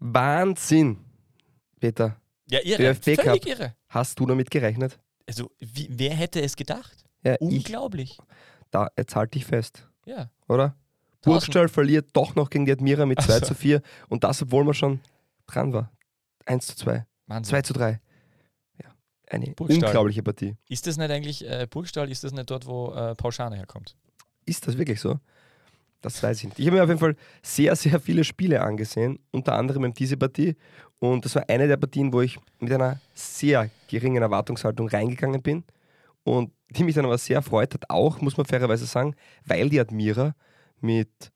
Wahnsinn. 0.00 0.98
Peter, 1.78 2.16
Ja, 2.50 2.60
irre. 2.62 2.90
ÖFB 2.90 3.16
Cup. 3.16 3.24
Völlig 3.26 3.46
irre. 3.46 3.74
hast 3.88 4.18
du 4.18 4.26
damit 4.26 4.50
gerechnet? 4.50 4.98
Also, 5.26 5.50
wie, 5.60 5.88
wer 5.90 6.14
hätte 6.14 6.40
es 6.42 6.56
gedacht? 6.56 7.04
Ja, 7.22 7.34
ich, 7.34 7.40
Unglaublich. 7.40 8.18
da, 8.70 8.88
jetzt 8.98 9.14
halte 9.14 9.38
ich 9.38 9.44
fest, 9.46 9.86
Ja. 10.06 10.30
oder? 10.48 10.74
Burgstall 11.22 11.68
verliert 11.68 12.08
doch 12.14 12.34
noch 12.34 12.48
gegen 12.50 12.64
die 12.64 12.72
Admira 12.72 13.04
mit 13.06 13.20
2 13.20 13.32
Ach 13.34 13.38
so. 13.40 13.46
zu 13.46 13.54
4 13.54 13.82
und 14.08 14.24
das, 14.24 14.40
obwohl 14.42 14.64
man 14.64 14.72
schon 14.74 15.00
dran 15.46 15.72
war. 15.74 15.92
1 16.46 16.66
zu 16.66 16.76
2, 16.76 17.06
Wahnsinn. 17.26 17.50
2 17.50 17.62
zu 17.62 17.72
3. 17.74 18.00
Ja, 18.82 18.90
eine 19.28 19.50
Burgstall. 19.52 19.84
unglaubliche 19.84 20.22
Partie. 20.22 20.56
Ist 20.68 20.86
das 20.86 20.96
nicht 20.96 21.10
eigentlich, 21.10 21.46
äh, 21.46 21.66
Burgstall, 21.68 22.10
ist 22.10 22.24
das 22.24 22.32
nicht 22.32 22.50
dort, 22.50 22.66
wo 22.66 22.92
äh, 22.94 23.14
Paul 23.14 23.32
Schane 23.32 23.56
herkommt? 23.56 23.96
Ist 24.46 24.66
das 24.66 24.78
wirklich 24.78 24.98
so? 25.00 25.20
Das 26.02 26.22
weiß 26.22 26.38
ich 26.38 26.44
nicht. 26.44 26.58
Ich 26.58 26.66
habe 26.66 26.76
mir 26.76 26.82
auf 26.82 26.88
jeden 26.88 27.00
Fall 27.00 27.16
sehr, 27.42 27.76
sehr 27.76 28.00
viele 28.00 28.24
Spiele 28.24 28.62
angesehen, 28.62 29.18
unter 29.32 29.54
anderem 29.54 29.84
eben 29.84 29.94
diese 29.94 30.16
Partie. 30.16 30.56
Und 30.98 31.24
das 31.24 31.34
war 31.34 31.44
eine 31.48 31.68
der 31.68 31.76
Partien, 31.76 32.12
wo 32.12 32.20
ich 32.20 32.38
mit 32.58 32.72
einer 32.72 33.00
sehr 33.14 33.70
geringen 33.88 34.22
Erwartungshaltung 34.22 34.88
reingegangen 34.88 35.42
bin 35.42 35.64
und 36.24 36.52
die 36.70 36.84
mich 36.84 36.94
dann 36.94 37.04
aber 37.04 37.18
sehr 37.18 37.36
erfreut 37.36 37.74
hat, 37.74 37.90
auch, 37.90 38.20
muss 38.20 38.36
man 38.36 38.46
fairerweise 38.46 38.86
sagen, 38.86 39.14
weil 39.44 39.68
die 39.68 39.80
Admira 39.80 40.34
mit 40.80 41.32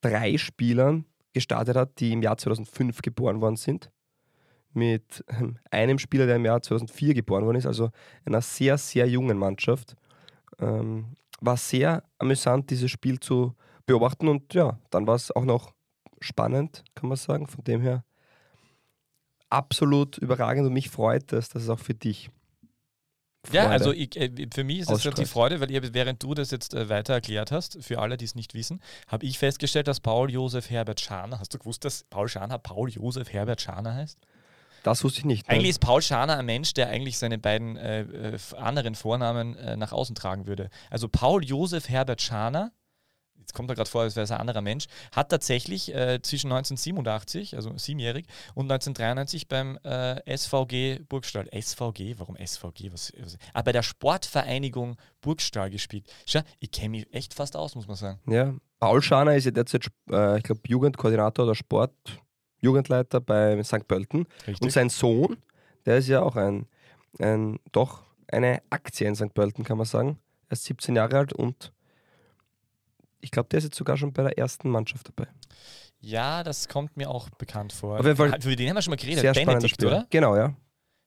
drei 0.00 0.38
Spielern 0.38 1.04
gestartet 1.32 1.76
hat, 1.76 1.98
die 2.00 2.12
im 2.12 2.22
Jahr 2.22 2.38
2005 2.38 3.02
geboren 3.02 3.40
worden 3.40 3.56
sind. 3.56 3.90
Mit 4.72 5.24
ähm, 5.28 5.58
einem 5.70 5.98
Spieler, 5.98 6.26
der 6.26 6.36
im 6.36 6.44
Jahr 6.44 6.62
2004 6.62 7.14
geboren 7.14 7.44
worden 7.44 7.56
ist, 7.56 7.66
also 7.66 7.90
einer 8.24 8.42
sehr, 8.42 8.78
sehr 8.78 9.08
jungen 9.08 9.38
Mannschaft. 9.38 9.96
Ähm, 10.60 11.16
war 11.40 11.56
sehr 11.56 12.04
amüsant, 12.18 12.70
dieses 12.70 12.90
Spiel 12.90 13.18
zu 13.20 13.54
beobachten 13.86 14.28
und 14.28 14.54
ja, 14.54 14.78
dann 14.90 15.06
war 15.06 15.14
es 15.14 15.34
auch 15.34 15.44
noch 15.44 15.72
spannend, 16.20 16.84
kann 16.94 17.08
man 17.08 17.16
sagen. 17.16 17.46
Von 17.46 17.64
dem 17.64 17.80
her 17.80 18.04
absolut 19.48 20.18
überragend 20.18 20.66
und 20.66 20.72
mich 20.72 20.90
freut 20.90 21.32
es, 21.32 21.48
dass 21.48 21.62
es 21.62 21.68
auch 21.68 21.78
für 21.78 21.94
dich. 21.94 22.30
Ja, 23.52 23.62
Freude 23.62 23.72
also 23.72 23.92
ich, 23.92 24.16
äh, 24.16 24.48
für 24.52 24.64
mich 24.64 24.80
ist 24.80 24.90
das 24.90 25.04
halt 25.04 25.18
die. 25.18 25.24
Freude, 25.24 25.60
weil 25.60 25.70
ihr, 25.70 25.94
während 25.94 26.20
du 26.22 26.34
das 26.34 26.50
jetzt 26.50 26.74
äh, 26.74 26.88
weiter 26.88 27.14
erklärt 27.14 27.52
hast, 27.52 27.82
für 27.82 28.00
alle, 28.00 28.16
die 28.16 28.24
es 28.24 28.34
nicht 28.34 28.54
wissen, 28.54 28.82
habe 29.06 29.24
ich 29.24 29.38
festgestellt, 29.38 29.86
dass 29.86 30.00
Paul 30.00 30.30
Josef 30.30 30.68
Herbert 30.68 31.00
Schaner, 31.00 31.38
hast 31.38 31.54
du 31.54 31.58
gewusst, 31.58 31.84
dass 31.84 32.04
Paul 32.04 32.28
Schaner 32.28 32.58
Paul 32.58 32.90
Josef 32.90 33.32
Herbert 33.32 33.60
Schaner 33.60 33.94
heißt? 33.94 34.18
das 34.82 35.02
wusste 35.02 35.18
ich 35.20 35.24
nicht. 35.24 35.48
nein. 35.48 35.56
Eigentlich 35.56 35.70
ist 35.70 35.80
Paul 35.80 36.00
Schaner 36.00 36.38
ein 36.38 36.46
Mensch, 36.46 36.72
der 36.74 36.88
eigentlich 36.88 37.18
seine 37.18 37.38
beiden 37.38 37.76
äh, 37.76 38.02
äh, 38.02 38.38
anderen 38.56 38.94
Vornamen 38.94 39.56
äh, 39.56 39.76
nach 39.76 39.92
außen 39.92 40.14
tragen 40.14 40.46
würde. 40.46 40.70
Also 40.90 41.08
Paul 41.08 41.44
Josef 41.44 41.88
Herbert 41.88 42.22
Schaner, 42.22 42.72
jetzt 43.38 43.54
kommt 43.54 43.70
er 43.70 43.76
gerade 43.76 43.88
vor, 43.88 44.02
als 44.02 44.16
wäre 44.16 44.24
es 44.24 44.30
ein 44.30 44.40
anderer 44.40 44.60
Mensch, 44.60 44.86
hat 45.12 45.30
tatsächlich 45.30 45.94
äh, 45.94 46.20
zwischen 46.22 46.50
1987, 46.52 47.56
also 47.56 47.76
siebenjährig, 47.76 48.26
und 48.54 48.70
1993 48.70 49.48
beim 49.48 49.78
äh, 49.84 50.36
SVG 50.36 51.00
Burgstall, 51.08 51.48
SVG, 51.52 52.18
warum 52.18 52.36
SVG? 52.36 52.92
Was, 52.92 53.12
was, 53.18 53.38
ah, 53.52 53.62
bei 53.62 53.72
der 53.72 53.82
Sportvereinigung 53.82 54.96
Burgstall 55.20 55.70
gespielt. 55.70 56.08
Schau, 56.26 56.40
ich 56.60 56.70
kenne 56.70 56.90
mich 56.90 57.12
echt 57.12 57.34
fast 57.34 57.56
aus, 57.56 57.74
muss 57.74 57.86
man 57.86 57.96
sagen. 57.96 58.20
Ja, 58.26 58.54
Paul 58.78 59.02
Schaner 59.02 59.36
ist 59.36 59.44
ja 59.44 59.50
derzeit, 59.50 59.88
äh, 60.10 60.38
ich 60.38 60.44
glaube, 60.44 60.60
Jugendkoordinator 60.66 61.44
oder 61.44 61.54
Sportjugendleiter 61.54 63.20
bei 63.20 63.62
St. 63.62 63.88
Pölten. 63.88 64.26
Und 64.60 64.70
sein 64.70 64.88
Sohn, 64.88 65.36
der 65.86 65.98
ist 65.98 66.08
ja 66.08 66.22
auch 66.22 66.36
ein, 66.36 66.66
ein 67.18 67.58
doch 67.72 68.02
eine 68.28 68.62
Aktie 68.70 69.06
in 69.06 69.14
St. 69.14 69.32
Pölten, 69.34 69.64
kann 69.64 69.78
man 69.78 69.86
sagen. 69.86 70.18
Er 70.48 70.52
ist 70.52 70.64
17 70.64 70.96
Jahre 70.96 71.18
alt 71.18 71.32
und 71.32 71.72
ich 73.20 73.30
glaube, 73.30 73.48
der 73.50 73.58
ist 73.58 73.64
jetzt 73.64 73.76
sogar 73.76 73.96
schon 73.96 74.12
bei 74.12 74.22
der 74.22 74.38
ersten 74.38 74.68
Mannschaft 74.70 75.08
dabei. 75.08 75.28
Ja, 76.00 76.44
das 76.44 76.68
kommt 76.68 76.96
mir 76.96 77.10
auch 77.10 77.30
bekannt 77.30 77.72
vor. 77.72 77.98
Auf 77.98 78.04
jeden 78.04 78.16
Fall 78.16 78.40
Für 78.40 78.54
den 78.54 78.68
haben 78.68 78.76
wir 78.76 78.82
schon 78.82 78.92
mal 78.92 78.96
geredet. 78.96 79.20
Sehr 79.20 79.32
Benedikt, 79.32 79.74
Spieler. 79.74 79.90
oder? 79.90 80.06
Genau, 80.10 80.36
ja. 80.36 80.54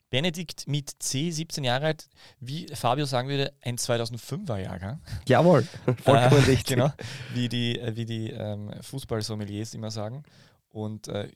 Benedikt 0.10 0.68
mit 0.68 0.90
C, 0.98 1.30
17 1.30 1.64
Jahre 1.64 1.86
alt, 1.86 2.10
wie 2.40 2.66
Fabio 2.74 3.06
sagen 3.06 3.30
würde, 3.30 3.54
ein 3.62 3.78
2005er 3.78 4.58
Jahrgang. 4.58 5.00
Jawohl, 5.28 5.62
vollkommen 6.04 6.42
Äh, 6.44 6.46
richtig. 6.50 6.66
Genau, 6.66 6.92
wie 7.36 7.48
die, 7.48 7.78
äh, 7.80 7.96
wie 7.96 8.06
die 8.06 8.32
ähm, 8.32 8.72
Fußballsommeliers 8.82 9.76
immer 9.76 9.92
sagen. 9.92 10.24
Und 10.70 11.08
äh, 11.10 11.30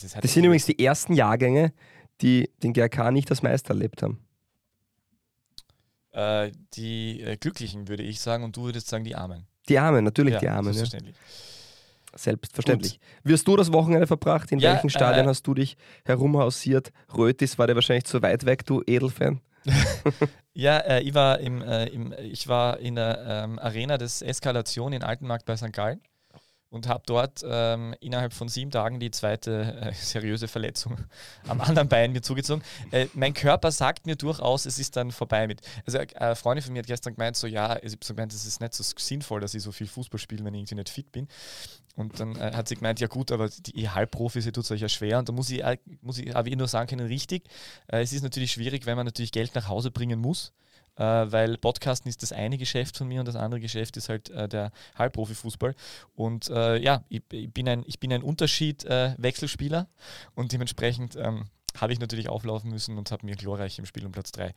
das, 0.00 0.12
Das 0.12 0.32
sind 0.32 0.44
übrigens 0.44 0.64
die 0.64 0.82
ersten 0.82 1.12
Jahrgänge, 1.12 1.74
die 2.22 2.50
den 2.62 2.72
GRK 2.72 3.10
nicht 3.10 3.30
als 3.30 3.42
Meister 3.42 3.70
erlebt 3.74 4.02
haben. 4.02 4.24
äh, 6.12 6.50
die 6.74 7.20
äh, 7.20 7.36
Glücklichen, 7.36 7.88
würde 7.88 8.02
ich 8.02 8.20
sagen, 8.20 8.44
und 8.44 8.56
du 8.56 8.62
würdest 8.64 8.88
sagen, 8.88 9.04
die 9.04 9.16
Armen. 9.16 9.46
Die 9.68 9.78
Armen, 9.78 10.04
natürlich 10.04 10.36
die 10.38 10.48
Armen, 10.48 10.68
ja. 10.68 10.72
selbstverständlich. 10.74 11.16
selbstverständlich. 12.14 13.00
Wie 13.22 13.32
hast 13.32 13.46
du 13.46 13.56
das 13.56 13.72
Wochenende 13.72 14.06
verbracht? 14.06 14.52
In 14.52 14.58
Ja, 14.58 14.72
welchen 14.72 14.90
Stadien 14.90 15.26
äh, 15.26 15.28
hast 15.28 15.46
du 15.46 15.54
dich 15.54 15.76
herumhausiert? 16.04 16.92
Rötis 17.16 17.58
war 17.58 17.66
dir 17.66 17.74
wahrscheinlich 17.74 18.04
zu 18.04 18.22
weit 18.22 18.44
weg, 18.44 18.66
du 18.66 18.82
Edelfan. 18.86 19.40
Ja, 20.56 20.78
äh, 20.78 21.00
ich, 21.00 21.14
war 21.14 21.40
im, 21.40 21.62
äh, 21.62 21.86
im, 21.86 22.14
ich 22.16 22.46
war 22.46 22.78
in 22.78 22.94
der 22.94 23.24
ähm, 23.26 23.58
Arena 23.58 23.98
des 23.98 24.22
Eskalation 24.22 24.92
in 24.92 25.02
Altenmarkt 25.02 25.46
bei 25.46 25.56
St. 25.56 25.72
Gallen 25.72 26.00
und 26.74 26.88
habe 26.88 27.04
dort 27.06 27.44
ähm, 27.48 27.94
innerhalb 28.00 28.32
von 28.32 28.48
sieben 28.48 28.72
Tagen 28.72 28.98
die 28.98 29.12
zweite 29.12 29.80
äh, 29.80 29.92
seriöse 29.94 30.48
Verletzung 30.48 30.98
am 31.46 31.60
anderen 31.60 31.88
Bein 31.88 32.12
mir 32.12 32.20
zugezogen. 32.20 32.64
Äh, 32.90 33.06
mein 33.14 33.32
Körper 33.32 33.70
sagt 33.70 34.06
mir 34.06 34.16
durchaus, 34.16 34.66
es 34.66 34.80
ist 34.80 34.96
dann 34.96 35.12
vorbei 35.12 35.46
mit. 35.46 35.60
Also 35.86 35.98
äh, 35.98 36.06
eine 36.16 36.34
Freundin 36.34 36.64
von 36.64 36.72
mir 36.72 36.80
hat 36.80 36.88
gestern 36.88 37.14
gemeint, 37.14 37.36
so 37.36 37.46
ja, 37.46 37.76
ich 37.76 37.92
habe 37.92 38.04
so 38.04 38.14
gemeint, 38.14 38.32
es 38.32 38.44
ist 38.44 38.60
nicht 38.60 38.74
so 38.74 38.82
sinnvoll, 38.82 39.40
dass 39.40 39.54
ich 39.54 39.62
so 39.62 39.70
viel 39.70 39.86
Fußball 39.86 40.18
spiele, 40.18 40.44
wenn 40.44 40.52
ich 40.54 40.62
irgendwie 40.62 40.74
nicht 40.74 40.88
fit 40.88 41.12
bin. 41.12 41.28
Und 41.94 42.18
dann 42.18 42.34
äh, 42.34 42.50
hat 42.52 42.66
sie 42.66 42.74
gemeint, 42.74 42.98
ja 42.98 43.06
gut, 43.06 43.30
aber 43.30 43.48
die 43.48 43.70
ihr 43.80 43.94
Halbprofis, 43.94 44.44
tut 44.46 44.58
es 44.58 44.70
euch 44.72 44.80
ja 44.80 44.88
schwer. 44.88 45.20
Und 45.20 45.28
da 45.28 45.32
muss 45.32 45.50
ich, 45.50 45.62
äh, 45.62 45.78
muss 46.02 46.18
ich 46.18 46.34
aber 46.34 46.50
nur 46.56 46.66
sagen 46.66 46.88
können, 46.88 47.06
richtig. 47.06 47.44
Äh, 47.86 48.02
es 48.02 48.12
ist 48.12 48.24
natürlich 48.24 48.50
schwierig, 48.50 48.84
wenn 48.84 48.96
man 48.96 49.06
natürlich 49.06 49.30
Geld 49.30 49.54
nach 49.54 49.68
Hause 49.68 49.92
bringen 49.92 50.18
muss. 50.18 50.52
Äh, 50.96 51.02
weil 51.02 51.58
Podcasten 51.58 52.08
ist 52.08 52.22
das 52.22 52.32
eine 52.32 52.58
Geschäft 52.58 52.96
von 52.96 53.08
mir 53.08 53.20
und 53.20 53.26
das 53.26 53.36
andere 53.36 53.60
Geschäft 53.60 53.96
ist 53.96 54.08
halt 54.08 54.30
äh, 54.30 54.48
der 54.48 54.72
Halbprofi-Fußball. 54.96 55.74
Und 56.14 56.48
äh, 56.50 56.78
ja, 56.78 57.04
ich, 57.08 57.22
ich, 57.32 57.52
bin 57.52 57.68
ein, 57.68 57.84
ich 57.86 58.00
bin 58.00 58.12
ein 58.12 58.22
Unterschied-Wechselspieler 58.22 59.88
und 60.34 60.52
dementsprechend 60.52 61.16
ähm, 61.16 61.46
habe 61.80 61.92
ich 61.92 61.98
natürlich 61.98 62.28
auflaufen 62.28 62.70
müssen 62.70 62.98
und 62.98 63.10
habe 63.10 63.26
mir 63.26 63.34
glorreich 63.34 63.78
im 63.78 63.86
Spiel 63.86 64.06
um 64.06 64.12
Platz 64.12 64.32
3 64.32 64.54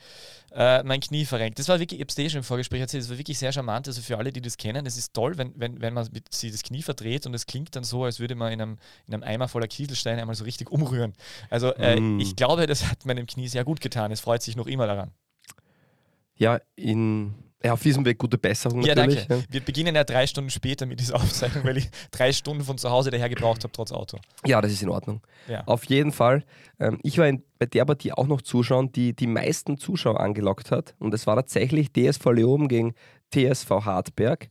äh, 0.54 0.84
mein 0.84 1.00
Knie 1.00 1.26
verrenkt. 1.26 1.58
Das 1.60 1.68
war 1.68 1.80
wirklich, 1.80 2.00
ich 2.00 2.04
habe 2.04 2.10
es 2.10 2.16
dir 2.16 2.30
schon 2.30 2.40
im 2.40 2.44
Vorgespräch 2.44 2.82
erzählt, 2.82 3.04
das 3.04 3.10
war 3.10 3.18
wirklich 3.18 3.40
sehr 3.40 3.52
charmant. 3.52 3.88
Also 3.88 4.02
für 4.02 4.18
alle, 4.18 4.32
die 4.32 4.42
das 4.42 4.58
kennen, 4.58 4.86
es 4.86 4.98
ist 4.98 5.14
toll, 5.14 5.38
wenn, 5.38 5.54
wenn, 5.56 5.82
wenn 5.82 5.94
man 5.94 6.08
mit, 6.12 6.34
sie 6.34 6.52
das 6.52 6.64
Knie 6.64 6.84
verdreht 6.84 7.26
und 7.26 7.34
es 7.34 7.46
klingt 7.46 7.76
dann 7.76 7.84
so, 7.84 8.04
als 8.04 8.20
würde 8.20 8.36
man 8.36 8.52
in 8.52 8.62
einem, 8.62 8.78
in 9.08 9.14
einem 9.14 9.24
Eimer 9.24 9.48
voller 9.48 9.68
Kieselsteine 9.68 10.22
einmal 10.22 10.36
so 10.36 10.44
richtig 10.44 10.72
umrühren. 10.72 11.14
Also 11.50 11.74
äh, 11.74 11.98
Mm. 11.98 12.20
ich 12.20 12.36
glaube, 12.36 12.68
das 12.68 12.86
hat 12.90 13.06
meinem 13.06 13.26
Knie 13.26 13.48
sehr 13.48 13.64
gut 13.64 13.82
getan. 13.82 14.12
Es 14.12 14.20
freut 14.20 14.44
sich 14.44 14.56
noch 14.56 14.68
immer 14.68 14.86
daran. 14.86 15.12
Ja, 16.38 16.60
in, 16.76 17.34
ja, 17.64 17.74
auf 17.74 17.82
diesem 17.82 18.06
Weg 18.06 18.20
gute 18.20 18.38
Besserung 18.38 18.82
Ja, 18.84 18.94
natürlich. 18.94 19.26
danke. 19.28 19.46
Wir 19.50 19.62
beginnen 19.62 19.96
ja 19.96 20.04
drei 20.04 20.28
Stunden 20.28 20.50
später 20.50 20.86
mit 20.86 21.00
dieser 21.00 21.16
Aufzeichnung, 21.22 21.64
weil 21.64 21.78
ich 21.78 21.90
drei 22.12 22.32
Stunden 22.32 22.64
von 22.64 22.78
zu 22.78 22.90
Hause 22.90 23.10
daher 23.10 23.30
gebraucht 23.30 23.64
habe, 23.64 23.72
trotz 23.74 23.92
Auto. 23.92 24.18
Ja. 24.46 24.52
ja, 24.52 24.62
das 24.62 24.72
ist 24.72 24.84
in 24.84 24.90
Ordnung. 24.90 25.22
Ja. 25.48 25.64
Auf 25.66 25.84
jeden 25.86 26.12
Fall. 26.12 26.44
Ähm, 26.80 27.00
ich 27.04 27.18
war 27.18 27.28
in, 27.28 27.44
bei 27.58 27.66
der 27.66 27.86
Partie 27.86 28.14
auch 28.14 28.28
noch 28.28 28.42
zuschauen, 28.42 28.92
die 28.92 29.16
die 29.16 29.28
meisten 29.28 29.78
Zuschauer 29.78 30.20
angelockt 30.20 30.72
hat. 30.72 30.96
Und 31.00 31.14
es 31.14 31.26
war 31.26 31.36
tatsächlich 31.36 31.92
DSV 31.92 32.26
Leoben 32.28 32.68
gegen 32.68 32.94
TSV 33.34 33.70
Hartberg. 33.86 34.50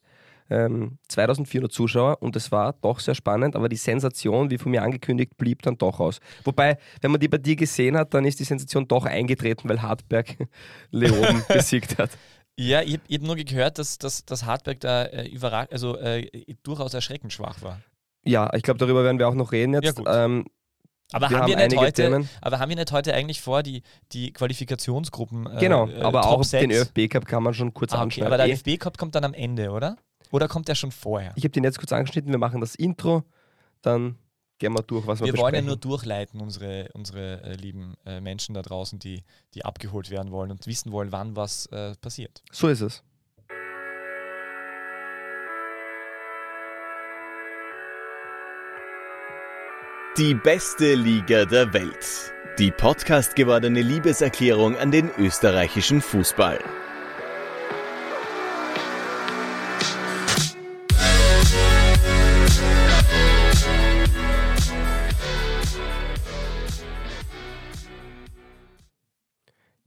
Ähm, 0.49 0.99
2400 1.09 1.73
Zuschauer 1.73 2.23
und 2.23 2.37
es 2.37 2.53
war 2.53 2.75
doch 2.81 3.01
sehr 3.01 3.15
spannend, 3.17 3.57
aber 3.57 3.69
die 3.69 3.77
Sensation, 3.77 4.49
wie 4.51 4.59
von 4.59 4.71
mir 4.71 4.83
angekündigt, 4.83 5.37
blieb 5.37 5.62
dann 5.62 5.77
doch 5.77 5.99
aus. 5.99 6.21
Wobei, 6.45 6.79
wenn 7.01 7.11
man 7.11 7.19
die 7.21 7.29
Partie 7.29 7.57
gesehen 7.57 7.97
hat, 7.97 8.15
dann 8.15 8.25
ist 8.25 8.39
die 8.39 8.45
Sensation 8.45 8.87
doch 8.87 9.05
eingetreten, 9.07 9.69
weil 9.69 9.83
Hartberg 9.83 10.37
Leoben 10.91 11.45
besiegt 11.49 11.99
hat. 11.99 12.11
Ja, 12.59 12.81
ich 12.83 12.95
habe 12.95 13.03
hab 13.12 13.23
nur 13.23 13.37
gehört, 13.37 13.79
dass, 13.79 13.99
dass, 13.99 14.25
dass 14.25 14.45
Hartberg 14.45 14.81
da 14.81 15.05
äh, 15.07 15.31
also, 15.71 15.97
äh, 15.99 16.29
durchaus 16.63 16.95
erschreckend 16.95 17.33
schwach 17.33 17.61
war. 17.63 17.81
Ja, 18.25 18.53
ich 18.55 18.63
glaube, 18.63 18.78
darüber 18.78 19.05
werden 19.05 19.19
wir 19.19 19.28
auch 19.28 19.34
noch 19.34 19.53
reden 19.53 19.75
Ja, 19.75 19.81
jetzt. 19.83 19.97
gut. 19.97 20.07
ähm, 20.11 20.47
Aber 21.13 21.28
Wir 21.31 21.37
haben, 21.39 21.43
haben 21.53 21.59
wir 21.59 21.69
nicht 21.69 21.77
heute, 21.77 22.03
Themen. 22.03 22.28
aber 22.41 22.59
haben 22.59 22.69
wir 22.71 22.77
nicht 22.77 22.93
heute 22.93 23.15
eigentlich 23.15 23.41
vor, 23.41 23.63
die, 23.63 23.83
die 24.13 24.33
Qualifikationsgruppen 24.33 25.47
äh, 25.47 25.60
genau, 25.60 25.87
äh, 25.89 26.01
aber 26.01 26.22
Top 26.22 26.31
auch 26.41 26.47
den? 26.47 26.71
ÖFB 26.71 27.09
Cup 27.10 27.27
kann 27.27 27.43
man 27.43 27.54
schon 27.54 27.72
kurz 27.75 27.93
Ah, 27.93 27.97
okay. 27.97 28.03
anschneiden. 28.04 28.33
Aber 28.33 28.37
der 28.39 28.48
Eh, 28.48 28.53
ÖFB 28.54 28.78
Cup 28.81 28.98
kommt 28.98 29.15
dann 29.15 29.25
am 29.25 29.34
Ende, 29.34 29.71
oder? 29.71 29.97
Oder 30.31 30.49
kommt 30.49 30.69
der 30.69 30.75
schon 30.75 30.93
vorher? 30.93 31.33
Ich 31.37 31.45
habe 31.45 31.51
den 31.51 31.65
jetzt 31.65 31.78
kurz 31.78 31.93
angeschnitten, 31.93 32.31
wir 32.31 32.39
machen 32.39 32.61
das 32.61 32.75
Intro, 32.75 33.25
dann 33.83 34.17
gehen 34.59 34.73
wir 34.73 34.83
durch, 34.83 35.07
was 35.07 35.21
wir, 35.21 35.27
Wir 35.27 35.33
wollen 35.34 35.55
ja 35.55 35.61
besprechen. 35.61 35.67
nur 35.67 35.77
durchleiten, 35.77 36.41
unsere, 36.41 36.89
unsere 36.95 37.43
äh, 37.43 37.55
lieben 37.55 37.95
äh, 38.07 38.21
Menschen 38.21 38.55
da 38.55 38.63
draußen, 38.63 38.99
die, 38.99 39.23
die 39.55 39.65
abgeholt 39.65 40.11
werden 40.11 40.33
wollen 40.33 40.51
und 40.51 40.67
wissen 40.67 40.93
wollen, 40.93 41.13
wann 41.13 41.37
was 41.37 41.67
äh, 41.67 41.95
passiert. 41.97 42.43
So 42.53 42.69
ist 42.69 42.81
es. 42.81 43.03
Die 50.17 50.34
beste 50.34 50.95
Liga 50.95 51.45
der 51.45 51.72
Welt. 51.75 52.33
Die 52.59 52.71
Podcast 52.71 53.37
gewordene 53.37 53.83
Liebeserklärung 53.83 54.77
an 54.77 54.91
den 54.91 55.11
österreichischen 55.19 56.01
Fußball. 56.01 56.59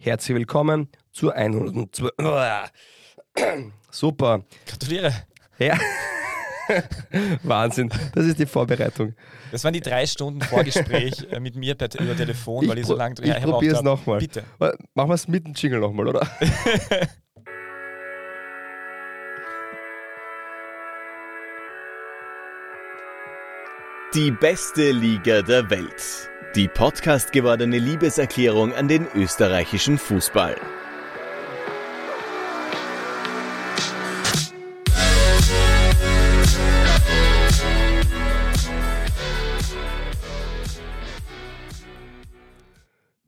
Herzlich 0.01 0.33
willkommen 0.33 0.87
zur 1.11 1.35
112. 1.35 2.13
Super. 3.91 4.45
Gratuliere. 4.65 5.13
Ja. 5.57 5.77
Wahnsinn. 7.43 7.91
Das 8.15 8.25
ist 8.25 8.39
die 8.39 8.45
Vorbereitung. 8.45 9.13
Das 9.51 9.65
waren 9.65 9.73
die 9.73 9.81
drei 9.81 10.05
Stunden 10.05 10.39
Vorgespräch 10.39 11.27
äh, 11.31 11.41
mit 11.41 11.57
mir 11.57 11.75
per, 11.75 11.89
über 11.99 12.15
Telefon, 12.15 12.65
weil 12.69 12.77
ich 12.77 12.85
so 12.85 12.95
lange 12.95 13.15
ich 13.21 13.43
probiere 13.43 13.75
es 13.75 13.81
nochmal. 13.81 14.19
Bitte. 14.19 14.45
Machen 14.93 15.09
wir 15.09 15.15
es 15.15 15.27
mit 15.27 15.45
dem 15.45 15.53
Jingle 15.53 15.81
nochmal, 15.81 16.07
oder? 16.07 16.25
Die 24.13 24.31
beste 24.31 24.91
Liga 24.91 25.41
der 25.41 25.69
Welt. 25.69 26.29
Die 26.55 26.67
Podcast 26.67 27.31
gewordene 27.31 27.77
Liebeserklärung 27.77 28.73
an 28.73 28.87
den 28.87 29.05
österreichischen 29.13 29.99
Fußball. 29.99 30.55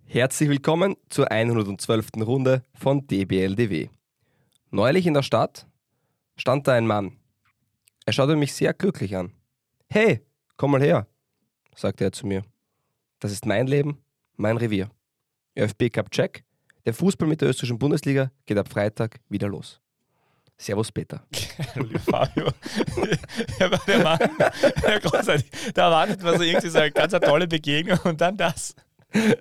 Herzlich 0.07 0.49
willkommen 0.49 0.95
zur 1.09 1.31
112. 1.31 2.07
Runde 2.21 2.63
von 2.73 3.05
DBLDW. 3.05 3.89
Neulich 4.71 5.05
in 5.05 5.13
der 5.13 5.21
Stadt 5.21 5.67
stand 6.37 6.67
da 6.67 6.73
ein 6.73 6.87
Mann. 6.87 7.19
Er 8.07 8.13
schaute 8.13 8.35
mich 8.35 8.55
sehr 8.55 8.73
glücklich 8.73 9.15
an. 9.15 9.31
Hey, 9.91 10.25
komm 10.57 10.71
mal 10.71 10.81
her, 10.81 11.05
sagte 11.75 12.05
er 12.05 12.11
zu 12.11 12.25
mir. 12.25 12.41
Das 13.21 13.31
ist 13.31 13.45
mein 13.45 13.67
Leben, 13.67 13.99
mein 14.35 14.57
Revier. 14.57 14.89
ÖFB 15.57 15.91
Cup 15.93 16.11
Check. 16.11 16.43
Der 16.85 16.93
Fußball 16.93 17.27
mit 17.29 17.39
der 17.39 17.49
österreichischen 17.49 17.77
Bundesliga 17.77 18.31
geht 18.45 18.57
ab 18.57 18.67
Freitag 18.67 19.19
wieder 19.29 19.47
los. 19.47 19.79
Servus 20.57 20.91
Peter. 20.91 21.23
Hallo, 21.75 21.87
Fabio. 21.99 22.47
Der 23.87 23.99
Mann, 24.03 24.19
ja, 24.83 24.99
großartig. 24.99 25.49
Da 25.73 25.85
erwartet 25.85 26.21
man 26.23 26.37
so 26.37 26.43
irgendwie 26.43 26.69
so 26.69 26.77
eine 26.79 26.91
ganz 26.91 27.13
eine 27.13 27.25
tolle 27.25 27.47
Begegnung 27.47 27.97
und 28.03 28.19
dann 28.21 28.37
das. 28.37 28.75
Hast, 29.13 29.23
Ja, 29.23 29.35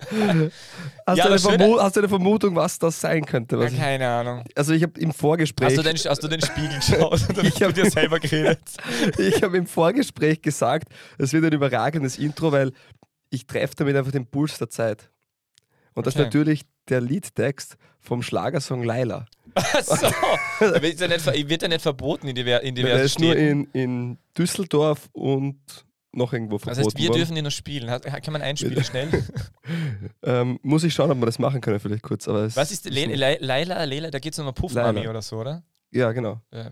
du, 1.06 1.10
eine 1.10 1.22
aber 1.24 1.38
schön- 1.38 1.58
Vermu 1.58 1.78
hast 1.80 1.96
du 1.96 2.00
eine 2.00 2.08
Vermutung, 2.08 2.56
was 2.56 2.78
das 2.78 3.00
sein 3.00 3.24
könnte? 3.24 3.56
Ja, 3.56 3.68
keine 3.70 4.08
Ahnung. 4.08 4.44
also 4.56 4.72
ich 4.74 4.82
habe 4.82 4.98
im 5.00 5.12
Vorgespräch, 5.12 5.68
Hast 5.68 5.78
du, 5.78 5.82
den, 5.82 5.96
hast 5.96 6.22
du 6.24 6.28
den 6.28 6.40
Spiegel 6.42 6.74
geschaut 6.76 7.28
und 7.28 7.38
dann 7.38 7.46
Ich 7.46 7.52
hast 7.52 7.60
du 7.60 7.66
hab- 7.66 7.74
dir 7.74 7.90
selber 7.90 8.18
geredet? 8.20 8.58
ich 9.18 9.42
habe 9.42 9.56
im 9.58 9.66
Vorgespräch 9.66 10.42
gesagt, 10.42 10.88
es 11.18 11.32
wird 11.32 11.44
ein 11.44 11.52
überragendes 11.52 12.18
Intro, 12.18 12.50
weil 12.50 12.72
ich 13.30 13.46
treffe 13.46 13.74
damit 13.76 13.96
einfach 13.96 14.12
den 14.12 14.26
Puls 14.26 14.58
der 14.58 14.68
Zeit. 14.70 15.10
Und 15.94 16.06
das 16.06 16.14
ist 16.14 16.18
Okay. 16.20 16.26
natürlich 16.26 16.62
der 16.88 17.00
Liedtext 17.00 17.76
vom 18.00 18.22
Schlagersong 18.22 18.82
Laila. 18.84 19.26
Achso. 19.54 20.06
Wird 20.60 21.00
ja 21.00 21.08
nicht, 21.08 21.26
wird 21.48 21.62
ja 21.62 21.68
nicht 21.68 21.82
verboten 21.82 22.28
in, 22.28 22.34
diver, 22.36 22.60
in 22.62 22.74
Der 22.74 22.84
diversen 22.84 23.04
ist 23.04 23.18
nur 23.18 23.36
in, 23.36 23.64
in 23.72 24.18
Düsseldorf 24.38 25.08
und 25.12 25.58
noch 26.12 26.32
irgendwo 26.32 26.56
Das 26.58 26.62
verboten 26.64 26.86
heißt, 26.86 26.98
wir 26.98 27.08
worden. 27.08 27.18
dürfen 27.18 27.36
ihn 27.36 27.44
noch 27.44 27.50
spielen. 27.50 27.88
Kann 28.00 28.32
man 28.32 28.42
einspielen 28.42 28.82
schnell? 28.84 29.08
Ähm, 30.22 30.58
muss 30.62 30.82
ich 30.84 30.92
schauen, 30.94 31.10
ob 31.10 31.18
wir 31.18 31.26
das 31.26 31.38
machen 31.38 31.60
können, 31.60 31.78
vielleicht 31.80 32.02
kurz. 32.02 32.26
Aber 32.28 32.44
Was 32.56 32.70
ist 32.72 32.84
Le 32.86 33.06
nicht- 33.06 33.18
Le 33.18 33.38
Leila, 33.40 33.84
Leila? 33.84 34.10
Da 34.10 34.18
geht 34.18 34.32
es 34.32 34.38
um 34.38 34.46
eine 34.46 34.52
Puffmami 34.52 35.06
oder 35.08 35.22
so, 35.22 35.38
oder? 35.38 35.62
Ja, 35.92 36.10
genau. 36.12 36.40
Ja. 36.52 36.70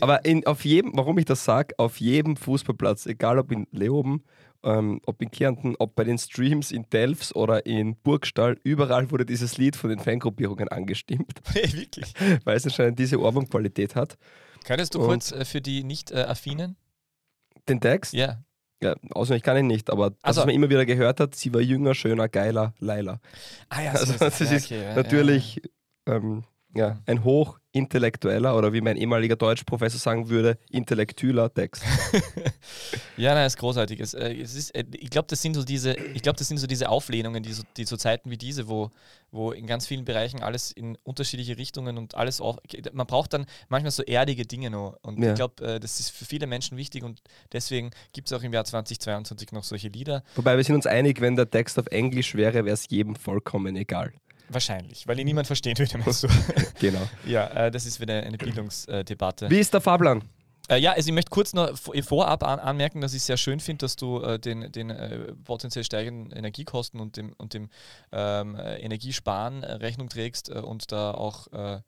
Aber 0.00 0.24
in, 0.24 0.46
auf 0.46 0.64
jedem, 0.64 0.92
warum 0.94 1.18
ich 1.18 1.24
das 1.24 1.44
sage, 1.44 1.74
auf 1.78 2.00
jedem 2.00 2.36
Fußballplatz, 2.36 3.06
egal 3.06 3.38
ob 3.38 3.52
in 3.52 3.66
Leoben, 3.72 4.24
ähm, 4.64 5.00
ob 5.06 5.20
in 5.22 5.30
Kärnten, 5.30 5.76
ob 5.78 5.94
bei 5.94 6.04
den 6.04 6.18
Streams 6.18 6.72
in 6.72 6.88
Delfs 6.90 7.34
oder 7.34 7.66
in 7.66 7.96
Burgstall, 7.96 8.58
überall 8.64 9.10
wurde 9.10 9.24
dieses 9.26 9.58
Lied 9.58 9.76
von 9.76 9.90
den 9.90 9.98
Fangruppierungen 9.98 10.68
angestimmt, 10.68 11.40
wirklich. 11.54 12.12
weil 12.44 12.56
es 12.56 12.64
anscheinend 12.64 12.98
diese 12.98 13.20
Ohrwurmqualität 13.20 13.94
hat. 13.94 14.16
Könntest 14.64 14.94
du 14.94 15.00
Und- 15.00 15.06
kurz 15.08 15.32
äh, 15.32 15.44
für 15.44 15.60
die 15.60 15.84
nicht-affinen? 15.84 16.76
Den 17.68 17.80
Text, 17.80 18.12
ja. 18.14 18.42
ja, 18.82 18.94
auswendig 19.12 19.42
kann 19.42 19.56
ich 19.56 19.62
nicht, 19.62 19.90
aber 19.90 20.10
das, 20.10 20.18
Also- 20.22 20.40
was 20.40 20.46
man 20.46 20.54
immer 20.54 20.68
wieder 20.70 20.84
gehört 20.86 21.20
hat, 21.20 21.34
sie 21.34 21.52
war 21.54 21.60
jünger, 21.60 21.94
schöner, 21.94 22.28
geiler, 22.28 22.74
Leila. 22.78 23.20
Ah 23.68 23.82
ja, 23.82 23.90
Also 23.92 24.12
so 24.12 24.18
das 24.18 24.40
es. 24.40 24.50
ist 24.52 24.70
Ja, 24.70 24.76
okay, 24.78 24.84
ja, 24.88 24.94
Natürlich 24.96 25.62
ähm, 26.06 26.44
ja, 26.74 26.98
ein 27.06 27.24
hochintellektueller 27.24 28.56
oder 28.56 28.72
wie 28.72 28.80
mein 28.80 28.96
ehemaliger 28.96 29.36
Deutschprofessor 29.36 29.98
sagen 30.00 30.28
würde, 30.28 30.58
intellektueller 30.70 31.52
Text. 31.52 31.82
Ja, 33.16 33.32
nein, 33.34 33.46
ist 33.46 33.58
großartig. 33.58 34.00
Es, 34.00 34.12
äh, 34.14 34.32
es 34.34 34.54
ist, 34.56 34.74
äh, 34.74 34.84
ich 34.92 35.08
glaube, 35.10 35.26
das 35.28 35.40
sind 35.40 35.54
so 35.54 35.62
diese, 35.62 35.92
ich 35.94 36.22
glaube, 36.22 36.36
das 36.36 36.48
sind 36.48 36.58
so 36.58 36.66
diese 36.66 36.88
Auflehnungen, 36.88 37.44
die 37.44 37.52
so, 37.52 37.62
die 37.76 37.84
so 37.84 37.96
Zeiten 37.96 38.28
wie 38.30 38.36
diese, 38.36 38.66
wo, 38.68 38.90
wo 39.30 39.52
in 39.52 39.66
ganz 39.68 39.86
vielen 39.86 40.04
Bereichen 40.04 40.42
alles 40.42 40.72
in 40.72 40.96
unterschiedliche 41.04 41.56
Richtungen 41.56 41.96
und 41.96 42.16
alles 42.16 42.40
auf. 42.40 42.56
Man 42.92 43.06
braucht 43.06 43.32
dann 43.32 43.46
manchmal 43.68 43.92
so 43.92 44.02
erdige 44.02 44.44
Dinge 44.46 44.70
noch. 44.70 44.98
Und 45.02 45.22
Ja. 45.22 45.28
ich 45.30 45.34
glaube, 45.36 45.64
äh, 45.64 45.78
das 45.80 46.00
ist 46.00 46.10
für 46.10 46.24
viele 46.24 46.48
Menschen 46.48 46.76
wichtig 46.76 47.04
und 47.04 47.22
deswegen 47.52 47.90
gibt 48.12 48.28
es 48.28 48.32
auch 48.36 48.42
im 48.42 48.52
Jahr 48.52 48.64
2022 48.64 49.52
noch 49.52 49.62
solche 49.62 49.88
Lieder. 49.88 50.24
Wobei 50.34 50.56
wir 50.56 50.64
sind 50.64 50.74
uns 50.74 50.86
einig, 50.86 51.20
wenn 51.20 51.36
der 51.36 51.48
Text 51.48 51.78
auf 51.78 51.86
Englisch 51.86 52.34
wäre, 52.34 52.64
wäre 52.64 52.74
es 52.74 52.88
jedem 52.88 53.14
vollkommen 53.14 53.76
egal. 53.76 54.12
Wahrscheinlich, 54.48 55.06
weil 55.08 55.18
ihn 55.18 55.24
niemand 55.26 55.46
verstehen 55.46 55.76
würde, 55.78 55.98
meinst 55.98 56.22
du? 56.24 56.28
Genau. 56.80 57.00
ja, 57.26 57.46
äh, 57.48 57.70
das 57.70 57.86
ist 57.86 58.00
wieder 58.00 58.22
eine 58.22 58.36
Bildungsdebatte. 58.36 59.48
Wie 59.50 59.58
ist 59.58 59.72
der 59.72 59.80
Fahrplan? 59.80 60.22
Äh, 60.68 60.78
ja, 60.78 60.92
also 60.92 61.08
ich 61.08 61.14
möchte 61.14 61.30
kurz 61.30 61.52
noch 61.52 61.76
vor- 61.76 61.94
vorab 62.02 62.42
an, 62.42 62.58
anmerken, 62.58 63.00
dass 63.00 63.12
ich 63.14 63.22
sehr 63.22 63.36
schön 63.36 63.60
finde, 63.60 63.84
dass 63.84 63.96
du 63.96 64.20
äh, 64.22 64.38
den, 64.38 64.70
den 64.72 64.90
äh, 64.90 65.32
potenziell 65.44 65.84
steigenden 65.84 66.32
Energiekosten 66.36 67.00
und 67.00 67.16
dem, 67.16 67.32
und 67.34 67.52
dem 67.54 67.68
ähm, 68.12 68.54
äh, 68.54 68.76
Energiesparen 68.80 69.62
äh, 69.62 69.72
Rechnung 69.72 70.08
trägst 70.08 70.48
äh, 70.48 70.54
und 70.54 70.90
da 70.92 71.12
auch 71.12 71.48
äh, 71.52 71.80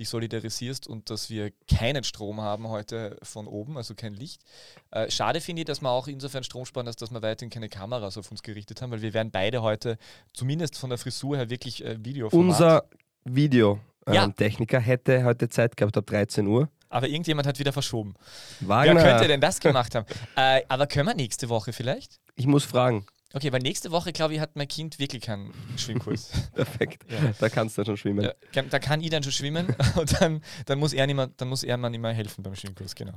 dich 0.00 0.08
solidarisierst 0.08 0.86
und 0.88 1.10
dass 1.10 1.30
wir 1.30 1.52
keinen 1.72 2.02
Strom 2.02 2.40
haben 2.40 2.68
heute 2.68 3.16
von 3.22 3.46
oben, 3.46 3.76
also 3.76 3.94
kein 3.94 4.14
Licht. 4.14 4.42
Äh, 4.90 5.10
schade 5.10 5.40
finde 5.40 5.60
ich, 5.62 5.66
dass 5.66 5.80
wir 5.80 5.90
auch 5.90 6.08
insofern 6.08 6.42
Strom 6.42 6.64
sparen, 6.66 6.86
dass, 6.86 6.96
dass 6.96 7.10
wir 7.12 7.22
weiterhin 7.22 7.50
keine 7.50 7.68
Kameras 7.68 8.16
auf 8.18 8.30
uns 8.30 8.42
gerichtet 8.42 8.82
haben, 8.82 8.90
weil 8.90 9.02
wir 9.02 9.14
werden 9.14 9.30
beide 9.30 9.62
heute 9.62 9.96
zumindest 10.32 10.76
von 10.76 10.90
der 10.90 10.98
Frisur 10.98 11.36
her 11.36 11.50
wirklich 11.50 11.84
äh, 11.84 11.96
Video 12.04 12.28
Unser 12.32 12.84
Videotechniker 13.24 14.12
Ja. 14.12 14.24
ähm, 14.24 14.34
Techniker 14.34 14.80
hätte 14.80 15.24
heute 15.24 15.48
Zeit 15.48 15.76
gehabt 15.76 15.96
ab 15.96 16.06
13 16.06 16.46
Uhr. 16.46 16.68
Aber 16.88 17.06
irgendjemand 17.06 17.46
hat 17.46 17.58
wieder 17.60 17.72
verschoben. 17.72 18.14
Wagner, 18.60 18.96
Wer 18.96 19.04
könnte 19.12 19.28
denn 19.28 19.40
das 19.40 19.60
gemacht 19.60 19.94
haben? 19.94 20.06
äh, 20.36 20.62
aber 20.68 20.86
können 20.88 21.06
wir 21.06 21.14
nächste 21.14 21.48
Woche 21.48 21.72
vielleicht? 21.72 22.18
ich 22.34 22.46
muss 22.46 22.64
fragen. 22.64 23.04
Okay, 23.32 23.52
weil 23.52 23.60
nächste 23.60 23.92
Woche, 23.92 24.12
glaube 24.12 24.34
ich, 24.34 24.40
hat 24.40 24.56
mein 24.56 24.66
Kind 24.66 24.98
wirklich 24.98 25.22
keinen 25.22 25.52
Schwimmkurs. 25.76 26.30
Perfekt. 26.54 27.04
Ja. 27.10 27.32
Da 27.38 27.48
kannst 27.48 27.76
du 27.78 27.80
dann 27.82 27.86
schon 27.86 27.96
schwimmen. 27.96 28.24
ja, 28.24 28.62
da 28.62 28.78
kann 28.80 29.00
ich 29.00 29.10
dann 29.10 29.22
schon 29.22 29.32
schwimmen 29.32 29.68
und 29.96 30.20
dann, 30.20 30.42
dann, 30.66 30.78
muss 30.80 30.92
er 30.92 31.06
nicht 31.06 31.14
mehr, 31.16 31.28
dann 31.36 31.48
muss 31.48 31.62
er 31.62 31.76
mir 31.76 31.90
nicht 31.90 32.00
mehr 32.00 32.12
helfen 32.12 32.42
beim 32.42 32.56
Schwimmkurs, 32.56 32.94
genau. 32.94 33.14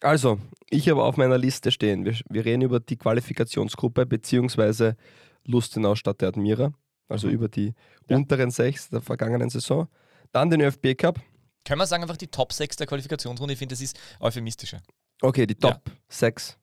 Also, 0.00 0.38
ich 0.70 0.88
habe 0.88 1.02
auf 1.02 1.16
meiner 1.16 1.38
Liste 1.38 1.72
stehen. 1.72 2.04
Wir, 2.04 2.14
wir 2.28 2.44
reden 2.44 2.62
über 2.62 2.78
die 2.78 2.96
Qualifikationsgruppe 2.96 4.06
beziehungsweise 4.06 4.96
Lustenau 5.44 5.96
statt 5.96 6.20
der 6.20 6.28
Admira. 6.28 6.72
Also 7.08 7.26
Mhm. 7.26 7.32
über 7.32 7.48
die 7.48 7.74
Ja. 8.08 8.16
unteren 8.16 8.50
sechs 8.50 8.90
der 8.90 9.00
vergangenen 9.00 9.48
Saison. 9.50 9.88
Dann 10.30 10.50
den 10.50 10.60
ÖFB 10.60 10.94
Cup. 10.94 11.18
Können 11.64 11.80
wir 11.80 11.86
sagen, 11.86 12.02
einfach 12.02 12.16
die 12.18 12.28
Top 12.28 12.52
6 12.52 12.76
der 12.76 12.86
Qualifikationsrunde? 12.86 13.54
Ich 13.54 13.58
finde, 13.58 13.72
das 13.72 13.80
ist 13.80 13.98
euphemistischer. 14.20 14.80
Okay, 15.20 15.46
die 15.46 15.56
Ja. 15.60 15.72
Top 15.72 15.90
6 16.08 16.58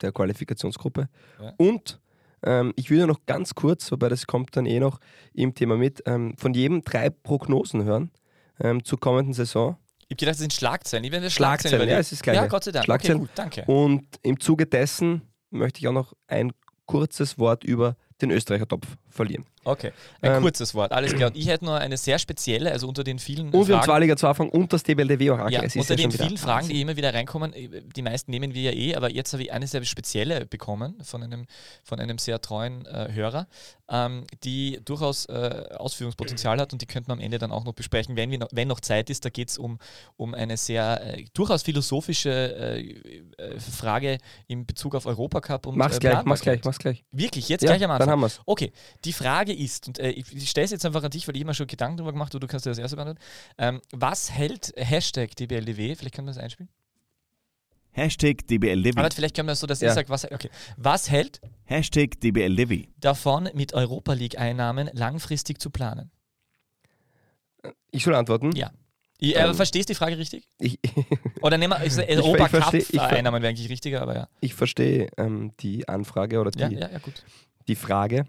der 0.00 0.12
Qualifikationsgruppe. 0.12 1.08
Ja. 1.40 1.54
Und 1.56 1.98
ähm, 2.42 2.72
ich 2.76 2.90
würde 2.90 3.06
noch 3.06 3.20
ganz 3.26 3.54
kurz, 3.54 3.90
wobei 3.90 4.08
das 4.08 4.26
kommt 4.26 4.56
dann 4.56 4.66
eh 4.66 4.80
noch 4.80 5.00
im 5.34 5.54
Thema 5.54 5.76
mit, 5.76 6.02
ähm, 6.06 6.34
von 6.36 6.54
jedem 6.54 6.82
drei 6.82 7.10
Prognosen 7.10 7.84
hören 7.84 8.10
ähm, 8.60 8.84
zur 8.84 9.00
kommenden 9.00 9.34
Saison. 9.34 9.76
Ich 10.08 10.14
habe 10.14 10.16
gedacht, 10.16 10.34
das 10.34 10.38
sind 10.38 10.52
Schlagzeilen. 10.52 11.04
Ich 11.04 11.12
werde 11.12 11.30
Schlagzeilen, 11.30 11.70
Schlagzeilen, 11.70 11.88
ja, 11.88 11.98
es 11.98 12.12
ist 12.12 12.22
gleich. 12.22 12.36
Ja, 12.36 12.46
Gott 12.46 12.64
sei 12.64 12.72
Dank. 12.72 12.84
Schlagzeilen. 12.84 13.22
Okay, 13.22 13.28
gut, 13.28 13.38
danke. 13.38 13.64
Und 13.66 14.06
im 14.22 14.38
Zuge 14.38 14.66
dessen 14.66 15.22
möchte 15.50 15.80
ich 15.80 15.88
auch 15.88 15.92
noch 15.92 16.12
ein 16.28 16.52
kurzes 16.86 17.38
Wort 17.38 17.64
über 17.64 17.96
den 18.20 18.30
Österreicher-Topf 18.30 18.86
verlieren. 19.16 19.44
Okay, 19.64 19.92
ein 20.20 20.36
Ähm, 20.36 20.42
kurzes 20.42 20.74
Wort, 20.74 20.92
alles 20.92 21.12
klar. 21.14 21.28
Und 21.30 21.36
ich 21.36 21.48
hätte 21.48 21.64
nur 21.64 21.76
eine 21.76 21.96
sehr 21.96 22.20
spezielle, 22.20 22.70
also 22.70 22.86
unter 22.86 23.02
den 23.02 23.18
vielen 23.18 23.46
Und 23.46 23.66
wir 23.66 23.74
haben 23.74 23.82
Fragen, 23.82 23.84
zwei 23.84 23.98
Liga 23.98 24.16
zu 24.16 24.28
Anfang 24.28 24.48
und 24.50 24.72
das 24.72 24.84
DBLDW 24.84 25.30
auch 25.32 25.50
Ja, 25.50 25.62
unter 25.62 25.78
ja 25.78 25.96
den 25.96 26.12
vielen 26.12 26.36
Fragen, 26.36 26.68
die 26.68 26.80
immer 26.80 26.96
wieder 26.96 27.12
reinkommen, 27.12 27.52
äh, 27.52 27.82
die 27.96 28.02
meisten 28.02 28.30
nehmen 28.30 28.54
wir 28.54 28.62
ja 28.62 28.72
eh, 28.72 28.94
aber 28.94 29.10
jetzt 29.10 29.32
habe 29.32 29.42
ich 29.42 29.52
eine 29.52 29.66
sehr 29.66 29.84
spezielle 29.84 30.46
bekommen 30.46 30.94
von 31.02 31.22
einem, 31.24 31.46
von 31.82 31.98
einem 31.98 32.18
sehr 32.18 32.40
treuen 32.40 32.86
äh, 32.86 33.08
Hörer, 33.12 33.48
ähm, 33.88 34.24
die 34.44 34.78
durchaus 34.84 35.26
äh, 35.26 35.64
Ausführungspotenzial 35.76 36.60
hat 36.60 36.72
und 36.72 36.82
die 36.82 36.86
könnten 36.86 37.08
wir 37.08 37.14
am 37.14 37.20
Ende 37.20 37.38
dann 37.38 37.50
auch 37.50 37.64
noch 37.64 37.72
besprechen, 37.72 38.14
wenn, 38.16 38.30
wir 38.30 38.38
noch, 38.38 38.48
wenn 38.52 38.68
noch 38.68 38.78
Zeit 38.80 39.10
ist. 39.10 39.24
Da 39.24 39.30
geht 39.30 39.48
es 39.48 39.58
um, 39.58 39.78
um 40.16 40.34
eine 40.34 40.56
sehr 40.56 41.00
äh, 41.18 41.24
durchaus 41.34 41.62
philosophische 41.64 42.30
äh, 42.30 42.80
äh, 43.38 43.58
Frage 43.58 44.18
in 44.46 44.64
Bezug 44.66 44.94
auf 44.94 45.06
Europacup 45.06 45.66
und 45.66 45.76
Mach's 45.76 45.98
gleich, 45.98 46.22
mach's 46.24 46.42
gleich, 46.42 46.60
mach's 46.64 46.78
gleich. 46.78 47.04
Wirklich, 47.10 47.48
jetzt 47.48 47.62
Ja, 47.62 47.70
gleich 47.70 47.84
am 47.84 47.90
Anfang. 47.90 48.06
dann 48.06 48.10
haben 48.12 48.20
wir's. 48.20 48.40
Okay, 48.46 48.72
die 49.06 49.12
Frage 49.14 49.52
ist, 49.54 49.88
und 49.88 49.98
äh, 49.98 50.10
ich, 50.10 50.30
ich 50.34 50.50
stelle 50.50 50.64
es 50.66 50.70
jetzt 50.72 50.84
einfach 50.84 51.02
an 51.02 51.10
dich, 51.10 51.26
weil 51.26 51.36
ich 51.36 51.42
immer 51.42 51.54
schon 51.54 51.66
Gedanken 51.66 51.96
darüber 51.98 52.12
gemacht 52.12 52.32
habe, 52.34 52.40
du 52.40 52.46
kannst 52.46 52.66
dir 52.66 52.70
das 52.70 52.78
erste 52.78 52.96
beantworten. 52.96 53.20
Ähm, 53.58 53.80
was 53.92 54.30
hält 54.30 54.72
Hashtag 54.76 55.34
DBLDW, 55.36 55.94
vielleicht 55.94 56.14
können 56.14 56.26
wir 56.28 56.34
das 56.34 56.42
einspielen? 56.42 56.68
Hashtag 57.92 58.46
DBLDW. 58.46 58.98
Aber 59.00 59.10
vielleicht 59.10 59.34
können 59.34 59.48
wir 59.48 59.52
das 59.52 59.60
so, 59.60 59.66
dass 59.66 59.80
Ja. 59.80 59.88
ich 59.88 59.94
sage, 59.94 60.10
was, 60.10 60.30
okay. 60.30 60.50
was 60.76 61.10
hält 61.10 61.40
Hashtag 61.64 62.20
DBLDW. 62.20 62.88
davon, 63.00 63.48
mit 63.54 63.72
Europa 63.72 64.12
League-Einnahmen 64.12 64.90
langfristig 64.92 65.60
zu 65.62 65.70
planen? 65.70 66.10
Ich 67.90 68.04
soll 68.04 68.14
antworten? 68.14 68.52
Ja. 68.54 68.70
Ich, 69.18 69.34
äh, 69.34 69.38
Ähm, 69.40 69.54
verstehst 69.54 69.88
du 69.88 69.94
die 69.94 69.96
Frage 69.96 70.18
richtig? 70.18 70.46
Ich, 70.58 70.78
Oder 71.40 71.56
nehmen 71.56 71.72
wir, 71.72 71.82
ist, 71.84 71.96
äh, 71.96 72.02
Ich- 72.04 72.18
Europa 72.18 72.44
ich 72.46 72.50
versteh- 72.52 72.60
Cup 72.80 72.90
ich 72.94 73.00
ver- 73.00 73.08
Einnahmen 73.08 73.40
wäre 73.42 73.48
eigentlich 73.50 73.70
richtiger, 73.70 74.02
aber 74.02 74.14
ja. 74.14 74.28
ich 74.40 74.52
verstehe 74.54 75.08
ähm, 75.16 75.52
die 75.60 75.88
Anfrage 75.88 76.38
oder 76.38 76.50
die, 76.50 76.58
Ja, 76.60 76.68
ja, 76.68 76.90
ja, 76.90 76.98
gut. 76.98 77.24
die 77.66 77.76
Frage, 77.76 78.26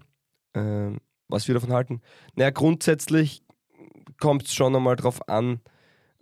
ähm, 0.58 0.98
was 1.28 1.46
wir 1.46 1.54
davon 1.54 1.72
halten. 1.72 2.00
Naja, 2.34 2.50
grundsätzlich 2.50 3.42
kommt 4.18 4.44
es 4.44 4.54
schon 4.54 4.74
einmal 4.74 4.96
darauf 4.96 5.28
an, 5.28 5.60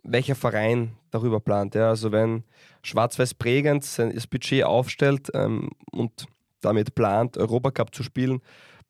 welcher 0.02 0.34
Verein 0.34 0.96
darüber 1.10 1.40
plant. 1.40 1.74
Ja? 1.74 1.88
Also 1.88 2.12
wenn 2.12 2.44
Schwarz-Weiß 2.82 3.34
Bregenz 3.34 3.96
sein 3.96 4.16
Budget 4.30 4.64
aufstellt 4.64 5.30
ähm, 5.34 5.70
und 5.92 6.26
damit 6.60 6.94
plant, 6.94 7.36
Europacup 7.36 7.94
zu 7.94 8.02
spielen, 8.02 8.40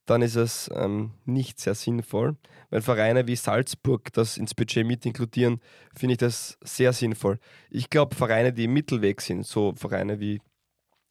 dann 0.07 0.23
ist 0.23 0.37
es 0.37 0.71
ähm, 0.73 1.13
nicht 1.25 1.59
sehr 1.59 1.75
sinnvoll. 1.75 2.37
Wenn 2.71 2.83
Vereine 2.83 3.27
wie 3.27 3.37
Salzburg 3.37 4.13
das 4.13 4.37
ins 4.37 4.55
Budget 4.55 4.87
mit 4.87 5.05
inkludieren, 5.05 5.61
finde 5.97 6.13
ich 6.13 6.19
das 6.19 6.59
sehr 6.63 6.93
sinnvoll. 6.93 7.39
Ich 7.71 7.91
glaube, 7.91 8.15
Vereine, 8.15 8.53
die 8.53 8.65
im 8.65 8.73
Mittelweg 8.73 9.21
sind, 9.21 9.45
so 9.45 9.75
Vereine 9.77 10.21
wie, 10.21 10.41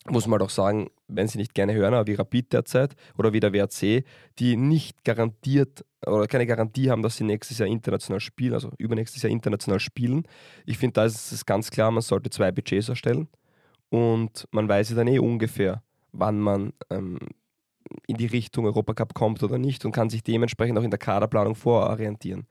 muss 0.08 0.28
man 0.28 0.40
doch 0.40 0.50
sagen, 0.50 0.90
wenn 1.08 1.28
sie 1.28 1.38
nicht 1.38 1.54
gerne 1.54 1.74
hören, 1.74 1.94
aber 1.94 2.08
wie 2.08 2.14
Rapid 2.14 2.54
derzeit 2.54 2.96
oder 3.18 3.34
wie 3.34 3.40
der 3.40 3.54
WRC, 3.54 4.04
die 4.38 4.56
nicht 4.56 5.04
garantiert 5.04 5.84
oder 6.06 6.28
keine 6.28 6.46
Garantie 6.46 6.92
haben, 6.92 7.02
dass 7.02 7.18
sie 7.18 7.24
nächstes 7.24 7.58
Jahr 7.58 7.68
international 7.68 8.20
spielen, 8.20 8.54
also 8.54 8.72
übernächstes 8.78 9.24
Jahr 9.24 9.32
international 9.32 9.80
spielen. 9.80 10.28
Ich 10.66 10.78
finde, 10.78 10.94
da 10.94 11.06
ist 11.06 11.32
es 11.32 11.46
ganz 11.46 11.72
klar, 11.72 11.90
man 11.90 12.02
sollte 12.02 12.30
zwei 12.30 12.52
Budgets 12.52 12.90
erstellen 12.90 13.28
und 13.90 14.48
man 14.52 14.70
weiß 14.70 14.92
ja 14.92 14.96
dann 14.96 15.08
eh 15.08 15.20
ungefähr, 15.20 15.82
wann 16.12 16.40
man 16.40 16.74
ähm, 16.92 17.18
in 18.08 18.18
die 18.18 18.28
Richtung 18.28 18.66
Europacup 18.66 19.14
kommt 19.16 19.42
oder 19.42 19.58
nicht 19.58 19.86
und 19.86 19.92
kann 19.92 20.10
sich 20.10 20.24
dementsprechend 20.24 20.78
auch 20.78 20.84
in 20.84 20.92
der 20.92 21.00
Kaderplanung 21.00 21.56
vororientieren. 21.56 22.48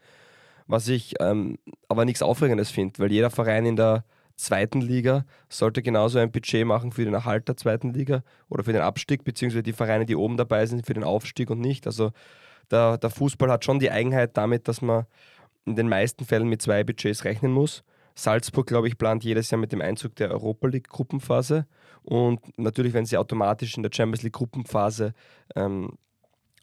Was 0.66 0.88
ich 0.88 1.14
ähm, 1.20 1.58
aber 1.88 2.04
nichts 2.04 2.22
Aufregendes 2.22 2.70
finde, 2.70 2.98
weil 2.98 3.12
jeder 3.12 3.30
Verein 3.30 3.66
in 3.66 3.76
der 3.76 4.04
zweiten 4.36 4.80
Liga 4.80 5.24
sollte 5.48 5.82
genauso 5.82 6.18
ein 6.18 6.30
Budget 6.30 6.66
machen 6.66 6.92
für 6.92 7.04
den 7.04 7.14
Erhalt 7.14 7.48
der 7.48 7.56
zweiten 7.56 7.92
Liga 7.92 8.22
oder 8.48 8.64
für 8.64 8.72
den 8.72 8.82
Abstieg, 8.82 9.24
beziehungsweise 9.24 9.62
die 9.62 9.72
Vereine, 9.72 10.06
die 10.06 10.16
oben 10.16 10.36
dabei 10.36 10.66
sind, 10.66 10.86
für 10.86 10.94
den 10.94 11.04
Aufstieg 11.04 11.50
und 11.50 11.60
nicht. 11.60 11.86
Also 11.86 12.10
der, 12.70 12.98
der 12.98 13.10
Fußball 13.10 13.50
hat 13.50 13.64
schon 13.64 13.78
die 13.78 13.90
Eigenheit 13.90 14.36
damit, 14.36 14.68
dass 14.68 14.82
man 14.82 15.06
in 15.64 15.76
den 15.76 15.88
meisten 15.88 16.24
Fällen 16.24 16.48
mit 16.48 16.62
zwei 16.62 16.84
Budgets 16.84 17.24
rechnen 17.24 17.52
muss. 17.52 17.84
Salzburg, 18.14 18.66
glaube 18.66 18.88
ich, 18.88 18.96
plant 18.96 19.24
jedes 19.24 19.50
Jahr 19.50 19.60
mit 19.60 19.72
dem 19.72 19.80
Einzug 19.80 20.14
der 20.16 20.30
Europa 20.30 20.68
League 20.68 20.88
Gruppenphase. 20.88 21.66
Und 22.02 22.40
natürlich, 22.58 22.92
wenn 22.92 23.06
sie 23.06 23.16
automatisch 23.16 23.76
in 23.76 23.82
der 23.82 23.90
Champions 23.92 24.22
League 24.22 24.34
Gruppenphase 24.34 25.14
ähm, 25.56 25.98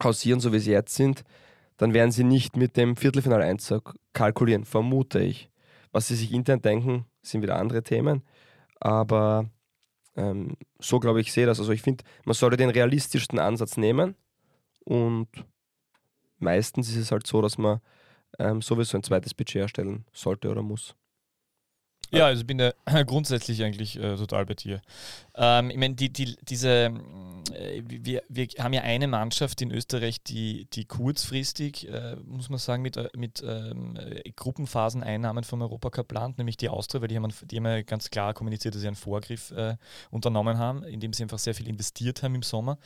hausieren, 0.01 0.39
so 0.39 0.53
wie 0.53 0.59
sie 0.59 0.71
jetzt 0.71 0.95
sind, 0.95 1.23
dann 1.77 1.93
werden 1.93 2.11
sie 2.11 2.23
nicht 2.23 2.57
mit 2.57 2.77
dem 2.77 2.95
Viertelfinaleinzug 2.95 3.95
kalkulieren, 4.13 4.65
vermute 4.65 5.19
ich. 5.19 5.49
Was 5.91 6.07
sie 6.07 6.15
sich 6.15 6.31
intern 6.31 6.61
denken, 6.61 7.05
sind 7.21 7.41
wieder 7.41 7.57
andere 7.57 7.83
Themen. 7.83 8.23
Aber 8.79 9.49
ähm, 10.15 10.57
so 10.79 10.99
glaube 10.99 11.21
ich, 11.21 11.31
sehe 11.31 11.45
das. 11.45 11.59
Also 11.59 11.71
ich 11.71 11.81
finde, 11.81 12.03
man 12.25 12.33
sollte 12.33 12.57
den 12.57 12.69
realistischsten 12.69 13.39
Ansatz 13.39 13.77
nehmen 13.77 14.15
und 14.85 15.27
meistens 16.39 16.89
ist 16.89 16.97
es 16.97 17.11
halt 17.11 17.27
so, 17.27 17.41
dass 17.41 17.57
man 17.57 17.81
ähm, 18.39 18.61
sowieso 18.61 18.97
ein 18.97 19.03
zweites 19.03 19.33
Budget 19.33 19.61
erstellen 19.61 20.05
sollte 20.11 20.49
oder 20.49 20.61
muss. 20.61 20.95
Ja, 22.11 22.25
also 22.25 22.43
bin 22.43 22.57
da 22.57 22.73
grundsätzlich 23.05 23.63
eigentlich 23.63 23.97
äh, 23.97 24.15
total 24.17 24.45
bei 24.45 24.53
dir. 24.53 24.81
Ähm, 25.35 25.69
ich 25.69 25.77
meine, 25.77 25.95
die, 25.95 26.11
die, 26.11 26.35
diese, 26.41 26.91
äh, 27.53 27.81
wir, 27.85 28.21
wir 28.27 28.47
haben 28.59 28.73
ja 28.73 28.81
eine 28.81 29.07
Mannschaft 29.07 29.61
in 29.61 29.71
Österreich, 29.71 30.21
die, 30.23 30.67
die 30.73 30.85
kurzfristig, 30.85 31.88
äh, 31.89 32.15
muss 32.25 32.50
man 32.50 32.59
sagen, 32.59 32.81
mit, 32.81 32.97
äh, 32.97 33.09
mit 33.15 33.41
ähm, 33.45 33.95
äh, 33.97 34.29
Gruppenphaseneinnahmen 34.35 35.43
vom 35.43 35.61
Europacup 35.61 36.07
plant, 36.07 36.38
nämlich 36.38 36.57
die 36.57 36.69
Austria, 36.69 37.01
weil 37.01 37.07
die 37.07 37.15
haben, 37.15 37.33
die 37.50 37.57
haben 37.57 37.65
ja 37.65 37.81
ganz 37.81 38.09
klar 38.09 38.33
kommuniziert, 38.33 38.75
dass 38.75 38.81
sie 38.81 38.88
einen 38.88 38.95
Vorgriff 38.95 39.51
äh, 39.51 39.75
unternommen 40.09 40.57
haben, 40.57 40.83
indem 40.83 41.13
sie 41.13 41.23
einfach 41.23 41.39
sehr 41.39 41.55
viel 41.55 41.67
investiert 41.67 42.23
haben 42.23 42.35
im 42.35 42.43
Sommer 42.43 42.77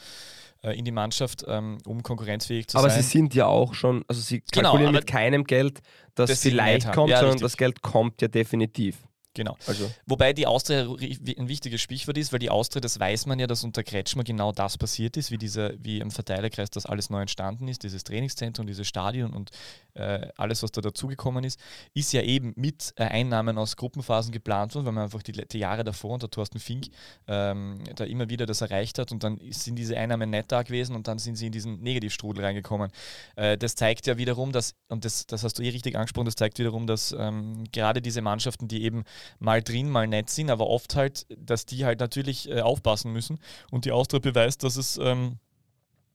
äh, 0.64 0.78
in 0.78 0.86
die 0.86 0.92
Mannschaft, 0.92 1.44
ähm, 1.48 1.80
um 1.86 2.04
konkurrenzfähig 2.04 2.68
zu 2.68 2.78
aber 2.78 2.90
sein. 2.90 3.02
sie 3.02 3.10
sind 3.10 3.34
ja 3.34 3.48
auch 3.48 3.74
schon, 3.74 4.06
also 4.08 4.22
sie 4.22 4.42
Genau, 4.52 4.70
kalkulieren 4.70 4.90
aber 4.90 5.00
mit 5.00 5.08
keinem 5.08 5.44
Geld, 5.46 5.82
das, 6.16 6.30
das 6.30 6.42
sie 6.42 6.52
haben. 6.60 6.92
kommt, 6.92 7.10
Ja, 7.10 7.18
sondern 7.18 7.34
richtig. 7.34 7.42
das 7.46 7.58
Geld 7.58 7.82
kommt 7.82 8.22
ja 8.22 8.28
definitiv. 8.28 8.98
Genau. 9.36 9.56
Also 9.68 9.92
Wobei 10.08 10.34
die 10.34 10.48
Austria 10.48 10.82
ri- 10.86 11.40
ein 11.40 11.48
wichtiges 11.48 11.82
Stichwort 11.82 12.18
ist, 12.18 12.34
weil 12.34 12.40
die 12.40 12.50
Austria, 12.50 12.82
das 12.82 13.00
weiß 13.00 13.28
man 13.28 13.38
ja, 13.38 13.46
dass 13.46 13.64
unter 13.64 13.84
Kretschmer 13.84 14.24
genau 14.24 14.52
das 14.52 14.80
passiert 14.80 15.18
ist, 15.18 15.30
wie, 15.30 15.38
dieser, 15.38 15.74
wie 15.84 16.00
im 16.00 16.10
Verteilerkreis 16.10 16.72
das 16.72 16.88
alles 16.88 17.12
neu 17.12 17.22
entstanden 17.22 17.68
ist, 17.68 17.84
dieses 17.84 18.04
Trainingszentrum, 18.04 18.66
dieses 18.66 18.88
Stadion 18.88 19.34
und 19.34 19.52
äh, 19.94 20.28
alles, 20.38 20.64
was 20.64 20.72
da 20.72 20.82
dazugekommen 20.82 21.44
ist, 21.44 21.60
ist 21.94 22.12
ja 22.14 22.22
eben 22.22 22.54
mit 22.56 22.94
äh, 22.96 23.04
Einnahmen 23.04 23.58
aus 23.58 23.78
Gruppenphasen 23.78 24.32
geplant 24.32 24.74
worden, 24.74 24.86
weil 24.86 24.94
man 24.94 25.04
einfach 25.04 25.22
die, 25.22 25.34
die 25.34 25.60
Jahre 25.60 25.84
davor 25.84 26.12
unter 26.12 26.30
Thorsten 26.30 26.60
Fink 26.60 26.88
ähm, 27.28 27.84
da 27.96 28.06
immer 28.06 28.30
wieder 28.30 28.46
das 28.46 28.62
erreicht 28.62 28.98
hat 29.00 29.12
und 29.12 29.24
dann 29.24 29.40
sind 29.52 29.76
diese 29.76 29.98
Einnahmen 29.98 30.30
nicht 30.30 30.52
da 30.52 30.64
gewesen 30.64 30.96
und 30.96 31.08
dann 31.08 31.20
sind 31.20 31.36
sie 31.36 31.48
in 31.48 31.52
diesen 31.52 31.82
Negativstrudel 31.82 32.44
reingekommen. 32.44 32.92
Äh, 33.36 33.58
das 33.58 33.76
zeigt 33.76 34.08
ja 34.08 34.18
wiederum, 34.18 34.52
dass, 34.52 34.76
und 34.90 35.06
das, 35.06 35.28
das 35.28 35.44
hast 35.44 35.60
du 35.60 35.64
eh 35.64 35.70
richtig 35.70 35.96
angesprochen, 35.96 36.26
das 36.26 36.36
zeigt 36.36 36.58
wiederum, 36.60 36.88
dass 36.88 37.16
ähm, 37.18 37.64
gerade 37.72 38.02
diese 38.02 38.22
Mannschaften, 38.22 38.68
die 38.68 38.84
eben 38.84 39.04
mal 39.40 39.62
drin, 39.62 39.90
mal 39.90 40.08
nett 40.08 40.30
sind, 40.30 40.50
aber 40.50 40.68
oft 40.68 40.96
halt, 40.96 41.26
dass 41.38 41.66
die 41.66 41.86
halt 41.86 42.00
natürlich 42.00 42.50
äh, 42.50 42.62
aufpassen 42.62 43.12
müssen 43.12 43.40
und 43.72 43.86
die 43.86 43.92
Austria 43.92 44.20
beweist, 44.20 44.64
dass 44.64 44.76
es, 44.76 44.98
ähm, 44.98 45.38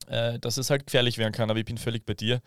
äh, 0.09 0.39
dass 0.39 0.57
es 0.57 0.71
halt 0.71 0.87
gefährlich 0.87 1.19
werden 1.19 1.33
kann. 1.33 1.51
Aber 1.51 1.59
ich 1.59 1.65
bin 1.65 1.79
völlig 1.79 2.05
bei 2.07 2.15
dir. 2.15 2.41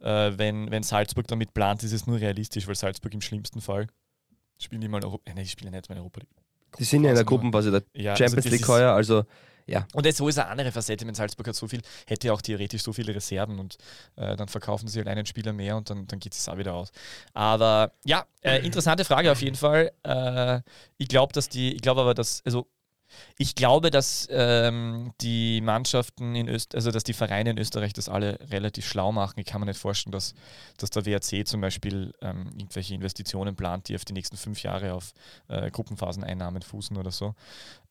Äh, 0.00 0.32
wenn, 0.36 0.70
wenn 0.70 0.82
Salzburg 0.82 1.26
damit 1.28 1.54
plant, 1.54 1.82
ist 1.82 1.92
es 1.92 2.06
nur 2.06 2.20
realistisch, 2.20 2.66
weil 2.66 2.74
Salzburg 2.74 3.12
im 3.14 3.20
schlimmsten 3.20 3.60
Fall 3.60 3.86
spielen 4.58 4.80
die 4.80 4.88
mal 4.88 5.02
Europa, 5.04 5.30
äh, 5.30 5.34
nee, 5.34 5.42
die 5.42 5.48
spielen 5.48 5.72
nicht 5.72 5.88
mal 5.88 5.94
in 5.96 6.00
Europa 6.00 6.20
League. 6.20 6.28
die 6.78 6.84
sind 6.84 7.04
ja 7.04 7.10
in 7.10 7.14
der 7.16 7.20
Also 7.20 7.24
Gruppenphase 7.24 7.70
der 7.70 7.82
Ja, 7.94 8.12
also 8.12 8.24
Champions 8.24 8.44
das 8.44 8.52
League 8.52 8.68
heuer, 8.68 8.92
also 8.92 9.24
Und 9.94 10.06
jetzt 10.06 10.18
so 10.18 10.28
ist 10.28 10.38
eine 10.38 10.48
andere 10.48 10.72
Facette, 10.72 11.06
wenn 11.06 11.14
Salzburg 11.14 11.48
hat 11.48 11.56
so 11.56 11.66
viel, 11.66 11.82
hätte 12.06 12.28
ja 12.28 12.32
auch 12.32 12.42
theoretisch 12.42 12.82
so 12.82 12.92
viele 12.92 13.14
Reserven 13.14 13.58
und 13.58 13.76
äh, 14.16 14.36
dann 14.36 14.48
verkaufen 14.48 14.88
sie 14.88 14.98
halt 14.98 15.08
einen 15.08 15.26
Spieler 15.26 15.52
mehr 15.52 15.76
und 15.76 15.90
dann, 15.90 16.06
dann 16.06 16.20
geht 16.20 16.32
es 16.32 16.48
auch 16.48 16.56
wieder 16.56 16.74
aus. 16.74 16.92
Aber 17.34 17.92
ja, 18.04 18.26
äh, 18.42 18.64
interessante 18.64 19.04
Frage 19.04 19.32
auf 19.32 19.42
jeden 19.42 19.56
Fall. 19.56 19.92
Äh, 20.04 20.60
ich 20.98 21.08
glaube, 21.08 21.32
dass 21.32 21.48
die, 21.48 21.74
ich 21.74 21.82
glaube 21.82 22.02
aber, 22.02 22.14
dass, 22.14 22.42
also 22.44 22.68
ich 23.36 23.54
glaube, 23.54 23.90
dass 23.90 24.26
ähm, 24.30 25.12
die 25.20 25.60
Mannschaften 25.60 26.34
in 26.34 26.48
Öst 26.48 26.74
also 26.74 26.90
dass 26.90 27.04
die 27.04 27.12
Vereine 27.12 27.50
in 27.50 27.58
Österreich 27.58 27.92
das 27.92 28.08
alle 28.08 28.38
relativ 28.50 28.86
schlau 28.86 29.12
machen. 29.12 29.38
Ich 29.38 29.46
kann 29.46 29.60
mir 29.60 29.66
nicht 29.66 29.80
vorstellen, 29.80 30.12
dass, 30.12 30.34
dass 30.78 30.90
der 30.90 31.06
WRC 31.06 31.46
zum 31.46 31.60
Beispiel 31.60 32.12
ähm, 32.20 32.50
irgendwelche 32.56 32.94
Investitionen 32.94 33.54
plant, 33.56 33.88
die 33.88 33.94
auf 33.94 34.04
die 34.04 34.12
nächsten 34.12 34.36
fünf 34.36 34.62
Jahre 34.62 34.94
auf 34.94 35.12
äh, 35.48 35.70
Gruppenphaseneinnahmen 35.70 36.62
fußen 36.62 36.96
oder 36.96 37.10
so. 37.10 37.34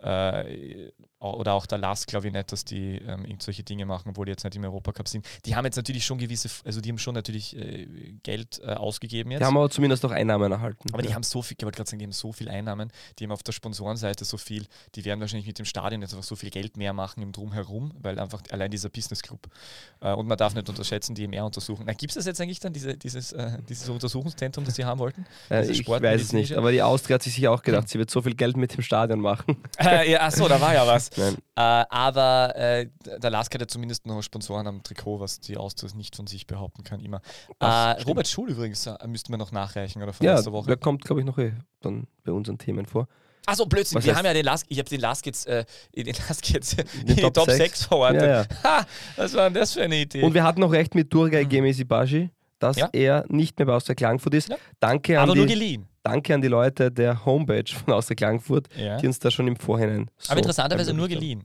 Äh, 0.05 0.91
oder 1.19 1.53
auch 1.53 1.65
der 1.65 1.77
LAS, 1.77 2.05
glaube 2.05 2.27
ich 2.27 2.33
nicht, 2.33 2.51
dass 2.51 2.65
die 2.65 2.97
ähm, 2.97 3.25
irgend 3.25 3.41
solche 3.41 3.63
Dinge 3.63 3.85
machen, 3.85 4.09
obwohl 4.09 4.25
die 4.25 4.31
jetzt 4.31 4.43
nicht 4.43 4.55
im 4.55 4.63
Europacup 4.63 5.07
sind. 5.07 5.25
Die 5.45 5.55
haben 5.55 5.65
jetzt 5.65 5.77
natürlich 5.77 6.05
schon 6.05 6.17
gewisse, 6.17 6.49
also 6.65 6.81
die 6.81 6.89
haben 6.89 6.99
schon 6.99 7.15
natürlich 7.15 7.55
äh, 7.57 7.87
Geld 8.21 8.61
äh, 8.63 8.73
ausgegeben 8.73 9.31
jetzt. 9.31 9.41
die 9.41 9.45
haben 9.45 9.57
aber 9.57 9.69
zumindest 9.69 10.03
noch 10.03 10.11
Einnahmen 10.11 10.51
erhalten. 10.51 10.93
Aber 10.93 11.01
die 11.01 11.09
ja. 11.09 11.15
haben 11.15 11.23
so 11.23 11.41
viel, 11.41 11.55
ich 11.57 11.63
wollte 11.63 11.77
gerade 11.77 11.89
sagen, 11.89 11.99
die 11.99 12.05
haben 12.05 12.11
so 12.11 12.31
viel 12.31 12.49
Einnahmen, 12.49 12.91
die 13.17 13.23
haben 13.23 13.31
auf 13.31 13.41
der 13.43 13.53
Sponsorenseite 13.53 14.25
so 14.25 14.37
viel, 14.37 14.67
die 14.93 15.05
werden 15.05 15.19
wahrscheinlich 15.19 15.47
mit 15.47 15.57
dem 15.57 15.65
Stadion 15.65 16.01
jetzt 16.01 16.13
einfach 16.13 16.25
so 16.25 16.35
viel 16.35 16.51
Geld 16.51 16.77
mehr 16.77 16.93
machen 16.93 17.23
im 17.23 17.31
Drumherum, 17.31 17.93
weil 17.99 18.19
einfach 18.19 18.43
allein 18.51 18.69
dieser 18.69 18.89
Business 18.89 19.23
Club 19.23 19.47
äh, 20.01 20.13
und 20.13 20.27
man 20.27 20.37
darf 20.37 20.53
nicht 20.53 20.69
unterschätzen, 20.69 21.15
die 21.15 21.23
EMR 21.23 21.45
untersuchen. 21.45 21.85
Gibt 21.97 22.11
es 22.11 22.15
das 22.15 22.25
jetzt 22.25 22.41
eigentlich 22.41 22.59
dann, 22.59 22.73
diese, 22.73 22.97
dieses, 22.97 23.31
äh, 23.31 23.57
dieses 23.67 23.89
Untersuchungszentrum, 23.89 24.65
das 24.65 24.75
sie 24.75 24.85
haben 24.85 24.99
wollten? 24.99 25.25
Äh, 25.49 25.65
ich 25.71 25.87
weiß 25.87 26.21
es 26.21 26.33
nicht, 26.33 26.53
aber 26.53 26.71
die 26.71 26.83
Austria 26.83 27.15
hat 27.15 27.23
sich 27.23 27.33
sicher 27.33 27.51
auch 27.51 27.63
gedacht, 27.63 27.89
sie 27.89 27.97
wird 27.97 28.11
so 28.11 28.21
viel 28.21 28.35
Geld 28.35 28.57
mit 28.57 28.75
dem 28.75 28.83
Stadion 28.83 29.21
machen. 29.21 29.57
äh, 30.01 30.11
ja, 30.11 30.21
achso, 30.21 30.47
da 30.47 30.59
war 30.61 30.73
ja 30.73 30.85
was. 30.87 31.09
Nein. 31.17 31.35
Äh, 31.55 31.61
aber 31.89 32.55
äh, 32.55 32.87
der 33.19 33.29
Lask 33.29 33.53
hat 33.53 33.61
ja 33.61 33.67
zumindest 33.67 34.05
noch 34.05 34.21
Sponsoren 34.21 34.67
am 34.67 34.83
Trikot, 34.83 35.19
was 35.19 35.39
die 35.39 35.57
Austria 35.57 35.89
nicht 35.95 36.15
von 36.15 36.27
sich 36.27 36.47
behaupten 36.47 36.83
kann, 36.83 36.99
immer. 36.99 37.21
Das 37.59 37.99
Äh. 37.99 38.03
Robert 38.03 38.27
Schul 38.27 38.49
übrigens 38.49 38.85
äh, 38.87 38.95
müssten 39.07 39.31
wir 39.33 39.37
noch 39.37 39.51
nachreichen 39.51 40.01
oder 40.03 40.13
von 40.13 40.25
Ja, 40.25 40.35
letzter 40.35 40.51
Woche. 40.51 40.67
der 40.67 40.77
kommt, 40.77 41.03
glaube 41.03 41.21
ich, 41.21 41.25
noch 41.27 41.37
eh 41.37 41.53
dann 41.81 42.07
bei 42.23 42.31
unseren 42.31 42.57
Themen 42.57 42.85
vor. 42.85 43.07
Achso, 43.47 43.65
Blödsinn, 43.67 43.97
Was 43.97 44.05
wir 44.05 44.13
heißt- 44.13 44.17
haben 44.17 44.25
ja 44.25 44.33
den 44.33 44.45
Lask, 44.45 44.65
ich 44.69 44.79
habe 44.79 44.89
den 44.89 44.99
Lask 45.01 45.23
jetzt, 45.27 45.45
äh, 45.47 45.65
den 45.95 46.15
Lask 46.27 46.49
jetzt 46.49 46.79
in 46.93 47.05
Den 47.05 47.15
die 47.17 47.21
Top 47.21 47.33
Top, 47.35 47.45
sechs. 47.45 47.57
6 47.79 47.85
verortet. 47.85 48.21
Ja, 48.23 48.41
ja. 48.41 48.45
Ha, 48.63 48.85
was 49.17 49.33
war 49.35 49.43
denn 49.49 49.53
das 49.53 49.73
für 49.73 49.83
eine 49.83 49.97
Idee? 49.97 50.23
Und 50.23 50.33
wir 50.33 50.43
hatten 50.43 50.61
noch 50.61 50.71
recht 50.71 50.95
mit 50.95 51.11
Turgay 51.11 51.45
Gemesi 51.45 51.83
Bashi, 51.83 52.31
dass 52.57 52.77
Ja. 52.77 52.89
er 52.91 53.23
nicht 53.27 53.59
mehr 53.59 53.67
bei 53.67 53.73
Austria 53.73 53.93
Klagenfurt 53.93 54.33
ist. 54.33 54.49
Danke, 54.79 55.17
an 55.19 55.23
aber 55.29 55.35
nur 55.35 55.45
die, 55.45 55.53
geliehen. 55.53 55.87
Danke 56.05 56.33
an 56.33 56.41
die 56.41 56.47
Leute 56.47 56.91
der 56.91 57.25
Homepage 57.25 57.65
von 57.73 57.93
Austria 57.93 58.15
Klagenfurt, 58.15 58.67
Ja. 58.77 58.97
die 58.97 59.07
uns 59.07 59.19
da 59.19 59.31
schon 59.31 59.47
im 59.47 59.55
Vorhinein 59.55 60.09
so 60.17 60.31
aber 60.31 60.39
interessanterweise 60.39 60.93
nur 60.93 61.07
geliehen. 61.07 61.43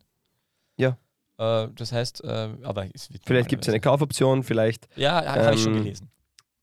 Ja. 0.76 0.96
Äh, 1.38 1.68
das 1.74 1.92
heißt, 1.92 2.22
äh, 2.24 2.50
aber 2.62 2.86
es 2.94 3.10
wird 3.12 3.22
Vielleicht 3.26 3.48
gibt 3.48 3.64
es 3.64 3.68
eine 3.68 3.80
Kaufoption, 3.80 4.42
vielleicht 4.42 4.86
Ja, 4.96 5.24
habe 5.24 5.54
ich 5.54 5.62
schon 5.62 5.74
ähm, 5.76 5.82
gelesen. 5.84 6.10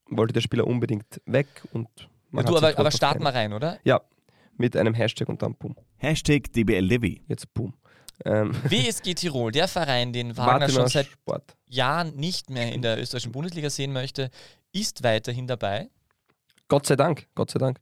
wollte 0.09 0.33
der 0.33 0.41
Spieler 0.41 0.67
unbedingt 0.67 1.21
weg 1.25 1.47
und 1.73 1.87
Ja, 2.31 2.43
du, 2.43 2.57
aber, 2.57 2.77
aber 2.77 2.91
starten 2.91 3.23
wir 3.23 3.33
rein, 3.33 3.53
oder? 3.53 3.79
Mit 4.59 4.75
einem 4.75 4.93
Hashtag 4.95 5.29
und 5.29 5.41
dann 5.43 5.53
boom. 5.55 5.75
Hashtag 5.97 6.51
DBLDevi. 6.51 7.21
Jetzt 7.27 7.53
boom. 7.53 7.73
Ähm, 8.25 8.51
WSG 8.63 9.13
Tirol, 9.13 9.51
der 9.51 9.67
Verein, 9.67 10.11
den 10.13 10.35
Wagner 10.35 10.59
Martiner 10.59 10.69
schon 10.81 10.87
seit 10.87 11.05
Sport. 11.07 11.55
Jahren 11.67 12.15
nicht 12.15 12.49
mehr 12.49 12.71
in 12.73 12.81
der 12.81 12.99
österreichischen 12.99 13.31
Bundesliga 13.31 13.69
sehen 13.69 13.93
möchte, 13.93 14.31
ist 14.71 15.03
weiterhin 15.03 15.45
dabei. 15.45 15.89
Gott 16.67 16.85
sei 16.85 16.95
Dank, 16.95 17.27
Gott 17.35 17.51
sei 17.51 17.59
Dank. 17.59 17.77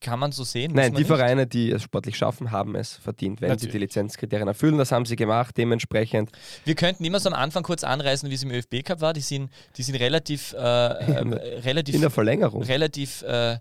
Kann 0.00 0.18
man 0.18 0.32
so 0.32 0.42
sehen? 0.42 0.72
Nein, 0.74 0.92
die 0.92 0.98
nicht? 0.98 1.06
Vereine, 1.06 1.46
die 1.46 1.70
es 1.70 1.82
sportlich 1.84 2.16
schaffen, 2.16 2.50
haben 2.50 2.74
es 2.74 2.94
verdient, 2.96 3.40
wenn 3.40 3.50
sie 3.50 3.52
Natürlich. 3.66 3.72
die 3.72 3.78
Lizenzkriterien 3.78 4.48
erfüllen. 4.48 4.76
Das 4.76 4.90
haben 4.90 5.04
sie 5.04 5.14
gemacht. 5.14 5.56
Dementsprechend 5.56 6.30
Wir 6.64 6.74
könnten 6.74 7.04
immer 7.04 7.20
so 7.20 7.28
am 7.28 7.34
Anfang 7.36 7.62
kurz 7.62 7.84
anreißen, 7.84 8.28
wie 8.28 8.34
es 8.34 8.42
im 8.42 8.50
ÖFB 8.50 8.82
Cup 8.84 9.00
war. 9.00 9.12
Die 9.12 9.20
sind, 9.20 9.50
die 9.76 9.84
sind 9.84 9.94
relativ, 9.94 10.54
äh, 10.54 10.56
äh, 10.58 11.60
relativ, 11.60 11.94
in 11.94 12.00
der 12.00 12.10
Verlängerung. 12.10 12.64
relativ 12.64 13.22
äh, 13.22 13.58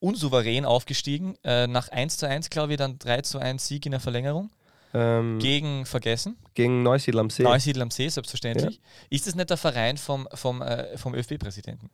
unsouverän 0.00 0.64
aufgestiegen. 0.64 1.36
Äh, 1.44 1.66
nach 1.66 1.88
1 1.90 2.16
zu 2.16 2.26
1, 2.26 2.48
glaube 2.48 2.72
ich, 2.72 2.78
dann 2.78 2.98
3 2.98 3.20
zu 3.20 3.38
1 3.38 3.66
Sieg 3.68 3.84
in 3.84 3.92
der 3.92 4.00
Verlängerung. 4.00 4.50
Ähm, 4.94 5.38
Gegen 5.38 5.84
Vergessen. 5.86 6.36
gegen 6.54 6.82
Neusiedl 6.82 7.18
am 7.18 7.28
See. 7.28 7.42
Neusiedl 7.42 7.82
am 7.82 7.90
See, 7.90 8.08
selbstverständlich. 8.08 8.80
Ist 9.10 9.26
das 9.26 9.34
nicht 9.34 9.50
der 9.50 9.56
Verein 9.56 9.98
vom, 9.98 10.28
vom, 10.32 10.62
äh, 10.62 10.96
vom 10.96 11.14
ÖFB-Präsidenten? 11.14 11.90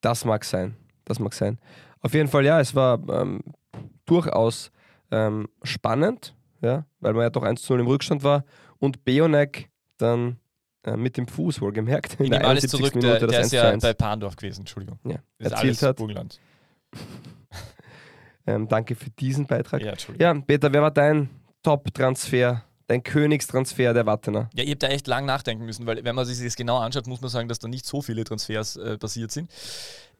Das 0.00 0.24
mag 0.24 0.44
sein. 0.44 0.76
Das 1.04 1.18
mag 1.18 1.34
sein. 1.34 1.58
Auf 2.00 2.14
jeden 2.14 2.28
Fall, 2.28 2.44
ja, 2.44 2.60
es 2.60 2.74
war 2.74 2.98
ähm, 3.10 3.40
durchaus 4.06 4.70
ähm, 5.10 5.48
spannend, 5.62 6.34
ja, 6.62 6.86
weil 7.00 7.12
man 7.14 7.22
ja 7.22 7.30
doch 7.30 7.42
1 7.42 7.62
zu 7.62 7.72
0 7.74 7.80
im 7.80 7.86
Rückstand 7.86 8.22
war 8.22 8.44
und 8.78 9.04
Beonek 9.04 9.70
dann 9.98 10.38
äh, 10.84 10.96
mit 10.96 11.16
dem 11.16 11.26
Fuß 11.28 11.60
wohlgemerkt 11.60 12.14
in 12.18 12.24
Ich 12.24 12.30
der 12.30 12.38
nehme 12.40 12.48
alles 12.48 12.64
71. 12.64 12.70
zurück, 12.70 12.92
der, 12.92 13.02
Minute 13.02 13.26
der 13.26 13.38
das 13.40 13.46
ist 13.48 13.52
1 13.52 13.52
ja 13.52 13.60
zu 13.62 13.68
1 13.72 13.82
bei 13.82 13.92
Pandorf 13.94 14.36
gewesen, 14.36 14.60
Entschuldigung. 14.60 14.98
ja, 15.04 15.16
Das 15.38 15.46
ist 15.48 15.52
erzielt 15.52 15.64
alles 15.64 15.82
hat. 15.82 15.96
Burgenland. 15.96 16.40
Ähm, 18.46 18.66
danke 18.66 18.94
für 18.94 19.10
diesen 19.10 19.46
Beitrag. 19.46 19.82
Ja, 19.82 19.90
Entschuldigung. 19.92 20.36
Ja, 20.36 20.42
Peter, 20.42 20.72
wer 20.72 20.80
war 20.82 20.90
dein 20.90 21.28
Top-Transfer, 21.62 22.64
dein 22.90 23.04
Königstransfer 23.04 23.94
der 23.94 24.04
Wattener? 24.04 24.50
Ja, 24.54 24.64
ich 24.64 24.70
habe 24.70 24.78
da 24.78 24.88
echt 24.88 25.06
lang 25.06 25.24
nachdenken 25.24 25.64
müssen, 25.64 25.86
weil 25.86 26.04
wenn 26.04 26.14
man 26.14 26.26
sich 26.26 26.42
das 26.42 26.56
genau 26.56 26.78
anschaut, 26.78 27.06
muss 27.06 27.20
man 27.20 27.30
sagen, 27.30 27.48
dass 27.48 27.60
da 27.60 27.68
nicht 27.68 27.86
so 27.86 28.02
viele 28.02 28.24
Transfers 28.24 28.76
äh, 28.76 28.98
passiert 28.98 29.30
sind. 29.30 29.50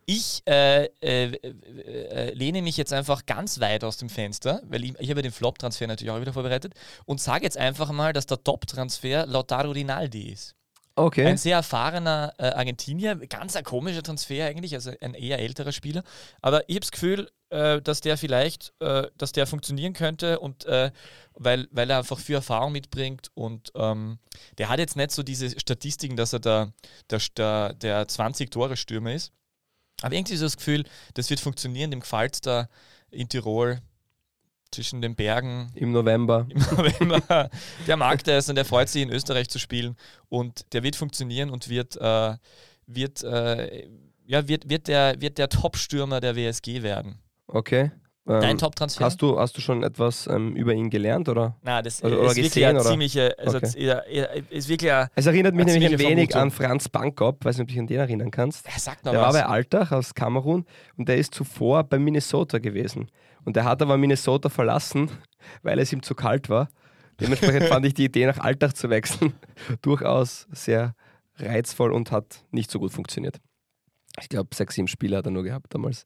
Ich 0.07 0.43
äh, 0.47 0.85
äh, 1.01 1.33
äh, 1.33 2.33
lehne 2.35 2.63
mich 2.63 2.77
jetzt 2.77 2.93
einfach 2.93 3.27
ganz 3.27 3.61
weit 3.61 3.85
aus 3.85 3.97
dem 3.97 4.09
Fenster, 4.09 4.63
weil 4.69 4.85
ich, 4.85 4.95
ich 4.99 5.11
habe 5.11 5.23
den 5.23 5.33
Flop-Transfer 5.33 5.87
natürlich 5.87 6.11
auch 6.11 6.21
wieder 6.21 6.33
vorbereitet 6.33 6.75
und 7.05 7.21
sage 7.21 7.45
jetzt 7.45 7.59
einfach 7.59 7.93
mal, 7.93 8.13
dass 8.13 8.27
der 8.27 8.43
Top-Transfer 8.43 9.27
Lautaro 9.27 9.71
Rinaldi 9.71 10.33
ist. 10.33 10.57
Okay. 11.05 11.27
Ein 11.27 11.39
sehr 11.39 11.57
erfahrener 11.57 12.35
äh, 12.39 12.49
Argentinier, 12.49 13.17
ganz 13.17 13.57
ein 13.57 13.65
komischer 13.65 14.03
Transfer 14.03 14.47
eigentlich, 14.47 14.75
also 14.75 14.93
ein 15.01 15.15
eher 15.15 15.39
älterer 15.39 15.73
Spieler. 15.73 16.03
Aber 16.43 16.69
ich 16.69 16.77
habe 16.77 16.81
das 16.81 16.93
Gefühl, 16.93 17.31
äh, 17.49 17.81
dass 17.81 18.01
der 18.03 18.19
vielleicht, 18.19 18.75
äh, 18.81 19.07
dass 19.17 19.33
der 19.33 19.47
funktionieren 19.47 19.95
könnte 19.95 20.41
und 20.41 20.67
äh, 20.67 20.91
weil, 21.35 21.69
weil 21.71 21.89
er 21.89 21.99
einfach 21.99 22.19
viel 22.19 22.35
Erfahrung 22.35 22.73
mitbringt 22.73 23.31
und 23.35 23.73
ähm, 23.75 24.19
der 24.59 24.69
hat 24.69 24.79
jetzt 24.79 24.97
nicht 24.97 25.11
so 25.11 25.23
diese 25.23 25.59
Statistiken, 25.59 26.17
dass 26.17 26.35
er 26.35 26.41
der, 26.41 26.73
der, 27.09 27.21
der, 27.37 27.73
der 27.75 28.07
20-Tore-Stürmer 28.07 29.15
ist. 29.15 29.33
Aber 30.03 30.15
irgendwie 30.15 30.37
so 30.37 30.45
das 30.45 30.57
Gefühl, 30.57 30.85
das 31.15 31.31
wird 31.31 31.41
funktionieren, 31.41 31.91
dem 31.91 32.01
gefällt 32.01 32.45
da 32.45 32.69
in 33.11 33.29
Tirol 33.29 33.81
zwischen 34.73 35.01
den 35.03 35.15
Bergen 35.17 35.71
Im 35.75 35.93
November. 35.93 36.47
im 36.49 36.59
November. 37.09 37.51
Der 37.87 37.97
mag 37.97 38.23
das 38.25 38.49
und 38.49 38.55
der 38.55 38.65
freut 38.65 38.89
sich 38.89 39.03
in 39.03 39.11
Österreich 39.11 39.49
zu 39.49 39.59
spielen 39.59 39.97
und 40.29 40.73
der 40.73 40.83
wird 40.83 40.97
funktionieren 40.97 41.51
und 41.51 41.69
wird, 41.69 41.97
äh, 41.97 42.35
wird, 42.87 43.23
äh, 43.25 43.89
ja, 44.27 44.47
wird, 44.49 44.69
wird 44.71 44.89
der, 44.89 45.21
wird 45.21 45.39
der 45.39 45.49
Top-Stürmer 45.49 46.21
der 46.21 46.37
WSG 46.37 46.83
werden. 46.83 47.19
Okay. 47.49 47.91
Dein 48.27 48.51
Ähm, 48.51 48.59
Top-Transfer? 48.59 49.05
hast, 49.07 49.21
du, 49.23 49.41
hast 49.41 49.57
du 49.57 49.61
schon 49.61 49.83
etwas 49.83 50.29
ähm, 50.29 50.55
über 50.55 50.73
ihn 50.73 50.89
gelernt? 50.89 51.29
Oder? 51.29 51.57
Na, 51.63 51.83
das 51.83 52.05
Oder- 52.05 52.13
äh, 52.13 52.17
oder 52.19 52.25
ist 52.31 52.37
wirklich 52.37 52.53
gesehen, 52.53 52.77
oder? 52.77 52.85
ziemliche, 52.91 53.37
also 53.39 53.57
Okay. 53.57 53.85
ja, 53.85 53.99
ist 54.51 54.69
wirklich 54.69 54.93
ein, 54.93 55.09
Es 55.17 55.27
erinnert 55.27 55.55
mich 55.55 55.67
nämlich 55.67 55.91
ein 55.91 55.99
wenig 55.99 56.31
Vermutung. 56.31 56.41
an 56.43 56.51
Franz 56.53 56.89
Bankop, 56.89 57.45
weiß 57.45 57.57
nicht, 57.57 57.63
ob 57.65 57.69
du 57.69 57.73
dich 57.73 57.81
an 57.81 57.87
den 57.89 57.99
erinnern 57.99 58.31
kannst. 58.31 58.67
er 58.73 58.79
sagt 58.79 59.05
noch 59.05 59.13
Der 59.13 59.21
war 59.23 59.29
was. 59.31 59.41
bei 59.41 59.47
Altach 59.47 59.91
aus 59.91 60.15
Kamerun 60.15 60.65
und 60.97 61.09
der 61.09 61.17
ist 61.17 61.35
zuvor 61.35 61.83
bei 61.83 61.99
Minnesota 61.99 62.59
gewesen. 62.59 63.11
Und 63.45 63.57
der 63.57 63.65
hat 63.65 63.83
aber 63.83 63.97
Minnesota 63.97 64.49
verlassen, 64.49 65.11
weil 65.63 65.79
es 65.79 65.93
ihm 65.93 66.03
zu 66.03 66.15
kalt 66.15 66.49
war. 66.49 66.69
Dementsprechend 67.21 67.65
fand 67.65 67.85
ich 67.87 67.95
die 67.95 68.05
Idee, 68.05 68.27
nach 68.27 68.39
Altach 68.39 68.73
zu 68.73 68.89
wechseln, 68.89 69.35
durchaus 69.83 70.47
sehr 70.53 70.95
reizvoll 71.37 71.93
und 71.93 72.11
hat 72.11 72.45
nicht 72.51 72.71
so 72.71 72.79
gut 72.79 72.93
funktioniert. 72.93 73.41
Ich 74.21 74.29
glaube, 74.29 74.55
sechs, 74.55 74.75
sieben 74.75 74.89
Spiele 74.89 75.17
hat 75.17 75.27
er 75.27 75.31
nur 75.31 75.45
gehabt 75.45 75.73
damals. 75.75 76.05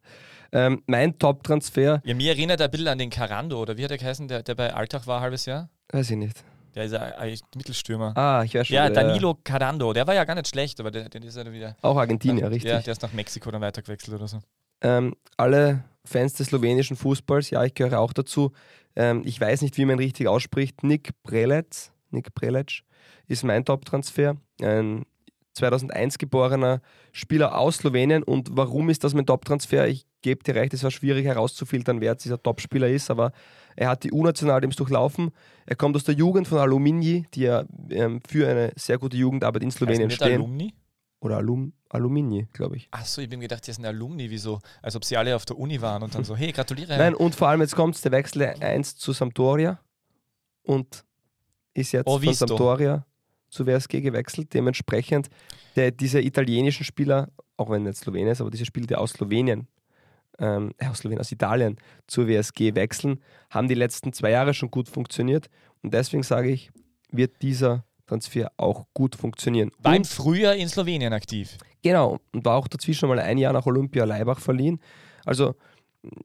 Ähm, 0.52 0.82
mein 0.86 1.18
Top-Transfer, 1.18 2.02
Ja, 2.04 2.14
mir 2.14 2.32
erinnert 2.32 2.60
er 2.60 2.66
ein 2.66 2.70
bisschen 2.70 2.88
an 2.88 2.98
den 2.98 3.10
Carando, 3.10 3.60
oder 3.60 3.76
wie 3.76 3.84
hat 3.84 3.90
er 3.90 3.98
geheißen, 3.98 4.28
der, 4.28 4.42
der 4.42 4.54
bei 4.54 4.72
Altach 4.74 5.06
war 5.06 5.18
ein 5.18 5.22
halbes 5.22 5.46
Jahr? 5.46 5.70
weiß 5.90 6.10
ich 6.10 6.16
nicht. 6.16 6.44
Der 6.74 6.84
ist 6.84 6.94
ein, 6.94 7.38
Mittelstürmer. 7.56 8.16
Ah, 8.16 8.42
ich 8.44 8.54
weiß 8.54 8.66
schon. 8.66 8.74
ja, 8.74 8.90
Danilo 8.90 9.38
Carando, 9.44 9.92
der 9.92 10.06
war 10.06 10.14
ja 10.14 10.24
gar 10.24 10.34
nicht 10.34 10.48
schlecht, 10.48 10.80
aber 10.80 10.90
der, 10.90 11.08
der 11.08 11.22
ist 11.22 11.36
ja 11.36 11.52
wieder. 11.52 11.76
Auch 11.82 11.96
Argentinier, 11.96 12.50
richtig. 12.50 12.70
Ja, 12.70 12.80
der 12.80 12.92
ist 12.92 13.02
nach 13.02 13.12
Mexiko 13.12 13.50
dann 13.50 13.60
weitergewechselt 13.62 14.16
oder 14.16 14.26
so. 14.26 14.40
Ähm, 14.84 15.14
alle 15.36 15.84
Fans 16.04 16.34
des 16.34 16.48
slowenischen 16.48 16.96
Fußballs, 16.96 17.50
ja, 17.50 17.64
ich 17.64 17.74
gehöre 17.74 17.98
auch 17.98 18.12
dazu. 18.12 18.52
Ähm, 18.94 19.22
ich 19.24 19.40
weiß 19.40 19.62
nicht, 19.62 19.76
wie 19.78 19.86
man 19.86 19.98
richtig 19.98 20.28
ausspricht. 20.28 20.84
Nick 20.84 21.10
Prelec, 21.22 21.90
Nick 22.10 22.34
Prelec 22.34 22.82
ist 23.26 23.42
mein 23.42 23.64
Top-Transfer. 23.64 24.36
Ein 24.60 25.04
2001 25.54 26.18
geborener 26.18 26.82
Spieler 27.12 27.56
aus 27.58 27.78
Slowenien. 27.78 28.22
Und 28.22 28.50
warum 28.52 28.90
ist 28.90 29.04
das 29.04 29.14
mein 29.14 29.26
Top-Transfer? 29.26 29.88
Ich 29.88 30.04
gebe 30.20 30.42
dir 30.42 30.54
recht, 30.54 30.74
es 30.74 30.82
war 30.82 30.90
schwierig 30.90 31.24
herauszufiltern, 31.24 32.00
wer 32.00 32.12
jetzt 32.12 32.24
dieser 32.24 32.42
Top-Spieler 32.42 32.88
ist, 32.88 33.10
aber 33.10 33.32
er 33.76 33.88
hat 33.88 34.04
die 34.04 34.12
U-Nationalteams 34.12 34.76
durchlaufen. 34.76 35.30
Er 35.66 35.76
kommt 35.76 35.96
aus 35.96 36.04
der 36.04 36.14
Jugend 36.14 36.46
von 36.46 36.58
Alumini, 36.58 37.26
die 37.34 37.42
ja 37.42 37.64
ähm, 37.90 38.20
für 38.26 38.48
eine 38.48 38.72
sehr 38.76 38.98
gute 38.98 39.16
Jugendarbeit 39.16 39.62
in 39.62 39.70
Slowenien 39.70 40.10
stehen. 40.10 40.42
Alumni? 40.42 40.74
Oder 41.20 41.38
Alum, 41.38 41.72
Alumini, 41.94 42.46
glaube 42.52 42.76
ich. 42.76 42.88
Achso, 42.90 43.20
ich 43.20 43.28
bin 43.28 43.40
gedacht, 43.40 43.66
die 43.66 43.72
sind 43.72 43.84
Alumni, 43.86 44.28
wieso? 44.30 44.60
Als 44.82 44.96
ob 44.96 45.04
sie 45.04 45.16
alle 45.16 45.34
auf 45.34 45.44
der 45.44 45.58
Uni 45.58 45.80
waren 45.80 46.02
und 46.02 46.14
dann 46.14 46.24
so, 46.24 46.36
hey, 46.36 46.52
gratuliere. 46.52 46.96
Nein, 46.96 47.14
und 47.14 47.34
vor 47.34 47.48
allem 47.48 47.60
jetzt 47.60 47.76
kommt 47.76 48.02
der 48.04 48.12
Wechsel 48.12 48.42
1 48.42 48.96
zu 48.96 49.12
Sampdoria 49.12 49.80
und 50.62 51.04
ist 51.74 51.92
jetzt 51.92 52.06
Oh, 52.06 52.18
von. 52.18 52.34
Sampdoria 52.34 53.06
zu 53.48 53.66
WSG 53.66 54.00
gewechselt. 54.00 54.52
Dementsprechend, 54.52 55.28
der, 55.76 55.90
diese 55.92 56.20
italienischen 56.20 56.84
Spieler, 56.84 57.30
auch 57.56 57.70
wenn 57.70 57.82
er 57.86 57.90
nicht 57.90 57.98
Slowenien 57.98 58.28
ist, 58.28 58.40
aber 58.40 58.50
diese 58.50 58.64
Spieler, 58.66 58.86
die 58.86 58.96
aus 58.96 59.12
Slowenien, 59.12 59.68
ähm, 60.38 60.72
äh, 60.78 60.86
aus 60.88 60.98
Slowenien, 60.98 61.20
aus 61.20 61.30
Italien 61.30 61.76
zur 62.08 62.26
WSG 62.26 62.74
wechseln, 62.74 63.20
haben 63.50 63.68
die 63.68 63.74
letzten 63.74 64.12
zwei 64.12 64.30
Jahre 64.30 64.54
schon 64.54 64.70
gut 64.70 64.88
funktioniert. 64.88 65.48
Und 65.82 65.94
deswegen 65.94 66.22
sage 66.24 66.50
ich, 66.50 66.72
wird 67.10 67.40
dieser 67.42 67.84
Transfer 68.06 68.52
auch 68.56 68.86
gut 68.94 69.16
funktionieren. 69.16 69.70
War 69.78 69.96
im 69.96 70.04
Frühjahr 70.04 70.54
in 70.54 70.68
Slowenien 70.68 71.12
aktiv. 71.12 71.56
genau, 71.82 72.18
und 72.32 72.44
war 72.44 72.56
auch 72.56 72.68
dazwischen 72.68 73.08
mal 73.08 73.18
ein 73.18 73.38
Jahr 73.38 73.52
nach 73.52 73.66
Olympia 73.66 74.04
Leibach 74.04 74.40
verliehen. 74.40 74.80
Also 75.24 75.54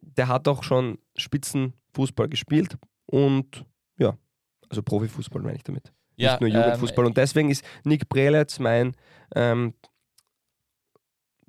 der 0.01 0.27
hat 0.27 0.47
auch 0.47 0.63
schon 0.63 0.97
Spitzenfußball 1.15 2.27
gespielt 2.27 2.77
und 3.05 3.65
ja, 3.97 4.17
also 4.69 4.83
Profifußball 4.83 5.41
meine 5.41 5.55
ich 5.55 5.63
damit. 5.63 5.93
Ja, 6.15 6.31
Nicht 6.31 6.41
nur 6.41 6.49
Jugendfußball. 6.49 7.05
Ähm, 7.05 7.09
und 7.09 7.17
deswegen 7.17 7.49
ist 7.49 7.63
Nick 7.85 8.09
Prelitz 8.09 8.59
mein 8.59 8.93
ähm, 9.35 9.73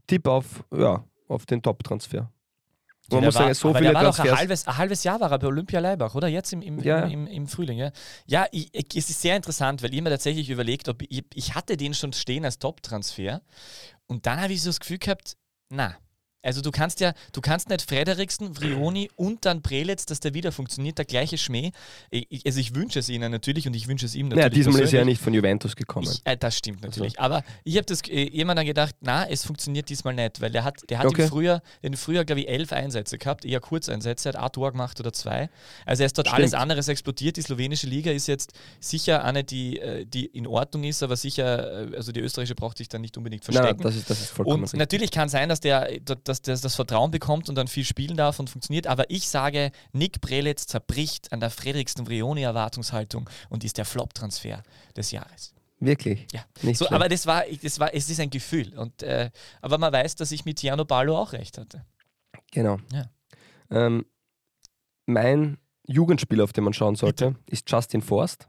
Tipp 0.06 0.26
auf, 0.28 0.64
ja, 0.72 1.04
auf 1.28 1.46
den 1.46 1.60
Top-Transfer. 1.60 2.30
Man 3.16 3.24
muss 3.24 3.34
war, 3.34 3.42
sagen, 3.42 3.54
so 3.54 3.72
viele 3.74 3.86
der 3.86 3.94
war 3.94 4.04
doch 4.04 4.10
ein 4.10 4.14
Transfers. 4.26 4.38
halbes, 4.38 4.66
ein 4.68 4.78
halbes 4.78 5.04
Jahr 5.04 5.20
war 5.20 5.30
er 5.30 5.38
bei 5.38 5.46
Olympia 5.46 5.80
Leibach, 5.80 6.14
oder? 6.14 6.28
Jetzt 6.28 6.52
im, 6.52 6.62
im, 6.62 6.78
Ja. 6.80 7.00
im, 7.06 7.26
im, 7.26 7.46
Frühling, 7.48 7.78
ja. 7.78 7.90
Ja, 8.26 8.46
ich, 8.52 8.68
ich, 8.72 8.96
es 8.96 9.10
ist 9.10 9.20
sehr 9.20 9.36
interessant, 9.36 9.82
weil 9.82 9.92
ich 9.94 10.00
mir 10.00 10.10
tatsächlich 10.10 10.48
überlegt, 10.50 10.88
ob 10.88 11.02
ich, 11.02 11.24
ich 11.34 11.54
hatte 11.54 11.76
den 11.76 11.94
schon 11.94 12.12
stehen 12.12 12.44
als 12.44 12.58
Top-Transfer 12.58 13.40
und 14.06 14.26
dann 14.26 14.40
habe 14.40 14.52
ich 14.52 14.62
so 14.62 14.68
das 14.70 14.80
Gefühl 14.80 14.98
gehabt, 14.98 15.36
na, 15.68 15.96
also 16.42 16.60
du 16.62 16.70
kannst 16.70 17.00
ja, 17.00 17.12
du 17.32 17.40
kannst 17.40 17.68
nicht 17.68 17.82
Frederiksen, 17.82 18.56
Vrioni 18.56 19.10
und 19.16 19.44
dann 19.44 19.62
Prelitz, 19.62 20.06
dass 20.06 20.20
der 20.20 20.34
wieder 20.34 20.52
funktioniert, 20.52 20.98
der 20.98 21.04
gleiche 21.04 21.36
Schmäh. 21.38 21.70
Ich, 22.10 22.46
also 22.46 22.60
ich 22.60 22.74
wünsche 22.74 22.98
es 22.98 23.08
ihnen 23.08 23.30
natürlich 23.30 23.66
und 23.66 23.74
ich 23.74 23.88
wünsche 23.88 24.06
es 24.06 24.14
ihm 24.14 24.28
natürlich. 24.28 24.44
Ja, 24.44 24.48
diesmal 24.48 24.74
ist 24.74 24.78
er 24.78 24.80
ja 24.80 24.88
persönlich. 24.90 25.06
nicht 25.18 25.22
von 25.22 25.34
Juventus 25.34 25.76
gekommen. 25.76 26.08
Ich, 26.10 26.20
äh, 26.24 26.36
das 26.36 26.56
stimmt 26.56 26.82
natürlich. 26.82 27.18
Aber 27.20 27.42
ich 27.64 27.76
habe 27.76 27.84
das 27.86 28.02
äh, 28.08 28.28
jemand 28.30 28.58
dann 28.58 28.66
gedacht, 28.66 28.94
na, 29.00 29.28
es 29.28 29.44
funktioniert 29.44 29.88
diesmal 29.88 30.14
nicht, 30.14 30.40
weil 30.40 30.50
der 30.50 30.64
hat, 30.64 30.78
der 30.88 30.98
hat 30.98 31.06
Okay. 31.06 31.22
im 31.22 31.28
Frühjahr, 31.28 31.62
im 31.82 31.94
Frühjahr, 31.94 32.24
glaube 32.24 32.40
ich, 32.42 32.48
elf 32.48 32.72
Einsätze 32.72 33.18
gehabt, 33.18 33.44
eher 33.44 33.60
Kurzeinsätze, 33.60 34.28
hat 34.30 34.36
ein 34.36 34.52
Tor 34.52 34.72
gemacht 34.72 34.98
oder 35.00 35.12
zwei. 35.12 35.50
Also 35.84 36.02
er 36.02 36.06
ist 36.06 36.16
dort 36.16 36.28
Stimmt. 36.28 36.38
alles 36.40 36.54
anderes 36.54 36.88
explodiert. 36.88 37.36
Die 37.36 37.42
slowenische 37.42 37.86
Liga 37.86 38.10
ist 38.12 38.26
jetzt 38.28 38.52
sicher 38.80 39.24
eine, 39.24 39.44
die, 39.44 39.78
äh, 39.78 40.04
die 40.06 40.26
in 40.26 40.46
Ordnung 40.46 40.84
ist, 40.84 41.02
aber 41.02 41.16
sicher, 41.16 41.90
äh, 41.92 41.96
also 41.96 42.12
die 42.12 42.20
österreichische 42.20 42.54
braucht 42.54 42.78
sich 42.78 42.88
dann 42.88 43.00
nicht 43.02 43.16
unbedingt 43.18 43.42
Nein, 43.48 43.54
nein, 43.54 43.62
verstecken. 43.64 43.82
das 43.82 43.96
ist, 43.96 44.08
das 44.10 44.20
ist 44.20 44.30
vollkommen 44.30 44.56
Und 44.56 44.62
richtig. 44.64 44.78
natürlich 44.78 45.10
kann 45.10 45.28
sein, 45.28 45.48
dass 45.48 45.60
der, 45.60 45.88
dass 46.30 46.42
der 46.42 46.56
das 46.56 46.74
Vertrauen 46.76 47.10
bekommt 47.10 47.48
und 47.48 47.54
dann 47.56 47.68
viel 47.68 47.84
spielen 47.84 48.16
darf 48.16 48.38
und 48.38 48.48
funktioniert. 48.48 48.86
Aber 48.86 49.10
ich 49.10 49.28
sage, 49.28 49.72
Nick 49.92 50.20
Prelitz 50.20 50.66
zerbricht 50.66 51.32
an 51.32 51.40
der 51.40 51.50
Frederiksen 51.50 52.06
Vrioni-Erwartungshaltung 52.06 53.28
und 53.48 53.64
ist 53.64 53.76
der 53.78 53.84
Flop-Transfer 53.84 54.62
des 54.96 55.10
Jahres. 55.10 55.52
Wirklich. 55.80 56.26
Ja. 56.32 56.44
Nicht 56.62 56.78
So, 56.78 56.84
schlecht. 56.86 56.92
aber 56.94 57.08
das 57.08 57.26
war, 57.26 57.44
das 57.62 57.78
war, 57.80 57.94
es 57.94 58.08
ist 58.10 58.20
ein 58.20 58.30
Gefühl. 58.30 58.78
Und, 58.78 59.02
äh, 59.02 59.30
aber 59.62 59.78
man 59.78 59.92
weiß, 59.92 60.14
dass 60.16 60.30
ich 60.32 60.44
mit 60.44 60.58
Tiano 60.58 60.84
Ballo 60.84 61.16
auch 61.18 61.32
recht 61.32 61.58
hatte. 61.58 61.84
Genau. 62.52 62.78
Ja. 62.92 63.06
Ähm, 63.70 64.04
mein 65.06 65.58
Jugendspieler, 65.86 66.44
auf 66.44 66.52
den 66.52 66.64
man 66.64 66.72
schauen 66.72 66.96
sollte, 66.96 67.34
ist 67.46 67.70
Justin 67.70 68.02
Forst. 68.02 68.48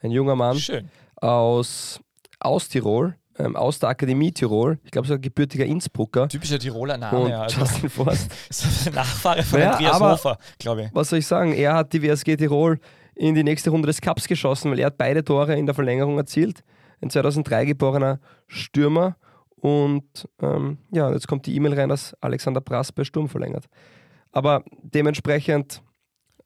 Ein 0.00 0.10
junger 0.10 0.36
Mann 0.36 0.58
Schön. 0.58 0.90
aus, 1.16 2.00
aus 2.38 2.68
Tirol, 2.68 3.16
ähm, 3.38 3.56
aus 3.56 3.78
der 3.78 3.90
Akademie 3.90 4.32
Tirol. 4.32 4.78
Ich 4.84 4.90
glaube, 4.90 5.06
so 5.08 5.14
ein 5.14 5.20
gebürtiger 5.20 5.64
Innsbrucker. 5.64 6.28
Typischer 6.28 6.58
Tiroler 6.58 6.98
Name, 6.98 7.18
Und 7.18 7.30
ja. 7.30 7.42
Also, 7.42 7.60
Justin 7.60 7.88
Forst. 7.90 8.30
das 8.48 8.64
ist 8.64 8.86
der 8.86 8.92
Nachfahre 8.94 9.42
von 9.42 9.60
Naja, 9.60 9.72
Andreas 9.72 10.00
Hofer, 10.00 10.38
glaube 10.58 10.82
ich. 10.84 10.88
Was 10.92 11.10
soll 11.10 11.20
ich 11.20 11.26
sagen? 11.26 11.52
Er 11.52 11.74
hat 11.74 11.92
die 11.92 12.02
WSG 12.02 12.36
Tirol 12.36 12.78
in 13.14 13.34
die 13.34 13.44
nächste 13.44 13.70
Runde 13.70 13.86
des 13.86 14.00
Cups 14.00 14.26
geschossen, 14.28 14.70
weil 14.70 14.78
er 14.78 14.86
hat 14.86 14.98
beide 14.98 15.24
Tore 15.24 15.56
in 15.56 15.66
der 15.66 15.74
Verlängerung 15.74 16.18
erzielt. 16.18 16.62
Ein 17.00 17.10
2003 17.10 17.64
geborener 17.64 18.20
Stürmer. 18.46 19.16
Und 19.56 20.28
ähm, 20.40 20.78
ja, 20.92 21.10
jetzt 21.12 21.26
kommt 21.26 21.46
die 21.46 21.54
E-Mail 21.56 21.74
rein, 21.74 21.88
dass 21.88 22.14
Alexander 22.20 22.60
Brass 22.60 22.92
bei 22.92 23.04
Sturm 23.04 23.28
verlängert. 23.28 23.66
Aber 24.30 24.62
dementsprechend. 24.82 25.82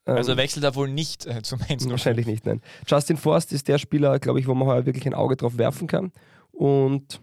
ähm, 0.07 0.17
Also 0.17 0.37
wechselt 0.37 0.65
er 0.65 0.75
wohl 0.75 0.89
nicht 0.89 1.27
äh, 1.27 1.43
zum 1.43 1.59
Mainz 1.61 1.83
05. 1.83 1.91
Wahrscheinlich 1.91 2.27
nicht, 2.27 2.47
nein. 2.47 2.63
Justin 2.87 3.17
Forst 3.17 3.53
ist 3.53 3.69
der 3.69 3.79
Spieler, 3.79 4.19
glaube 4.19 4.41
ich, 4.41 4.47
wo 4.47 4.55
man 4.55 4.69
heuer 4.69 4.87
wirklich 4.87 5.07
ein 5.07 5.15
Auge 5.15 5.37
drauf 5.37 5.59
werfen 5.59 5.87
kann. 5.89 6.13
Und 6.53 7.21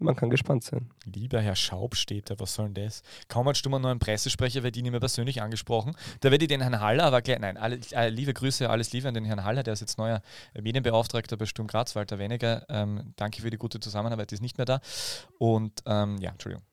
man 0.00 0.14
kann 0.14 0.30
gespannt 0.30 0.62
sein. 0.62 0.90
Lieber 1.04 1.40
Herr 1.40 1.56
Schaub 1.56 1.96
steht 1.96 2.30
da, 2.30 2.38
was 2.38 2.54
soll 2.54 2.70
denn 2.70 2.84
das? 2.84 3.02
Kaum 3.26 3.48
hat 3.48 3.56
Stummer 3.56 3.80
noch 3.80 3.88
einen 3.90 3.98
Pressesprecher, 3.98 4.62
wird 4.62 4.76
ihn 4.76 4.82
nicht 4.84 4.92
mehr 4.92 5.00
persönlich 5.00 5.42
angesprochen. 5.42 5.96
Da 6.20 6.30
werde 6.30 6.44
ich 6.44 6.48
den 6.48 6.60
Herrn 6.60 6.78
Haller, 6.80 7.02
aber 7.04 7.20
gleich, 7.20 7.40
nein, 7.40 7.56
alle, 7.56 7.80
äh, 7.92 8.08
liebe 8.08 8.32
Grüße, 8.32 8.70
alles 8.70 8.92
Liebe 8.92 9.08
an 9.08 9.14
den 9.14 9.24
Herrn 9.24 9.42
Haller, 9.42 9.64
der 9.64 9.72
ist 9.72 9.80
jetzt 9.80 9.98
neuer 9.98 10.22
Medienbeauftragter 10.60 11.36
bei 11.36 11.46
Sturm 11.46 11.66
Graz, 11.66 11.96
Walter 11.96 12.18
Weniger. 12.20 12.64
Ähm, 12.68 13.12
danke 13.16 13.42
für 13.42 13.50
die 13.50 13.56
gute 13.56 13.80
Zusammenarbeit, 13.80 14.30
die 14.30 14.34
ist 14.36 14.40
nicht 14.42 14.56
mehr 14.58 14.66
da. 14.66 14.80
Und 15.38 15.82
ähm, 15.86 16.18
ja, 16.20 16.30
Entschuldigung. 16.30 16.64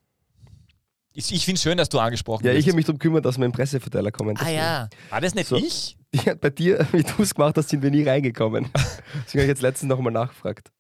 Ich, 1.14 1.34
ich 1.34 1.46
finde 1.46 1.56
es 1.58 1.64
schön, 1.64 1.78
dass 1.78 1.90
du 1.90 1.98
angesprochen 1.98 2.46
Ja, 2.46 2.52
ich 2.52 2.58
wirst. 2.58 2.68
habe 2.68 2.76
mich 2.76 2.86
darum 2.86 3.00
gekümmert, 3.00 3.26
dass 3.26 3.38
mein 3.38 3.54
Presseverteiler 3.54 4.12
kommt. 4.12 4.40
Ah 4.40 4.50
ja, 4.50 4.90
war 5.10 5.22
das 5.22 5.34
nicht 5.34 5.48
So. 5.48 5.56
ich? 5.56 5.98
Ja, 6.14 6.36
bei 6.36 6.50
dir, 6.52 6.86
wie 6.92 7.04
du 7.04 7.24
es 7.24 7.34
gemacht 7.34 7.58
hast, 7.58 7.70
sind 7.70 7.82
wir 7.82 7.90
nie 7.90 8.04
reingekommen. 8.04 8.66
Deswegen 8.74 9.40
habe 9.40 9.44
ich 9.44 9.48
jetzt 9.48 9.62
letztens 9.62 9.90
nochmal 9.90 10.14
nachgefragt. 10.14 10.72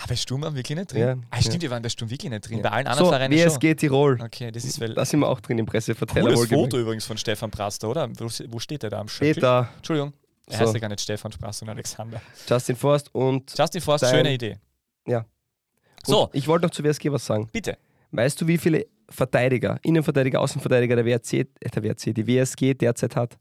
Ah, 0.00 0.04
bei 0.08 0.14
Sturm 0.14 0.42
waren 0.42 0.54
wir 0.54 0.58
wirklich 0.58 0.78
nicht 0.78 0.92
drin? 0.92 1.00
Ja, 1.00 1.16
ah, 1.30 1.40
stimmt, 1.40 1.56
ja. 1.56 1.60
wir 1.62 1.70
waren 1.72 1.82
bei 1.82 1.88
Sturm 1.88 2.08
wirklich 2.08 2.30
nicht 2.30 2.48
drin. 2.48 2.62
Bei 2.62 2.70
allen 2.70 2.86
anderen 2.86 3.06
So, 3.06 3.10
Vereinen 3.10 3.36
schon. 3.36 3.46
WSG 3.50 3.74
Tirol. 3.74 4.20
Okay, 4.22 4.52
das 4.52 4.64
ist 4.64 4.80
weil 4.80 4.94
Da 4.94 5.04
sind 5.04 5.18
wir 5.20 5.28
auch 5.28 5.40
drin 5.40 5.58
im 5.58 5.66
Presseverteiler. 5.66 6.34
cooles. 6.34 6.48
Foto 6.48 6.78
übrigens 6.78 7.04
von 7.04 7.18
Stefan 7.18 7.50
Praster, 7.50 7.88
oder? 7.88 8.08
Wo, 8.18 8.28
wo 8.48 8.58
steht 8.60 8.84
der 8.84 8.90
da 8.90 9.00
am 9.00 9.08
Schöckl? 9.08 9.34
Peter, 9.34 9.68
Entschuldigung, 9.76 10.12
er 10.46 10.52
So. 10.58 10.60
heißt 10.64 10.74
ja 10.74 10.80
gar 10.80 10.88
nicht 10.88 11.00
Stefan 11.00 11.32
Praster 11.32 11.64
und 11.64 11.70
Alexander. 11.70 12.22
Justin 12.48 12.76
Forst 12.76 13.12
und. 13.14 13.52
Justin 13.58 13.80
Forst, 13.80 14.04
Dein- 14.04 14.14
schöne 14.14 14.34
Idee. 14.34 14.58
Ja. 15.06 15.24
So, 16.06 16.24
Und 16.26 16.34
ich 16.34 16.46
wollte 16.46 16.66
noch 16.66 16.70
zu 16.70 16.84
WSG 16.84 17.10
was 17.10 17.26
sagen. 17.26 17.48
bitte. 17.52 17.76
Weißt 18.12 18.40
du, 18.40 18.46
wie 18.46 18.56
viele 18.56 18.86
Verteidiger, 19.10 19.78
Innenverteidiger, 19.82 20.40
Außenverteidiger 20.40 20.94
der 20.96 21.04
WRC, 21.06 21.32
äh, 21.60 21.70
der 21.74 21.82
WRC, 21.82 22.12
die 22.14 22.26
WSG 22.26 22.74
derzeit 22.74 23.16
hat? 23.16 23.36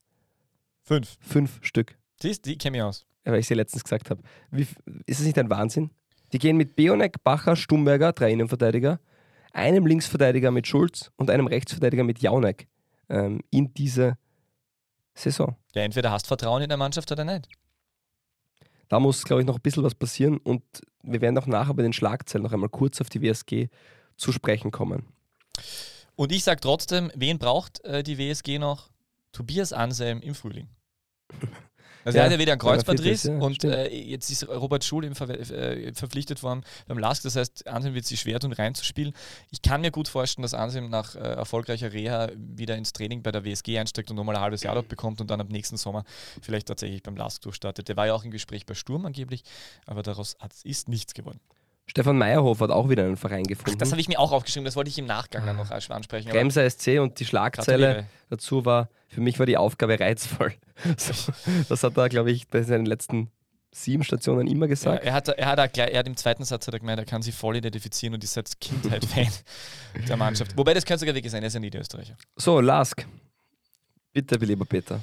Fünf. 0.83 1.17
Fünf 1.21 1.59
Stück. 1.61 1.95
Siehst 2.21 2.45
die 2.45 2.57
kenne 2.57 2.77
ich 2.77 2.83
aus. 2.83 3.05
Ja, 3.25 3.31
Weil 3.33 3.41
ich 3.41 3.47
sie 3.47 3.53
letztens 3.53 3.83
gesagt 3.83 4.09
habe. 4.09 4.23
Wie, 4.49 4.65
ist 5.05 5.19
es 5.19 5.25
nicht 5.25 5.37
ein 5.37 5.49
Wahnsinn? 5.49 5.91
Die 6.33 6.39
gehen 6.39 6.57
mit 6.57 6.75
Beonek, 6.75 7.23
Bacher, 7.23 7.55
Stumberger, 7.55 8.13
drei 8.13 8.31
Innenverteidiger, 8.31 8.99
einem 9.53 9.85
Linksverteidiger 9.85 10.51
mit 10.51 10.67
Schulz 10.67 11.11
und 11.15 11.29
einem 11.29 11.47
Rechtsverteidiger 11.47 12.03
mit 12.03 12.19
Jaunek 12.19 12.67
ähm, 13.09 13.41
in 13.49 13.73
diese 13.73 14.17
Saison. 15.15 15.55
Ja, 15.73 15.83
entweder 15.83 16.11
hast 16.11 16.27
Vertrauen 16.27 16.61
in 16.61 16.69
der 16.69 16.77
Mannschaft 16.77 17.11
oder 17.11 17.23
nicht. 17.23 17.47
Da 18.89 18.99
muss, 18.99 19.23
glaube 19.23 19.41
ich, 19.41 19.47
noch 19.47 19.55
ein 19.55 19.61
bisschen 19.61 19.83
was 19.83 19.95
passieren 19.95 20.37
und 20.37 20.63
wir 21.03 21.21
werden 21.21 21.37
auch 21.37 21.47
nachher 21.47 21.73
bei 21.73 21.83
den 21.83 21.93
Schlagzeilen 21.93 22.43
noch 22.43 22.53
einmal 22.53 22.69
kurz 22.69 23.01
auf 23.01 23.09
die 23.09 23.21
WSG 23.21 23.67
zu 24.15 24.31
sprechen 24.31 24.71
kommen. 24.71 25.05
Und 26.15 26.31
ich 26.31 26.43
sage 26.43 26.61
trotzdem, 26.61 27.11
wen 27.15 27.37
braucht 27.37 27.83
äh, 27.83 28.03
die 28.03 28.17
WSG 28.17 28.59
noch? 28.59 28.89
Tobias 29.31 29.73
Anselm 29.73 30.21
im 30.21 30.35
Frühling. 30.35 30.67
Also 32.07 32.19
Ja, 32.19 32.23
er 32.23 32.25
hat 32.27 32.31
ja 32.31 32.39
wieder 32.39 32.53
einen 32.53 32.61
Kreuzbandriss 32.61 33.23
ja, 33.23 33.37
und 33.37 33.65
äh, 33.65 33.89
jetzt 33.89 34.29
ist 34.29 34.47
Robert 34.47 34.85
Schul 34.85 35.03
ihm 35.03 35.13
ver 35.13 35.29
äh, 35.29 35.93
verpflichtet 35.93 36.41
worden 36.41 36.63
beim 36.87 36.97
LASK. 36.97 37.23
Das 37.23 37.35
heißt, 37.35 37.67
Anselm 37.67 37.95
wird 37.95 38.05
sich 38.05 38.21
schwer 38.21 38.39
tun, 38.39 38.53
reinzuspielen. 38.53 39.13
Ich 39.51 39.61
kann 39.61 39.81
mir 39.81 39.91
gut 39.91 40.07
vorstellen, 40.07 40.43
dass 40.43 40.53
Anselm 40.53 40.89
nach 40.89 41.15
äh, 41.15 41.19
erfolgreicher 41.19 41.91
Reha 41.91 42.29
wieder 42.37 42.77
ins 42.77 42.93
Training 42.93 43.23
bei 43.23 43.33
der 43.33 43.43
WSG 43.43 43.77
einsteigt 43.77 44.09
und 44.09 44.15
nochmal 44.15 44.37
ein 44.37 44.41
halbes 44.41 44.63
Jahr 44.63 44.75
dort 44.75 44.87
bekommt 44.87 45.19
und 45.19 45.29
dann 45.29 45.41
ab 45.41 45.49
nächsten 45.49 45.75
Sommer 45.75 46.05
vielleicht 46.41 46.69
tatsächlich 46.69 47.03
beim 47.03 47.17
LASK 47.17 47.41
durchstartet. 47.41 47.89
Der 47.89 47.97
war 47.97 48.07
ja 48.07 48.13
auch 48.13 48.23
im 48.23 48.31
Gespräch 48.31 48.65
bei 48.65 48.73
Sturm 48.73 49.05
angeblich, 49.05 49.43
aber 49.85 50.01
daraus 50.01 50.37
ist 50.63 50.87
nichts 50.87 51.13
geworden. 51.13 51.41
Stefan 51.89 52.17
Meyerhof 52.17 52.59
hat 52.59 52.69
auch 52.69 52.89
wieder 52.89 53.03
einen 53.03 53.15
Verein 53.17 53.43
Ach, 53.45 53.49
gefunden. 53.49 53.77
das 53.79 53.91
habe 53.91 54.01
ich 54.01 54.07
mir 54.07 54.19
auch 54.19 54.31
aufgeschrieben, 54.31 54.65
das 54.65 54.75
wollte 54.75 54.89
ich 54.89 54.97
im 54.99 55.05
Nachgang 55.05 55.45
dann 55.45 55.55
noch 55.55 55.71
ansprechen. 55.71 56.29
aber 56.29 56.37
Bremser 56.37 56.69
SC 56.69 56.99
und 56.99 57.19
die 57.19 57.25
Schlagzeile 57.25 57.85
gratuliere. 57.85 58.07
dazu 58.29 58.65
war, 58.65 58.89
für 59.07 59.21
mich 59.21 59.39
war 59.39 59.45
die 59.45 59.57
Aufgabe 59.57 59.99
reizvoll. 59.99 60.53
So, 60.97 61.31
das 61.69 61.81
hat 61.83 61.97
er, 61.97 62.07
glaube 62.07 62.29
ich, 62.29 62.47
bei 62.49 62.61
seinen 62.61 62.85
letzten 62.85 63.31
sieben 63.71 64.03
Stationen 64.03 64.47
immer 64.47 64.65
Ja, 64.65 64.69
gesagt. 64.69 65.03
er, 65.03 65.11
hat, 65.13 65.27
er, 65.29 65.45
hat 65.47 65.73
gleich, 65.73 65.91
er 65.91 65.99
hat 65.99 66.07
im 66.07 66.15
zweiten 66.15 66.43
Satz 66.45 66.67
hat 66.67 66.73
er 66.75 66.79
gemeint, 66.79 66.99
er 66.99 67.05
kann 67.05 67.21
sich 67.23 67.33
voll 67.33 67.55
identifizieren 67.55 68.13
und 68.13 68.23
ist 68.23 68.33
seit 68.33 68.59
Kindheit 68.61 69.03
Fan 69.05 69.27
der 70.07 70.17
Mannschaft. 70.17 70.55
Wobei 70.55 70.73
das 70.75 70.85
könnte 70.85 70.99
sogar 70.99 71.15
wirklich 71.15 71.31
sein, 71.31 71.41
er 71.41 71.47
ist 71.47 71.53
ja 71.55 71.59
Niederösterreicher. 71.59 72.15
So, 72.35 72.59
Lask. 72.59 73.07
Bitte, 74.13 74.35
lieber 74.35 74.65
Peter. 74.65 75.01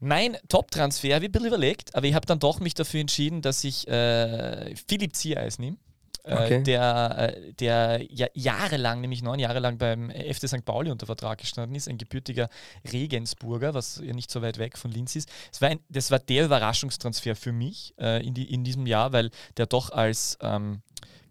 Mein 0.00 0.36
Top-Transfer 0.48 1.14
habe 1.14 1.24
ich 1.24 1.28
ein 1.28 1.32
bisschen 1.32 1.46
überlegt, 1.48 1.94
aber 1.94 2.06
ich 2.06 2.14
habe 2.14 2.26
dann 2.26 2.40
doch 2.40 2.58
mich 2.58 2.74
dafür 2.74 3.00
entschieden, 3.00 3.42
dass 3.42 3.62
ich 3.62 3.86
äh, 3.86 4.74
Philipp 4.88 5.14
Ziereis 5.14 5.58
nehme. 5.60 5.76
Äh, 6.24 6.34
Okay. 6.34 6.62
der, 6.62 7.34
äh, 7.36 7.52
der 7.54 8.00
ja 8.08 8.28
jahrelang, 8.34 9.00
nämlich 9.00 9.22
neun 9.22 9.40
Jahre 9.40 9.58
lang 9.58 9.78
beim 9.78 10.10
FC 10.10 10.48
St. 10.48 10.64
Pauli 10.64 10.90
unter 10.90 11.06
Vertrag 11.06 11.38
gestanden 11.38 11.74
ist, 11.74 11.88
ein 11.88 11.98
gebürtiger 11.98 12.48
Regensburger, 12.92 13.74
was 13.74 14.00
ja 14.04 14.12
nicht 14.12 14.30
so 14.30 14.40
weit 14.40 14.58
weg 14.58 14.78
von 14.78 14.92
Linz 14.92 15.16
ist. 15.16 15.28
Das 15.50 15.60
war, 15.60 15.70
ein, 15.70 15.80
das 15.88 16.10
war 16.12 16.20
der 16.20 16.44
Überraschungstransfer 16.44 17.34
für 17.34 17.52
mich 17.52 17.94
äh, 17.98 18.24
in, 18.24 18.34
die, 18.34 18.52
in 18.52 18.62
diesem 18.62 18.86
Jahr, 18.86 19.12
weil 19.12 19.30
der 19.56 19.66
doch 19.66 19.90
als 19.90 20.38
ähm, 20.40 20.82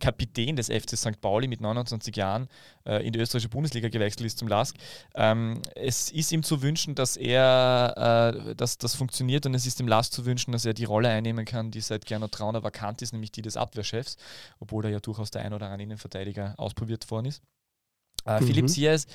Kapitän 0.01 0.57
des 0.57 0.67
FC 0.67 0.97
St. 0.97 1.21
Pauli 1.21 1.47
mit 1.47 1.61
29 1.61 2.13
Jahren 2.17 2.49
äh, 2.85 3.05
in 3.05 3.13
die 3.13 3.19
österreichische 3.19 3.49
Bundesliga 3.49 3.87
gewechselt 3.87 4.25
ist 4.25 4.39
zum 4.39 4.49
LASK. 4.49 4.75
Ähm, 5.15 5.61
es 5.75 6.11
ist 6.11 6.33
ihm 6.33 6.43
zu 6.43 6.61
wünschen, 6.61 6.95
dass 6.95 7.15
er, 7.15 8.33
äh, 8.49 8.55
dass 8.55 8.77
das 8.77 8.95
funktioniert 8.95 9.45
und 9.45 9.53
es 9.53 9.65
ist 9.65 9.79
dem 9.79 9.87
LASK 9.87 10.11
zu 10.11 10.25
wünschen, 10.25 10.51
dass 10.51 10.65
er 10.65 10.73
die 10.73 10.83
Rolle 10.83 11.09
einnehmen 11.09 11.45
kann, 11.45 11.71
die 11.71 11.79
seit 11.79 12.05
Gernot 12.05 12.33
Trauner 12.33 12.63
vakant 12.63 13.01
ist, 13.01 13.13
nämlich 13.13 13.31
die 13.31 13.41
des 13.41 13.55
Abwehrchefs, 13.55 14.17
obwohl 14.59 14.85
er 14.85 14.91
ja 14.91 14.99
durchaus 14.99 15.31
der 15.31 15.43
ein 15.43 15.53
oder 15.53 15.67
andere 15.67 15.83
Innenverteidiger 15.83 16.55
ausprobiert 16.57 17.09
worden 17.09 17.27
ist. 17.27 17.41
Äh, 18.25 18.41
Mhm. 18.41 18.47
Philipp 18.47 18.69
Sies 18.69 19.07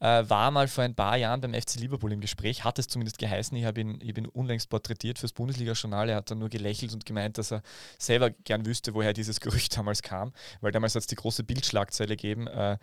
äh, 0.00 0.28
war 0.28 0.50
mal 0.50 0.66
vor 0.68 0.84
ein 0.84 0.94
paar 0.94 1.16
Jahren 1.16 1.40
beim 1.40 1.54
FC 1.54 1.76
Liverpool 1.76 2.12
im 2.12 2.20
Gespräch, 2.20 2.64
hat 2.64 2.78
es 2.78 2.88
zumindest 2.88 3.18
geheißen. 3.18 3.56
Ich 3.56 3.64
habe 3.64 3.80
ihn, 3.80 4.00
ich 4.02 4.08
hab 4.08 4.18
ihn 4.18 4.26
unlängst 4.26 4.68
porträtiert 4.68 5.18
fürs 5.18 5.32
Bundesliga-Journal. 5.32 6.08
Er 6.08 6.16
hat 6.16 6.30
dann 6.30 6.38
nur 6.38 6.48
gelächelt 6.48 6.92
und 6.92 7.06
gemeint, 7.06 7.38
dass 7.38 7.52
er 7.52 7.62
selber 7.98 8.30
gern 8.30 8.66
wüsste, 8.66 8.94
woher 8.94 9.12
dieses 9.12 9.40
Gerücht 9.40 9.76
damals 9.76 10.02
kam, 10.02 10.32
weil 10.60 10.72
damals 10.72 10.94
hat 10.94 11.02
es 11.02 11.06
die 11.06 11.14
große 11.14 11.44
Bildschlagzeile 11.44 12.16
gegeben. 12.16 12.48
Äh, 12.48 12.78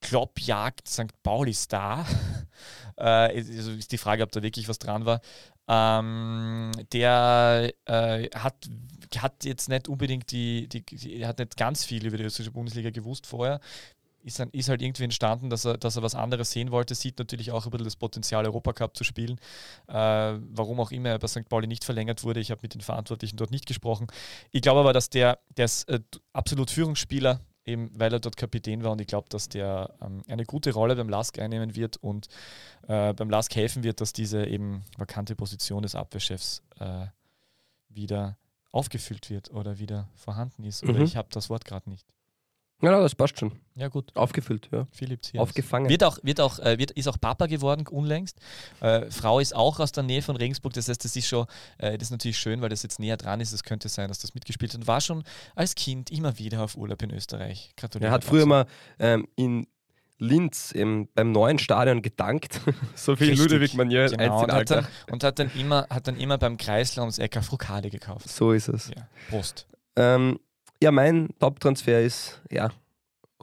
Klopp 0.00 0.40
jagt 0.40 0.88
St. 0.88 1.22
Pauli-Star. 1.22 2.06
äh, 2.96 3.02
also 3.02 3.72
ist 3.72 3.92
die 3.92 3.98
Frage, 3.98 4.22
ob 4.22 4.32
da 4.32 4.42
wirklich 4.42 4.68
was 4.68 4.78
dran 4.78 5.04
war. 5.04 5.20
Ähm, 5.70 6.72
der 6.92 7.72
äh, 7.84 8.28
hat, 8.30 8.54
hat 9.18 9.44
jetzt 9.44 9.68
nicht 9.68 9.86
unbedingt 9.86 10.30
die, 10.30 10.66
die, 10.66 10.82
die, 10.82 11.26
hat 11.26 11.38
nicht 11.38 11.58
ganz 11.58 11.84
viel 11.84 12.06
über 12.06 12.16
die 12.16 12.24
österreichische 12.24 12.52
Bundesliga 12.52 12.88
gewusst 12.90 13.26
vorher. 13.26 13.60
Ist, 14.28 14.38
dann, 14.38 14.50
ist 14.50 14.68
halt 14.68 14.82
irgendwie 14.82 15.04
entstanden, 15.04 15.48
dass 15.50 15.64
er, 15.64 15.78
dass 15.78 15.96
er 15.96 16.02
was 16.02 16.14
anderes 16.14 16.50
sehen 16.50 16.70
wollte, 16.70 16.94
sieht 16.94 17.18
natürlich 17.18 17.50
auch 17.50 17.64
ein 17.64 17.70
bisschen 17.70 17.84
das 17.84 17.96
Potenzial, 17.96 18.44
Europacup 18.44 18.94
zu 18.96 19.02
spielen. 19.02 19.40
Äh, 19.88 19.94
warum 19.94 20.80
auch 20.80 20.90
immer 20.90 21.08
er 21.08 21.18
bei 21.18 21.26
St. 21.26 21.48
Pauli 21.48 21.66
nicht 21.66 21.84
verlängert 21.84 22.24
wurde. 22.24 22.40
Ich 22.40 22.50
habe 22.50 22.60
mit 22.62 22.74
den 22.74 22.82
Verantwortlichen 22.82 23.36
dort 23.38 23.50
nicht 23.50 23.66
gesprochen. 23.66 24.06
Ich 24.50 24.60
glaube 24.62 24.80
aber, 24.80 24.92
dass 24.92 25.08
der, 25.08 25.38
der 25.56 25.64
ist 25.64 25.88
äh, 25.88 26.00
absolut 26.32 26.70
Führungsspieler, 26.70 27.40
eben 27.64 27.90
weil 27.98 28.12
er 28.12 28.20
dort 28.20 28.36
Kapitän 28.36 28.84
war 28.84 28.92
und 28.92 29.00
ich 29.00 29.06
glaube, 29.06 29.28
dass 29.30 29.48
der 29.48 29.94
ähm, 30.02 30.22
eine 30.28 30.44
gute 30.44 30.72
Rolle 30.72 30.94
beim 30.96 31.08
LASK 31.08 31.38
einnehmen 31.38 31.74
wird 31.74 31.96
und 31.96 32.28
äh, 32.86 33.14
beim 33.14 33.30
LASK 33.30 33.56
helfen 33.56 33.82
wird, 33.82 34.00
dass 34.00 34.12
diese 34.12 34.44
eben 34.46 34.84
vakante 34.98 35.36
Position 35.36 35.82
des 35.82 35.94
Abwehrchefs 35.94 36.62
äh, 36.80 37.06
wieder 37.88 38.36
aufgefüllt 38.72 39.30
wird 39.30 39.50
oder 39.52 39.78
wieder 39.78 40.08
vorhanden 40.14 40.64
ist. 40.64 40.82
Oder 40.82 40.98
Mhm. 40.98 41.04
ich 41.06 41.16
habe 41.16 41.28
das 41.30 41.48
Wort 41.48 41.64
gerade 41.64 41.88
nicht. 41.88 42.06
Ja, 42.80 43.00
das 43.00 43.14
passt 43.14 43.38
schon. 43.40 43.52
Ja 43.74 43.88
gut, 43.88 44.14
Aufgefüllt, 44.14 44.68
ja. 44.72 44.86
Philipp 44.92 45.24
Ziers. 45.24 45.40
Aufgefangen. 45.40 45.88
Wird 45.88 46.04
auch, 46.04 46.18
wird 46.22 46.40
auch, 46.40 46.58
äh, 46.60 46.78
wird, 46.78 46.92
ist 46.92 47.08
auch 47.08 47.18
Papa 47.20 47.46
geworden, 47.46 47.86
unlängst. 47.88 48.38
Äh, 48.80 49.10
Frau 49.10 49.40
ist 49.40 49.54
auch 49.54 49.80
aus 49.80 49.92
der 49.92 50.04
Nähe 50.04 50.22
von 50.22 50.36
Regensburg, 50.36 50.72
das 50.74 50.88
heißt, 50.88 51.04
das 51.04 51.16
ist 51.16 51.26
schon, 51.26 51.46
äh, 51.78 51.98
das 51.98 52.08
ist 52.08 52.10
natürlich 52.12 52.38
schön, 52.38 52.60
weil 52.60 52.68
das 52.68 52.82
jetzt 52.82 53.00
näher 53.00 53.16
dran 53.16 53.40
ist. 53.40 53.52
Es 53.52 53.64
könnte 53.64 53.88
sein, 53.88 54.08
dass 54.08 54.20
das 54.20 54.34
mitgespielt 54.34 54.72
hat 54.72 54.80
und 54.80 54.86
war 54.86 55.00
schon 55.00 55.24
als 55.56 55.74
Kind 55.74 56.10
immer 56.10 56.38
wieder 56.38 56.62
auf 56.62 56.76
Urlaub 56.76 57.02
in 57.02 57.10
Österreich. 57.10 57.72
Gratuliere. 57.76 58.10
Er 58.10 58.12
hat 58.12 58.24
früher 58.24 58.46
mal 58.46 58.66
ähm, 58.98 59.26
in 59.34 59.66
Linz 60.18 60.72
im, 60.72 61.08
beim 61.14 61.32
neuen 61.32 61.58
Stadion 61.58 62.02
gedankt, 62.02 62.60
so 62.94 63.18
wie 63.18 63.24
Richtig, 63.24 63.50
Ludwig 63.50 63.74
Manier 63.74 64.08
genau, 64.08 64.42
und, 64.42 64.52
hat 64.52 64.70
dann, 64.70 64.86
und 65.10 65.24
hat 65.24 65.38
dann 65.38 65.50
immer, 65.56 65.86
hat 65.90 66.06
dann 66.08 66.16
immer 66.16 66.38
beim 66.38 66.56
Kreisler 66.56 67.02
ums 67.02 67.18
Ecker 67.18 67.42
Frukade 67.42 67.90
gekauft. 67.90 68.28
So 68.28 68.52
ist 68.52 68.68
es. 68.68 68.88
Ja, 68.88 69.08
Prost. 69.30 69.68
Ähm, 69.94 70.38
ja, 70.82 70.90
mein 70.90 71.28
Top-Transfer 71.38 72.00
ist 72.00 72.40
ja, 72.50 72.70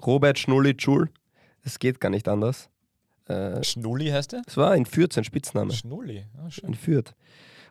Robert 0.05 0.37
Schnulli 0.39 0.75
Schul. 0.77 1.09
Es 1.63 1.79
geht 1.79 1.99
gar 1.99 2.09
nicht 2.09 2.27
anders. 2.27 2.69
Äh, 3.27 3.63
Schnulli 3.63 4.09
heißt 4.09 4.33
er? 4.33 4.43
es 4.45 4.55
war 4.55 4.75
in 4.75 4.85
Fürth 4.85 5.13
sein 5.13 5.23
Spitzname. 5.23 5.73
Schnulli, 5.73 6.25
ah, 6.37 6.49
schön. 6.49 6.69
In 6.69 6.75
Fürth. 6.75 7.15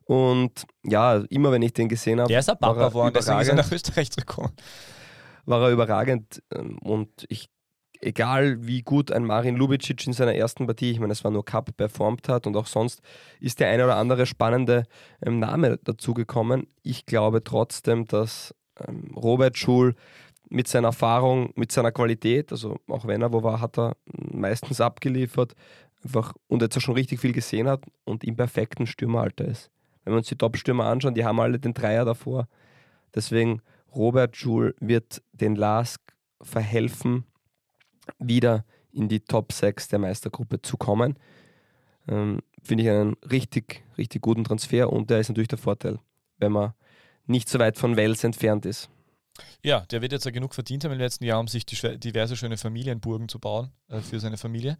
Und 0.04 0.66
ja, 0.84 1.16
immer 1.30 1.52
wenn 1.52 1.62
ich 1.62 1.72
den 1.72 1.88
gesehen 1.88 2.20
habe, 2.20 2.28
Der 2.28 2.40
ist 2.40 2.50
ein 2.50 2.56
war 2.60 2.74
Papa 2.74 2.82
er 2.82 2.88
geworden, 2.88 3.14
deswegen 3.14 3.40
ist 3.40 3.48
er 3.48 3.52
überragend. 3.54 3.70
nach 3.70 3.72
Österreich 3.76 4.10
zurückgekommen. 4.10 4.52
war 5.46 5.62
er 5.62 5.70
überragend 5.70 6.42
ähm, 6.52 6.78
und 6.78 7.08
ich 7.28 7.48
egal 8.00 8.66
wie 8.66 8.82
gut 8.82 9.10
ein 9.12 9.24
Marin 9.24 9.56
Lubicic 9.56 10.06
in 10.06 10.12
seiner 10.12 10.34
ersten 10.34 10.66
Partie, 10.66 10.90
ich 10.90 11.00
meine, 11.00 11.12
es 11.12 11.24
war 11.24 11.30
nur 11.30 11.44
Cup, 11.44 11.74
performt 11.76 12.28
hat 12.28 12.46
und 12.46 12.56
auch 12.56 12.66
sonst 12.66 13.00
ist 13.40 13.60
der 13.60 13.70
eine 13.70 13.84
oder 13.84 13.96
andere 13.96 14.26
spannende 14.26 14.84
ähm, 15.24 15.38
Name 15.38 15.78
dazugekommen. 15.82 16.66
Ich 16.82 17.06
glaube 17.06 17.42
trotzdem, 17.42 18.04
dass 18.06 18.54
ähm, 18.86 19.12
Robert 19.16 19.56
Schul 19.56 19.94
mit 20.50 20.68
seiner 20.68 20.88
Erfahrung, 20.88 21.52
mit 21.56 21.72
seiner 21.72 21.92
Qualität, 21.92 22.52
also 22.52 22.78
auch 22.88 23.06
wenn 23.06 23.22
er 23.22 23.32
wo 23.32 23.42
war, 23.42 23.60
hat 23.60 23.78
er 23.78 23.96
meistens 24.06 24.80
abgeliefert 24.80 25.54
einfach 26.04 26.34
und 26.48 26.62
jetzt 26.62 26.76
auch 26.76 26.80
schon 26.80 26.94
richtig 26.94 27.20
viel 27.20 27.32
gesehen 27.32 27.68
hat 27.68 27.84
und 28.04 28.24
im 28.24 28.36
perfekten 28.36 28.86
Stürmeralter 28.86 29.46
ist. 29.46 29.70
Wenn 30.04 30.12
wir 30.12 30.18
uns 30.18 30.28
die 30.28 30.36
Top-Stürmer 30.36 30.84
anschauen, 30.84 31.14
die 31.14 31.24
haben 31.24 31.40
alle 31.40 31.58
den 31.58 31.72
Dreier 31.72 32.04
davor. 32.04 32.46
Deswegen 33.14 33.62
Robert 33.94 34.36
Schul 34.36 34.74
wird 34.80 35.22
den 35.32 35.56
Lask 35.56 36.00
verhelfen, 36.42 37.24
wieder 38.18 38.64
in 38.92 39.08
die 39.08 39.20
Top 39.20 39.52
6 39.52 39.88
der 39.88 39.98
Meistergruppe 39.98 40.60
zu 40.60 40.76
kommen. 40.76 41.18
Ähm, 42.06 42.40
Finde 42.62 42.84
ich 42.84 42.90
einen 42.90 43.16
richtig, 43.30 43.82
richtig 43.96 44.22
guten 44.22 44.44
Transfer 44.44 44.92
und 44.92 45.10
der 45.10 45.20
ist 45.20 45.28
natürlich 45.28 45.48
der 45.48 45.58
Vorteil, 45.58 45.98
wenn 46.38 46.52
man 46.52 46.74
nicht 47.26 47.48
so 47.48 47.58
weit 47.58 47.78
von 47.78 47.96
Wels 47.96 48.24
entfernt 48.24 48.66
ist. 48.66 48.88
Ja, 49.62 49.80
der 49.86 50.00
wird 50.00 50.12
jetzt 50.12 50.24
ja 50.24 50.30
genug 50.30 50.54
verdient 50.54 50.84
haben 50.84 50.92
im 50.92 50.98
letzten 50.98 51.24
Jahr, 51.24 51.40
um 51.40 51.48
sich 51.48 51.66
die, 51.66 51.98
diverse 51.98 52.36
schöne 52.36 52.56
Familienburgen 52.56 53.28
zu 53.28 53.38
bauen 53.40 53.72
äh, 53.88 54.00
für 54.00 54.20
seine 54.20 54.36
Familie, 54.36 54.78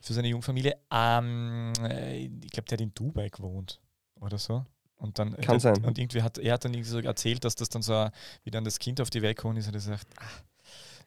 für 0.00 0.12
seine 0.12 0.28
Jungfamilie. 0.28 0.76
Ähm, 0.92 1.72
äh, 1.82 2.26
ich 2.26 2.50
glaube, 2.50 2.68
der 2.68 2.76
hat 2.76 2.80
in 2.80 2.94
Dubai 2.94 3.28
gewohnt 3.28 3.80
oder 4.20 4.38
so. 4.38 4.64
Und 4.98 5.18
dann, 5.18 5.36
Kann 5.38 5.56
äh, 5.56 5.60
sein. 5.60 5.84
Und 5.84 5.98
irgendwie 5.98 6.22
hat 6.22 6.38
er 6.38 6.54
hat 6.54 6.64
dann 6.64 6.72
irgendwie 6.72 6.90
so 6.90 7.00
erzählt, 7.00 7.44
dass 7.44 7.54
das 7.54 7.68
dann 7.68 7.82
so, 7.82 8.08
wie 8.44 8.50
dann 8.50 8.64
das 8.64 8.78
Kind 8.78 9.00
auf 9.00 9.10
die 9.10 9.22
Welt 9.22 9.36
gekommen 9.36 9.56
ist, 9.56 9.66
und 9.66 9.74
er 9.74 9.80
sagt, 9.80 10.06
ach, 10.18 10.42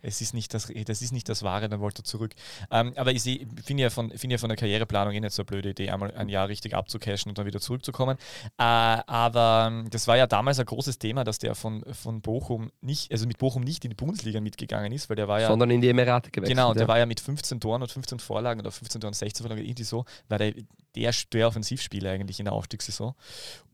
es 0.01 0.21
ist 0.21 0.33
nicht 0.33 0.53
das, 0.53 0.71
das 0.85 1.01
ist 1.01 1.11
nicht 1.11 1.27
das 1.29 1.43
Wahre, 1.43 1.69
dann 1.69 1.79
wollte 1.79 2.01
er 2.01 2.05
zurück. 2.05 2.33
Ähm, 2.71 2.93
aber 2.95 3.11
ich 3.11 3.21
finde 3.21 3.83
ja, 3.83 3.89
von, 3.89 4.11
find 4.11 4.31
ja 4.31 4.37
von 4.37 4.49
der 4.49 4.57
Karriereplanung 4.57 5.13
eh 5.13 5.19
nicht 5.19 5.33
so 5.33 5.41
eine 5.41 5.47
blöde 5.47 5.69
Idee, 5.69 5.89
einmal 5.89 6.11
ein 6.15 6.29
Jahr 6.29 6.47
richtig 6.47 6.73
abzucashen 6.73 7.29
und 7.29 7.37
dann 7.37 7.45
wieder 7.45 7.59
zurückzukommen. 7.59 8.17
Äh, 8.57 8.63
aber 8.63 9.69
ähm, 9.71 9.89
das 9.89 10.07
war 10.07 10.17
ja 10.17 10.27
damals 10.27 10.59
ein 10.59 10.65
großes 10.65 10.99
Thema, 10.99 11.23
dass 11.23 11.39
der 11.39 11.55
von, 11.55 11.83
von 11.93 12.21
Bochum 12.21 12.71
nicht, 12.81 13.11
also 13.11 13.27
mit 13.27 13.37
Bochum 13.37 13.63
nicht 13.63 13.83
in 13.85 13.91
die 13.91 13.95
Bundesliga 13.95 14.39
mitgegangen 14.41 14.91
ist, 14.91 15.09
weil 15.09 15.15
der 15.15 15.27
war 15.27 15.41
ja. 15.41 15.47
Sondern 15.47 15.71
in 15.71 15.81
die 15.81 15.89
Emirate 15.89 16.31
gewechselt. 16.31 16.57
Genau, 16.57 16.73
der 16.73 16.83
ja. 16.83 16.87
war 16.87 16.99
ja 16.99 17.05
mit 17.05 17.19
15 17.19 17.59
Toren 17.59 17.81
und 17.81 17.91
15 17.91 18.19
Vorlagen 18.19 18.59
oder 18.61 18.71
15 18.71 19.01
Toren, 19.01 19.13
16 19.13 19.43
Vorlagen, 19.43 19.65
irgendwie 19.65 19.83
so, 19.83 20.05
war 20.27 20.37
der, 20.37 20.53
der, 20.95 21.13
der 21.31 21.47
Offensivspieler 21.47 22.11
eigentlich 22.11 22.39
in 22.39 22.45
der 22.45 22.53
Aufstiegssaison. 22.53 23.13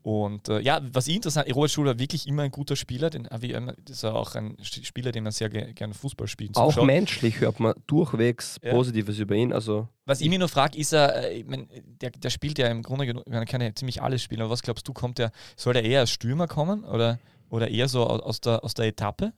Und 0.02 0.48
äh, 0.48 0.60
ja, 0.60 0.80
was 0.92 1.08
interessant, 1.08 1.52
Robert 1.54 1.70
Schuler 1.70 1.92
war 1.92 1.98
wirklich 1.98 2.28
immer 2.28 2.42
ein 2.42 2.52
guter 2.52 2.76
Spieler, 2.76 3.10
den, 3.10 3.24
das 3.24 3.40
ist 3.88 4.04
auch 4.04 4.36
ein 4.36 4.56
Spieler, 4.62 5.10
den 5.10 5.24
man 5.24 5.32
sehr 5.32 5.48
gerne 5.48 5.94
Fußball 5.94 6.28
spielt. 6.28 6.56
Auch 6.56 6.80
menschlich 6.84 7.40
hört 7.40 7.58
man 7.58 7.74
durchwegs 7.88 8.60
ja. 8.62 8.70
Positives 8.70 9.18
über 9.18 9.34
ihn. 9.34 9.52
Also 9.52 9.88
was 10.04 10.20
ich 10.20 10.28
mich 10.28 10.38
nur 10.38 10.48
frage, 10.48 10.78
ist 10.78 10.92
er, 10.92 11.24
äh, 11.24 11.38
ich 11.38 11.46
mein, 11.46 11.68
der, 12.00 12.10
der 12.10 12.30
spielt 12.30 12.58
ja 12.58 12.68
im 12.68 12.82
Grunde 12.82 13.06
genommen, 13.06 13.26
man 13.28 13.46
kann 13.46 13.60
ja 13.60 13.74
ziemlich 13.74 14.00
alles 14.00 14.22
spielen, 14.22 14.42
aber 14.42 14.50
was 14.50 14.62
glaubst 14.62 14.86
du, 14.86 14.92
kommt 14.92 15.18
der, 15.18 15.32
soll 15.56 15.72
der 15.72 15.84
eher 15.84 16.00
als 16.00 16.10
Stürmer 16.10 16.46
kommen 16.46 16.84
oder, 16.84 17.18
oder 17.48 17.68
eher 17.68 17.88
so 17.88 18.06
aus 18.06 18.40
der, 18.40 18.62
aus 18.62 18.74
der 18.74 18.86
Etappe? 18.86 19.32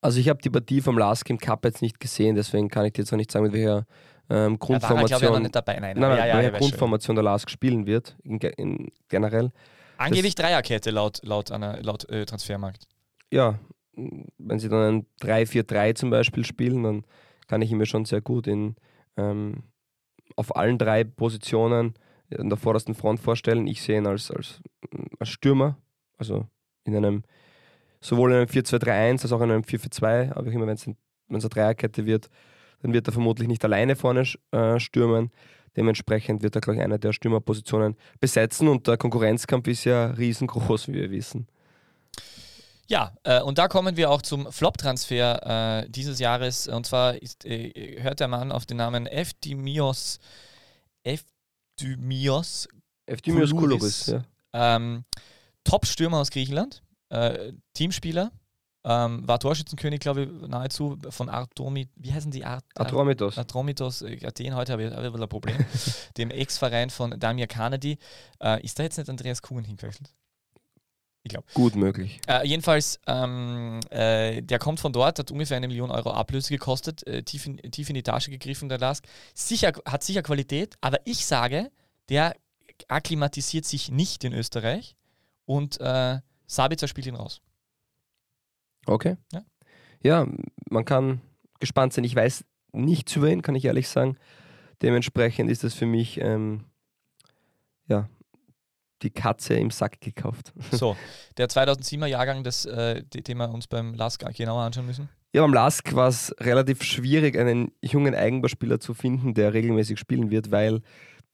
Also 0.00 0.18
ich 0.20 0.28
habe 0.28 0.40
die 0.40 0.50
Partie 0.50 0.80
vom 0.80 0.96
Last 0.96 1.24
Game 1.24 1.38
Cup 1.38 1.64
jetzt 1.64 1.82
nicht 1.82 2.00
gesehen, 2.00 2.36
deswegen 2.36 2.68
kann 2.68 2.86
ich 2.86 2.94
dir 2.94 3.02
jetzt 3.02 3.10
noch 3.10 3.18
nicht 3.18 3.30
sagen, 3.30 3.44
mit 3.44 3.52
welcher 3.52 3.86
ähm, 4.28 4.58
Grundformation, 4.58 5.34
ja, 5.34 5.40
nicht 5.40 5.54
dabei. 5.54 5.78
Nein, 5.78 5.96
nein, 5.98 6.16
nein, 6.16 6.28
ja, 6.28 6.40
ja, 6.40 6.50
Grundformation 6.50 7.16
der 7.16 7.24
Lask 7.24 7.48
spielen 7.50 7.86
wird, 7.86 8.16
in, 8.24 8.38
in 8.38 8.92
generell. 9.08 9.52
Angeblich 9.98 10.34
das, 10.34 10.44
Dreierkette 10.44 10.90
laut, 10.90 11.20
laut, 11.22 11.50
einer, 11.50 11.82
laut 11.82 12.08
äh, 12.10 12.26
Transfermarkt. 12.26 12.86
Ja, 13.30 13.58
wenn 13.94 14.58
sie 14.58 14.68
dann 14.68 14.98
ein 14.98 15.06
3-4-3 15.22 15.94
zum 15.94 16.10
Beispiel 16.10 16.44
spielen, 16.44 16.82
dann 16.82 17.04
kann 17.46 17.62
ich 17.62 17.70
mir 17.70 17.86
schon 17.86 18.04
sehr 18.04 18.20
gut 18.20 18.46
in, 18.46 18.76
ähm, 19.16 19.62
auf 20.36 20.54
allen 20.54 20.78
drei 20.78 21.04
Positionen 21.04 21.94
in 22.28 22.48
der 22.48 22.58
vordersten 22.58 22.94
Front 22.94 23.20
vorstellen. 23.20 23.66
Ich 23.66 23.82
sehe 23.82 23.98
ihn 23.98 24.06
als, 24.06 24.30
als, 24.30 24.60
als 25.18 25.28
Stürmer, 25.28 25.78
also 26.18 26.46
in 26.84 26.96
einem 26.96 27.22
sowohl 28.00 28.32
in 28.32 28.36
einem 28.38 28.46
4-2-3-1 28.46 29.22
als 29.22 29.32
auch 29.32 29.40
in 29.40 29.50
einem 29.50 29.62
4-4-2, 29.62 30.32
aber 30.32 30.50
immer 30.50 30.66
wenn 30.66 30.76
es 30.76 30.86
eine 30.86 31.48
Dreierkette 31.48 32.06
wird, 32.06 32.28
dann 32.86 32.94
wird 32.94 33.08
er 33.08 33.12
vermutlich 33.12 33.48
nicht 33.48 33.64
alleine 33.64 33.96
vorne 33.96 34.24
äh, 34.52 34.78
stürmen. 34.78 35.30
Dementsprechend 35.76 36.42
wird 36.42 36.54
er, 36.54 36.60
glaube 36.60 36.78
ich, 36.78 36.84
eine 36.84 36.98
der 36.98 37.12
Stürmerpositionen 37.12 37.96
besetzen 38.20 38.68
und 38.68 38.86
der 38.86 38.96
Konkurrenzkampf 38.96 39.66
ist 39.66 39.84
ja 39.84 40.06
riesengroß, 40.06 40.88
wie 40.88 40.94
wir 40.94 41.10
wissen. 41.10 41.48
Ja, 42.88 43.12
äh, 43.24 43.42
und 43.42 43.58
da 43.58 43.66
kommen 43.66 43.96
wir 43.96 44.10
auch 44.10 44.22
zum 44.22 44.50
Flop-Transfer 44.52 45.82
äh, 45.82 45.90
dieses 45.90 46.20
Jahres. 46.20 46.68
Und 46.68 46.86
zwar 46.86 47.20
ist, 47.20 47.44
äh, 47.44 48.00
hört 48.00 48.20
der 48.20 48.28
Mann 48.28 48.52
auf 48.52 48.64
den 48.64 48.76
Namen 48.76 49.06
Eftimios 49.08 50.20
Eftimios 51.02 52.68
Eftimios 53.06 53.50
Koulouris, 53.50 54.06
ja. 54.06 54.24
Ähm, 54.52 55.04
Top-Stürmer 55.64 56.18
aus 56.18 56.30
Griechenland, 56.30 56.82
äh, 57.08 57.52
Teamspieler, 57.74 58.30
ähm, 58.86 59.26
war 59.26 59.40
Torschützenkönig, 59.40 59.98
glaube 59.98 60.22
ich, 60.22 60.48
nahezu 60.48 60.96
von 61.10 61.28
Artomit, 61.28 61.90
wie 61.96 62.12
heißen 62.12 62.30
die? 62.30 62.44
Art, 62.44 62.64
Atromitos. 62.76 63.36
Atromitos, 63.36 64.02
äh, 64.02 64.24
Athen, 64.24 64.54
heute 64.54 64.72
habe 64.72 64.84
ich, 64.84 64.92
hab 64.94 65.02
ich 65.02 65.20
ein 65.20 65.28
Problem. 65.28 65.56
dem 66.16 66.30
Ex-Verein 66.30 66.90
von 66.90 67.18
Damir 67.18 67.48
Kanadi. 67.48 67.98
Äh, 68.40 68.64
ist 68.64 68.78
da 68.78 68.84
jetzt 68.84 68.96
nicht 68.96 69.10
Andreas 69.10 69.42
Kuhn 69.42 69.64
hingewechselt? 69.64 70.14
Ich 71.24 71.30
glaube. 71.30 71.48
Gut 71.54 71.74
möglich. 71.74 72.20
Äh, 72.28 72.46
jedenfalls, 72.46 73.00
ähm, 73.08 73.80
äh, 73.90 74.40
der 74.42 74.60
kommt 74.60 74.78
von 74.78 74.92
dort, 74.92 75.18
hat 75.18 75.32
ungefähr 75.32 75.56
eine 75.56 75.66
Million 75.66 75.90
Euro 75.90 76.12
Ablöse 76.12 76.50
gekostet, 76.50 77.04
äh, 77.08 77.24
tief, 77.24 77.44
in, 77.46 77.56
tief 77.56 77.88
in 77.88 77.96
die 77.96 78.04
Tasche 78.04 78.30
gegriffen, 78.30 78.68
der 78.68 78.78
Lask. 78.78 79.04
Sicher, 79.34 79.72
hat 79.84 80.04
sicher 80.04 80.22
Qualität, 80.22 80.76
aber 80.80 80.98
ich 81.04 81.26
sage, 81.26 81.72
der 82.08 82.36
akklimatisiert 82.86 83.64
sich 83.64 83.90
nicht 83.90 84.22
in 84.22 84.32
Österreich 84.32 84.94
und 85.44 85.80
äh, 85.80 86.20
Sabitzer 86.46 86.86
spielt 86.86 87.08
ihn 87.08 87.16
raus. 87.16 87.40
Okay. 88.86 89.16
Ja. 89.32 89.42
ja, 90.02 90.26
man 90.70 90.84
kann 90.84 91.20
gespannt 91.60 91.92
sein. 91.92 92.04
Ich 92.04 92.16
weiß 92.16 92.44
nichts 92.72 93.14
über 93.16 93.30
ihn, 93.30 93.42
kann 93.42 93.54
ich 93.54 93.64
ehrlich 93.64 93.88
sagen. 93.88 94.16
Dementsprechend 94.82 95.50
ist 95.50 95.64
das 95.64 95.74
für 95.74 95.86
mich 95.86 96.20
ähm, 96.20 96.64
ja, 97.88 98.08
die 99.02 99.10
Katze 99.10 99.54
im 99.54 99.70
Sack 99.70 100.00
gekauft. 100.00 100.52
So, 100.70 100.96
der 101.36 101.48
2007er 101.48 102.06
Jahrgang, 102.06 102.44
das, 102.44 102.64
äh, 102.66 103.02
den 103.02 103.38
wir 103.38 103.50
uns 103.50 103.66
beim 103.66 103.94
Lask 103.94 104.24
genauer 104.34 104.62
anschauen 104.62 104.86
müssen. 104.86 105.08
Ja, 105.32 105.42
beim 105.42 105.52
Lask 105.52 105.94
war 105.94 106.08
es 106.08 106.34
relativ 106.40 106.82
schwierig, 106.82 107.36
einen 107.36 107.72
jungen 107.82 108.14
Eigenbarspieler 108.14 108.80
zu 108.80 108.94
finden, 108.94 109.34
der 109.34 109.52
regelmäßig 109.52 109.98
spielen 109.98 110.30
wird, 110.30 110.50
weil 110.50 110.80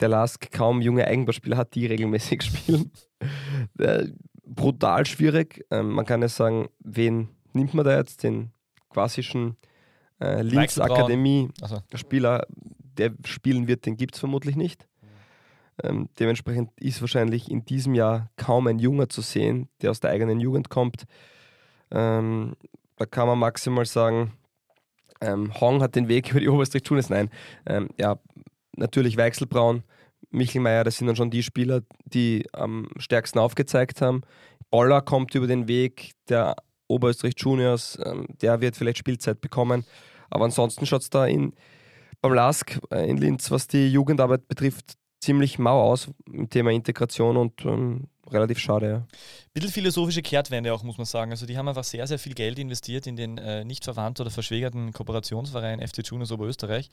der 0.00 0.08
Lask 0.08 0.50
kaum 0.50 0.80
junge 0.80 1.06
Eigenbarspieler 1.06 1.56
hat, 1.56 1.74
die 1.74 1.86
regelmäßig 1.86 2.42
spielen. 2.42 2.92
äh, 3.78 4.08
brutal 4.44 5.06
schwierig. 5.06 5.64
Ähm, 5.70 5.90
man 5.90 6.04
kann 6.04 6.22
ja 6.22 6.28
sagen, 6.28 6.68
wen 6.80 7.28
nimmt 7.54 7.74
man 7.74 7.84
da 7.84 7.96
jetzt 7.96 8.22
den 8.22 8.52
klassischen 8.90 9.56
äh, 10.20 10.42
Links-Akademie-Spieler, 10.42 12.46
der 12.96 13.12
spielen 13.24 13.66
wird, 13.66 13.86
den 13.86 13.96
gibt 13.96 14.14
es 14.14 14.20
vermutlich 14.20 14.56
nicht. 14.56 14.86
Ähm, 15.82 16.08
dementsprechend 16.18 16.70
ist 16.78 17.00
wahrscheinlich 17.00 17.50
in 17.50 17.64
diesem 17.64 17.94
Jahr 17.94 18.30
kaum 18.36 18.66
ein 18.66 18.78
Junger 18.78 19.08
zu 19.08 19.22
sehen, 19.22 19.68
der 19.80 19.90
aus 19.90 20.00
der 20.00 20.10
eigenen 20.10 20.38
Jugend 20.38 20.68
kommt. 20.68 21.04
Ähm, 21.90 22.54
da 22.96 23.06
kann 23.06 23.26
man 23.26 23.38
maximal 23.38 23.86
sagen, 23.86 24.32
ähm, 25.20 25.58
Hong 25.60 25.82
hat 25.82 25.96
den 25.96 26.08
Weg 26.08 26.30
über 26.30 26.40
die 26.40 26.48
Oberösterreich 26.48 26.82
Tunis. 26.82 27.10
Nein, 27.10 27.30
ähm, 27.66 27.88
ja, 27.98 28.18
natürlich 28.76 29.16
Weichselbraun, 29.16 29.82
Michelmeier, 30.30 30.84
das 30.84 30.98
sind 30.98 31.06
dann 31.06 31.16
schon 31.16 31.30
die 31.30 31.42
Spieler, 31.42 31.80
die 32.04 32.46
am 32.52 32.88
stärksten 32.98 33.38
aufgezeigt 33.38 34.02
haben. 34.02 34.22
Boller 34.70 35.00
kommt 35.00 35.34
über 35.34 35.46
den 35.46 35.68
Weg 35.68 36.12
der 36.28 36.56
Oberösterreich 36.88 37.34
Juniors, 37.36 37.98
ähm, 38.04 38.26
der 38.40 38.60
wird 38.60 38.76
vielleicht 38.76 38.98
Spielzeit 38.98 39.40
bekommen. 39.40 39.84
Aber 40.30 40.44
ansonsten 40.44 40.86
schaut 40.86 41.02
es 41.02 41.10
da 41.10 41.26
in, 41.26 41.54
beim 42.20 42.32
LASK 42.32 42.80
äh, 42.90 43.08
in 43.08 43.16
Linz, 43.16 43.50
was 43.50 43.66
die 43.66 43.88
Jugendarbeit 43.88 44.48
betrifft, 44.48 44.94
ziemlich 45.20 45.58
mau 45.58 45.80
aus 45.80 46.10
im 46.26 46.50
Thema 46.50 46.72
Integration 46.72 47.36
und 47.36 47.64
ähm, 47.64 48.08
relativ 48.30 48.58
schade. 48.58 48.88
Ja. 48.88 49.06
Bisschen 49.54 49.70
philosophische 49.70 50.22
Kehrtwende 50.22 50.72
auch, 50.72 50.82
muss 50.82 50.98
man 50.98 51.06
sagen. 51.06 51.30
Also 51.30 51.46
die 51.46 51.56
haben 51.56 51.68
einfach 51.68 51.84
sehr, 51.84 52.06
sehr 52.06 52.18
viel 52.18 52.34
Geld 52.34 52.58
investiert 52.58 53.06
in 53.06 53.16
den 53.16 53.38
äh, 53.38 53.64
nicht 53.64 53.84
verwandten 53.84 54.22
oder 54.22 54.30
verschwägerten 54.30 54.92
Kooperationsverein 54.92 55.86
FC 55.86 56.06
Juniors 56.06 56.32
Oberösterreich. 56.32 56.90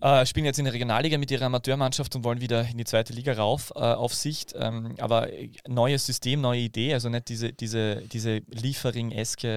Äh, 0.00 0.26
spielen 0.26 0.46
jetzt 0.46 0.58
in 0.58 0.64
der 0.64 0.74
Regionalliga 0.74 1.18
mit 1.18 1.30
ihrer 1.30 1.46
Amateurmannschaft 1.46 2.14
und 2.14 2.24
wollen 2.24 2.40
wieder 2.40 2.68
in 2.68 2.78
die 2.78 2.84
zweite 2.84 3.12
Liga 3.12 3.32
rauf 3.32 3.72
äh, 3.74 3.78
auf 3.80 4.14
Sicht. 4.14 4.54
Ähm, 4.56 4.94
aber 4.98 5.28
neues 5.66 6.06
System, 6.06 6.40
neue 6.40 6.60
Idee, 6.60 6.94
also 6.94 7.08
nicht 7.08 7.28
diese, 7.28 7.52
diese, 7.52 8.02
diese 8.02 8.42
Liefering-eske 8.48 9.48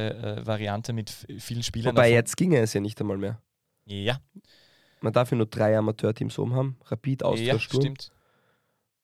äh, 0.42 0.46
Variante 0.46 0.94
mit 0.94 1.12
vielen 1.38 1.64
Spielern. 1.64 1.94
Wobei 1.94 2.10
davon. 2.10 2.16
jetzt 2.16 2.38
ginge 2.38 2.60
es 2.60 2.74
ja 2.74 2.82
nicht 2.82 3.00
einmal 3.00 3.18
mehr. 3.18 3.40
Ja. 3.86 4.20
Man 5.02 5.14
darf 5.14 5.32
ja 5.32 5.38
nur 5.38 5.48
drei 5.48 5.78
Amateurteams 5.78 6.38
oben 6.40 6.56
haben. 6.56 6.78
Rapid, 6.86 7.24
Austria, 7.24 7.54
ja, 7.54 7.60
Sturm. 7.60 7.82
Stimmt. 7.82 8.12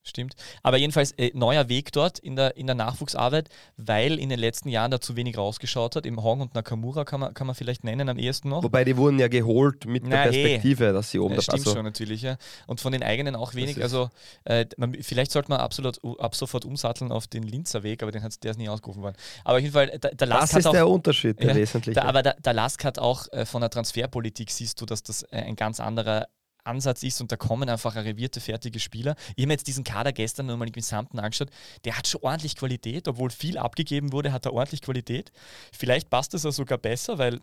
Stimmt. 0.07 0.35
Aber 0.63 0.77
jedenfalls 0.77 1.11
äh, 1.13 1.31
neuer 1.33 1.69
Weg 1.69 1.91
dort 1.91 2.19
in 2.19 2.35
der, 2.35 2.57
in 2.57 2.67
der 2.67 2.75
Nachwuchsarbeit, 2.75 3.49
weil 3.77 4.19
in 4.19 4.29
den 4.29 4.39
letzten 4.39 4.69
Jahren 4.69 4.91
da 4.91 4.99
zu 5.01 5.15
wenig 5.15 5.37
rausgeschaut 5.37 5.95
hat. 5.95 6.05
Im 6.05 6.21
Hong 6.23 6.41
und 6.41 6.55
Nakamura 6.55 7.05
kann 7.05 7.19
man, 7.19 7.33
kann 7.33 7.47
man 7.47 7.55
vielleicht 7.55 7.83
nennen 7.83 8.09
am 8.09 8.17
ehesten 8.17 8.49
noch. 8.49 8.63
Wobei 8.63 8.83
die 8.83 8.97
wurden 8.97 9.19
ja 9.19 9.27
geholt 9.27 9.85
mit 9.85 10.03
Na, 10.03 10.23
der. 10.23 10.31
Perspektive, 10.31 10.93
dass 10.93 11.11
sie 11.11 11.19
oben 11.19 11.35
Ja, 11.35 11.41
stimmt 11.41 11.59
also, 11.59 11.73
schon 11.73 11.83
natürlich, 11.83 12.21
ja. 12.21 12.37
Und 12.67 12.81
von 12.81 12.91
den 12.91 13.03
eigenen 13.03 13.35
auch 13.35 13.53
wenig. 13.53 13.81
Also 13.81 14.09
äh, 14.45 14.65
man, 14.77 14.93
vielleicht 15.01 15.31
sollte 15.31 15.49
man 15.49 15.59
absolut, 15.59 15.99
ab 16.19 16.35
sofort 16.35 16.65
umsatteln 16.65 17.11
auf 17.11 17.27
den 17.27 17.43
Linzer 17.43 17.83
Weg, 17.83 18.03
aber 18.03 18.11
den 18.11 18.23
hat's, 18.23 18.39
der 18.39 18.51
ist 18.51 18.57
nie 18.57 18.69
ausgerufen 18.69 19.01
worden. 19.01 19.15
Aber 19.43 19.57
auf 19.57 19.61
jeden 19.61 19.73
Fall, 19.73 19.87
der, 19.87 20.15
der 20.15 20.27
Lask 20.27 20.41
Das 20.41 20.53
hat 20.53 20.59
ist 20.59 20.65
auch, 20.67 20.71
der 20.71 20.87
Unterschied, 20.87 21.39
der 21.39 21.49
Ja, 21.49 21.55
wesentliche. 21.55 21.99
da, 21.99 22.05
aber 22.07 22.23
der, 22.23 22.35
der 22.39 22.53
Lask 22.53 22.83
hat 22.83 22.99
auch 22.99 23.27
äh, 23.31 23.45
von 23.45 23.61
der 23.61 23.69
Transferpolitik, 23.69 24.51
siehst 24.51 24.79
du, 24.81 24.85
dass 24.85 25.03
das 25.03 25.23
äh, 25.23 25.37
ein 25.37 25.55
ganz 25.55 25.79
anderer 25.79 26.27
Ansatz 26.67 27.03
ist 27.03 27.21
und 27.21 27.31
da 27.31 27.37
kommen 27.37 27.69
einfach 27.69 27.95
arrivierte, 27.95 28.39
fertige 28.39 28.79
Spieler. 28.79 29.15
Ich 29.35 29.43
habe 29.43 29.53
jetzt 29.53 29.67
diesen 29.67 29.83
Kader 29.83 30.11
gestern 30.11 30.47
nur 30.47 30.57
mal 30.57 30.67
im 30.67 30.73
Gesamten 30.73 31.19
angeschaut. 31.19 31.49
Der 31.85 31.97
hat 31.97 32.07
schon 32.07 32.21
ordentlich 32.21 32.55
Qualität, 32.55 33.07
obwohl 33.07 33.29
viel 33.29 33.57
abgegeben 33.57 34.11
wurde, 34.11 34.31
hat 34.31 34.45
er 34.45 34.53
ordentlich 34.53 34.81
Qualität. 34.81 35.31
Vielleicht 35.71 36.09
passt 36.09 36.33
es 36.33 36.45
auch 36.45 36.51
sogar 36.51 36.77
besser, 36.77 37.17
weil 37.17 37.41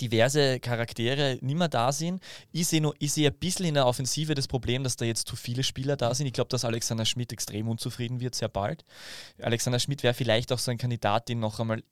diverse 0.00 0.60
Charaktere 0.60 1.38
nicht 1.40 1.56
mehr 1.56 1.68
da 1.68 1.92
sind. 1.92 2.22
Ich 2.52 2.66
sehe, 2.66 2.80
nur, 2.80 2.94
ich 2.98 3.12
sehe 3.12 3.30
ein 3.30 3.38
bisschen 3.38 3.66
in 3.66 3.74
der 3.74 3.86
Offensive 3.86 4.34
das 4.34 4.48
Problem, 4.48 4.82
dass 4.82 4.96
da 4.96 5.04
jetzt 5.04 5.28
zu 5.28 5.36
viele 5.36 5.62
Spieler 5.62 5.96
da 5.96 6.14
sind. 6.14 6.26
Ich 6.26 6.32
glaube, 6.32 6.48
dass 6.48 6.64
Alexander 6.64 7.04
Schmidt 7.04 7.32
extrem 7.32 7.68
unzufrieden 7.68 8.20
wird, 8.20 8.34
sehr 8.34 8.48
bald. 8.48 8.84
Alexander 9.40 9.78
Schmidt 9.78 10.02
wäre 10.02 10.14
vielleicht 10.14 10.52
auch 10.52 10.58
so 10.58 10.70
ein 10.70 10.78
Kandidat, 10.78 11.28
den 11.28 11.40
noch 11.40 11.60
einmal 11.60 11.82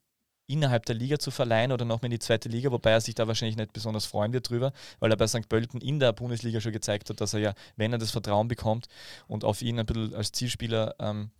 innerhalb 0.53 0.85
der 0.85 0.95
Liga 0.95 1.19
zu 1.19 1.31
verleihen 1.31 1.71
oder 1.71 1.85
noch 1.85 2.01
mal 2.01 2.05
in 2.05 2.11
die 2.11 2.19
zweite 2.19 2.47
Liga, 2.47 2.71
wobei 2.71 2.91
er 2.91 3.01
sich 3.01 3.15
da 3.15 3.27
wahrscheinlich 3.27 3.57
nicht 3.57 3.73
besonders 3.73 4.05
freuen 4.05 4.33
wird 4.33 4.49
drüber, 4.49 4.71
weil 4.99 5.11
er 5.11 5.17
bei 5.17 5.27
St. 5.27 5.49
Pölten 5.49 5.81
in 5.81 5.99
der 5.99 6.13
Bundesliga 6.13 6.61
schon 6.61 6.71
gezeigt 6.71 7.09
hat, 7.09 7.19
dass 7.19 7.33
er 7.33 7.39
ja, 7.39 7.53
wenn 7.75 7.91
er 7.91 7.99
das 7.99 8.11
Vertrauen 8.11 8.47
bekommt 8.47 8.87
und 9.27 9.43
auf 9.43 9.61
ihn 9.61 9.79
ein 9.79 9.85
bisschen 9.85 10.13
als 10.15 10.31
Zielspieler 10.31 10.95
ähm, 10.99 11.31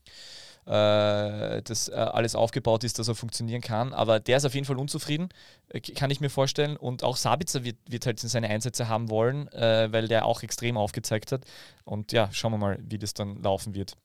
äh, 0.66 1.62
das 1.62 1.90
äh, 1.90 1.94
alles 1.94 2.36
aufgebaut 2.36 2.84
ist, 2.84 3.00
dass 3.00 3.08
er 3.08 3.16
funktionieren 3.16 3.62
kann. 3.62 3.94
Aber 3.94 4.20
der 4.20 4.38
ist 4.38 4.46
auf 4.46 4.54
jeden 4.54 4.66
Fall 4.66 4.78
unzufrieden, 4.78 5.30
äh, 5.70 5.82
kann 5.82 6.10
ich 6.10 6.22
mir 6.22 6.30
vorstellen. 6.30 6.78
Und 6.78 7.04
auch 7.04 7.18
Sabitzer 7.18 7.64
wird, 7.64 7.78
wird 7.88 8.06
halt 8.06 8.20
seine 8.20 8.50
Einsätze 8.50 8.88
haben 8.88 9.10
wollen, 9.10 9.48
äh, 9.50 9.92
weil 9.92 10.08
der 10.08 10.26
auch 10.26 10.42
extrem 10.44 10.78
aufgezeigt 10.78 11.32
hat. 11.32 11.44
Und 11.84 12.12
ja, 12.14 12.30
schauen 12.32 12.54
wir 12.54 12.58
mal, 12.58 12.80
wie 12.82 12.98
das 12.98 13.14
dann 13.14 13.42
laufen 13.42 13.76
wird. 13.76 13.98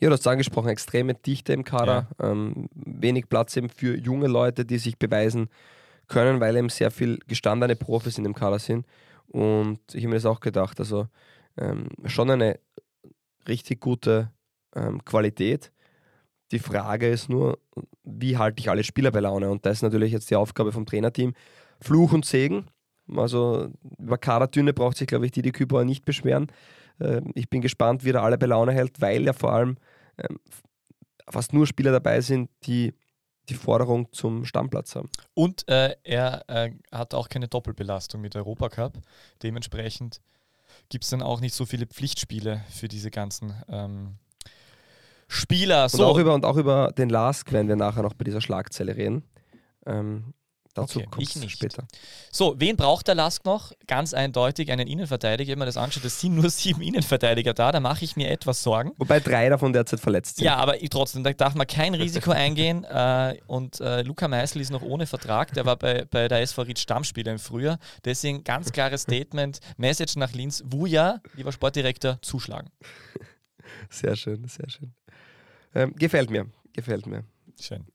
Ja, 0.00 0.08
du 0.08 0.14
hast 0.14 0.26
angesprochen, 0.26 0.70
extreme 0.70 1.12
Dichte 1.14 1.52
im 1.52 1.62
Kader, 1.62 2.08
ähm, 2.22 2.68
wenig 2.74 3.28
Platz 3.28 3.54
eben 3.56 3.68
für 3.68 3.98
junge 3.98 4.28
Leute, 4.28 4.64
die 4.64 4.78
sich 4.78 4.98
beweisen 4.98 5.50
können, 6.08 6.40
weil 6.40 6.56
eben 6.56 6.70
sehr 6.70 6.90
viel 6.90 7.18
gestandene 7.28 7.76
Profis 7.76 8.16
in 8.16 8.24
dem 8.24 8.34
Kader 8.34 8.58
sind. 8.58 8.86
Und 9.28 9.78
ich 9.92 10.02
habe 10.02 10.08
mir 10.08 10.14
das 10.14 10.24
auch 10.24 10.40
gedacht, 10.40 10.80
also 10.80 11.06
ähm, 11.58 11.88
schon 12.06 12.30
eine 12.30 12.58
richtig 13.46 13.80
gute 13.80 14.30
ähm, 14.74 15.04
Qualität. 15.04 15.70
Die 16.50 16.58
Frage 16.58 17.08
ist 17.10 17.28
nur, 17.28 17.58
wie 18.02 18.38
halte 18.38 18.60
ich 18.60 18.70
alle 18.70 18.84
Spieler 18.84 19.10
bei 19.10 19.20
Laune? 19.20 19.50
Und 19.50 19.66
das 19.66 19.78
ist 19.78 19.82
natürlich 19.82 20.12
jetzt 20.12 20.30
die 20.30 20.36
Aufgabe 20.36 20.72
vom 20.72 20.86
Trainerteam. 20.86 21.34
Fluch 21.80 22.12
und 22.12 22.24
Segen. 22.24 22.66
Also 23.14 23.68
über 23.98 24.16
Kaderdünne 24.16 24.72
braucht 24.72 24.96
sich, 24.96 25.06
glaube 25.06 25.26
ich, 25.26 25.32
Didi 25.32 25.52
Kübauer 25.52 25.84
nicht 25.84 26.04
beschweren. 26.06 26.50
Ähm, 27.00 27.32
Ich 27.34 27.50
bin 27.50 27.60
gespannt, 27.60 28.04
wie 28.04 28.10
er 28.10 28.22
alle 28.22 28.38
bei 28.38 28.46
Laune 28.46 28.72
hält, 28.72 29.00
weil 29.00 29.22
ja 29.24 29.32
vor 29.32 29.52
allem 29.52 29.76
ähm, 30.18 30.38
fast 31.28 31.52
nur 31.52 31.66
Spieler 31.66 31.92
dabei 31.92 32.20
sind, 32.20 32.50
die 32.64 32.94
die 33.48 33.54
Forderung 33.54 34.12
zum 34.12 34.44
Stammplatz 34.44 34.94
haben. 34.94 35.10
Und 35.34 35.68
äh, 35.68 35.96
er 36.04 36.44
äh, 36.48 36.70
hat 36.92 37.14
auch 37.14 37.28
keine 37.28 37.48
Doppelbelastung 37.48 38.20
mit 38.20 38.36
Europacup. 38.36 38.98
Dementsprechend 39.42 40.20
gibt 40.88 41.04
es 41.04 41.10
dann 41.10 41.22
auch 41.22 41.40
nicht 41.40 41.54
so 41.54 41.66
viele 41.66 41.86
Pflichtspiele 41.86 42.64
für 42.70 42.88
diese 42.88 43.10
ganzen 43.10 43.54
ähm, 43.68 44.18
Spieler. 45.26 45.84
Und, 45.84 45.90
So, 45.90 46.06
auch 46.06 46.18
über, 46.18 46.34
und 46.34 46.44
auch 46.44 46.56
über 46.56 46.92
den 46.92 47.08
Lask 47.08 47.50
werden 47.52 47.68
wir 47.68 47.76
nachher 47.76 48.02
noch 48.02 48.14
bei 48.14 48.24
dieser 48.24 48.40
Schlagzeile 48.40 48.96
reden. 48.96 49.24
Ähm, 49.86 50.34
dazu 50.80 50.98
Okay, 51.00 51.08
kommt 51.10 51.22
ich 51.22 51.36
nicht. 51.36 51.50
später. 51.52 51.86
so, 52.30 52.54
wen 52.58 52.76
braucht 52.76 53.08
der 53.08 53.14
Lask 53.14 53.44
noch? 53.44 53.72
Ganz 53.86 54.14
eindeutig 54.14 54.70
einen 54.72 54.86
Innenverteidiger. 54.86 55.52
Habe 55.52 55.60
mir 55.60 55.66
das 55.66 55.76
anschaut, 55.76 56.04
es 56.04 56.20
sind 56.20 56.34
nur 56.34 56.48
sieben 56.50 56.82
Innenverteidiger 56.82 57.54
da. 57.54 57.72
Da 57.72 57.80
mache 57.80 58.04
ich 58.04 58.16
mir 58.16 58.30
etwas 58.30 58.62
Sorgen. 58.62 58.92
Wobei 58.98 59.20
drei 59.20 59.48
davon 59.48 59.72
derzeit 59.72 60.00
verletzt 60.00 60.36
sind. 60.36 60.44
Ja, 60.46 60.56
aber 60.56 60.82
ich, 60.82 60.90
trotzdem, 60.90 61.22
da 61.24 61.32
darf 61.32 61.54
man 61.54 61.66
kein 61.66 61.94
Risiko 61.94 62.30
eingehen. 62.32 62.84
Äh, 62.84 63.38
und 63.46 63.80
äh, 63.80 64.02
Luca 64.02 64.28
Meisel 64.28 64.60
ist 64.60 64.70
noch 64.70 64.82
ohne 64.82 65.06
Vertrag. 65.06 65.52
Der 65.54 65.64
war 65.66 65.76
bei, 65.76 66.04
bei 66.04 66.28
der 66.28 66.40
SV 66.40 66.62
Ried 66.62 66.78
Stammspieler 66.78 67.32
im 67.32 67.38
Frühjahr. 67.38 67.78
Deswegen 68.04 68.44
ganz 68.44 68.72
klares 68.72 69.02
Statement: 69.02 69.60
Message 69.76 70.16
nach 70.16 70.32
Linz. 70.32 70.62
Wuja, 70.66 71.20
lieber 71.34 71.52
Sportdirektor, 71.52 72.18
zuschlagen. 72.22 72.70
Sehr 73.88 74.16
schön, 74.16 74.46
sehr 74.48 74.68
schön. 74.68 74.92
Ähm, 75.74 75.94
gefällt 75.94 76.30
mir, 76.30 76.46
gefällt 76.72 77.06
mir. 77.06 77.24
Schön. 77.60 77.86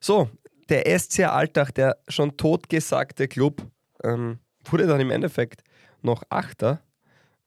So, 0.00 0.28
der 0.68 0.98
SC 0.98 1.20
Alltag, 1.24 1.74
der 1.74 1.96
schon 2.08 2.36
totgesagte 2.36 3.28
Club, 3.28 3.62
ähm, 4.04 4.38
wurde 4.64 4.86
dann 4.86 5.00
im 5.00 5.10
Endeffekt 5.10 5.62
noch 6.02 6.22
Achter. 6.30 6.80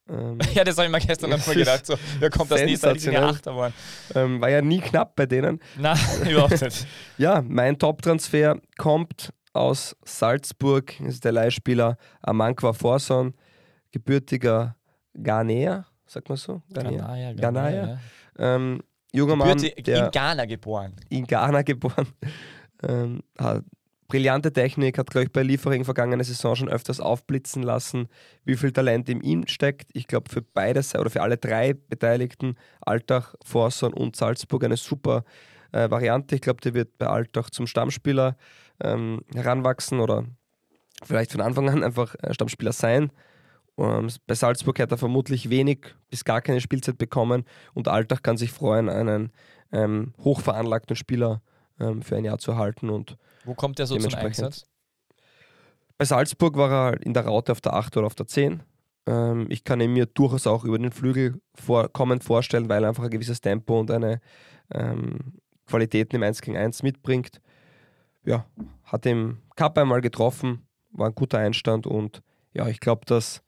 Ähm, 0.09 0.37
Ja, 0.53 0.63
das 0.63 0.77
habe 0.77 0.85
ich 0.87 0.91
mir 0.91 0.99
gestern 0.99 1.31
Das 1.31 1.39
davor 1.45 1.55
gedacht. 1.55 1.85
So, 1.85 1.95
wer 2.19 2.29
kommt 2.29 2.51
das 2.51 2.61
nächste? 2.61 2.87
Die 2.93 2.93
ja 2.93 3.01
sensationell. 3.11 3.23
Achter 3.29 3.51
geworden. 3.51 3.73
ähm, 4.15 4.41
war 4.41 4.49
ja 4.49 4.61
nie 4.61 4.79
knapp 4.79 5.15
bei 5.15 5.25
denen. 5.25 5.59
Nein, 5.77 5.97
überhaupt 6.29 6.61
nicht. 6.61 6.87
Ja, 7.17 7.41
mein 7.41 7.77
Top-Transfer 7.79 8.57
kommt 8.77 9.31
aus 9.53 9.95
Salzburg, 10.03 10.99
ist 10.99 11.23
der 11.23 11.31
Leihspieler 11.31 11.97
Amankwa 12.21 12.73
Forson, 12.73 13.33
gebürtiger 13.91 14.75
Ghanäer, 15.13 15.85
sagt 16.05 16.27
man 16.29 16.37
so? 16.37 16.61
Ghanäer. 16.73 16.97
Ghanaya, 16.99 17.33
Ghanaya. 17.33 17.87
ja. 17.87 17.99
Ähm, 18.55 18.81
junger 19.13 19.37
Mann, 19.37 19.57
der 19.57 20.05
in 20.05 20.11
Ghana 20.11 20.45
geboren. 20.45 20.93
in 21.09 21.25
Ghana 21.25 21.61
geboren, 21.61 22.07
ähm, 22.83 23.21
hat 23.37 23.63
brillante 24.07 24.53
Technik, 24.53 24.97
hat, 24.97 25.09
glaube 25.09 25.25
ich, 25.25 25.31
bei 25.31 25.43
Liefering 25.43 25.83
vergangene 25.83 26.23
Saison 26.23 26.55
schon 26.55 26.69
öfters 26.69 26.99
aufblitzen 26.99 27.63
lassen, 27.63 28.07
wie 28.43 28.55
viel 28.55 28.71
Talent 28.71 29.09
in 29.09 29.21
ihm 29.21 29.47
steckt. 29.47 29.89
Ich 29.93 30.07
glaube, 30.07 30.29
für 30.29 30.41
beide 30.41 30.81
oder 30.99 31.09
für 31.09 31.21
alle 31.21 31.37
drei 31.37 31.73
Beteiligten, 31.73 32.55
Altach, 32.81 33.35
Forson 33.43 33.93
und 33.93 34.15
Salzburg, 34.15 34.63
eine 34.63 34.77
super 34.77 35.23
äh, 35.71 35.89
Variante. 35.89 36.35
Ich 36.35 36.41
glaube, 36.41 36.61
der 36.61 36.73
wird 36.73 36.97
bei 36.97 37.07
Altach 37.07 37.49
zum 37.49 37.67
Stammspieler 37.67 38.37
ähm, 38.81 39.21
heranwachsen 39.33 39.99
oder 39.99 40.25
vielleicht 41.03 41.31
von 41.31 41.41
Anfang 41.41 41.69
an 41.69 41.83
einfach 41.83 42.15
äh, 42.21 42.33
Stammspieler 42.33 42.73
sein. 42.73 43.11
Ähm, 43.77 44.07
bei 44.27 44.35
Salzburg 44.35 44.79
hat 44.79 44.91
er 44.91 44.97
vermutlich 44.97 45.49
wenig 45.49 45.95
bis 46.09 46.23
gar 46.23 46.41
keine 46.41 46.61
Spielzeit 46.61 46.97
bekommen 46.97 47.43
und 47.73 47.87
Altach 47.87 48.21
kann 48.21 48.37
sich 48.37 48.51
freuen, 48.51 48.87
einen 48.87 49.31
ähm, 49.71 50.13
hochveranlagten 50.23 50.95
Spieler 50.95 51.41
ähm, 51.79 52.01
für 52.01 52.15
ein 52.15 52.25
Jahr 52.25 52.37
zu 52.37 52.57
halten. 52.57 52.89
Und 52.89 53.17
Wo 53.43 53.53
kommt 53.53 53.79
der 53.79 53.87
so 53.87 53.97
zum. 53.97 54.13
Einsatz? 54.13 54.65
bei 55.97 56.05
Salzburg 56.05 56.57
war 56.57 56.71
er 56.71 57.01
in 57.05 57.13
der 57.13 57.25
Raute 57.25 57.51
auf 57.51 57.61
der 57.61 57.73
8 57.73 57.97
oder 57.97 58.07
auf 58.07 58.15
der 58.15 58.27
10. 58.27 58.63
Ähm, 59.07 59.47
ich 59.49 59.63
kann 59.63 59.79
ihn 59.79 59.93
mir 59.93 60.05
durchaus 60.05 60.47
auch 60.47 60.63
über 60.63 60.77
den 60.77 60.91
Flügel 60.91 61.39
vor, 61.53 61.89
kommend 61.89 62.23
vorstellen, 62.23 62.69
weil 62.69 62.83
er 62.83 62.89
einfach 62.89 63.03
ein 63.03 63.09
gewisses 63.09 63.41
Tempo 63.41 63.79
und 63.79 63.91
eine 63.91 64.19
ähm, 64.73 65.39
Qualitäten 65.67 66.17
im 66.17 66.23
1 66.23 66.41
gegen 66.41 66.57
1 66.57 66.83
mitbringt. 66.83 67.41
Ja, 68.25 68.45
hat 68.83 69.05
im 69.05 69.37
Cup 69.55 69.77
einmal 69.77 70.01
getroffen, 70.01 70.67
war 70.91 71.07
ein 71.07 71.15
guter 71.15 71.37
Einstand 71.37 71.85
und 71.85 72.21
ja, 72.53 72.67
ich 72.67 72.79
glaube, 72.79 73.05
dass 73.05 73.43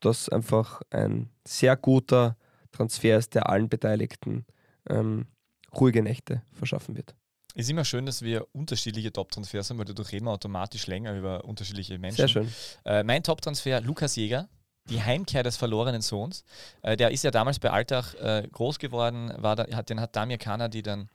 das 0.00 0.28
einfach 0.28 0.80
ein 0.90 1.28
sehr 1.46 1.76
guter 1.76 2.36
Transfer 2.72 3.18
ist, 3.18 3.34
der 3.34 3.48
allen 3.48 3.68
Beteiligten 3.68 4.46
ähm, 4.88 5.26
ruhige 5.74 6.02
Nächte 6.02 6.42
verschaffen 6.52 6.96
wird. 6.96 7.14
Ist 7.58 7.68
immer 7.68 7.84
schön, 7.84 8.06
dass 8.06 8.22
wir 8.22 8.46
unterschiedliche 8.52 9.12
Top-Transfers 9.12 9.68
haben, 9.68 9.78
weil 9.78 9.84
dadurch 9.84 10.12
reden 10.12 10.26
wir 10.26 10.30
automatisch 10.30 10.86
länger 10.86 11.12
über 11.16 11.44
unterschiedliche 11.44 11.98
Menschen. 11.98 12.18
Sehr 12.18 12.28
schön. 12.28 12.52
Äh, 12.84 13.02
mein 13.02 13.24
Top-Transfer, 13.24 13.80
Lukas 13.80 14.14
Jäger, 14.14 14.48
die 14.84 15.02
Heimkehr 15.02 15.42
des 15.42 15.56
verlorenen 15.56 16.00
Sohns. 16.00 16.44
Äh, 16.82 16.96
der 16.96 17.10
ist 17.10 17.24
ja 17.24 17.32
damals 17.32 17.58
bei 17.58 17.72
Altach 17.72 18.14
äh, 18.14 18.46
groß 18.52 18.78
geworden, 18.78 19.32
war 19.38 19.56
da, 19.56 19.66
hat, 19.76 19.90
den 19.90 20.00
hat 20.00 20.14
Damir 20.14 20.38
Kanadi 20.38 20.82
dann 20.82 21.08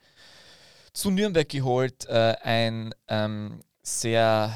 zu 0.92 1.10
Nürnberg 1.10 1.48
geholt. 1.48 2.04
Äh, 2.10 2.34
ein 2.42 2.94
ähm, 3.08 3.62
sehr 3.82 4.52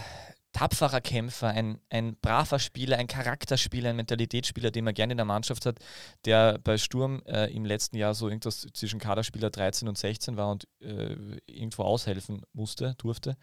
tapferer 0.59 1.01
Kämpfer, 1.01 1.49
ein, 1.49 1.81
ein 1.89 2.17
braver 2.17 2.59
Spieler, 2.59 2.97
ein 2.97 3.07
Charakterspieler, 3.07 3.91
ein 3.91 3.97
Mentalitätsspieler, 3.97 4.73
den 4.73 4.85
man 4.85 4.93
gerne 4.93 5.13
in 5.13 5.17
der 5.17 5.25
Mannschaft 5.25 5.67
hat, 5.67 5.79
der 6.25 6.59
bei 6.59 6.77
Sturm 6.79 7.23
äh, 7.27 7.47
im 7.55 7.65
letzten 7.65 7.97
Jahr 7.97 8.13
so 8.13 8.29
irgendwas 8.29 8.67
zwischen 8.73 8.99
Kaderspieler 8.99 9.51
13 9.51 9.87
und 9.87 9.97
16 9.97 10.37
war 10.37 10.51
und 10.51 10.67
äh, 10.81 11.15
irgendwo 11.47 11.85
aushelfen 11.85 12.43
musste, 12.53 12.97
durfte. 12.99 13.37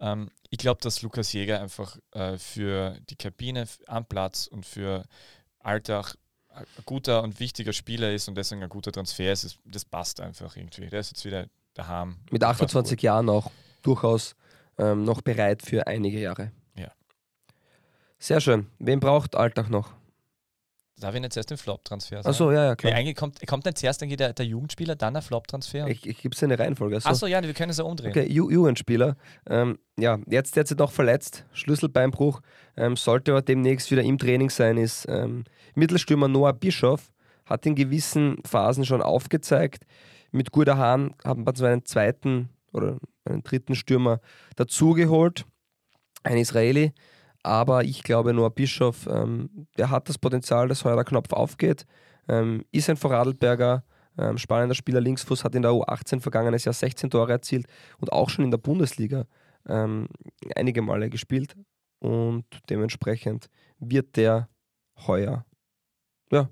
Ähm, 0.00 0.30
ich 0.48 0.56
glaube, 0.56 0.80
dass 0.80 1.02
Lukas 1.02 1.30
Jäger 1.34 1.60
einfach 1.60 1.98
äh, 2.12 2.38
für 2.38 2.96
die 3.10 3.16
Kabine 3.16 3.66
am 3.86 4.06
Platz 4.06 4.46
und 4.46 4.64
für 4.64 5.04
Alltag 5.58 6.16
ein 6.48 6.64
guter 6.86 7.22
und 7.22 7.38
wichtiger 7.38 7.74
Spieler 7.74 8.14
ist 8.14 8.28
und 8.28 8.34
deswegen 8.34 8.62
ein 8.62 8.70
guter 8.70 8.92
Transfer 8.92 9.30
ist. 9.30 9.58
Das 9.66 9.84
passt 9.84 10.22
einfach 10.22 10.56
irgendwie. 10.56 10.88
Der 10.88 11.00
ist 11.00 11.10
jetzt 11.10 11.24
wieder 11.26 11.48
daheim. 11.74 12.16
Mit 12.30 12.40
Das 12.40 12.48
passt 12.48 12.62
28 12.62 12.96
gut. 12.96 13.02
Jahren 13.02 13.28
auch 13.28 13.50
durchaus 13.82 14.34
ähm, 14.78 15.04
noch 15.04 15.22
bereit 15.22 15.62
für 15.62 15.86
einige 15.86 16.20
Jahre. 16.20 16.52
Ja. 16.76 16.92
Sehr 18.18 18.40
schön. 18.40 18.66
Wen 18.78 19.00
braucht 19.00 19.36
Alltag 19.36 19.70
noch? 19.70 19.94
Darf 20.98 21.14
ich 21.14 21.20
nicht 21.20 21.34
zuerst 21.34 21.50
den 21.50 21.58
Flop-Transfer 21.58 22.22
sagen? 22.22 22.28
Achso, 22.28 22.50
ja, 22.50 22.64
ja, 22.64 22.74
klar. 22.74 22.94
eigentlich 22.94 23.16
kommt, 23.16 23.46
kommt 23.46 23.66
nicht 23.66 23.76
zuerst 23.76 24.02
eigentlich 24.02 24.16
der, 24.16 24.32
der 24.32 24.46
Jugendspieler, 24.46 24.96
dann 24.96 25.12
der 25.12 25.22
Flop-Transfer. 25.22 25.86
Ich, 25.88 26.06
ich 26.06 26.22
gebe 26.22 26.34
es 26.34 26.42
eine 26.42 26.58
Reihenfolge. 26.58 26.96
Also, 26.96 27.10
Achso, 27.10 27.26
ja, 27.26 27.42
wir 27.42 27.52
können 27.52 27.70
es 27.70 27.76
ja 27.76 27.84
umdrehen. 27.84 28.12
Okay, 28.12 28.26
Ju 28.26 28.50
Jugendspieler. 28.50 29.16
Ähm, 29.46 29.78
ja, 29.98 30.18
jetzt 30.26 30.56
derzeit 30.56 30.78
noch 30.78 30.92
verletzt, 30.92 31.44
Schlüsselbeinbruch, 31.52 32.40
ähm, 32.78 32.96
sollte 32.96 33.32
aber 33.32 33.42
demnächst 33.42 33.90
wieder 33.90 34.02
im 34.02 34.16
Training 34.16 34.48
sein, 34.48 34.78
ist 34.78 35.04
ähm, 35.10 35.44
Mittelstürmer 35.74 36.28
Noah 36.28 36.54
Bischoff, 36.54 37.12
hat 37.44 37.66
in 37.66 37.74
gewissen 37.74 38.38
Phasen 38.46 38.86
schon 38.86 39.02
aufgezeigt. 39.02 39.84
Mit 40.32 40.50
Gurda 40.50 40.78
Hahn 40.78 41.14
haben 41.24 41.46
wir 41.46 41.54
zwar 41.54 41.70
einen 41.70 41.84
zweiten 41.84 42.48
oder 42.76 42.98
einen 43.24 43.42
dritten 43.42 43.74
Stürmer 43.74 44.20
dazugeholt, 44.56 45.46
ein 46.22 46.38
Israeli, 46.38 46.92
aber 47.42 47.84
ich 47.84 48.02
glaube, 48.02 48.32
Noah 48.32 48.50
Bischoff, 48.50 49.06
ähm, 49.06 49.68
der 49.78 49.90
hat 49.90 50.08
das 50.08 50.18
Potenzial, 50.18 50.68
dass 50.68 50.84
heuer 50.84 50.96
der 50.96 51.04
Knopf 51.04 51.32
aufgeht, 51.32 51.86
ähm, 52.28 52.64
ist 52.72 52.90
ein 52.90 52.96
Vorarlberger, 52.96 53.84
ähm, 54.18 54.38
spannender 54.38 54.74
Spieler, 54.74 55.00
Linksfuß, 55.00 55.44
hat 55.44 55.54
in 55.54 55.62
der 55.62 55.72
U18 55.72 56.20
vergangenes 56.20 56.64
Jahr 56.64 56.72
16 56.72 57.10
Tore 57.10 57.32
erzielt 57.32 57.66
und 57.98 58.12
auch 58.12 58.30
schon 58.30 58.44
in 58.44 58.50
der 58.50 58.58
Bundesliga 58.58 59.26
ähm, 59.66 60.08
einige 60.54 60.82
Male 60.82 61.10
gespielt 61.10 61.56
und 62.00 62.44
dementsprechend 62.68 63.48
wird 63.78 64.16
der 64.16 64.48
heuer 65.06 65.44
ja, 66.30 66.48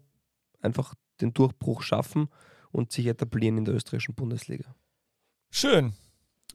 einfach 0.60 0.94
den 1.20 1.32
Durchbruch 1.32 1.82
schaffen 1.82 2.28
und 2.70 2.92
sich 2.92 3.06
etablieren 3.06 3.58
in 3.58 3.64
der 3.64 3.74
österreichischen 3.74 4.14
Bundesliga. 4.14 4.74
Schön. 5.50 5.94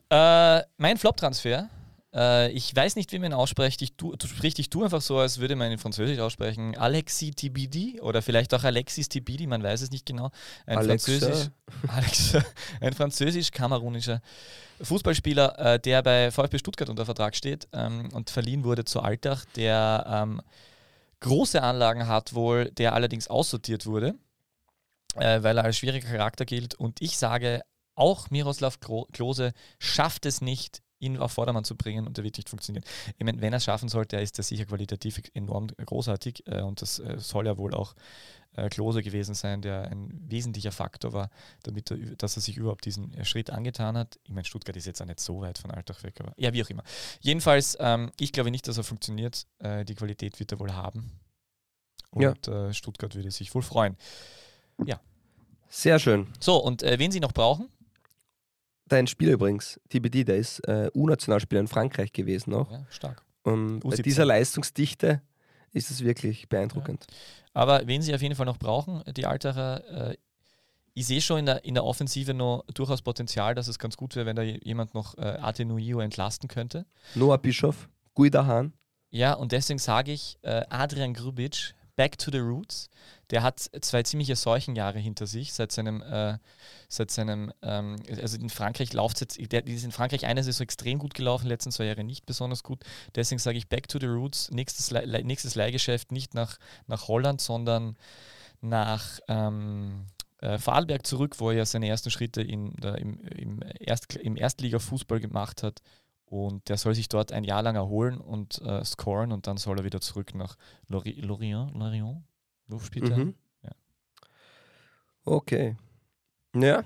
Äh, 0.09 0.63
mein 0.77 0.97
Flop-Transfer. 0.97 1.69
Äh, 2.13 2.51
ich 2.51 2.75
weiß 2.75 2.95
nicht, 2.95 3.11
wie 3.11 3.19
man 3.19 3.31
ihn 3.31 3.35
ausspricht. 3.35 3.81
Ich 3.81 3.93
tu, 3.93 4.15
du 4.15 4.27
sprich 4.27 4.55
dich 4.55 4.69
du 4.69 4.83
einfach 4.83 5.01
so, 5.01 5.19
als 5.19 5.39
würde 5.39 5.55
man 5.55 5.67
ihn 5.67 5.73
in 5.73 5.77
Französisch 5.77 6.19
aussprechen. 6.19 6.75
Alexis 6.77 7.35
Tibidi 7.35 8.01
oder 8.01 8.21
vielleicht 8.21 8.53
auch 8.53 8.63
Alexis 8.63 9.09
Tibidi, 9.09 9.45
man 9.45 9.61
weiß 9.61 9.81
es 9.81 9.91
nicht 9.91 10.05
genau. 10.05 10.31
Ein 10.65 10.79
Alexa. 10.79 11.11
Französisch, 11.11 11.49
Alex, 11.87 12.37
ein 12.81 12.93
französisch-kamerunischer 12.93 14.21
Fußballspieler, 14.81 15.59
äh, 15.59 15.79
der 15.79 16.01
bei 16.01 16.31
VfB 16.31 16.57
Stuttgart 16.57 16.89
unter 16.89 17.05
Vertrag 17.05 17.35
steht 17.35 17.67
ähm, 17.73 18.09
und 18.13 18.31
verliehen 18.31 18.63
wurde 18.63 18.85
zu 18.85 19.01
Altach, 19.01 19.45
der 19.55 20.05
ähm, 20.07 20.41
große 21.19 21.61
Anlagen 21.61 22.07
hat 22.07 22.33
wohl, 22.33 22.71
der 22.71 22.93
allerdings 22.93 23.27
aussortiert 23.27 23.85
wurde, 23.85 24.15
äh, 25.15 25.43
weil 25.43 25.57
er 25.57 25.65
als 25.65 25.77
schwieriger 25.77 26.09
Charakter 26.09 26.45
gilt. 26.45 26.73
Und 26.75 27.01
ich 27.01 27.17
sage, 27.19 27.61
auch 27.99 28.29
Miroslav 28.29 28.79
Klose 28.79 29.53
schafft 29.77 30.25
es 30.25 30.41
nicht, 30.41 30.81
ihn 30.99 31.17
auf 31.17 31.31
Vordermann 31.31 31.63
zu 31.63 31.75
bringen 31.75 32.07
und 32.07 32.17
er 32.17 32.23
wird 32.23 32.37
nicht 32.37 32.49
funktionieren. 32.49 32.83
Ich 33.17 33.25
meine, 33.25 33.41
wenn 33.41 33.53
er 33.53 33.57
es 33.57 33.63
schaffen 33.63 33.89
sollte, 33.89 34.17
ist 34.17 34.37
er 34.37 34.43
sicher 34.43 34.65
qualitativ 34.65 35.21
enorm 35.33 35.67
großartig 35.67 36.43
äh, 36.47 36.61
und 36.61 36.81
das 36.81 36.99
äh, 36.99 37.17
soll 37.17 37.47
ja 37.47 37.57
wohl 37.57 37.73
auch 37.73 37.95
äh, 38.53 38.69
Klose 38.69 39.01
gewesen 39.01 39.35
sein, 39.35 39.61
der 39.61 39.83
ein 39.83 40.09
wesentlicher 40.27 40.71
Faktor 40.71 41.13
war, 41.13 41.29
damit 41.63 41.91
er, 41.91 41.97
dass 42.15 42.35
er 42.35 42.41
sich 42.41 42.57
überhaupt 42.57 42.85
diesen 42.85 43.13
äh, 43.13 43.23
Schritt 43.23 43.49
angetan 43.49 43.97
hat. 43.97 44.19
Ich 44.23 44.31
meine, 44.31 44.45
Stuttgart 44.45 44.75
ist 44.75 44.85
jetzt 44.85 45.01
auch 45.01 45.05
nicht 45.05 45.19
so 45.19 45.41
weit 45.41 45.57
von 45.57 45.71
Altach 45.71 46.03
weg, 46.03 46.19
aber 46.19 46.33
ja, 46.37 46.51
wie 46.53 46.63
auch 46.63 46.69
immer. 46.69 46.83
Jedenfalls, 47.21 47.77
ähm, 47.79 48.11
ich 48.19 48.33
glaube 48.33 48.51
nicht, 48.51 48.67
dass 48.67 48.77
er 48.77 48.83
funktioniert. 48.83 49.45
Äh, 49.59 49.85
die 49.85 49.95
Qualität 49.95 50.39
wird 50.39 50.51
er 50.51 50.59
wohl 50.59 50.73
haben. 50.73 51.11
Ja. 52.15 52.31
Und 52.31 52.47
äh, 52.47 52.73
Stuttgart 52.73 53.15
würde 53.15 53.31
sich 53.31 53.53
wohl 53.53 53.61
freuen. 53.61 53.95
Sehr 55.69 55.99
schön. 55.99 56.27
So, 56.39 56.57
und 56.57 56.81
wen 56.81 57.11
sie 57.11 57.19
noch 57.19 57.31
brauchen? 57.31 57.69
Dein 58.89 59.07
Spieler 59.07 59.33
übrigens, 59.33 59.79
TBD, 59.89 60.23
der 60.23 60.37
ist 60.37 60.59
äh, 60.67 60.89
U-Nationalspieler 60.93 61.61
in 61.61 61.67
Frankreich 61.67 62.11
gewesen 62.11 62.53
auch. 62.53 62.71
Ja, 62.71 62.85
stark. 62.89 63.23
Und 63.43 63.79
bei 63.81 63.89
U17. 63.89 64.01
dieser 64.01 64.25
Leistungsdichte 64.25 65.21
ist 65.71 65.91
es 65.91 66.03
wirklich 66.03 66.49
beeindruckend. 66.49 67.05
Aber 67.53 67.85
wen 67.85 68.01
sie 68.01 68.13
auf 68.13 68.21
jeden 68.21 68.35
Fall 68.35 68.45
noch 68.45 68.57
brauchen, 68.57 69.03
die 69.15 69.25
Alterer, 69.25 70.09
äh, 70.11 70.17
ich 70.93 71.05
sehe 71.07 71.21
schon 71.21 71.39
in 71.39 71.45
der, 71.45 71.63
in 71.63 71.75
der 71.75 71.83
Offensive 71.85 72.33
noch 72.33 72.65
durchaus 72.73 73.01
Potenzial, 73.01 73.55
dass 73.55 73.67
es 73.67 73.79
ganz 73.79 73.95
gut 73.95 74.15
wäre, 74.15 74.25
wenn 74.25 74.35
da 74.35 74.41
jemand 74.41 74.93
noch 74.93 75.17
äh, 75.17 75.21
Atenuio 75.21 75.99
entlasten 75.99 76.49
könnte. 76.49 76.85
Noah 77.15 77.37
Bischoff, 77.37 77.87
Guida 78.15 78.45
Hahn, 78.45 78.73
Ja, 79.11 79.33
und 79.33 79.51
deswegen 79.51 79.79
sage 79.79 80.11
ich, 80.11 80.37
äh, 80.41 80.63
Adrian 80.69 81.13
Grubic, 81.13 81.73
back 81.95 82.17
to 82.17 82.31
the 82.31 82.39
roots. 82.39 82.89
Der 83.31 83.43
hat 83.43 83.59
zwei 83.59 84.01
ziemliche 84.03 84.35
Seuchenjahre 84.35 84.97
hinter 84.97 85.27
sich, 85.27 85.53
seit 85.53 85.71
seinem, 85.71 86.01
äh, 86.01 86.37
seit 86.87 87.11
seinem, 87.11 87.53
ähm, 87.61 87.97
also 88.21 88.37
in 88.37 88.49
Frankreich 88.49 88.93
läuft 88.93 89.21
jetzt, 89.21 89.37
der 89.51 89.67
ist 89.67 89.83
in 89.83 89.91
Frankreich 89.91 90.25
eine 90.25 90.43
Saison 90.43 90.63
extrem 90.63 90.97
gut 90.97 91.13
gelaufen, 91.13 91.47
letzten 91.47 91.71
zwei 91.71 91.85
Jahre 91.85 92.03
nicht 92.03 92.25
besonders 92.25 92.63
gut. 92.63 92.83
Deswegen 93.13 93.39
sage 93.39 93.57
ich 93.57 93.67
back 93.67 93.87
to 93.87 93.99
the 93.99 94.07
roots, 94.07 94.49
nächstes, 94.51 94.91
Leih- 94.91 95.23
nächstes 95.23 95.53
Leihgeschäft 95.55 96.11
nicht 96.11 96.33
nach, 96.33 96.57
nach 96.87 97.07
Holland, 97.07 97.39
sondern 97.39 97.97
nach 98.61 99.19
ähm, 99.27 100.05
äh, 100.41 100.57
Vorarlberg 100.57 101.05
zurück, 101.05 101.35
wo 101.39 101.51
er 101.51 101.57
ja 101.57 101.65
seine 101.65 101.87
ersten 101.87 102.09
Schritte 102.09 102.41
in 102.41 102.73
der, 102.77 102.97
im, 102.97 103.19
im, 103.21 103.59
Erst, 103.79 104.15
im 104.15 104.37
Erstliga-Fußball 104.37 105.19
gemacht 105.19 105.61
hat. 105.63 105.81
Und 106.25 106.69
der 106.69 106.77
soll 106.77 106.95
sich 106.95 107.09
dort 107.09 107.31
ein 107.31 107.43
Jahr 107.43 107.63
lang 107.63 107.75
erholen 107.75 108.19
und 108.19 108.61
äh, 108.61 108.83
scoren 108.85 109.31
und 109.31 109.47
dann 109.47 109.57
soll 109.57 109.79
er 109.79 109.83
wieder 109.83 110.01
zurück 110.01 110.35
nach 110.35 110.57
Lori- 110.87 111.19
Lorient. 111.21 111.73
Lorient? 111.75 112.23
Wo 112.69 112.79
spielt 112.79 113.09
er? 113.09 113.17
Mhm. 113.17 113.35
Ja. 113.63 113.71
Okay. 115.25 115.75
Ja, 116.55 116.83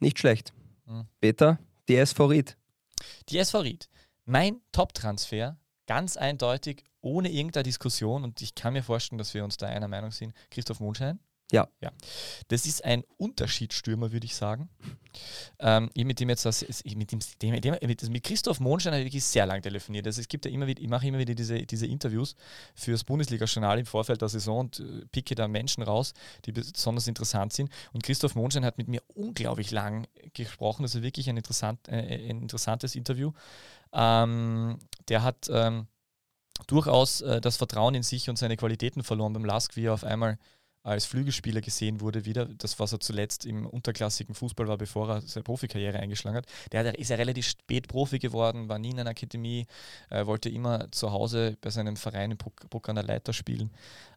nicht 0.00 0.18
schlecht. 0.18 0.52
Mhm. 0.86 1.06
Peter, 1.20 1.58
DSV 1.88 2.20
Ried. 2.20 2.56
Die 3.28 3.38
SV 3.38 3.60
Ried. 3.60 3.88
Mein 4.24 4.60
Top-Transfer, 4.72 5.58
ganz 5.86 6.16
eindeutig, 6.16 6.84
ohne 7.00 7.30
irgendeine 7.30 7.64
Diskussion, 7.64 8.24
und 8.24 8.40
ich 8.42 8.54
kann 8.54 8.72
mir 8.72 8.82
vorstellen, 8.82 9.18
dass 9.18 9.34
wir 9.34 9.44
uns 9.44 9.56
da 9.56 9.66
einer 9.66 9.88
Meinung 9.88 10.10
sind, 10.10 10.34
Christoph 10.50 10.80
Mondschein. 10.80 11.18
Ja. 11.50 11.68
ja. 11.80 11.90
Das 12.48 12.66
ist 12.66 12.84
ein 12.84 13.02
Unterschiedsstürmer, 13.16 14.12
würde 14.12 14.24
ich 14.24 14.36
sagen. 14.36 14.68
Ähm, 15.58 15.90
ich 15.94 16.04
mit 16.04 16.20
dem 16.20 16.28
jetzt 16.28 16.44
das, 16.44 16.64
mit, 16.84 17.12
dem, 17.12 17.20
mit, 17.82 18.08
mit 18.08 18.22
Christoph 18.22 18.60
Mondschein 18.60 18.92
habe 18.92 19.00
ich 19.00 19.06
wirklich 19.06 19.24
sehr 19.24 19.46
lange 19.46 19.60
telefoniert. 19.60 20.06
Also 20.06 20.20
es 20.20 20.28
gibt 20.28 20.44
ja 20.44 20.50
immer 20.50 20.66
wieder, 20.66 20.80
ich 20.80 20.88
mache 20.88 21.08
immer 21.08 21.18
wieder 21.18 21.34
diese, 21.34 21.66
diese 21.66 21.86
Interviews 21.86 22.36
fürs 22.74 23.02
Bundesliga-Journal 23.02 23.80
im 23.80 23.86
Vorfeld 23.86 24.22
der 24.22 24.28
Saison 24.28 24.60
und 24.60 24.80
äh, 24.80 25.06
picke 25.10 25.34
da 25.34 25.48
Menschen 25.48 25.82
raus, 25.82 26.14
die 26.44 26.52
besonders 26.52 27.08
interessant 27.08 27.52
sind. 27.52 27.70
Und 27.92 28.04
Christoph 28.04 28.34
Mondschein 28.36 28.64
hat 28.64 28.78
mit 28.78 28.88
mir 28.88 29.02
unglaublich 29.14 29.72
lang 29.72 30.06
gesprochen. 30.34 30.82
Das 30.82 30.94
ist 30.94 31.02
wirklich 31.02 31.28
ein, 31.28 31.36
interessant, 31.36 31.88
äh, 31.88 32.30
ein 32.30 32.42
interessantes 32.42 32.94
Interview. 32.94 33.32
Ähm, 33.92 34.78
der 35.08 35.24
hat 35.24 35.48
ähm, 35.52 35.88
durchaus 36.68 37.20
äh, 37.22 37.40
das 37.40 37.56
Vertrauen 37.56 37.94
in 37.94 38.02
sich 38.04 38.30
und 38.30 38.36
seine 38.36 38.56
Qualitäten 38.56 39.02
verloren 39.02 39.32
beim 39.32 39.44
Lask, 39.44 39.76
wie 39.76 39.86
er 39.86 39.94
auf 39.94 40.04
einmal 40.04 40.38
als 40.82 41.04
Flügelspieler 41.04 41.60
gesehen 41.60 42.00
wurde 42.00 42.24
wieder. 42.24 42.46
Das, 42.46 42.78
was 42.78 42.92
er 42.92 43.00
zuletzt 43.00 43.44
im 43.44 43.66
unterklassigen 43.66 44.34
Fußball 44.34 44.66
war, 44.66 44.78
bevor 44.78 45.08
er 45.10 45.20
seine 45.20 45.44
Profikarriere 45.44 45.98
eingeschlagen 45.98 46.38
hat. 46.38 46.46
Der 46.72 46.98
ist 46.98 47.10
ja 47.10 47.16
relativ 47.16 47.46
spät 47.46 47.86
Profi 47.88 48.18
geworden, 48.18 48.68
war 48.68 48.78
nie 48.78 48.90
in 48.90 49.00
einer 49.00 49.10
Akademie, 49.10 49.66
äh, 50.08 50.24
wollte 50.26 50.48
immer 50.48 50.90
zu 50.90 51.12
Hause 51.12 51.56
bei 51.60 51.70
seinem 51.70 51.96
Verein 51.96 52.30
in 52.32 52.36
Bruck, 52.38 52.88
an 52.88 52.94
der 52.96 53.04
Leiter 53.04 53.32
spielen. 53.32 53.70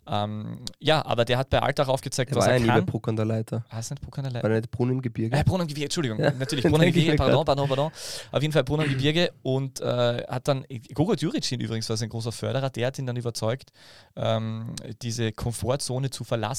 Ähm, 0.05 0.59
ja, 0.79 1.05
aber 1.05 1.23
der 1.23 1.37
hat 1.37 1.49
bei 1.49 1.61
Alltag 1.61 1.87
aufgezeigt, 1.87 2.31
Er 2.31 2.35
was 2.35 2.45
war 2.45 2.51
er 2.51 2.57
ja 2.57 2.61
nie 2.61 2.67
bei 2.67 2.73
kann. 2.75 2.85
Bruck 2.85 3.07
an 3.07 3.15
der 3.15 3.23
Leiter. 3.25 3.63
Heißt 3.71 3.91
nicht 3.91 4.01
Bruck 4.01 4.17
an 4.17 4.25
der 4.25 4.33
War 4.33 4.41
Leiter? 4.41 4.49
der 4.49 4.59
nicht 4.61 4.71
Brunn 4.71 4.89
im 4.91 5.01
Gebirge? 5.01 5.37
Äh, 5.37 5.43
Brunnen 5.45 5.61
im 5.61 5.67
Gebirge, 5.67 5.85
Entschuldigung, 5.85 6.19
Ja, 6.19 6.31
natürlich, 6.31 6.65
Brunnen 6.65 6.87
im 6.87 6.93
Gebirge, 6.93 7.15
pardon, 7.15 7.45
pardon, 7.45 7.67
pardon. 7.69 7.91
Auf 8.31 8.41
jeden 8.41 8.51
Fall 8.51 8.63
Brunnen 8.65 8.85
im 8.85 8.91
Gebirge 8.93 9.31
und 9.43 9.79
äh, 9.79 10.23
hat 10.27 10.47
dann, 10.49 10.65
Gogo 10.93 11.15
Djuricin 11.15 11.61
übrigens 11.61 11.87
war 11.89 11.95
sein 11.95 12.09
großer 12.09 12.33
Förderer, 12.33 12.69
der 12.69 12.87
hat 12.87 12.99
ihn 12.99 13.05
dann 13.05 13.15
überzeugt, 13.15 13.71
ähm, 14.17 14.75
diese 15.01 15.31
Komfortzone 15.31 16.09
zu 16.09 16.23
verlassen. 16.25 16.52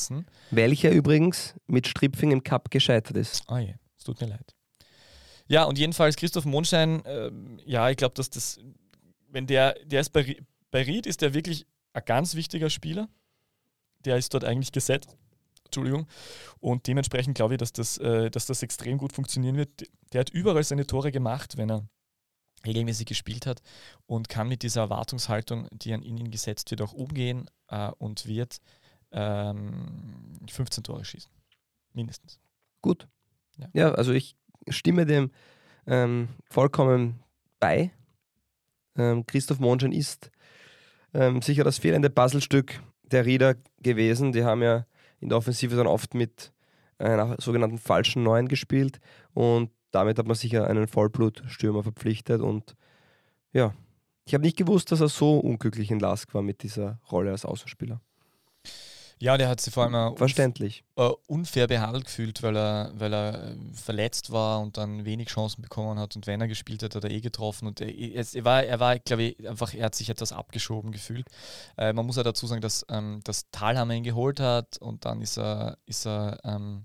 Welcher 0.50 0.90
übrigens 0.90 1.54
mit 1.66 1.86
Stripfing 1.86 2.30
im 2.30 2.42
Cup 2.42 2.70
gescheitert 2.70 3.16
ist. 3.16 3.42
Oh 3.48 3.56
je, 3.56 3.74
es 3.96 4.04
tut 4.04 4.20
mir 4.20 4.28
leid. 4.28 4.54
Ja, 5.46 5.64
und 5.64 5.78
jedenfalls 5.78 6.16
Christoph 6.16 6.44
Mondschein, 6.46 7.02
ähm, 7.04 7.60
ja, 7.64 7.90
ich 7.90 7.96
glaube, 7.96 8.14
dass 8.14 8.30
das, 8.30 8.58
wenn 9.28 9.46
der, 9.46 9.74
der 9.84 10.00
ist 10.00 10.10
bei, 10.10 10.36
bei 10.70 10.82
Ried, 10.82 11.06
ist 11.06 11.22
der 11.22 11.34
wirklich 11.34 11.66
ein 11.92 12.04
ganz 12.04 12.34
wichtiger 12.34 12.70
Spieler. 12.70 13.08
Der 14.04 14.16
ist 14.16 14.32
dort 14.34 14.44
eigentlich 14.44 14.72
gesetzt. 14.72 15.16
Entschuldigung. 15.64 16.06
Und 16.60 16.86
dementsprechend 16.86 17.34
glaube 17.34 17.54
ich, 17.54 17.58
dass 17.58 17.72
das, 17.72 17.98
äh, 17.98 18.30
dass 18.30 18.46
das 18.46 18.62
extrem 18.62 18.98
gut 18.98 19.12
funktionieren 19.12 19.56
wird. 19.56 19.70
Der 20.12 20.20
hat 20.20 20.30
überall 20.30 20.64
seine 20.64 20.86
Tore 20.86 21.12
gemacht, 21.12 21.56
wenn 21.56 21.70
er 21.70 21.86
regelmäßig 22.66 23.06
gespielt 23.06 23.46
hat 23.46 23.60
und 24.06 24.28
kann 24.28 24.48
mit 24.48 24.62
dieser 24.62 24.82
Erwartungshaltung, 24.82 25.68
die 25.72 25.92
an 25.92 26.02
ihn 26.02 26.30
gesetzt 26.30 26.70
wird, 26.70 26.80
auch 26.80 26.92
umgehen 26.92 27.50
äh, 27.68 27.90
und 27.98 28.26
wird 28.26 28.58
ähm, 29.14 30.40
15 30.50 30.84
Tore 30.84 31.04
schießen. 31.04 31.30
Mindestens. 31.92 32.40
Gut. 32.82 33.08
Ja. 33.56 33.68
Ja, 33.72 33.90
also 33.92 34.12
ich 34.12 34.36
stimme 34.68 35.06
dem 35.06 35.30
ähm, 35.86 36.28
vollkommen 36.50 37.20
bei. 37.60 37.92
Ähm, 38.96 39.24
Christoph 39.26 39.60
Monschen 39.60 39.92
ist 39.92 40.30
ähm, 41.12 41.40
sicher 41.40 41.64
das 41.64 41.78
fehlende 41.78 42.10
Puzzlestück 42.10 42.80
der 43.02 43.24
Rieder 43.24 43.54
gewesen. 43.80 44.32
Die 44.32 44.44
haben 44.44 44.62
ja 44.62 44.86
in 45.20 45.28
der 45.28 45.38
Offensive 45.38 45.76
dann 45.76 45.86
oft 45.86 46.14
mit 46.14 46.52
einer 46.98 47.36
sogenannten 47.40 47.78
falschen 47.78 48.22
Neun 48.22 48.48
gespielt 48.48 49.00
und 49.32 49.70
damit 49.90 50.18
hat 50.18 50.26
man 50.26 50.36
sicher 50.36 50.66
einen 50.66 50.86
Vollblutstürmer 50.86 51.82
verpflichtet 51.82 52.40
und 52.40 52.74
ja, 53.52 53.72
ich 54.24 54.34
habe 54.34 54.44
nicht 54.44 54.56
gewusst, 54.56 54.90
dass 54.90 55.00
er 55.00 55.08
so 55.08 55.38
unglücklich 55.38 55.90
in 55.90 56.00
Lask 56.00 56.34
war 56.34 56.42
mit 56.42 56.62
dieser 56.62 57.00
Rolle 57.10 57.30
als 57.30 57.44
Außenspieler. 57.44 58.00
Ja, 59.24 59.38
der 59.38 59.48
hat 59.48 59.58
sich 59.58 59.72
vor 59.72 59.84
allem 59.84 59.94
auch 59.94 60.18
Verständlich. 60.18 60.84
äh, 60.96 61.08
unfair 61.28 61.66
behandelt 61.66 62.04
gefühlt, 62.04 62.42
weil 62.42 62.54
er, 62.58 62.92
weil 62.94 63.14
er 63.14 63.52
äh, 63.52 63.56
verletzt 63.72 64.30
war 64.32 64.60
und 64.60 64.76
dann 64.76 65.06
wenig 65.06 65.28
Chancen 65.28 65.62
bekommen 65.62 65.98
hat. 65.98 66.14
Und 66.14 66.26
wenn 66.26 66.42
er 66.42 66.46
gespielt 66.46 66.82
hat, 66.82 66.94
hat 66.94 67.04
er 67.04 67.10
eh 67.10 67.22
getroffen. 67.22 67.66
Und 67.66 67.80
er, 67.80 67.88
er 67.88 68.44
war, 68.44 68.62
er 68.62 68.80
war 68.80 68.98
glaube 68.98 69.22
ich, 69.22 69.48
einfach, 69.48 69.72
er 69.72 69.86
hat 69.86 69.94
sich 69.94 70.10
etwas 70.10 70.32
abgeschoben 70.32 70.92
gefühlt. 70.92 71.26
Äh, 71.78 71.94
man 71.94 72.04
muss 72.04 72.16
ja 72.16 72.22
dazu 72.22 72.46
sagen, 72.46 72.60
dass 72.60 72.84
ähm, 72.90 73.20
das 73.24 73.50
Talhammer 73.50 73.94
ihn 73.94 74.04
geholt 74.04 74.40
hat 74.40 74.76
und 74.76 75.06
dann 75.06 75.22
ist 75.22 75.38
er, 75.38 75.78
ist 75.86 76.06
er, 76.06 76.38
ähm, 76.44 76.84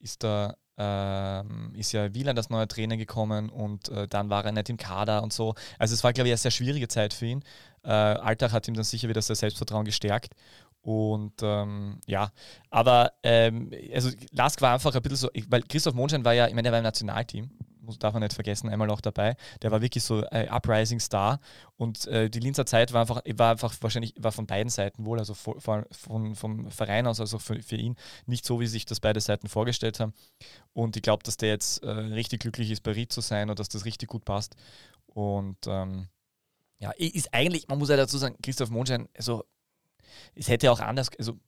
ist 0.00 0.24
er 0.24 0.58
ähm, 0.78 1.72
ist 1.76 1.92
ja 1.92 2.12
Wieland 2.14 2.38
als 2.38 2.50
neuer 2.50 2.66
Trainer 2.66 2.96
gekommen 2.96 3.50
und 3.50 3.88
äh, 3.90 4.08
dann 4.08 4.30
war 4.30 4.44
er 4.44 4.52
nicht 4.52 4.70
im 4.70 4.76
Kader 4.78 5.22
und 5.22 5.32
so. 5.32 5.54
Also 5.78 5.94
es 5.94 6.02
war, 6.02 6.12
glaube 6.12 6.28
ich, 6.28 6.32
eine 6.32 6.38
sehr 6.38 6.50
schwierige 6.50 6.88
Zeit 6.88 7.12
für 7.12 7.26
ihn. 7.26 7.44
Äh, 7.84 7.90
Alltag 7.90 8.52
hat 8.52 8.68
ihm 8.68 8.74
dann 8.74 8.84
sicher 8.84 9.08
wieder 9.08 9.20
sein 9.22 9.36
Selbstvertrauen 9.36 9.84
gestärkt. 9.84 10.34
Und 10.82 11.34
ähm, 11.42 12.00
ja, 12.06 12.32
aber 12.70 13.12
ähm, 13.22 13.70
also 13.94 14.10
Lask 14.32 14.60
war 14.60 14.74
einfach 14.74 14.94
ein 14.94 15.02
bisschen 15.02 15.16
so, 15.16 15.28
weil 15.48 15.62
Christoph 15.62 15.94
Mondschein 15.94 16.24
war 16.24 16.32
ja, 16.32 16.48
ich 16.48 16.54
meine, 16.54 16.64
der 16.64 16.72
war 16.72 16.80
im 16.80 16.84
Nationalteam, 16.84 17.50
muss, 17.82 18.00
darf 18.00 18.12
man 18.14 18.22
nicht 18.22 18.32
vergessen, 18.32 18.68
einmal 18.68 18.90
auch 18.90 19.00
dabei. 19.00 19.36
Der 19.62 19.70
war 19.70 19.80
wirklich 19.80 20.02
so 20.02 20.24
ein 20.30 20.48
Uprising 20.48 20.98
Star 20.98 21.38
und 21.76 22.06
äh, 22.08 22.28
die 22.28 22.40
Linzer 22.40 22.66
Zeit 22.66 22.92
war 22.92 23.02
einfach, 23.02 23.22
war 23.36 23.52
einfach 23.52 23.74
wahrscheinlich, 23.80 24.14
war 24.18 24.32
von 24.32 24.46
beiden 24.46 24.70
Seiten 24.70 25.04
wohl, 25.04 25.20
also 25.20 25.34
von, 25.34 25.84
von, 25.90 26.34
vom 26.34 26.70
Verein 26.70 27.06
aus, 27.06 27.20
also 27.20 27.38
für, 27.38 27.62
für 27.62 27.76
ihn, 27.76 27.96
nicht 28.26 28.44
so, 28.44 28.58
wie 28.58 28.66
sich 28.66 28.84
das 28.84 28.98
beide 28.98 29.20
Seiten 29.20 29.48
vorgestellt 29.48 30.00
haben. 30.00 30.14
Und 30.72 30.96
ich 30.96 31.02
glaube, 31.02 31.22
dass 31.22 31.36
der 31.36 31.50
jetzt 31.50 31.84
äh, 31.84 31.90
richtig 31.90 32.40
glücklich 32.40 32.72
ist, 32.72 32.82
bei 32.82 32.90
Ried 32.90 33.12
zu 33.12 33.20
sein 33.20 33.50
und 33.50 33.58
dass 33.60 33.68
das 33.68 33.84
richtig 33.84 34.08
gut 34.08 34.24
passt. 34.24 34.56
Und 35.06 35.58
ähm, 35.68 36.08
ja, 36.78 36.90
ist 36.96 37.32
eigentlich, 37.32 37.68
man 37.68 37.78
muss 37.78 37.90
ja 37.90 37.96
dazu 37.96 38.18
sagen, 38.18 38.36
Christoph 38.42 38.70
Mondschein, 38.70 39.08
also 39.16 39.44
es 40.34 40.48
hätte 40.48 40.70
auch 40.70 40.80
anders, 40.80 41.08
also 41.18 41.38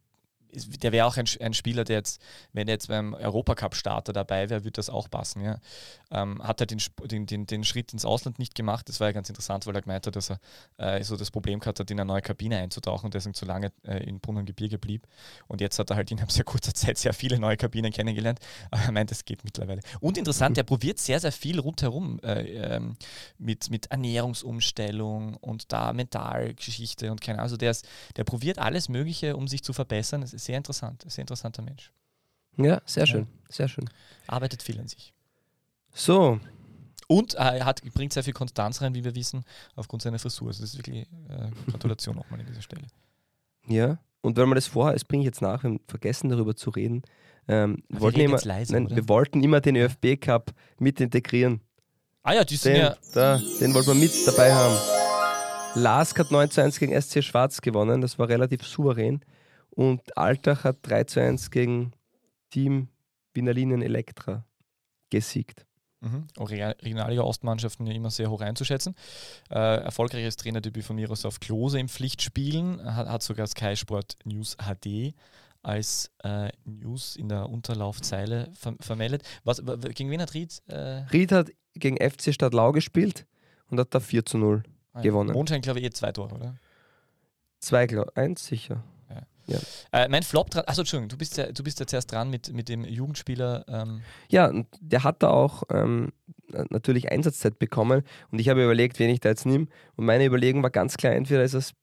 der 0.55 0.93
wäre 0.93 1.07
auch 1.07 1.17
ein, 1.17 1.27
ein, 1.41 1.55
Spieler, 1.55 1.85
der 1.85 1.97
jetzt, 1.99 2.21
wenn 2.53 2.69
er 2.69 2.75
jetzt 2.75 2.89
beim 2.89 3.15
Europacup-Starter 3.15 4.13
dabei 4.13 4.51
wäre, 4.51 4.65
würde 4.65 4.73
das 4.73 4.91
auch 4.91 5.11
passen. 5.11 5.43
Ja. 5.43 5.59
Ähm, 6.11 6.43
hat 6.43 6.61
er 6.61 6.67
den, 6.67 6.81
den, 7.05 7.27
den, 7.27 7.47
den, 7.47 7.65
Schritt 7.65 7.93
ins 7.93 8.05
Ausland 8.05 8.39
nicht 8.39 8.55
gemacht. 8.55 8.89
Das 8.89 9.01
war 9.01 9.09
ja 9.09 9.13
ganz 9.13 9.29
interessant, 9.29 9.67
weil 9.67 9.75
er 9.75 9.83
gemeint 9.83 10.07
hat, 10.07 10.17
dass 10.17 10.31
er 10.31 10.39
äh, 10.77 11.03
so 11.03 11.17
das 11.17 11.31
Problem 11.31 11.61
gehabt 11.61 11.81
hat, 11.81 11.91
in 11.91 11.99
eine 11.99 12.07
neue 12.07 12.23
Kabine 12.23 12.59
einzutauchen 12.59 13.07
und 13.07 13.15
deswegen 13.15 13.35
zu 13.35 13.45
lange 13.45 13.73
äh, 13.85 13.99
in 14.05 14.21
Brunnengebirge 14.21 14.79
blieb. 14.79 15.07
Und 15.49 15.61
jetzt 15.61 15.79
hat 15.79 15.91
er 15.91 15.97
halt 15.97 16.11
innerhalb 16.11 16.33
sehr 16.33 16.45
kurzer 16.45 16.75
Zeit 16.75 16.99
sehr 16.99 17.15
viele 17.15 17.39
neue 17.39 17.57
Kabinen 17.57 17.93
kennengelernt. 17.93 18.39
Aber 18.71 18.83
er 18.83 18.93
meint, 18.93 19.11
das 19.11 19.25
geht 19.25 19.45
mittlerweile. 19.45 19.81
Und 20.01 20.19
interessant, 20.19 20.57
er 20.59 20.65
probiert 20.65 20.99
sehr, 20.99 21.21
sehr 21.21 21.33
viel 21.33 21.59
rundherum 21.59 22.21
äh, 22.23 22.43
ähm, 22.77 22.97
mit, 23.39 23.71
mit 23.71 23.87
Ernährungsumstellung 23.87 25.35
und 25.35 25.73
da 25.73 25.93
Mentalgeschichte 25.93 27.11
und 27.11 27.21
keine 27.21 27.39
Ahnung. 27.39 27.45
Also 27.45 27.57
der, 27.57 27.73
ist, 27.73 27.87
der 28.17 28.25
probiert 28.25 28.59
alles 28.59 28.89
Mögliche, 28.89 29.37
um 29.37 29.49
sich 29.49 29.63
zu 29.63 29.73
verbessern. 29.73 30.21
Das 30.21 30.33
ist 30.33 30.43
sehr 30.45 30.57
interessant, 30.57 31.05
sehr 31.07 31.22
interessanter 31.22 31.62
Mensch. 31.62 31.92
Ja, 32.57 32.80
sehr 32.86 33.07
schön, 33.07 33.22
ja. 33.22 33.53
sehr 33.53 33.68
schön. 33.68 33.88
Arbeitet 34.26 34.62
viel 34.62 34.78
an 34.78 34.88
sich. 34.88 35.12
So. 35.92 36.40
Und 37.07 37.34
äh, 37.34 37.59
er 37.59 37.66
hat, 37.66 37.82
bringt 37.95 38.12
sehr 38.12 38.24
viel 38.24 38.32
Konstanz 38.32 38.80
rein, 38.80 38.95
wie 38.95 39.05
wir 39.05 39.14
wissen, 39.14 39.45
aufgrund 39.76 40.03
seiner 40.03 40.18
Frisur. 40.18 40.49
Also 40.49 40.62
das 40.62 40.70
ist 40.70 40.78
wirklich 40.78 41.07
äh, 41.28 41.70
Gratulation 41.70 42.16
nochmal 42.16 42.40
an 42.40 42.47
dieser 42.47 42.62
Stelle. 42.62 42.86
Ja, 43.66 43.99
und 44.20 44.36
wenn 44.36 44.49
man 44.49 44.57
das 44.57 44.66
vorher, 44.66 44.95
das 44.95 45.05
bringe 45.05 45.22
ich 45.22 45.26
jetzt 45.26 45.42
nach, 45.42 45.62
wir 45.62 45.70
haben 45.70 45.80
vergessen 45.86 46.30
darüber 46.30 46.57
zu 46.57 46.70
reden, 46.70 47.03
ähm, 47.47 47.82
wir, 47.88 48.01
wollten 48.01 48.20
immer, 48.20 48.40
leise, 48.42 48.72
nein, 48.72 48.88
wir 48.88 49.07
wollten 49.09 49.42
immer 49.42 49.61
den 49.61 49.76
ÖFB 49.76 50.18
Cup 50.18 50.53
mit 50.78 50.99
integrieren. 51.01 51.61
Ah 52.22 52.32
ja, 52.32 52.45
die 52.45 52.57
sind 52.57 52.72
den, 52.72 52.82
ja. 52.82 52.97
Da, 53.12 53.38
den 53.61 53.74
wollten 53.74 53.88
wir 53.88 53.95
mit 53.95 54.12
dabei 54.26 54.55
haben. 54.55 54.74
Lask 55.74 56.18
hat 56.18 56.30
9 56.30 56.51
zu 56.51 56.62
1 56.62 56.78
gegen 56.78 56.99
SC 56.99 57.22
Schwarz 57.22 57.61
gewonnen, 57.61 58.01
das 58.01 58.18
war 58.18 58.28
relativ 58.28 58.66
souverän. 58.66 59.22
Und 59.75 60.16
Altach 60.16 60.64
hat 60.64 60.79
3 60.83 61.05
zu 61.05 61.20
1 61.20 61.51
gegen 61.51 61.93
Team 62.51 62.89
Wiener 63.33 63.53
Linien 63.53 63.83
Elektra 63.83 64.45
gesiegt. 65.11 65.66
Mhm. 66.01 66.27
Regionalliga 66.39 67.22
Ostmannschaften 67.22 67.87
ja 67.87 67.95
immer 67.95 68.11
sehr 68.11 68.31
hoch 68.31 68.43
einzuschätzen. 68.43 68.95
Äh, 69.51 69.83
erfolgreiches 69.83 70.37
Trainerdebüt 70.37 70.85
von 70.85 70.97
Miroslav 70.97 71.41
Klose 71.41 71.81
im 71.81 71.89
Pflichtspielen, 71.89 72.85
hat, 72.85 73.09
hat 73.09 73.22
sogar 73.22 73.47
Sky 73.47 73.75
Sport 73.75 74.18
News 74.25 74.57
HD 74.59 75.14
als 75.62 76.11
äh, 76.22 76.51
News 76.64 77.16
in 77.16 77.31
der 77.31 77.49
Unterlaufzeile 77.49 78.53
ver 78.55 78.75
vermeldet. 78.81 79.22
Was, 79.45 79.62
gegen 79.95 80.11
wen 80.11 80.20
hat 80.20 80.35
Ried? 80.35 80.62
Äh 80.66 81.05
Ried 81.11 81.33
hat 81.33 81.51
gegen 81.72 81.97
FC 81.97 82.35
Stadtlau 82.35 82.72
gespielt 82.72 83.27
und 83.70 83.81
hat 83.81 83.95
da 83.95 84.01
4 84.01 84.27
zu 84.27 84.37
0 84.37 84.62
ah, 84.93 85.01
gewonnen. 85.01 85.33
Mondschein, 85.33 85.62
glaube 85.62 85.81
ich, 85.81 85.87
eh 85.87 85.91
zwei 85.91 86.12
Tore, 86.12 86.35
oder? 86.35 86.57
Zwei, 87.61 87.89
eins 88.14 88.45
sicher. 88.45 88.85
Ja. 89.47 89.59
Äh, 89.92 90.09
mein 90.09 90.22
Flop 90.22 90.51
dran, 90.51 90.64
achso, 90.66 90.82
Entschuldigung, 90.82 91.09
du 91.09 91.18
bist 91.18 91.36
ja, 91.36 91.53
du 91.53 91.62
bist 91.62 91.80
ja 91.80 91.86
zuerst 91.86 92.11
dran 92.12 92.30
mit, 92.30 92.53
mit 92.53 92.68
dem 92.68 92.84
Jugendspieler. 92.84 93.64
Ähm. 93.68 94.03
Ja, 94.30 94.51
der 94.80 95.05
hat 95.05 95.22
da 95.22 95.30
auch 95.30 95.64
ähm, 95.70 96.12
natürlich 96.70 97.11
Einsatzzeit 97.11 97.59
bekommen 97.59 98.03
und 98.30 98.38
ich 98.38 98.49
habe 98.49 98.64
überlegt, 98.64 98.99
wen 98.99 99.11
ich 99.11 99.20
da 99.20 99.28
jetzt 99.30 99.47
nehme. 99.47 99.66
Und 99.97 100.07
meine 100.07 100.24
Überlegung 100.24 100.62
war 100.62 100.70
ganz 100.70 100.97
klar, 100.97 101.12
entweder 101.12 101.45
ist 101.45 101.55
es 101.55 101.74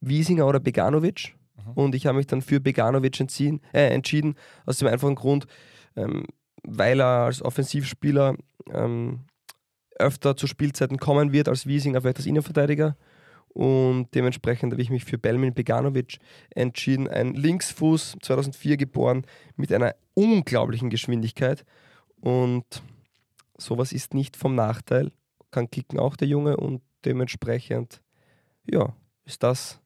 Wiesinger 0.00 0.46
oder 0.46 0.60
Beganovic. 0.60 1.34
Mhm. 1.56 1.72
Und 1.74 1.94
ich 1.94 2.06
habe 2.06 2.18
mich 2.18 2.26
dann 2.26 2.42
für 2.42 2.60
Beganovic 2.60 3.20
entschieden, 3.20 3.60
äh, 3.72 3.88
entschieden 3.88 4.36
aus 4.66 4.78
dem 4.78 4.88
einfachen 4.88 5.14
Grund, 5.14 5.46
ähm, 5.96 6.26
weil 6.62 7.00
er 7.00 7.26
als 7.26 7.42
Offensivspieler 7.42 8.36
ähm, 8.72 9.26
öfter 9.98 10.36
zu 10.36 10.46
Spielzeiten 10.46 10.98
kommen 10.98 11.32
wird 11.32 11.48
als 11.48 11.66
Wiesinger, 11.66 12.00
vielleicht 12.00 12.18
als 12.18 12.26
Innenverteidiger. 12.26 12.96
Und 13.54 14.14
dementsprechend 14.14 14.72
habe 14.72 14.82
ich 14.82 14.90
mich 14.90 15.04
für 15.04 15.16
Belmin 15.16 15.54
Beganovic 15.54 16.18
entschieden. 16.50 17.08
Ein 17.08 17.34
Linksfuß, 17.34 18.16
2004 18.20 18.76
geboren, 18.76 19.24
mit 19.56 19.72
einer 19.72 19.94
unglaublichen 20.14 20.90
Geschwindigkeit. 20.90 21.64
Und 22.20 22.64
sowas 23.56 23.92
ist 23.92 24.12
nicht 24.12 24.36
vom 24.36 24.54
Nachteil. 24.54 25.12
Kann 25.52 25.70
kicken 25.70 26.00
auch 26.00 26.16
der 26.16 26.26
Junge 26.26 26.56
und 26.56 26.82
dementsprechend, 27.04 28.02
ja, 28.68 28.94
ist 29.24 29.42
das 29.42 29.80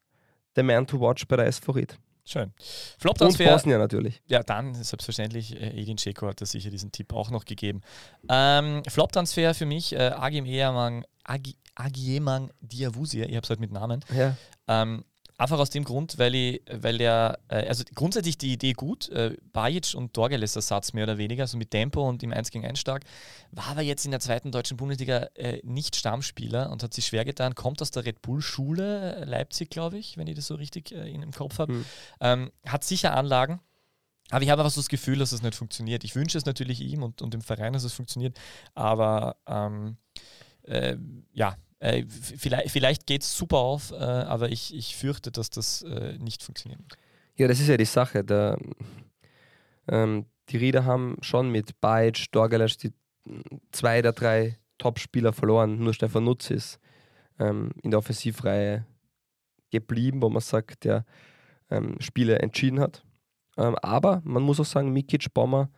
der 0.56 0.64
Man 0.64 0.86
to 0.86 0.98
watch 0.98 1.26
bei 1.28 1.36
der 1.36 1.46
SV 1.46 1.72
Ried. 1.72 1.98
Schön. 2.24 2.52
Flop-Transfer. 2.98 3.44
Und 3.44 3.52
Bosnien 3.52 3.78
natürlich. 3.78 4.20
Ja, 4.26 4.42
dann 4.42 4.74
selbstverständlich. 4.74 5.54
Äh, 5.54 5.80
Edin 5.80 5.96
Dzeko 5.96 6.26
hat 6.26 6.40
da 6.40 6.46
sicher 6.46 6.68
diesen 6.68 6.92
Tipp 6.92 7.14
auch 7.14 7.30
noch 7.30 7.46
gegeben. 7.46 7.80
Ähm, 8.28 8.82
Flop-Transfer 8.86 9.54
für 9.54 9.64
mich, 9.64 9.94
äh, 9.94 10.10
Agim 10.14 10.44
Ehrmann, 10.44 11.04
Agi, 11.24 11.56
Agieman 11.78 12.50
Diawusia, 12.60 13.26
ich 13.26 13.36
habe 13.36 13.44
es 13.44 13.50
halt 13.50 13.60
mit 13.60 13.72
Namen. 13.72 14.04
Ja. 14.14 14.36
Ähm, 14.66 15.04
einfach 15.38 15.58
aus 15.60 15.70
dem 15.70 15.84
Grund, 15.84 16.18
weil 16.18 16.34
ich, 16.34 16.62
weil 16.70 16.98
der, 16.98 17.38
äh, 17.48 17.68
also 17.68 17.84
grundsätzlich 17.94 18.36
die 18.36 18.52
Idee 18.52 18.72
gut, 18.72 19.08
äh, 19.10 19.36
Bajic 19.52 19.94
und 19.94 20.16
Dorgeles 20.16 20.56
Ersatz 20.56 20.92
mehr 20.92 21.04
oder 21.04 21.16
weniger, 21.16 21.46
so 21.46 21.56
mit 21.56 21.70
Tempo 21.70 22.06
und 22.06 22.22
im 22.24 22.32
1 22.32 22.50
gegen 22.50 22.66
1 22.66 22.78
stark, 22.78 23.04
war 23.52 23.68
aber 23.68 23.82
jetzt 23.82 24.04
in 24.04 24.10
der 24.10 24.20
zweiten 24.20 24.50
deutschen 24.50 24.76
Bundesliga 24.76 25.28
äh, 25.34 25.60
nicht 25.64 25.94
Stammspieler 25.94 26.70
und 26.70 26.82
hat 26.82 26.92
sich 26.92 27.06
schwer 27.06 27.24
getan, 27.24 27.54
kommt 27.54 27.80
aus 27.80 27.92
der 27.92 28.04
Red 28.04 28.20
Bull-Schule, 28.20 29.16
äh, 29.16 29.24
Leipzig, 29.24 29.70
glaube 29.70 29.98
ich, 29.98 30.16
wenn 30.16 30.26
ich 30.26 30.34
das 30.34 30.48
so 30.48 30.56
richtig 30.56 30.90
äh, 30.90 31.08
in, 31.08 31.22
im 31.22 31.30
Kopf 31.30 31.60
habe. 31.60 31.72
Mhm. 31.72 31.84
Ähm, 32.20 32.50
hat 32.66 32.82
sicher 32.82 33.16
Anlagen, 33.16 33.60
aber 34.30 34.42
ich 34.42 34.50
habe 34.50 34.62
einfach 34.62 34.74
so 34.74 34.80
das 34.80 34.88
Gefühl, 34.88 35.18
dass 35.18 35.30
es 35.30 35.42
nicht 35.42 35.54
funktioniert. 35.54 36.02
Ich 36.02 36.16
wünsche 36.16 36.36
es 36.36 36.46
natürlich 36.46 36.80
ihm 36.80 37.04
und, 37.04 37.22
und 37.22 37.32
dem 37.32 37.42
Verein, 37.42 37.72
dass 37.72 37.84
es 37.84 37.92
funktioniert, 37.92 38.36
aber 38.74 39.36
ähm, 39.46 39.96
äh, 40.64 40.96
ja, 41.32 41.56
äh, 41.80 42.04
vielleicht 42.08 42.70
vielleicht 42.70 43.06
geht 43.06 43.22
es 43.22 43.36
super 43.36 43.58
auf, 43.58 43.92
äh, 43.92 43.96
aber 43.96 44.50
ich, 44.50 44.74
ich 44.74 44.96
fürchte, 44.96 45.30
dass 45.30 45.50
das 45.50 45.82
äh, 45.82 46.18
nicht 46.18 46.42
funktioniert. 46.42 46.80
Ja, 47.36 47.46
das 47.46 47.60
ist 47.60 47.68
ja 47.68 47.76
die 47.76 47.84
Sache. 47.84 48.24
Der, 48.24 48.58
ähm, 49.86 50.26
die 50.48 50.56
Rieder 50.56 50.84
haben 50.84 51.16
schon 51.20 51.50
mit 51.50 51.80
Bajic, 51.80 52.32
Dorgalasch 52.32 52.78
die 52.78 52.92
zwei 53.70 54.02
der 54.02 54.12
drei 54.12 54.58
Top-Spieler 54.78 55.32
verloren. 55.32 55.78
Nur 55.78 55.94
Stefan 55.94 56.24
Nutz 56.24 56.50
ist 56.50 56.80
ähm, 57.38 57.70
in 57.82 57.90
der 57.90 57.98
Offensivreihe 57.98 58.84
geblieben, 59.70 60.22
wo 60.22 60.28
man 60.28 60.40
sagt, 60.40 60.84
der 60.84 61.04
ähm, 61.70 61.96
Spiele 62.00 62.38
entschieden 62.38 62.80
hat. 62.80 63.04
Ähm, 63.56 63.76
aber 63.82 64.22
man 64.24 64.42
muss 64.42 64.60
auch 64.60 64.64
sagen, 64.64 64.92
Mikic, 64.92 65.32
Bomber 65.34 65.68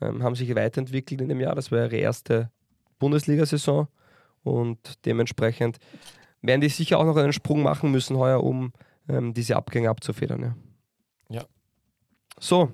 ähm, 0.00 0.22
haben 0.22 0.34
sich 0.34 0.54
weiterentwickelt 0.54 1.20
in 1.20 1.28
dem 1.28 1.40
Jahr. 1.40 1.54
Das 1.54 1.70
war 1.70 1.80
ihre 1.80 1.96
erste 1.96 2.50
Bundesliga-Saison. 2.98 3.88
Und 4.42 5.04
dementsprechend 5.04 5.78
werden 6.40 6.60
die 6.60 6.68
sicher 6.68 6.98
auch 6.98 7.04
noch 7.04 7.16
einen 7.16 7.32
Sprung 7.32 7.62
machen 7.62 7.90
müssen 7.90 8.16
heuer, 8.16 8.42
um 8.42 8.72
ähm, 9.08 9.34
diese 9.34 9.56
Abgänge 9.56 9.88
abzufedern. 9.90 10.56
Ja. 11.28 11.36
ja. 11.36 11.44
So, 12.38 12.72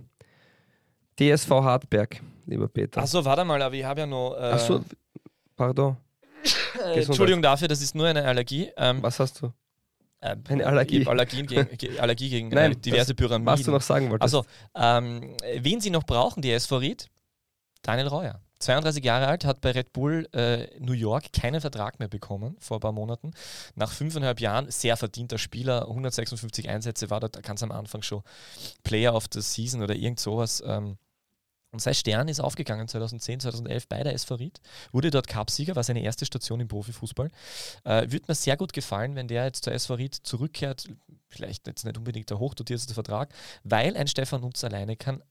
DSV 1.19 1.51
Hartberg, 1.51 2.23
lieber 2.47 2.69
Peter. 2.69 3.03
Achso, 3.03 3.25
warte 3.25 3.45
mal, 3.45 3.61
aber 3.61 3.75
ich 3.75 3.85
habe 3.85 4.01
ja 4.01 4.07
noch. 4.07 4.35
Äh, 4.35 4.53
Achso, 4.53 4.85
pardon. 5.57 5.97
Entschuldigung 6.95 7.43
dafür, 7.43 7.69
das 7.69 7.83
ist 7.83 7.95
nur 7.95 8.07
eine 8.07 8.25
Allergie. 8.25 8.71
Ähm, 8.77 9.03
Was 9.03 9.19
hast 9.19 9.43
du? 9.43 9.53
Äh, 10.21 10.37
eine 10.49 10.67
Allergie. 10.67 11.07
Allergien 11.07 11.47
gegen, 11.47 11.67
Allergie 11.99 12.31
gegen 12.31 12.49
Nein, 12.49 12.73
äh, 12.73 12.77
diverse 12.77 13.15
Pyramiden. 13.15 13.47
Was 13.47 13.63
du 13.63 13.71
noch 13.71 13.83
sagen 13.83 14.11
wolltest. 14.11 14.23
Also, 14.23 14.45
ähm, 14.75 15.37
wen 15.57 15.81
sie 15.81 15.91
noch 15.91 16.05
brauchen, 16.05 16.41
die 16.41 16.53
SV 16.53 16.79
Ried? 16.79 17.09
Daniel 17.83 18.09
Reuer. 18.09 18.41
32 18.59 19.05
Jahre 19.05 19.29
alt, 19.29 19.45
hat 19.45 19.61
bei 19.61 19.71
Red 19.71 19.93
Bull 19.93 20.29
äh, 20.33 20.67
New 20.81 20.93
York 20.93 21.33
keinen 21.33 21.61
Vertrag 21.61 21.99
mehr 21.99 22.09
bekommen 22.09 22.57
vor 22.59 22.79
ein 22.79 22.81
paar 22.81 22.93
Monaten. 22.93 23.33
Nach 23.75 23.93
fünfeinhalb 23.93 24.41
Jahren 24.41 24.71
sehr 24.71 24.97
verdienter 24.97 25.39
Spieler, 25.39 25.89
156 25.89 26.69
Einsätze, 26.69 27.11
war 27.11 27.21
dort 27.21 27.43
ganz 27.43 27.63
am 27.63 27.71
Anfang 27.71 28.03
schon 28.03 28.23
Player 28.83 29.15
of 29.15 29.27
the 29.33 29.41
Season 29.41 29.83
oder 29.83 29.95
irgend 29.95 30.21
sowas. 30.21 30.63
Ähm, 30.67 30.99
und 31.71 31.81
sein 31.81 31.95
Stern 31.95 32.29
ist 32.29 32.41
aufgegangen 32.41 32.89
2010, 32.89 33.41
2011 33.41 33.89
bei 33.89 34.03
der 34.03 34.15
SV 34.15 34.37
Ried, 34.37 34.61
wurde 34.91 35.11
dort 35.11 35.29
Cupsieger, 35.29 35.77
war 35.77 35.85
seine 35.85 36.03
erste 36.03 36.25
Station 36.25 36.61
im 36.61 36.69
Profifußball. 36.69 37.31
Äh, 37.85 38.11
Würde 38.11 38.25
mir 38.27 38.35
sehr 38.35 38.57
gut 38.57 38.73
gefallen, 38.73 39.15
wenn 39.17 39.29
der 39.29 39.45
jetzt 39.45 39.65
zur 39.65 39.75
SV 39.75 39.95
Ried 39.95 40.15
zurückkehrt, 40.15 40.89
vielleicht 41.29 41.67
jetzt 41.67 41.85
nicht 41.85 41.99
unbedingt 41.99 42.31
der 42.31 42.39
hochdotierteste 42.39 42.95
Vertrag, 42.95 43.35
weil 43.65 43.97
ein 43.97 44.09
Stefan 44.09 44.41
Nutz 44.41 44.65
alleine 44.65 44.97
kann 44.97 45.23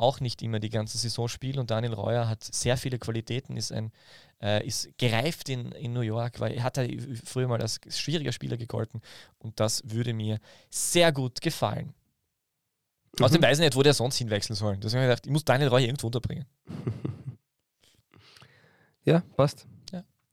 auch 0.00 0.20
nicht 0.20 0.42
immer 0.42 0.60
die 0.60 0.70
ganze 0.70 0.98
Saison 0.98 1.28
spielen 1.28 1.58
und 1.58 1.70
Daniel 1.70 1.94
Reuer 1.94 2.28
hat 2.28 2.42
sehr 2.42 2.76
viele 2.76 2.98
Qualitäten, 2.98 3.56
ist, 3.56 3.72
ein, 3.72 3.92
äh, 4.42 4.66
ist 4.66 4.88
gereift 4.98 5.48
in, 5.48 5.72
in 5.72 5.92
New 5.92 6.00
York, 6.00 6.40
weil 6.40 6.52
er 6.52 6.62
hat 6.62 6.76
ja 6.76 6.84
früher 7.24 7.48
mal 7.48 7.60
als 7.60 7.80
schwieriger 7.88 8.32
Spieler 8.32 8.56
gegolten 8.56 9.02
und 9.38 9.60
das 9.60 9.82
würde 9.84 10.14
mir 10.14 10.38
sehr 10.70 11.12
gut 11.12 11.40
gefallen. 11.40 11.94
Mhm. 13.18 13.24
Außerdem 13.24 13.42
weiß 13.42 13.58
ich 13.58 13.64
nicht, 13.64 13.76
wo 13.76 13.82
der 13.82 13.94
sonst 13.94 14.16
hinwechseln 14.16 14.56
soll. 14.56 14.76
Deswegen 14.78 15.02
habe 15.02 15.12
ich 15.12 15.16
gedacht, 15.16 15.26
ich 15.26 15.32
muss 15.32 15.44
Daniel 15.44 15.68
Reuer 15.68 15.86
irgendwo 15.86 16.06
unterbringen. 16.06 16.46
ja, 19.04 19.22
passt. 19.36 19.66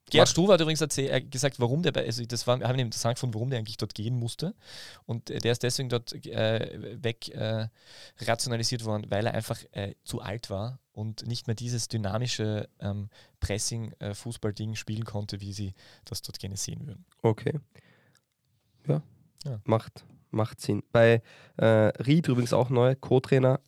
Gerhard 0.09 0.29
Struve 0.29 0.53
hat 0.53 0.61
übrigens 0.61 0.81
erzähl, 0.81 1.09
äh, 1.11 1.21
gesagt, 1.21 1.59
warum 1.59 1.83
der, 1.83 1.95
also 1.95 2.23
das 2.25 2.47
war, 2.47 2.59
haben 2.61 2.79
interessant 2.79 3.15
gefunden, 3.15 3.33
warum 3.33 3.49
der 3.49 3.59
eigentlich 3.59 3.77
dort 3.77 3.93
gehen 3.93 4.17
musste. 4.17 4.55
Und 5.05 5.29
der 5.29 5.51
ist 5.51 5.63
deswegen 5.63 5.89
dort 5.89 6.13
äh, 6.25 7.03
weg 7.03 7.29
äh, 7.29 7.67
rationalisiert 8.19 8.85
worden, 8.85 9.07
weil 9.09 9.25
er 9.25 9.33
einfach 9.33 9.59
äh, 9.71 9.95
zu 10.03 10.21
alt 10.21 10.49
war 10.49 10.79
und 10.93 11.27
nicht 11.27 11.47
mehr 11.47 11.55
dieses 11.55 11.87
dynamische 11.89 12.69
ähm, 12.79 13.09
Pressing-Fußball-Ding 13.39 14.75
spielen 14.75 15.05
konnte, 15.05 15.41
wie 15.41 15.53
sie 15.53 15.73
das 16.05 16.21
dort 16.21 16.39
gerne 16.39 16.57
sehen 16.57 16.87
würden. 16.87 17.05
Okay. 17.21 17.59
Ja, 18.87 19.01
ja. 19.45 19.59
macht 19.65 20.05
macht 20.31 20.61
Sinn. 20.61 20.83
Bei 20.91 21.21
äh, 21.57 21.65
Ried 21.65 22.27
übrigens 22.27 22.53
auch 22.53 22.69
neu, 22.69 22.95
Co-Trainer 22.95 23.59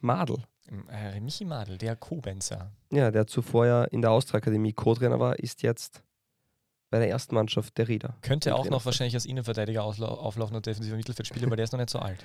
Madel. 0.00 0.44
Äh, 0.90 1.20
Michi 1.20 1.44
Madel, 1.44 1.78
der 1.78 1.96
Kobenzer. 1.96 2.72
Ja, 2.90 3.10
der 3.10 3.26
zuvor 3.26 3.66
ja 3.66 3.84
in 3.84 4.02
der 4.02 4.10
Austria-Akademie 4.10 4.72
Co-Trainer 4.72 5.20
war, 5.20 5.38
ist 5.38 5.62
jetzt 5.62 6.02
bei 6.90 6.98
der 6.98 7.08
ersten 7.08 7.34
Mannschaft 7.34 7.76
der 7.76 7.88
Rieder. 7.88 8.16
Könnte 8.22 8.54
auch 8.54 8.68
noch 8.70 8.84
wahrscheinlich 8.84 9.14
als 9.14 9.26
Innenverteidiger 9.26 9.82
auflaufen 9.82 10.56
und 10.56 10.64
defensiver 10.64 10.96
Mittelfeldspieler, 10.96 11.50
weil 11.50 11.56
der 11.56 11.64
ist 11.64 11.72
noch 11.72 11.80
nicht 11.80 11.90
so 11.90 11.98
alt. 11.98 12.24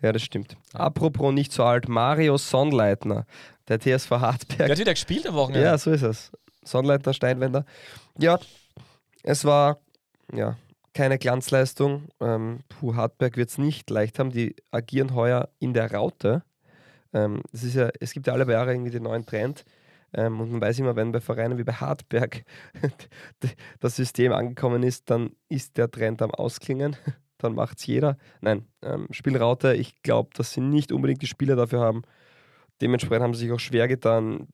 Ja, 0.00 0.12
das 0.12 0.22
stimmt. 0.22 0.56
Ja. 0.74 0.80
Apropos 0.80 1.32
nicht 1.32 1.52
so 1.52 1.64
alt, 1.64 1.88
Mario 1.88 2.36
Sonnleitner, 2.36 3.26
der 3.68 3.80
TSV 3.80 4.10
Hartberg. 4.10 4.58
Der 4.58 4.70
hat 4.70 4.78
wieder 4.78 4.94
gespielt 4.94 5.26
am 5.26 5.34
Wochenende. 5.34 5.66
Ja, 5.66 5.76
so 5.78 5.90
ist 5.90 6.02
es. 6.02 6.32
Sonnleitner, 6.64 7.14
Steinwender. 7.14 7.64
Ja, 8.18 8.38
es 9.22 9.44
war, 9.44 9.78
ja, 10.32 10.56
keine 10.92 11.18
Glanzleistung. 11.18 12.08
Ähm, 12.20 12.60
Puh, 12.68 12.94
Hartberg 12.94 13.36
wird 13.36 13.50
es 13.50 13.58
nicht 13.58 13.90
leicht 13.90 14.18
haben. 14.18 14.30
Die 14.30 14.56
agieren 14.70 15.14
heuer 15.14 15.48
in 15.58 15.74
der 15.74 15.92
Raute. 15.92 16.42
Ähm, 17.16 17.42
das 17.50 17.62
ist 17.62 17.74
ja, 17.74 17.90
es 17.98 18.12
gibt 18.12 18.26
ja 18.26 18.34
alle 18.34 18.50
Jahre 18.50 18.72
irgendwie 18.72 18.90
den 18.90 19.04
neuen 19.04 19.24
Trend. 19.24 19.64
Ähm, 20.12 20.40
und 20.40 20.52
man 20.52 20.60
weiß 20.60 20.78
immer, 20.78 20.96
wenn 20.96 21.12
bei 21.12 21.20
Vereinen 21.20 21.58
wie 21.58 21.64
bei 21.64 21.72
Hartberg 21.72 22.44
das 23.80 23.96
System 23.96 24.32
angekommen 24.32 24.82
ist, 24.82 25.08
dann 25.10 25.30
ist 25.48 25.78
der 25.78 25.90
Trend 25.90 26.22
am 26.22 26.30
Ausklingen. 26.30 26.96
Dann 27.38 27.54
macht 27.54 27.76
es 27.76 27.86
jeder. 27.86 28.16
Nein, 28.40 28.66
ähm, 28.80 29.08
Spielraute, 29.10 29.74
ich 29.74 30.02
glaube, 30.02 30.30
dass 30.32 30.54
sie 30.54 30.62
nicht 30.62 30.90
unbedingt 30.90 31.20
die 31.20 31.26
Spieler 31.26 31.54
dafür 31.54 31.80
haben. 31.80 32.00
Dementsprechend 32.80 33.24
haben 33.24 33.34
sie 33.34 33.40
sich 33.40 33.52
auch 33.52 33.60
schwer 33.60 33.88
getan. 33.88 34.48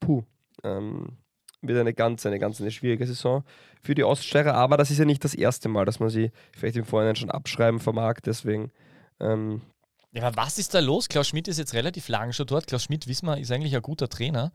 Puh, 0.00 0.22
ähm, 0.62 1.16
wird 1.62 1.78
eine 1.78 1.94
ganz, 1.94 2.26
eine 2.26 2.38
ganz 2.38 2.60
eine 2.60 2.70
schwierige 2.70 3.06
Saison 3.06 3.42
für 3.82 3.94
die 3.94 4.04
Oststeirer. 4.04 4.52
Aber 4.52 4.76
das 4.76 4.90
ist 4.90 4.98
ja 4.98 5.06
nicht 5.06 5.24
das 5.24 5.32
erste 5.34 5.70
Mal, 5.70 5.86
dass 5.86 5.98
man 5.98 6.10
sie 6.10 6.30
vielleicht 6.54 6.76
im 6.76 6.84
Vorhinein 6.84 7.16
schon 7.16 7.30
abschreiben 7.30 7.80
vermag. 7.80 8.16
Deswegen. 8.22 8.70
Ähm, 9.18 9.62
ja, 10.16 10.22
aber 10.22 10.36
was 10.38 10.56
ist 10.56 10.72
da 10.72 10.80
los? 10.80 11.10
Klaus 11.10 11.28
Schmidt 11.28 11.46
ist 11.46 11.58
jetzt 11.58 11.74
relativ 11.74 12.08
lang 12.08 12.32
schon 12.32 12.46
dort. 12.46 12.66
Klaus 12.66 12.84
Schmidt, 12.84 13.06
wissen 13.06 13.26
wir, 13.26 13.36
ist 13.36 13.52
eigentlich 13.52 13.76
ein 13.76 13.82
guter 13.82 14.08
Trainer. 14.08 14.50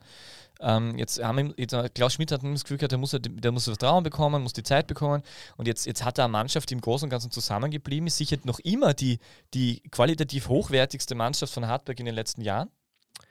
Ähm, 0.60 0.98
jetzt 0.98 1.24
haben 1.24 1.54
jetzt, 1.56 1.76
Klaus 1.94 2.14
Schmidt 2.14 2.32
hat 2.32 2.44
das 2.44 2.64
Gefühl 2.64 2.78
gehabt, 2.78 2.94
der 2.94 2.98
muss, 2.98 3.16
der 3.22 3.52
muss 3.52 3.66
Vertrauen 3.66 4.04
bekommen, 4.04 4.42
muss 4.42 4.54
die 4.54 4.64
Zeit 4.64 4.88
bekommen. 4.88 5.22
Und 5.58 5.68
jetzt, 5.68 5.86
jetzt 5.86 6.04
hat 6.04 6.18
er 6.18 6.24
eine 6.26 6.32
Mannschaft, 6.32 6.72
die 6.72 6.74
im 6.74 6.82
Großen 6.82 7.06
und 7.06 7.12
Ganzen 7.12 7.30
zusammengeblieben 7.30 8.08
ist. 8.08 8.18
Sicher 8.18 8.38
noch 8.44 8.58
immer 8.58 8.96
die, 8.96 9.20
die 9.54 9.84
qualitativ 9.92 10.50
hochwertigste 10.50 11.14
Mannschaft 11.14 11.54
von 11.54 11.68
Hartberg 11.68 12.00
in 12.00 12.08
den 12.08 12.16
letzten 12.16 12.42
Jahren. 12.42 12.72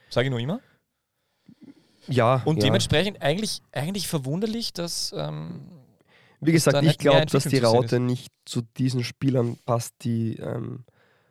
Sage 0.09 0.29
ich 0.29 0.31
nur 0.31 0.39
immer. 0.39 0.61
Ja. 2.07 2.43
Und 2.45 2.59
ja. 2.59 2.67
dementsprechend 2.67 3.21
eigentlich, 3.23 3.61
eigentlich 3.73 4.07
verwunderlich, 4.07 4.73
dass. 4.73 5.13
Ähm, 5.17 5.69
Wie 6.41 6.53
gesagt, 6.53 6.81
ich 6.85 6.97
glaube, 6.97 7.27
dass 7.27 7.43
die 7.43 7.59
Raute 7.59 7.99
nicht 7.99 8.33
zu 8.45 8.63
diesen 8.63 9.03
Spielern 9.03 9.59
passt, 9.67 9.95
die 10.05 10.37
ähm, 10.37 10.85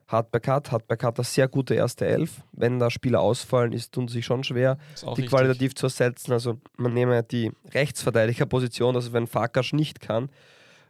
Hartberg 0.10 0.48
hat. 0.48 0.72
Hartberg 0.72 1.04
hat 1.04 1.20
eine 1.20 1.24
sehr 1.24 1.48
gute 1.48 1.76
erste 1.76 2.06
Elf. 2.06 2.42
Wenn 2.52 2.80
da 2.80 2.90
Spieler 2.90 3.22
ausfallen, 3.22 3.72
ist, 3.72 3.94
tun 3.94 4.08
sie 4.08 4.16
sich 4.16 4.26
schon 4.26 4.44
schwer, 4.44 4.78
die 5.02 5.06
richtig. 5.08 5.30
qualitativ 5.30 5.76
zu 5.76 5.86
ersetzen. 5.86 6.34
Also 6.34 6.60
man 6.78 6.94
nehme 6.94 7.24
die 7.24 7.52
Rechtsverteidigerposition, 7.74 8.96
also 8.96 9.14
wenn 9.14 9.28
Farkas 9.28 9.72
nicht 9.72 10.02
kann, 10.02 10.30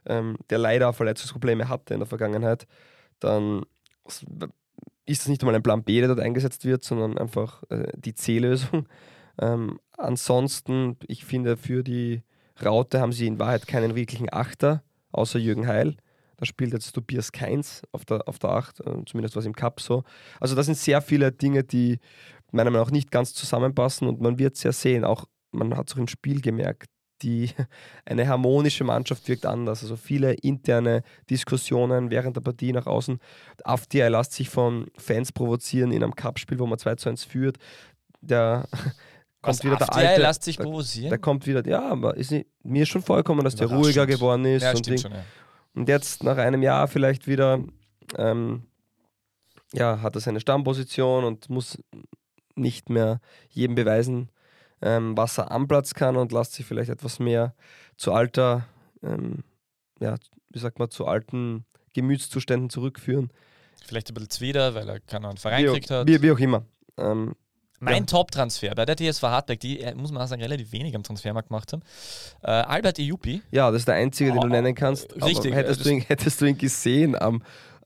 ähm, 0.06 0.38
der 0.50 0.58
leider 0.58 0.94
Verletzungsprobleme 0.94 1.68
hatte 1.68 1.94
in 1.94 2.00
der 2.00 2.08
Vergangenheit, 2.08 2.66
dann 3.20 3.64
ist 5.06 5.22
das 5.22 5.28
nicht 5.28 5.42
einmal 5.42 5.56
ein 5.56 5.64
Plan 5.64 5.84
B, 5.84 6.00
der 6.00 6.08
dort 6.08 6.22
eingesetzt 6.22 6.64
wird, 6.66 6.84
sondern 6.84 7.18
einfach 7.18 7.64
äh, 7.70 7.92
die 7.96 8.16
C-Lösung. 8.16 8.88
Ähm, 9.42 9.80
ansonsten, 9.98 10.98
ich 11.08 11.24
finde, 11.24 11.56
für 11.56 11.82
die 11.82 12.24
Raute 12.62 13.00
haben 13.00 13.14
sie 13.14 13.26
in 13.26 13.40
Wahrheit 13.40 13.68
keinen 13.68 13.96
wirklichen 13.96 14.28
Achter, 14.30 14.84
außer 15.14 15.40
Jürgen 15.40 15.66
Heil. 15.66 15.96
Da 16.40 16.46
spielt 16.46 16.72
jetzt 16.72 16.94
Tobias 16.94 17.34
Keins 17.34 17.82
auf 17.92 18.06
der, 18.06 18.26
auf 18.28 18.40
der 18.40 18.52
Acht, 18.52 18.80
äh, 18.80 19.04
zumindest 19.06 19.36
was 19.36 19.46
im 19.46 19.54
Cup 19.54 19.82
so. 19.82 20.04
Also 20.40 20.56
das 20.56 20.68
sind 20.68 20.78
sehr 20.78 21.02
viele 21.02 21.34
Dinge, 21.34 21.64
die 21.66 22.00
meiner 22.52 22.72
Meinung 22.72 22.88
nach 22.88 22.94
nicht 22.94 23.12
ganz 23.12 23.34
zusammenpassen 23.34 24.08
und 24.08 24.22
man 24.22 24.40
wird 24.40 24.56
es 24.56 24.64
ja 24.64 24.72
sehen, 24.72 25.04
auch 25.04 25.26
man 25.52 25.76
hat 25.76 25.90
es 25.90 25.96
auch 25.96 26.00
im 26.00 26.08
Spiel 26.08 26.42
gemerkt, 26.42 26.90
die, 27.22 27.50
eine 28.06 28.28
harmonische 28.28 28.86
Mannschaft 28.86 29.28
wirkt 29.28 29.46
anders. 29.46 29.82
Also 29.84 29.98
viele 29.98 30.34
interne 30.34 31.04
Diskussionen 31.30 32.10
während 32.10 32.38
der 32.38 32.42
Partie 32.42 32.72
nach 32.72 32.88
außen. 32.88 33.20
Afti 33.66 34.00
lässt 34.00 34.32
sich 34.32 34.50
von 34.50 34.88
Fans 34.98 35.34
provozieren 35.34 35.92
in 35.92 36.04
einem 36.04 36.16
Cup-Spiel, 36.16 36.60
wo 36.60 36.66
man 36.66 36.80
2 36.80 36.96
zu 36.96 37.10
1 37.10 37.26
führt. 37.26 37.58
Der 38.22 38.68
kommt 38.72 38.94
Was, 39.42 39.64
wieder 39.64 39.76
der 39.76 39.94
alte. 39.94 40.22
lässt 40.22 40.44
sich 40.44 40.58
provozieren? 40.58 41.10
Der, 41.10 41.20
kommt 41.20 41.46
wieder, 41.48 41.66
ja, 41.68 41.90
aber 41.90 42.16
ist 42.16 42.32
nicht, 42.32 42.48
mir 42.64 42.84
ist 42.84 42.90
schon 42.90 43.02
vollkommen, 43.02 43.44
dass 43.44 43.56
der 43.56 43.68
ruhiger 43.68 44.06
geworden 44.06 44.46
ist. 44.46 44.64
Ja, 44.64 44.72
und, 44.72 44.86
schon, 44.86 45.12
ja. 45.12 45.24
Und, 45.80 45.90
jetzt 45.90 46.24
nach 46.24 46.38
einem 46.38 46.62
Jahr 46.62 46.88
vielleicht 46.88 47.28
wieder, 47.28 47.64
ähm, 48.18 48.64
ja, 49.74 50.02
hat 50.02 50.16
er 50.16 50.22
seine 50.22 50.40
Stammposition 50.40 51.24
und 51.24 51.50
muss 51.50 51.82
nicht 52.56 52.90
mehr 52.90 53.22
jedem 53.50 53.76
beweisen, 53.76 54.30
ähm, 54.82 55.16
was 55.16 55.38
er 55.38 55.52
am 55.52 55.68
Platz 55.68 55.94
kann 55.94 56.18
und 56.18 56.32
lässt 56.32 56.54
sich 56.54 56.66
vielleicht 56.66 56.90
etwas 56.90 57.20
mehr 57.20 57.56
zu 57.98 58.14
alter, 58.14 58.68
ähm, 59.04 59.44
ja, 60.00 60.16
wie 60.50 60.60
sagt 60.60 60.80
man, 60.80 60.90
zu 60.90 61.06
alten 61.06 61.66
Gemütszuständen 61.94 62.70
zurückführen. 62.70 63.32
Vielleicht 63.86 64.10
ein 64.10 64.14
bisschen 64.14 64.30
zwider, 64.30 64.76
weil 64.76 64.90
er 64.90 65.00
keinen 65.00 65.38
Verein 65.38 65.66
gekriegt 65.66 65.92
hat. 65.92 66.08
Wie, 66.08 66.22
wie 66.22 66.32
auch 66.32 66.40
immer. 66.40 66.66
Ähm, 66.98 67.36
mein 67.80 68.04
ja. 68.04 68.06
Top-Transfer 68.06 68.76
bei 68.76 68.86
der 68.86 68.96
TSV 68.96 69.24
Hartberg, 69.24 69.60
die, 69.60 69.80
äh, 69.80 69.96
muss 69.96 70.12
man 70.12 70.28
sagen, 70.28 70.42
relativ 70.42 70.72
wenig 70.72 70.96
am 70.96 71.04
Transfermarkt 71.04 71.50
gemacht 71.50 71.74
haben. 71.74 71.82
Äh, 72.44 72.52
Albert 72.52 73.00
Ejupi. 73.00 73.42
Ja, 73.52 73.72
das 73.72 73.82
ist 73.82 73.88
der 73.88 73.96
einzige, 73.96 74.32
den 74.32 74.40
oh, 74.40 74.44
du 74.44 74.48
nennen 74.50 74.76
kannst. 74.76 75.14
Richtig. 75.24 75.54
Hättest 75.54 75.86
du, 75.86 75.90
ihn, 75.90 76.02
hättest, 76.02 76.42
du 76.42 76.46
ihn, 76.46 76.58
gesehen 76.58 77.20
am, 77.20 77.42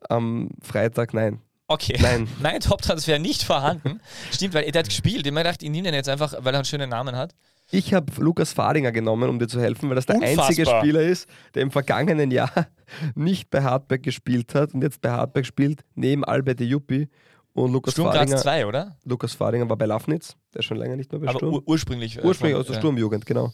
am 0.09 0.49
Freitag? 0.61 1.13
Nein. 1.13 1.41
Okay. 1.67 1.97
Nein. 2.01 2.27
mein 2.41 2.59
Top-Transfer 2.59 3.19
nicht 3.19 3.43
vorhanden. 3.43 4.01
Stimmt, 4.31 4.53
weil 4.53 4.63
er 4.63 4.79
hat 4.79 4.87
gespielt. 4.87 5.21
Ich 5.21 5.25
habe 5.25 5.33
mir 5.33 5.43
gedacht, 5.43 5.63
ich 5.63 5.69
nehme 5.69 5.87
ihn 5.87 5.93
jetzt 5.93 6.09
einfach, 6.09 6.33
weil 6.39 6.53
er 6.53 6.59
einen 6.59 6.65
schönen 6.65 6.89
Namen 6.89 7.15
hat. 7.15 7.33
Ich 7.71 7.93
habe 7.93 8.11
Lukas 8.21 8.53
Fadinger 8.53 8.91
genommen, 8.91 9.29
um 9.29 9.39
dir 9.39 9.47
zu 9.47 9.59
helfen, 9.59 9.89
weil 9.89 9.95
das 9.95 10.05
der 10.05 10.17
Unfassbar. 10.17 10.47
einzige 10.47 10.69
Spieler 10.69 11.01
ist, 11.01 11.27
der 11.55 11.63
im 11.63 11.71
vergangenen 11.71 12.29
Jahr 12.29 12.51
nicht 13.15 13.49
bei 13.49 13.63
Hartberg 13.63 14.03
gespielt 14.03 14.53
hat 14.53 14.73
und 14.73 14.83
jetzt 14.83 15.01
bei 15.01 15.09
Hartberg 15.09 15.45
spielt, 15.45 15.81
neben 15.95 16.23
Albert 16.23 16.61
Ejupi. 16.61 17.09
Und 17.53 17.71
Lukas 17.71 17.93
Sturm 17.93 18.11
Fadinger, 18.11 18.37
2, 18.37 18.65
oder? 18.65 18.97
Lukas 19.03 19.33
Fadinger 19.33 19.69
war 19.69 19.77
bei 19.77 19.85
Lafnitz, 19.85 20.35
der 20.53 20.59
ist 20.59 20.65
schon 20.65 20.77
länger 20.77 20.95
nicht 20.95 21.11
mehr 21.11 21.21
bei 21.21 21.27
Aber 21.27 21.37
Sturm. 21.37 21.53
Ur 21.53 21.63
ursprünglich. 21.67 22.17
Äh, 22.17 22.23
ursprünglich 22.23 22.57
aus 22.57 22.65
der 22.65 22.75
ja. 22.75 22.81
Sturmjugend, 22.81 23.25
genau. 23.25 23.53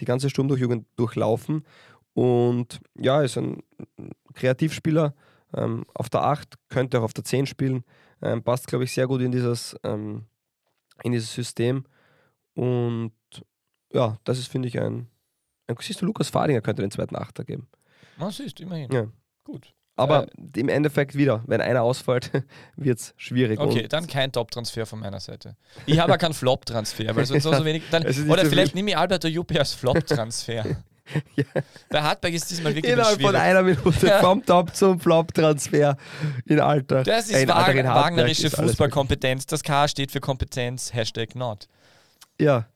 Die 0.00 0.04
ganze 0.04 0.28
Sturmjugend 0.28 0.86
durchlaufen. 0.96 1.64
Und 2.12 2.80
ja, 2.94 3.22
ist 3.22 3.36
ein 3.38 3.62
Kreativspieler. 4.34 5.14
Ähm, 5.54 5.84
auf 5.94 6.08
der 6.10 6.22
8, 6.24 6.54
könnte 6.68 6.98
auch 6.98 7.04
auf 7.04 7.12
der 7.12 7.24
10 7.24 7.46
spielen. 7.46 7.84
Ähm, 8.20 8.42
passt, 8.42 8.66
glaube 8.66 8.84
ich, 8.84 8.92
sehr 8.92 9.06
gut 9.06 9.20
in 9.20 9.30
dieses, 9.30 9.76
ähm, 9.84 10.24
in 11.04 11.12
dieses 11.12 11.32
System. 11.32 11.84
Und 12.54 13.12
ja, 13.92 14.18
das 14.24 14.38
ist, 14.38 14.48
finde 14.48 14.68
ich, 14.68 14.80
ein, 14.80 15.08
ein. 15.68 15.76
Siehst 15.80 16.02
du, 16.02 16.06
Lukas 16.06 16.30
Fadinger 16.30 16.62
könnte 16.62 16.82
den 16.82 16.90
zweiten 16.90 17.16
Achter 17.16 17.44
geben. 17.44 17.68
Na, 18.18 18.30
siehst 18.30 18.58
du, 18.58 18.64
immerhin. 18.64 18.90
Ja. 18.90 19.06
Gut. 19.44 19.72
Aber 19.98 20.26
im 20.54 20.68
Endeffekt 20.68 21.14
wieder, 21.16 21.42
wenn 21.46 21.60
einer 21.62 21.82
ausfällt, 21.82 22.30
wird 22.76 22.98
es 22.98 23.14
schwierig. 23.16 23.58
Okay, 23.58 23.88
dann 23.88 24.06
kein 24.06 24.30
Top-Transfer 24.30 24.84
von 24.86 25.00
meiner 25.00 25.20
Seite. 25.20 25.56
Ich 25.86 25.98
habe 25.98 26.12
auch 26.12 26.18
keinen 26.18 26.34
Flop-Transfer, 26.34 27.16
weil 27.16 27.24
sonst 27.24 27.42
so, 27.44 27.52
so 27.54 27.64
wenig. 27.64 27.82
Dann, 27.90 28.02
oder 28.02 28.12
so 28.12 28.50
vielleicht 28.50 28.72
viel. 28.72 28.78
nehme 28.78 28.90
ich 28.90 28.96
Alberto 28.98 29.26
Juppé 29.28 29.58
als 29.58 29.72
Flop-Transfer. 29.74 30.64
Ja. 31.36 31.44
Bei 31.88 32.02
Hartberg 32.02 32.34
ist 32.34 32.50
diesmal 32.50 32.74
wirklich 32.74 32.92
innerhalb 32.92 33.22
von 33.22 33.36
einer 33.36 33.62
Minute 33.62 34.08
Ja. 34.08 34.18
vom 34.18 34.44
Top 34.44 34.74
zum 34.74 34.98
Flop-Transfer 34.98 35.96
in 36.46 36.58
Alter. 36.58 37.04
Das 37.04 37.30
Äh, 37.30 37.42
ist 37.44 37.48
Wag 37.48 37.64
Hartberg 37.66 37.86
wagnerische 37.86 38.50
Fußballkompetenz. 38.50 39.46
Das 39.46 39.62
K 39.62 39.86
steht 39.86 40.10
für 40.10 40.18
Kompetenz, 40.18 40.92
Hashtag 40.92 41.36
not. 41.36 41.68
Ja, 42.40 42.66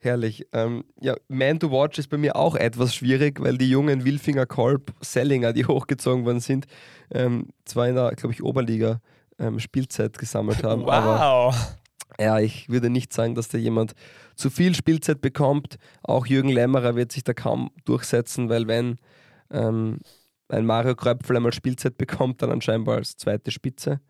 herrlich. 0.00 0.46
Ähm, 0.52 0.84
ja, 1.00 1.14
Man 1.28 1.60
to 1.60 1.70
Watch 1.70 1.98
ist 1.98 2.08
bei 2.08 2.16
mir 2.16 2.36
auch 2.36 2.54
etwas 2.56 2.94
schwierig, 2.94 3.40
weil 3.40 3.58
die 3.58 3.70
jungen 3.70 4.04
Wilfinger 4.04 4.46
Kolb, 4.46 4.92
Sellinger, 5.00 5.52
die 5.52 5.64
hochgezogen 5.66 6.24
worden 6.24 6.40
sind, 6.40 6.66
ähm, 7.10 7.48
zwar 7.64 7.88
in 7.88 7.94
der, 7.94 8.10
glaube 8.12 8.32
ich, 8.34 8.42
Oberliga 8.42 9.00
ähm, 9.38 9.58
Spielzeit 9.60 10.18
gesammelt 10.18 10.62
haben, 10.64 10.88
aber 10.88 11.52
Wow. 11.52 11.76
ja, 12.18 12.38
ich 12.38 12.68
würde 12.68 12.90
nicht 12.90 13.12
sagen, 13.12 13.34
dass 13.34 13.48
da 13.48 13.58
jemand 13.58 13.94
zu 14.36 14.50
viel 14.50 14.74
Spielzeit 14.74 15.20
bekommt. 15.20 15.76
Auch 16.02 16.26
Jürgen 16.26 16.48
Lämmerer 16.50 16.96
wird 16.96 17.12
sich 17.12 17.24
da 17.24 17.32
kaum 17.34 17.70
durchsetzen, 17.84 18.48
weil 18.48 18.66
wenn 18.68 18.96
ähm, 19.50 19.98
ein 20.48 20.66
Mario 20.66 20.94
Kröpfel 20.94 21.36
einmal 21.36 21.52
Spielzeit 21.52 21.96
bekommt, 21.96 22.42
dann 22.42 22.50
anscheinend 22.50 22.88
als 22.88 23.16
zweite 23.16 23.50
Spitze 23.50 24.00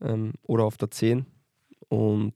ähm, 0.00 0.32
oder 0.42 0.64
auf 0.64 0.76
der 0.76 0.90
10. 0.90 1.26
Und 1.88 2.34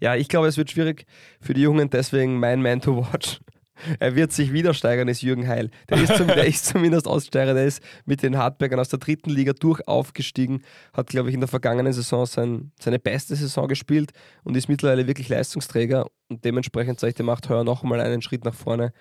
ja, 0.00 0.16
ich 0.16 0.28
glaube, 0.28 0.48
es 0.48 0.56
wird 0.56 0.70
schwierig 0.70 1.04
für 1.40 1.54
die 1.54 1.62
Jungen, 1.62 1.90
deswegen 1.90 2.38
mein 2.38 2.62
Man 2.62 2.80
to 2.80 2.96
Watch. 2.96 3.40
Er 3.98 4.14
wird 4.14 4.32
sich 4.32 4.52
wieder 4.52 4.74
steigern, 4.74 5.08
ist 5.08 5.22
Jürgen 5.22 5.48
Heil. 5.48 5.70
Der 5.88 6.02
ist, 6.02 6.14
zum, 6.14 6.26
der 6.26 6.46
ist 6.46 6.66
zumindest 6.66 7.08
Aussteiger, 7.08 7.54
der 7.54 7.64
ist 7.64 7.82
mit 8.04 8.22
den 8.22 8.36
Hartbergern 8.36 8.78
aus 8.78 8.90
der 8.90 8.98
dritten 8.98 9.30
Liga 9.30 9.52
durch 9.52 9.86
aufgestiegen, 9.88 10.62
hat, 10.92 11.06
glaube 11.06 11.30
ich, 11.30 11.34
in 11.34 11.40
der 11.40 11.48
vergangenen 11.48 11.92
Saison 11.92 12.26
sein, 12.26 12.72
seine 12.78 12.98
beste 12.98 13.36
Saison 13.36 13.68
gespielt 13.68 14.12
und 14.44 14.56
ist 14.56 14.68
mittlerweile 14.68 15.06
wirklich 15.06 15.30
Leistungsträger 15.30 16.06
und 16.28 16.44
dementsprechend 16.44 17.00
sage 17.00 17.10
ich, 17.10 17.14
der 17.14 17.24
macht 17.24 17.48
heuer 17.48 17.64
noch 17.64 17.82
mal 17.82 18.00
einen 18.00 18.22
Schritt 18.22 18.44
nach 18.44 18.54
vorne 18.54 18.92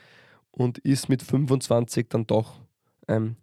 und 0.51 0.77
ist 0.79 1.09
mit 1.09 1.23
25 1.23 2.07
dann 2.09 2.25
doch 2.25 2.61
ähm, 3.07 3.35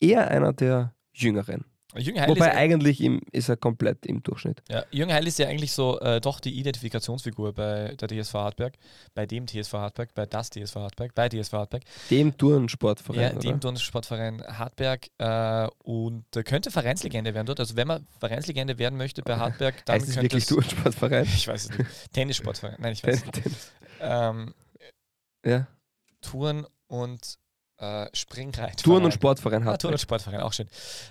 eher 0.00 0.28
einer 0.30 0.52
der 0.52 0.94
Jüngeren. 1.12 1.64
Jürgen 1.96 2.20
Heil, 2.20 2.28
Wobei 2.28 2.48
ist, 2.48 2.56
eigentlich 2.56 3.00
im, 3.00 3.20
ist 3.30 3.48
er 3.48 3.56
komplett 3.56 4.04
im 4.06 4.22
Durchschnitt. 4.22 4.62
ja, 4.68 4.84
Jürgen 4.90 5.12
Heil 5.12 5.26
ist 5.26 5.38
ja 5.38 5.48
eigentlich 5.48 5.72
so 5.72 6.00
äh, 6.00 6.20
doch 6.20 6.40
die 6.40 6.58
Identifikationsfigur 6.58 7.52
bei 7.52 7.94
der 7.94 8.08
TSV 8.08 8.34
Hartberg, 8.34 8.74
bei 9.14 9.26
dem 9.26 9.46
TSV 9.46 9.72
Hartberg, 9.74 10.14
bei 10.14 10.26
das 10.26 10.50
TSV 10.50 10.76
Hartberg, 10.76 11.14
bei 11.14 11.28
TSV 11.28 11.52
Hartberg. 11.52 11.82
Dem 12.10 12.36
Turnsportverein. 12.36 13.20
Ja, 13.20 13.30
oder? 13.30 13.40
dem 13.40 13.60
Turnsportverein 13.60 14.42
Hartberg 14.42 15.08
äh, 15.18 15.68
und 15.84 16.24
könnte 16.44 16.70
Vereinslegende 16.70 17.34
werden 17.34 17.46
dort. 17.46 17.60
Also 17.60 17.76
wenn 17.76 17.86
man 17.86 18.06
Vereinslegende 18.18 18.78
werden 18.78 18.96
möchte 18.96 19.22
bei 19.22 19.36
Hartberg, 19.36 19.84
dann 19.86 19.96
heißt 19.96 20.08
es 20.08 20.14
könnte 20.14 20.24
wirklich 20.24 20.44
es, 20.44 20.48
Turnsportverein? 20.48 21.24
ich 21.34 21.46
weiß 21.46 21.70
es 21.70 21.78
nicht, 21.78 22.12
Tennissportverein, 22.12 22.76
nein, 22.78 22.92
ich 22.92 23.04
weiß 23.04 23.22
es 23.24 23.44
nicht. 23.44 23.56
Ähm, 24.00 24.54
ja. 25.44 25.66
Touren 26.20 26.66
und 26.88 27.38
äh, 27.78 28.06
Springreit. 28.12 28.82
Turn- 28.82 29.04
und 29.04 29.12
Sportverein 29.12 29.62
Ah, 29.66 29.72
hat. 29.72 29.82
Turn- 29.82 29.92
und 29.94 29.98
Sportverein, 29.98 30.40
auch 30.40 30.52
schön. 30.52 30.68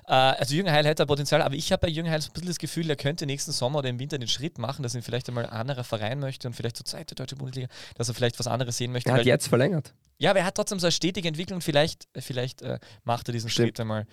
Äh, 0.08 0.14
also 0.14 0.56
Jürgen 0.56 0.72
Heil 0.72 0.86
hätte 0.86 1.04
da 1.04 1.06
Potenzial, 1.06 1.42
aber 1.42 1.56
ich 1.56 1.72
habe 1.72 1.82
bei 1.82 1.88
Jürgen 1.90 2.10
Heil 2.10 2.22
so 2.22 2.30
ein 2.30 2.34
bisschen 2.34 2.48
das 2.48 2.58
Gefühl, 2.58 2.90
er 2.90 2.96
könnte 2.96 3.26
nächsten 3.26 3.52
Sommer 3.52 3.80
oder 3.80 3.90
im 3.90 4.00
Winter 4.00 4.18
den 4.18 4.28
Schritt 4.30 4.58
machen, 4.58 4.82
dass 4.84 4.96
ihn 4.96 5.02
vielleicht 5.02 5.28
einmal 5.28 5.46
ein 5.46 5.52
anderer 5.52 5.84
Verein 5.84 6.20
möchte 6.20 6.48
und 6.48 6.54
vielleicht 6.54 6.78
zur 6.78 6.86
zweite 6.86 7.16
deutsche 7.16 7.36
Bundesliga, 7.36 7.68
dass 7.96 8.08
er 8.08 8.14
vielleicht 8.16 8.40
was 8.40 8.48
anderes 8.48 8.78
sehen 8.78 8.92
möchte. 8.92 9.10
er 9.10 9.14
hat 9.14 9.20
weil- 9.22 9.28
jetzt 9.28 9.48
verlängert. 9.48 9.94
ja, 10.20 10.30
aber 10.30 10.40
er 10.40 10.46
hat 10.46 10.56
trotzdem 10.56 10.80
so 10.80 10.88
eine 10.88 10.92
stetige 10.94 11.28
Entwicklung. 11.28 11.60
Vielleicht, 11.62 12.08
vielleicht 12.18 12.62
äh, 12.62 12.80
macht 13.04 13.28
er 13.30 13.34
diesen 13.34 13.50
Stimmt. 13.50 13.68
Schritt 13.70 13.80
einmal. 13.82 14.06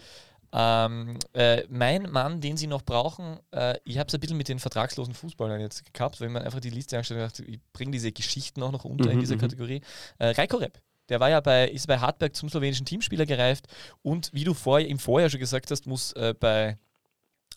Ähm, 0.53 1.17
äh, 1.33 1.63
mein 1.69 2.11
Mann, 2.11 2.41
den 2.41 2.57
sie 2.57 2.67
noch 2.67 2.83
brauchen, 2.83 3.39
äh, 3.53 3.77
ich 3.85 3.99
habe 3.99 4.09
es 4.09 4.15
ein 4.15 4.19
bisschen 4.21 4.37
mit 4.37 4.49
den 4.49 4.59
vertragslosen 4.59 5.15
Fußballern 5.15 5.61
jetzt 5.61 5.95
gehabt, 5.95 6.21
wenn 6.21 6.33
man 6.33 6.43
einfach 6.43 6.59
die 6.59 6.71
Liste 6.71 6.99
anstellt 6.99 7.21
und 7.21 7.27
dachte, 7.29 7.45
ich 7.45 7.61
bringe 7.73 7.93
diese 7.93 8.11
Geschichten 8.11 8.61
auch 8.65 8.73
noch 8.73 8.85
unter 8.85 9.09
in 9.11 9.19
Mhm, 9.19 9.21
dieser 9.21 9.37
mhm. 9.37 9.41
Kategorie. 9.43 9.81
Äh, 10.19 10.31
Reiko 10.31 10.57
Repp. 10.57 10.81
Der 11.11 11.21
war 11.21 11.29
ja 11.29 11.41
bei, 11.41 11.69
ist 11.69 11.87
bei 11.87 11.99
Hartberg 11.99 12.35
zum 12.35 12.49
slowenischen 12.49 12.87
Teamspieler 12.87 13.27
gereift. 13.27 13.67
Und 14.03 14.31
wie 14.33 14.45
du 14.45 14.55
vor, 14.55 14.81
im 14.81 14.99
Vorjahr 14.99 15.29
schon 15.29 15.41
gesagt 15.41 15.71
hast, 15.71 15.87
muss 15.87 16.13
äh, 16.13 16.35
bei 16.39 16.79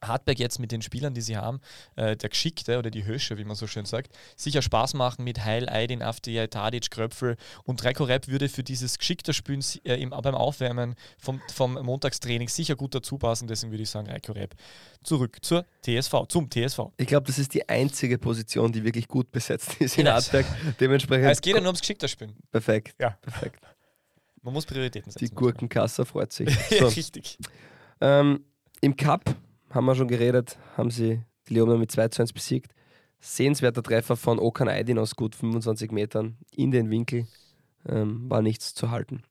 Hartberg 0.08 0.39
jetzt 0.39 0.60
mit 0.60 0.72
den 0.72 0.82
Spielern, 0.82 1.14
die 1.14 1.22
sie 1.22 1.38
haben, 1.38 1.60
äh, 1.95 2.16
der 2.16 2.30
Geschickte 2.30 2.78
oder 2.80 2.91
die 2.91 3.06
Hösche, 3.06 3.38
wie 3.38 3.43
man 3.43 3.56
so 3.56 3.68
schön 3.68 3.86
sagt, 3.86 4.12
sicher 4.36 4.62
Spaß 4.62 4.93
machen 4.93 5.24
mit 5.24 5.43
Heil, 5.43 5.68
Aydin, 5.70 6.01
Afdiay, 6.01 6.47
Tadic, 6.47 6.91
Kröpfel 6.91 7.36
und 7.64 7.84
Reiko 7.84 8.04
Repp 8.04 8.28
würde 8.28 8.49
für 8.49 8.64
dieses 8.64 8.97
geschickte 8.97 9.34
Spielen 9.34 9.64
äh, 9.86 9.95
im, 10.01 10.10
beim 10.12 10.36
Aufwärmen 10.36 10.95
vom, 11.18 11.41
vom 11.54 11.74
Montagstraining 11.74 12.49
sicher 12.49 12.76
gut 12.76 12.95
dazu 12.95 13.18
passen. 13.18 13.47
Deswegen 13.47 13.72
würde 13.72 13.84
ich 13.84 13.89
sagen, 13.89 14.10
Reiko 14.10 14.34
Repp. 14.34 14.56
Zurück 15.04 15.38
zur 15.41 15.66
TSV, 15.86 16.28
zum 16.30 16.49
TSV. 16.49 16.80
Ich 16.97 17.08
glaube, 17.08 17.28
das 17.28 17.39
ist 17.39 17.54
die 17.54 17.68
einzige 17.68 18.18
Position, 18.18 18.72
die 18.72 18.84
wirklich 18.84 19.08
gut 19.08 19.32
besetzt 19.32 19.76
ist 19.80 19.97
in 19.97 20.04
Genau. 20.06 20.16
Hartberg. 20.16 20.45
Dementsprechend 20.80 21.30
es 21.32 21.41
geht 21.41 21.54
ja 21.56 21.60
nur 21.62 21.68
ums 21.70 21.82
geschickte 21.82 22.08
Spielen. 22.08 22.36
perfekt. 22.51 22.95
Ja. 22.99 23.12
perfekt. 23.22 23.60
Man 24.41 24.54
muss 24.54 24.66
Prioritäten 24.66 25.10
setzen. 25.12 25.26
Die 25.26 25.34
Gurkenkasse 25.34 26.06
freut 26.06 26.34
sich. 26.34 26.49
ja, 26.70 26.80
So, 26.80 26.88
richtig. 26.88 27.38
ähm, 28.01 28.43
Im 28.82 28.95
Cup 28.97 29.34
haben 29.74 29.86
wir 29.86 29.95
schon 29.95 30.07
geredet, 30.07 30.57
haben 30.78 30.91
sie 30.91 31.24
die 31.47 31.55
Leoner 31.55 31.78
mit 31.78 31.91
2 31.91 32.09
zu 32.09 32.21
1 32.21 32.34
besiegt. 32.34 32.74
Sehenswerter 33.19 33.82
Treffer 33.82 34.15
von 34.17 34.39
Okan 34.39 34.67
Aydin 34.67 34.99
aus 34.99 35.15
gut 35.15 35.36
25 35.36 35.91
Metern 35.91 36.38
in 36.51 36.71
den 36.71 36.89
Winkel. 36.89 37.28
Ähm, 37.88 38.30
war 38.30 38.41
nichts 38.41 38.74
zu 38.74 38.91
halten. 38.91 39.24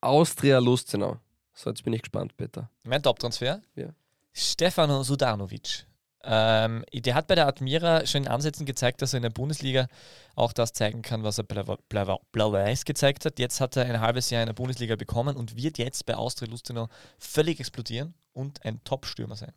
Austria 0.00 0.58
Lustenau. 0.58 1.18
So, 1.54 1.70
jetzt 1.70 1.82
bin 1.84 1.92
ich 1.92 2.02
gespannt, 2.02 2.36
Peter. 2.36 2.70
Mein 2.84 3.02
Top-Transfer? 3.02 3.62
Ja. 3.74 3.88
Stefano 4.32 5.02
Sudanovic. 5.02 5.86
Ähm, 6.26 6.84
der 6.92 7.14
hat 7.14 7.26
bei 7.26 7.34
der 7.34 7.46
Admira 7.46 8.06
schon 8.06 8.22
in 8.22 8.28
Ansätzen 8.28 8.66
gezeigt, 8.66 9.02
dass 9.02 9.12
er 9.12 9.18
in 9.18 9.22
der 9.22 9.30
Bundesliga 9.30 9.88
auch 10.34 10.52
das 10.52 10.72
zeigen 10.72 11.02
kann, 11.02 11.22
was 11.22 11.38
er 11.38 11.44
blau- 11.44 11.78
blau- 11.88 12.20
blau-weiß 12.32 12.84
gezeigt 12.84 13.24
hat. 13.24 13.38
Jetzt 13.38 13.60
hat 13.60 13.76
er 13.76 13.84
ein 13.84 14.00
halbes 14.00 14.30
Jahr 14.30 14.42
in 14.42 14.46
der 14.46 14.54
Bundesliga 14.54 14.96
bekommen 14.96 15.36
und 15.36 15.56
wird 15.56 15.78
jetzt 15.78 16.06
bei 16.06 16.14
Austria 16.14 16.50
Lustenau 16.50 16.88
völlig 17.18 17.60
explodieren 17.60 18.14
und 18.32 18.64
ein 18.64 18.82
Top-Stürmer 18.84 19.36
sein. 19.36 19.52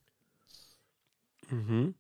Mhm. 1.49 1.95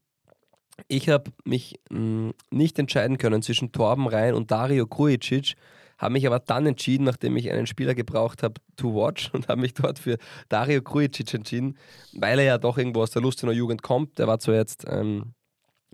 Ich 0.87 1.09
habe 1.09 1.31
mich 1.43 1.79
mh, 1.89 2.33
nicht 2.51 2.77
entscheiden 2.77 3.17
können 3.17 3.41
zwischen 3.41 3.71
Torben 3.71 4.07
Rhein 4.07 4.35
und 4.35 4.51
Dario 4.51 4.85
Krujicic, 4.85 5.55
habe 5.97 6.13
mich 6.13 6.27
aber 6.27 6.39
dann 6.39 6.65
entschieden, 6.65 7.03
nachdem 7.05 7.35
ich 7.37 7.51
einen 7.51 7.67
Spieler 7.67 7.95
gebraucht 7.95 8.43
habe, 8.43 8.55
to 8.75 8.93
watch 8.93 9.31
und 9.33 9.47
habe 9.47 9.61
mich 9.61 9.73
dort 9.73 9.99
für 9.99 10.17
Dario 10.49 10.81
Krujicic 10.81 11.33
entschieden, 11.33 11.77
weil 12.13 12.39
er 12.39 12.45
ja 12.45 12.57
doch 12.57 12.77
irgendwo 12.77 13.01
aus 13.01 13.11
der 13.11 13.21
Lustenau 13.21 13.51
Jugend 13.51 13.81
kommt. 13.81 14.19
Der 14.19 14.27
war 14.27 14.39
zwar 14.39 14.55
jetzt 14.55 14.85
ähm, 14.87 15.33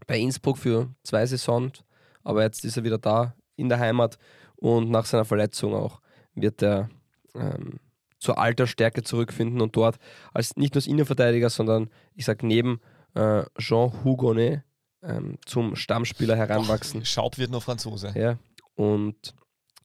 bei 0.08 0.20
Innsbruck 0.20 0.58
für 0.58 0.94
zwei 1.04 1.26
Saisons, 1.26 1.84
aber 2.24 2.44
jetzt 2.44 2.66
ist 2.66 2.78
er 2.78 2.84
wieder 2.84 2.98
da 2.98 3.36
in 3.56 3.70
der 3.70 3.80
Heimat 3.80 4.18
und 4.56 4.90
nach 4.90 5.06
seiner 5.06 5.26
Verletzung 5.26 5.74
auch 5.74 6.02
wird 6.36 6.62
er 6.64 6.90
ähm, 7.36 7.80
zur 8.20 8.38
alter 8.40 8.68
Stärke 8.68 9.04
zurückfinden 9.04 9.62
und 9.62 9.76
dort 9.76 9.98
als 10.34 10.56
nicht 10.56 10.74
nur 10.74 10.78
als 10.80 10.88
Innenverteidiger, 10.88 11.50
sondern 11.50 11.90
ich 12.16 12.26
sage 12.26 12.48
neben 12.48 12.80
äh, 13.16 13.44
Jean 13.58 14.04
Hugonet 14.04 14.64
ähm, 15.04 15.38
zum 15.46 15.76
Stammspieler 15.76 16.36
heranwachsen. 16.36 17.06
Schaub 17.06 17.38
wird 17.38 17.52
nur 17.52 17.62
Franzose. 17.62 18.14
Ja. 18.16 18.38
Und 18.76 19.36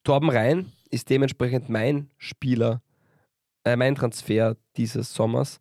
Torben 0.04 0.30
Rhein 0.30 0.72
ist 0.90 1.10
dementsprechend 1.10 1.68
mein 1.68 2.10
Spieler, 2.16 2.82
äh, 3.64 3.76
mein 3.76 3.94
Transfer 3.94 4.56
dieses 4.76 5.12
Sommers. 5.12 5.60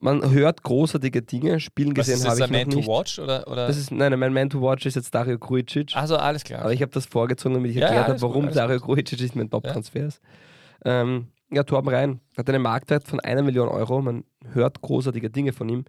Man 0.00 0.32
hört 0.32 0.64
großartige 0.64 1.22
Dinge, 1.22 1.60
Spielen 1.60 1.96
Was 1.96 2.06
gesehen 2.06 2.16
ist 2.18 2.28
habe 2.28 2.40
das, 2.40 2.50
ich 2.50 2.56
ein 2.56 2.66
noch 2.68 2.74
Man 2.74 2.76
nicht. 2.76 2.86
to 2.88 2.92
Watch? 2.92 3.18
Oder, 3.20 3.46
oder? 3.46 3.68
Das 3.68 3.76
ist, 3.76 3.92
nein, 3.92 4.10
nein, 4.10 4.18
mein 4.18 4.32
Man 4.32 4.50
to 4.50 4.60
Watch 4.60 4.84
ist 4.84 4.96
jetzt 4.96 5.14
Dario 5.14 5.38
Krujicic. 5.38 5.94
also 5.94 6.16
alles 6.16 6.42
klar. 6.42 6.62
Aber 6.62 6.72
ich 6.72 6.82
habe 6.82 6.90
das 6.90 7.06
vorgezogen, 7.06 7.54
damit 7.54 7.70
ich 7.70 7.76
Ja, 7.76 7.82
ja, 7.82 7.86
erklärt 7.86 8.02
habe, 8.04 8.10
alles 8.14 8.22
gut, 8.22 8.30
warum 8.30 8.44
alles 8.46 8.56
Dario 8.56 8.80
Krujicic 8.80 9.20
nicht 9.20 9.36
mein 9.36 9.48
Top-Transfer 9.48 10.06
ist. 10.06 10.20
Ähm, 10.84 11.28
ja, 11.52 11.62
Torben 11.62 11.88
Rhein 11.88 12.20
hat 12.36 12.48
einen 12.48 12.62
Marktwert 12.62 13.04
von 13.06 13.20
einer 13.20 13.42
Million 13.42 13.68
Euro. 13.68 14.02
Man 14.02 14.24
hört 14.52 14.80
großartige 14.80 15.30
Dinge 15.30 15.52
von 15.52 15.68
ihm. 15.68 15.84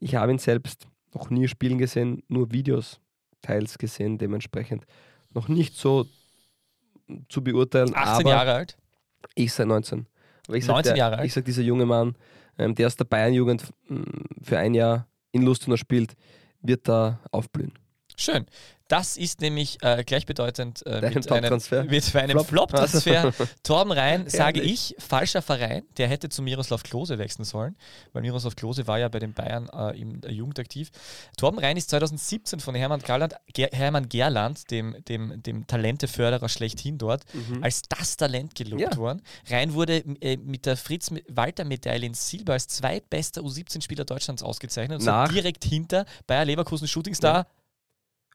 Ich 0.00 0.16
habe 0.16 0.32
ihn 0.32 0.38
selbst 0.38 0.86
noch 1.14 1.30
nie 1.30 1.48
spielen 1.48 1.78
gesehen, 1.78 2.22
nur 2.28 2.52
Videos 2.52 3.00
teils 3.40 3.78
gesehen, 3.78 4.18
dementsprechend 4.18 4.84
noch 5.32 5.48
nicht 5.48 5.76
so 5.76 6.04
zu 7.28 7.42
beurteilen. 7.42 7.94
18 7.94 8.04
aber 8.04 8.30
Jahre 8.30 8.52
alt. 8.54 8.76
Ich 9.34 9.52
sei 9.52 9.64
19. 9.64 10.06
Aber 10.48 10.56
ich 10.56 10.64
sag, 10.64 10.74
19 10.74 10.90
der, 10.90 10.98
Jahre 10.98 11.18
alt? 11.18 11.26
Ich 11.26 11.32
sage, 11.32 11.44
dieser 11.44 11.62
junge 11.62 11.86
Mann, 11.86 12.16
ähm, 12.58 12.74
der 12.74 12.86
aus 12.86 12.96
der 12.96 13.04
Bayern-Jugend 13.04 13.72
mm, 13.88 14.02
für 14.42 14.58
ein 14.58 14.74
Jahr 14.74 15.06
in 15.32 15.42
Lustenau 15.42 15.76
spielt, 15.76 16.16
wird 16.62 16.88
da 16.88 17.20
aufblühen. 17.30 17.72
Schön. 18.16 18.46
Das 18.88 19.16
ist 19.16 19.40
nämlich 19.40 19.78
äh, 19.82 20.04
gleichbedeutend 20.04 20.86
äh, 20.86 21.00
mit, 21.12 21.30
einem, 21.32 21.60
mit 21.88 22.14
einem 22.16 22.30
Flop? 22.44 22.70
Flop-Transfer. 22.70 23.32
Torben 23.64 23.90
Rhein, 23.92 24.28
sage 24.28 24.60
ich, 24.60 24.94
falscher 24.98 25.42
Verein. 25.42 25.82
Der 25.96 26.06
hätte 26.08 26.28
zu 26.28 26.40
Miroslav 26.42 26.82
Klose 26.84 27.18
wechseln 27.18 27.44
sollen, 27.44 27.74
weil 28.12 28.22
Miroslav 28.22 28.54
Klose 28.54 28.86
war 28.86 28.98
ja 28.98 29.08
bei 29.08 29.18
den 29.18 29.32
Bayern 29.32 29.68
äh, 29.72 30.00
in 30.00 30.20
der 30.20 30.32
Jugend 30.32 30.58
aktiv. 30.60 30.90
Torben 31.36 31.58
Rhein 31.58 31.76
ist 31.76 31.90
2017 31.90 32.60
von 32.60 32.74
Hermann 32.76 33.00
Gerland, 33.00 33.34
Ger 33.52 33.68
Hermann 33.72 34.08
Gerland 34.08 34.70
dem, 34.70 34.96
dem, 35.08 35.42
dem 35.42 35.66
Talenteförderer 35.66 36.48
schlechthin 36.48 36.98
dort, 36.98 37.22
als 37.62 37.82
das 37.88 38.16
Talent 38.16 38.54
gelobt 38.54 38.80
Ja. 38.82 38.96
worden. 38.96 39.22
Rhein 39.50 39.74
wurde 39.74 39.96
äh, 40.20 40.36
mit 40.36 40.64
der 40.66 40.76
Fritz-Walter-Medaille 40.76 42.06
in 42.06 42.14
Silber 42.14 42.52
als 42.54 42.68
zweitbester 42.68 43.40
U17-Spieler 43.42 44.04
Deutschlands 44.04 44.42
ausgezeichnet. 44.42 44.98
Und 44.98 45.04
so 45.04 45.10
Nach? 45.10 45.28
direkt 45.32 45.64
hinter 45.64 46.06
Bayer 46.26 46.44
Leverkusen 46.44 46.86
Shootingstar 46.88 47.46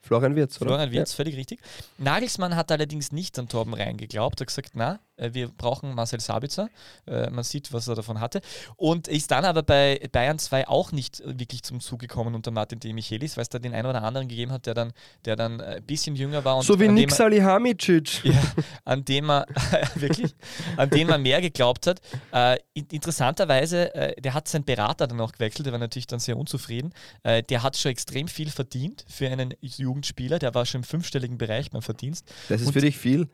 Florian 0.01 0.35
Wirtz, 0.35 0.59
oder? 0.61 0.71
Florian 0.71 0.91
Wirtz, 0.91 1.13
völlig 1.13 1.35
richtig. 1.37 1.59
Nagelsmann 1.97 2.55
hat 2.55 2.71
allerdings 2.71 3.11
nicht 3.11 3.37
an 3.37 3.47
Torben 3.47 3.73
Rhein 3.73 3.97
geglaubt. 3.97 4.39
Er 4.39 4.43
hat 4.43 4.47
gesagt, 4.47 4.71
na, 4.73 4.99
wir 5.17 5.49
brauchen 5.49 5.93
Marcel 5.93 6.19
Sabitzer. 6.19 6.69
Äh, 7.05 7.29
Man 7.29 7.43
sieht, 7.43 7.71
was 7.73 7.87
er 7.87 7.95
davon 7.95 8.19
hatte. 8.19 8.41
Und 8.75 9.07
ist 9.07 9.31
dann 9.31 9.45
aber 9.45 9.63
bei 9.63 9.99
Bayern 10.11 10.39
2 10.39 10.67
auch 10.67 10.91
nicht 10.91 11.19
äh, 11.21 11.39
wirklich 11.39 11.63
zum 11.63 11.79
Zug 11.79 11.99
gekommen 11.99 12.33
unter 12.35 12.51
Martin 12.51 12.79
De 12.79 12.91
Michelis, 12.93 13.37
weil 13.37 13.43
es 13.43 13.49
da 13.49 13.59
den 13.59 13.73
einen 13.73 13.87
oder 13.87 14.03
anderen 14.03 14.27
gegeben 14.27 14.51
hat, 14.51 14.65
der 14.65 14.73
dann, 14.73 14.93
der 15.25 15.35
dann 15.35 15.59
äh, 15.59 15.75
ein 15.77 15.83
bisschen 15.83 16.15
jünger 16.15 16.43
war. 16.45 16.57
Und 16.57 16.63
So 16.63 16.79
wie 16.79 16.87
Nick 16.87 17.11
er- 17.11 17.15
Salihamidzic. 17.15 18.23
ja, 18.25 18.41
an 18.85 19.05
dem 19.05 19.25
man 19.25 19.45
wirklich, 19.95 20.33
an 20.77 20.89
den 20.89 21.07
man 21.07 21.21
mehr 21.21 21.41
geglaubt 21.41 21.87
hat. 21.87 21.99
Äh, 22.31 22.57
in, 22.73 22.87
interessanterweise, 22.91 23.93
äh, 23.93 24.19
der 24.21 24.33
hat 24.33 24.47
seinen 24.47 24.63
Berater 24.65 25.07
dann 25.07 25.19
auch 25.21 25.31
gewechselt, 25.33 25.65
der 25.65 25.73
war 25.73 25.79
natürlich 25.79 26.07
dann 26.07 26.19
sehr 26.19 26.37
unzufrieden. 26.37 26.93
Äh, 27.23 27.43
der 27.43 27.63
hat 27.63 27.77
schon 27.77 27.91
extrem 27.91 28.27
viel 28.27 28.49
verdient 28.49 29.05
für 29.07 29.27
einen 29.29 29.53
Jugendspieler, 29.61 30.39
der 30.39 30.53
war 30.55 30.65
schon 30.65 30.79
im 30.81 30.83
fünfstelligen 30.85 31.37
Bereich 31.37 31.69
beim 31.69 31.81
Verdienst. 31.81 32.27
Das 32.49 32.61
ist 32.61 32.67
Und- 32.67 32.73
für 32.73 32.81
dich 32.81 32.97
viel. 32.97 33.29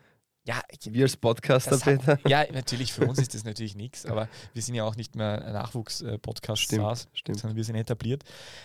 Ja, 0.48 0.62
Wir 0.86 1.04
als 1.04 1.18
Podcaster, 1.18 1.78
Peter. 1.78 2.18
ja, 2.30 2.46
natürlich, 2.54 2.94
für 2.94 3.06
uns 3.06 3.20
ist 3.20 3.34
das 3.34 3.44
natürlich 3.44 3.76
nichts, 3.76 4.06
aber 4.06 4.30
wir 4.54 4.62
sind 4.62 4.76
ja 4.76 4.86
auch 4.86 4.96
nicht 4.96 5.14
mehr 5.14 5.44
ein 5.46 5.52
Nachwuchs-Podcast, 5.52 6.62
Stimmt, 6.62 6.84
SARS, 6.84 7.10
stimmt. 7.12 7.40
sondern 7.40 7.58
wir 7.58 7.66
sind 7.66 7.76
etabliert. 7.76 8.24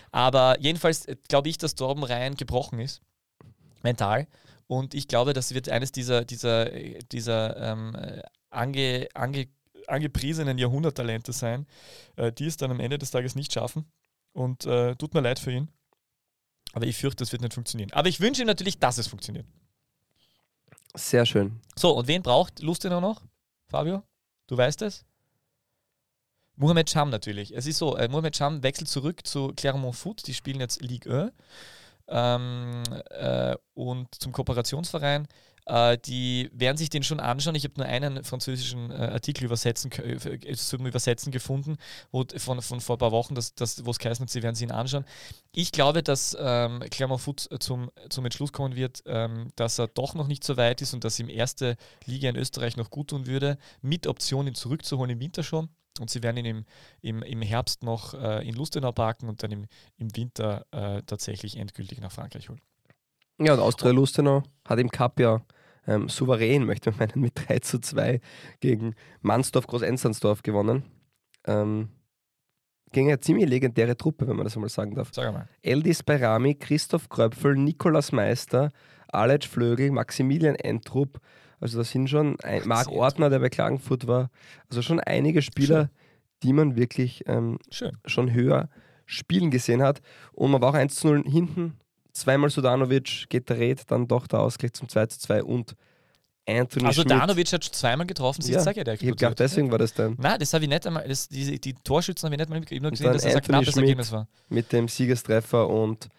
Aber 0.09 0.57
jedenfalls 0.61 1.05
äh, 1.05 1.17
glaube 1.27 1.49
ich, 1.49 1.57
dass 1.57 1.75
Torben 1.75 2.05
Rhein 2.05 2.35
gebrochen 2.35 2.79
ist, 2.79 3.01
mental. 3.81 4.27
Und 4.67 4.93
ich 4.93 5.09
glaube, 5.09 5.33
das 5.33 5.53
wird 5.53 5.67
eines 5.67 5.91
dieser, 5.91 6.23
dieser, 6.23 6.71
äh, 6.71 6.99
dieser 7.11 7.57
ähm, 7.57 7.95
äh, 7.95 8.21
ange, 8.49 9.09
ange, 9.13 9.49
angepriesenen 9.87 10.57
Jahrhunderttalente 10.57 11.33
sein, 11.33 11.67
äh, 12.15 12.31
die 12.31 12.45
es 12.45 12.55
dann 12.55 12.71
am 12.71 12.79
Ende 12.79 12.97
des 12.97 13.11
Tages 13.11 13.35
nicht 13.35 13.51
schaffen. 13.51 13.91
Und 14.31 14.65
äh, 14.65 14.95
tut 14.95 15.13
mir 15.13 15.19
leid 15.19 15.37
für 15.37 15.51
ihn. 15.51 15.69
Aber 16.71 16.85
ich 16.85 16.95
fürchte, 16.95 17.23
das 17.23 17.33
wird 17.33 17.41
nicht 17.41 17.53
funktionieren. 17.53 17.91
Aber 17.91 18.07
ich 18.07 18.21
wünsche 18.21 18.41
ihm 18.41 18.47
natürlich, 18.47 18.79
dass 18.79 18.97
es 18.97 19.07
funktioniert. 19.07 19.45
Sehr 20.95 21.25
schön. 21.25 21.59
So, 21.75 21.91
und 21.91 22.07
wen 22.07 22.21
braucht 22.21 22.61
Lustenau 22.61 22.99
noch? 22.99 23.21
Fabio? 23.67 24.03
Du 24.47 24.57
weißt 24.57 24.81
es? 24.83 25.05
Mohamed 26.55 26.87
Cham 26.89 27.09
natürlich. 27.09 27.55
Es 27.55 27.65
ist 27.65 27.79
so, 27.79 27.97
äh, 27.97 28.07
Mohamed 28.07 28.35
Cham 28.35 28.61
wechselt 28.61 28.87
zurück 28.87 29.25
zu 29.25 29.53
Clermont 29.55 29.95
Foot. 29.95 30.27
Die 30.27 30.33
spielen 30.33 30.59
jetzt 30.59 30.81
Ligue 30.81 31.11
1 31.23 31.33
ähm, 32.07 32.83
äh, 33.09 33.55
und 33.73 34.13
zum 34.21 34.31
Kooperationsverein. 34.31 35.27
Äh, 35.65 35.97
die 35.97 36.49
werden 36.53 36.77
sich 36.77 36.89
den 36.89 37.03
schon 37.03 37.19
anschauen. 37.19 37.55
Ich 37.55 37.63
habe 37.63 37.75
nur 37.77 37.85
einen 37.85 38.23
französischen 38.23 38.91
äh, 38.91 38.95
Artikel 38.95 39.45
übersetzen, 39.45 39.91
äh, 39.91 40.55
zum 40.55 40.85
Übersetzen 40.85 41.31
gefunden, 41.31 41.77
wo, 42.11 42.25
von, 42.37 42.61
von 42.61 42.81
vor 42.81 42.95
ein 42.95 42.99
paar 42.99 43.11
Wochen, 43.11 43.35
das, 43.35 43.55
das, 43.55 43.85
wo 43.85 43.91
es 43.91 43.99
geheißen 43.99 44.23
hat, 44.23 44.29
sie 44.29 44.43
werden 44.43 44.55
sich 44.55 44.67
ihn 44.67 44.71
anschauen. 44.71 45.05
Ich 45.53 45.71
glaube, 45.71 46.03
dass 46.03 46.35
ähm, 46.39 46.81
Clermont 46.91 47.21
Foot 47.21 47.47
zum, 47.59 47.91
zum 48.09 48.25
Entschluss 48.25 48.51
kommen 48.51 48.75
wird, 48.75 49.03
ähm, 49.05 49.49
dass 49.55 49.79
er 49.79 49.87
doch 49.87 50.15
noch 50.15 50.27
nicht 50.27 50.43
so 50.43 50.57
weit 50.57 50.81
ist 50.81 50.93
und 50.93 51.03
dass 51.03 51.19
ihm 51.19 51.29
erste 51.29 51.77
Liga 52.05 52.29
in 52.29 52.35
Österreich 52.35 52.77
noch 52.77 52.89
gut 52.89 53.09
tun 53.09 53.25
würde, 53.25 53.57
mit 53.81 54.07
Option 54.07 54.47
ihn 54.47 54.55
zurückzuholen 54.55 55.11
im 55.11 55.19
Winter 55.19 55.43
schon. 55.43 55.69
Und 55.99 56.09
sie 56.09 56.23
werden 56.23 56.37
ihn 56.37 56.45
im, 56.45 56.65
im, 57.01 57.21
im 57.21 57.41
Herbst 57.43 57.83
noch 57.83 58.15
äh, 58.15 58.47
in 58.47 58.55
Lustenau 58.55 58.91
parken 58.91 59.29
und 59.29 59.43
dann 59.43 59.51
im, 59.51 59.67
im 59.97 60.15
Winter 60.15 60.65
äh, 60.71 61.03
tatsächlich 61.03 61.55
endgültig 61.55 62.01
nach 62.01 62.11
Frankreich 62.11 62.49
holen. 62.49 62.61
Ja, 63.39 63.53
und 63.53 63.59
Austria 63.59 63.91
Lustenau 63.91 64.43
hat 64.65 64.79
im 64.79 64.89
Cup 64.89 65.19
ja 65.19 65.41
ähm, 65.87 66.07
souverän, 66.09 66.65
möchte 66.65 66.91
man 66.91 66.99
meinen, 66.99 67.21
mit 67.21 67.33
3 67.35 67.59
zu 67.59 67.79
2 67.79 68.21
gegen 68.59 68.95
Mansdorf 69.21 69.67
Groß-Ensernsdorf 69.67 70.43
gewonnen. 70.43 70.83
Ähm, 71.45 71.89
gegen 72.91 73.07
eine 73.07 73.19
ziemlich 73.19 73.49
legendäre 73.49 73.97
Truppe, 73.97 74.27
wenn 74.27 74.35
man 74.35 74.45
das 74.45 74.55
einmal 74.55 74.69
sagen 74.69 74.95
darf. 74.95 75.09
Sag 75.11 75.33
mal. 75.33 75.49
Eldis 75.61 76.03
Beirami, 76.03 76.55
Christoph 76.55 77.09
Kröpfel, 77.09 77.55
Nikolas 77.55 78.11
Meister, 78.11 78.71
Alec 79.07 79.45
Flögel, 79.45 79.91
Maximilian 79.91 80.55
Entrup. 80.55 81.19
Also 81.59 81.79
das 81.79 81.91
sind 81.91 82.09
schon 82.09 82.39
ein, 82.41 82.67
Marc 82.67 82.89
Ortner, 82.89 83.29
der 83.29 83.39
bei 83.39 83.49
Klagenfurt 83.49 84.07
war. 84.07 84.29
Also 84.69 84.81
schon 84.81 84.99
einige 84.99 85.41
Spieler, 85.41 85.89
die 86.43 86.53
man 86.53 86.75
wirklich 86.75 87.23
ähm, 87.27 87.57
Schön. 87.71 87.97
schon 88.05 88.33
höher 88.33 88.69
spielen 89.05 89.49
gesehen 89.49 89.81
hat. 89.81 90.01
Und 90.31 90.51
man 90.51 90.61
war 90.61 90.69
auch 90.69 90.75
1 90.75 90.95
zu 90.95 91.07
0 91.07 91.23
hinten. 91.25 91.79
Zweimal 92.13 92.49
Sudanovic 92.49 93.27
Red, 93.49 93.91
dann 93.91 94.07
doch 94.07 94.27
der 94.27 94.39
Ausgleich 94.39 94.73
zum 94.73 94.87
2 94.87 95.05
zu 95.07 95.19
2 95.19 95.43
und 95.43 95.75
Anthony 96.45 96.85
Also 96.85 97.01
Schmidt. 97.01 97.11
Danovic 97.11 97.53
hat 97.53 97.63
schon 97.63 97.73
zweimal 97.73 98.05
getroffen, 98.05 98.41
sie 98.41 98.51
ja, 98.51 98.59
sag 98.59 98.75
ja, 98.75 98.83
der 98.83 98.95
ich 98.95 98.99
gedacht, 98.99 99.39
deswegen 99.39 99.71
war 99.71 99.77
das 99.77 99.93
dann 99.93 100.15
Nein, 100.19 100.37
das 100.39 100.53
habe 100.53 100.65
ich 100.65 100.69
nicht 100.69 100.85
einmal, 100.85 101.07
das, 101.07 101.29
die, 101.29 101.59
die 101.59 101.73
Torschützen 101.73 102.27
habe 102.27 102.35
ich 102.35 102.39
nicht 102.39 102.49
mal 102.49 102.59
gesehen, 102.59 102.83
dass 102.83 103.23
es 103.23 103.25
ein 103.25 103.37
Anthony 103.37 103.41
knappes 103.41 103.73
Schmidt. 103.73 103.83
Ergebnis 103.83 104.11
war. 104.11 104.27
mit 104.49 104.71
dem 104.73 104.87
Siegestreffer 104.89 105.69
und 105.69 106.09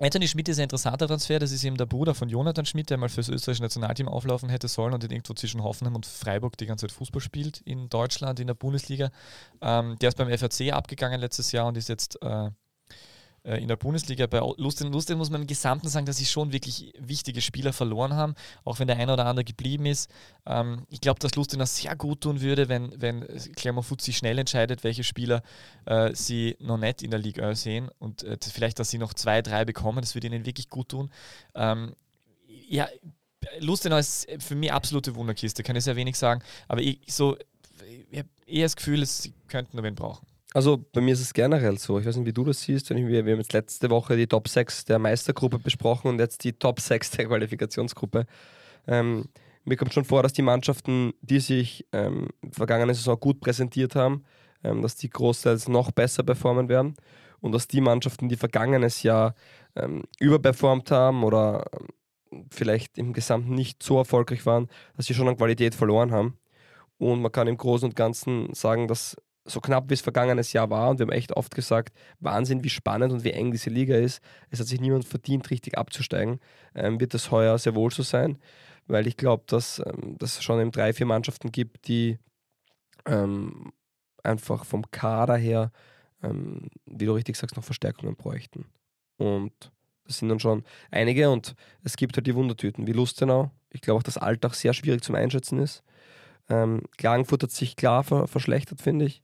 Anthony 0.00 0.28
Schmidt 0.28 0.48
ist 0.48 0.58
ein 0.58 0.64
interessanter 0.64 1.08
Transfer, 1.08 1.38
das 1.40 1.50
ist 1.50 1.64
eben 1.64 1.76
der 1.76 1.86
Bruder 1.86 2.14
von 2.14 2.28
Jonathan 2.28 2.64
Schmidt, 2.64 2.88
der 2.90 2.98
mal 2.98 3.08
fürs 3.08 3.28
österreichische 3.28 3.62
Nationalteam 3.62 4.08
auflaufen 4.08 4.48
hätte 4.48 4.68
sollen 4.68 4.94
und 4.94 5.02
irgendwo 5.02 5.34
zwischen 5.34 5.62
Hoffenheim 5.62 5.96
und 5.96 6.06
Freiburg 6.06 6.56
die 6.56 6.66
ganze 6.66 6.86
Zeit 6.86 6.92
Fußball 6.92 7.20
spielt 7.20 7.60
in 7.62 7.88
Deutschland, 7.88 8.38
in 8.38 8.46
der 8.46 8.54
Bundesliga. 8.54 9.10
Ähm, 9.60 9.96
der 10.00 10.10
ist 10.10 10.16
beim 10.16 10.28
FRC 10.28 10.72
abgegangen 10.72 11.20
letztes 11.20 11.50
Jahr 11.50 11.66
und 11.66 11.76
ist 11.76 11.88
jetzt 11.88 12.20
äh, 12.22 12.50
in 13.44 13.68
der 13.68 13.76
Bundesliga. 13.76 14.26
Bei 14.26 14.40
Lusten, 14.56 14.92
Lusten 14.92 15.16
muss 15.18 15.30
man 15.30 15.40
im 15.42 15.46
Gesamten 15.46 15.88
sagen, 15.88 16.06
dass 16.06 16.16
sie 16.18 16.26
schon 16.26 16.52
wirklich 16.52 16.92
wichtige 16.98 17.40
Spieler 17.40 17.72
verloren 17.72 18.14
haben, 18.14 18.34
auch 18.64 18.78
wenn 18.78 18.86
der 18.88 18.96
eine 18.96 19.12
oder 19.12 19.26
andere 19.26 19.44
geblieben 19.44 19.86
ist. 19.86 20.10
Ähm, 20.46 20.84
ich 20.90 21.00
glaube, 21.00 21.20
dass 21.20 21.34
Lustenau 21.34 21.64
sehr 21.64 21.94
gut 21.96 22.20
tun 22.22 22.40
würde, 22.40 22.68
wenn, 22.68 23.00
wenn 23.00 23.26
Clermont 23.56 23.86
Foot 23.86 24.00
sich 24.02 24.16
schnell 24.18 24.38
entscheidet, 24.38 24.84
welche 24.84 25.04
Spieler 25.04 25.42
äh, 25.86 26.14
sie 26.14 26.56
noch 26.60 26.78
nicht 26.78 27.02
in 27.02 27.10
der 27.10 27.20
Liga 27.20 27.48
1 27.48 27.62
sehen 27.62 27.88
und 27.98 28.22
äh, 28.22 28.36
das- 28.36 28.50
vielleicht, 28.52 28.78
dass 28.78 28.90
sie 28.90 28.98
noch 28.98 29.14
zwei, 29.14 29.40
drei 29.42 29.64
bekommen, 29.64 30.00
das 30.00 30.14
würde 30.14 30.26
ihnen 30.26 30.44
wirklich 30.44 30.68
gut 30.68 30.88
tun. 30.90 31.10
Ähm, 31.54 31.94
ja, 32.68 32.88
Lustenau 33.60 33.96
ist 33.96 34.26
für 34.40 34.54
mich 34.56 34.72
absolute 34.72 35.14
Wunderkiste, 35.14 35.62
kann 35.62 35.76
ich 35.76 35.84
sehr 35.84 35.96
wenig 35.96 36.16
sagen, 36.18 36.42
aber 36.66 36.82
ich, 36.82 37.00
so, 37.08 37.36
ich 38.10 38.18
habe 38.18 38.28
eher 38.46 38.64
das 38.66 38.76
Gefühl, 38.76 39.04
sie 39.06 39.32
könnten 39.46 39.76
noch 39.76 39.84
wen 39.84 39.94
brauchen. 39.94 40.26
Also 40.58 40.84
bei 40.92 41.00
mir 41.00 41.12
ist 41.12 41.20
es 41.20 41.32
generell 41.32 41.78
so. 41.78 42.00
Ich 42.00 42.04
weiß 42.04 42.16
nicht, 42.16 42.26
wie 42.26 42.32
du 42.32 42.42
das 42.42 42.62
siehst. 42.62 42.90
Wir, 42.90 43.24
wir 43.24 43.32
haben 43.32 43.38
jetzt 43.38 43.52
letzte 43.52 43.90
Woche 43.90 44.16
die 44.16 44.26
Top 44.26 44.48
6 44.48 44.86
der 44.86 44.98
Meistergruppe 44.98 45.60
besprochen 45.60 46.08
und 46.08 46.18
jetzt 46.18 46.42
die 46.42 46.52
Top 46.52 46.80
6 46.80 47.12
der 47.12 47.26
Qualifikationsgruppe. 47.26 48.26
Ähm, 48.88 49.26
mir 49.64 49.76
kommt 49.76 49.94
schon 49.94 50.04
vor, 50.04 50.24
dass 50.24 50.32
die 50.32 50.42
Mannschaften, 50.42 51.12
die 51.20 51.38
sich 51.38 51.86
ähm, 51.92 52.30
vergangene 52.50 52.92
Saison 52.92 53.20
gut 53.20 53.38
präsentiert 53.38 53.94
haben, 53.94 54.24
ähm, 54.64 54.82
dass 54.82 54.96
die 54.96 55.08
großteils 55.08 55.68
noch 55.68 55.92
besser 55.92 56.24
performen 56.24 56.68
werden 56.68 56.96
und 57.38 57.52
dass 57.52 57.68
die 57.68 57.80
Mannschaften, 57.80 58.28
die 58.28 58.34
vergangenes 58.34 59.04
Jahr 59.04 59.36
ähm, 59.76 60.06
überperformt 60.18 60.90
haben 60.90 61.22
oder 61.22 61.66
ähm, 62.32 62.46
vielleicht 62.50 62.98
im 62.98 63.12
Gesamten 63.12 63.54
nicht 63.54 63.80
so 63.80 63.96
erfolgreich 63.98 64.44
waren, 64.44 64.66
dass 64.96 65.06
sie 65.06 65.14
schon 65.14 65.28
an 65.28 65.36
Qualität 65.36 65.76
verloren 65.76 66.10
haben. 66.10 66.36
Und 66.98 67.22
man 67.22 67.30
kann 67.30 67.46
im 67.46 67.56
Großen 67.56 67.90
und 67.90 67.94
Ganzen 67.94 68.52
sagen, 68.54 68.88
dass 68.88 69.16
so 69.48 69.60
knapp 69.60 69.88
wie 69.88 69.94
es 69.94 70.00
vergangenes 70.00 70.52
Jahr 70.52 70.70
war, 70.70 70.90
und 70.90 70.98
wir 70.98 71.06
haben 71.06 71.12
echt 71.12 71.32
oft 71.36 71.54
gesagt, 71.54 71.96
Wahnsinn, 72.20 72.64
wie 72.64 72.68
spannend 72.68 73.12
und 73.12 73.24
wie 73.24 73.32
eng 73.32 73.50
diese 73.50 73.70
Liga 73.70 73.96
ist. 73.96 74.22
Es 74.50 74.60
hat 74.60 74.66
sich 74.66 74.80
niemand 74.80 75.04
verdient, 75.04 75.50
richtig 75.50 75.78
abzusteigen. 75.78 76.40
Ähm, 76.74 77.00
wird 77.00 77.14
das 77.14 77.30
heuer 77.30 77.58
sehr 77.58 77.74
wohl 77.74 77.90
so 77.90 78.02
sein, 78.02 78.38
weil 78.86 79.06
ich 79.06 79.16
glaube, 79.16 79.44
dass 79.46 79.80
ähm, 79.84 80.16
es 80.20 80.42
schon 80.42 80.60
eben 80.60 80.72
drei, 80.72 80.92
vier 80.92 81.06
Mannschaften 81.06 81.50
gibt, 81.50 81.88
die 81.88 82.18
ähm, 83.06 83.72
einfach 84.22 84.64
vom 84.64 84.90
Kader 84.90 85.36
her, 85.36 85.72
ähm, 86.22 86.68
wie 86.86 87.06
du 87.06 87.12
richtig 87.12 87.36
sagst, 87.36 87.56
noch 87.56 87.64
Verstärkungen 87.64 88.16
bräuchten. 88.16 88.66
Und 89.16 89.52
das 90.04 90.18
sind 90.18 90.28
dann 90.28 90.40
schon 90.40 90.64
einige 90.90 91.30
und 91.30 91.54
es 91.84 91.96
gibt 91.96 92.16
halt 92.16 92.26
die 92.26 92.34
Wundertüten 92.34 92.86
wie 92.86 92.92
Lustenau. 92.92 93.50
Ich 93.70 93.82
glaube 93.82 93.98
auch, 93.98 94.02
dass 94.02 94.16
Alltag 94.16 94.54
sehr 94.54 94.72
schwierig 94.72 95.02
zum 95.02 95.14
Einschätzen 95.14 95.58
ist. 95.58 95.82
Ähm, 96.48 96.82
Klagenfurt 96.96 97.42
hat 97.42 97.50
sich 97.50 97.76
klar 97.76 98.02
ver 98.04 98.26
verschlechtert, 98.26 98.80
finde 98.80 99.04
ich. 99.04 99.22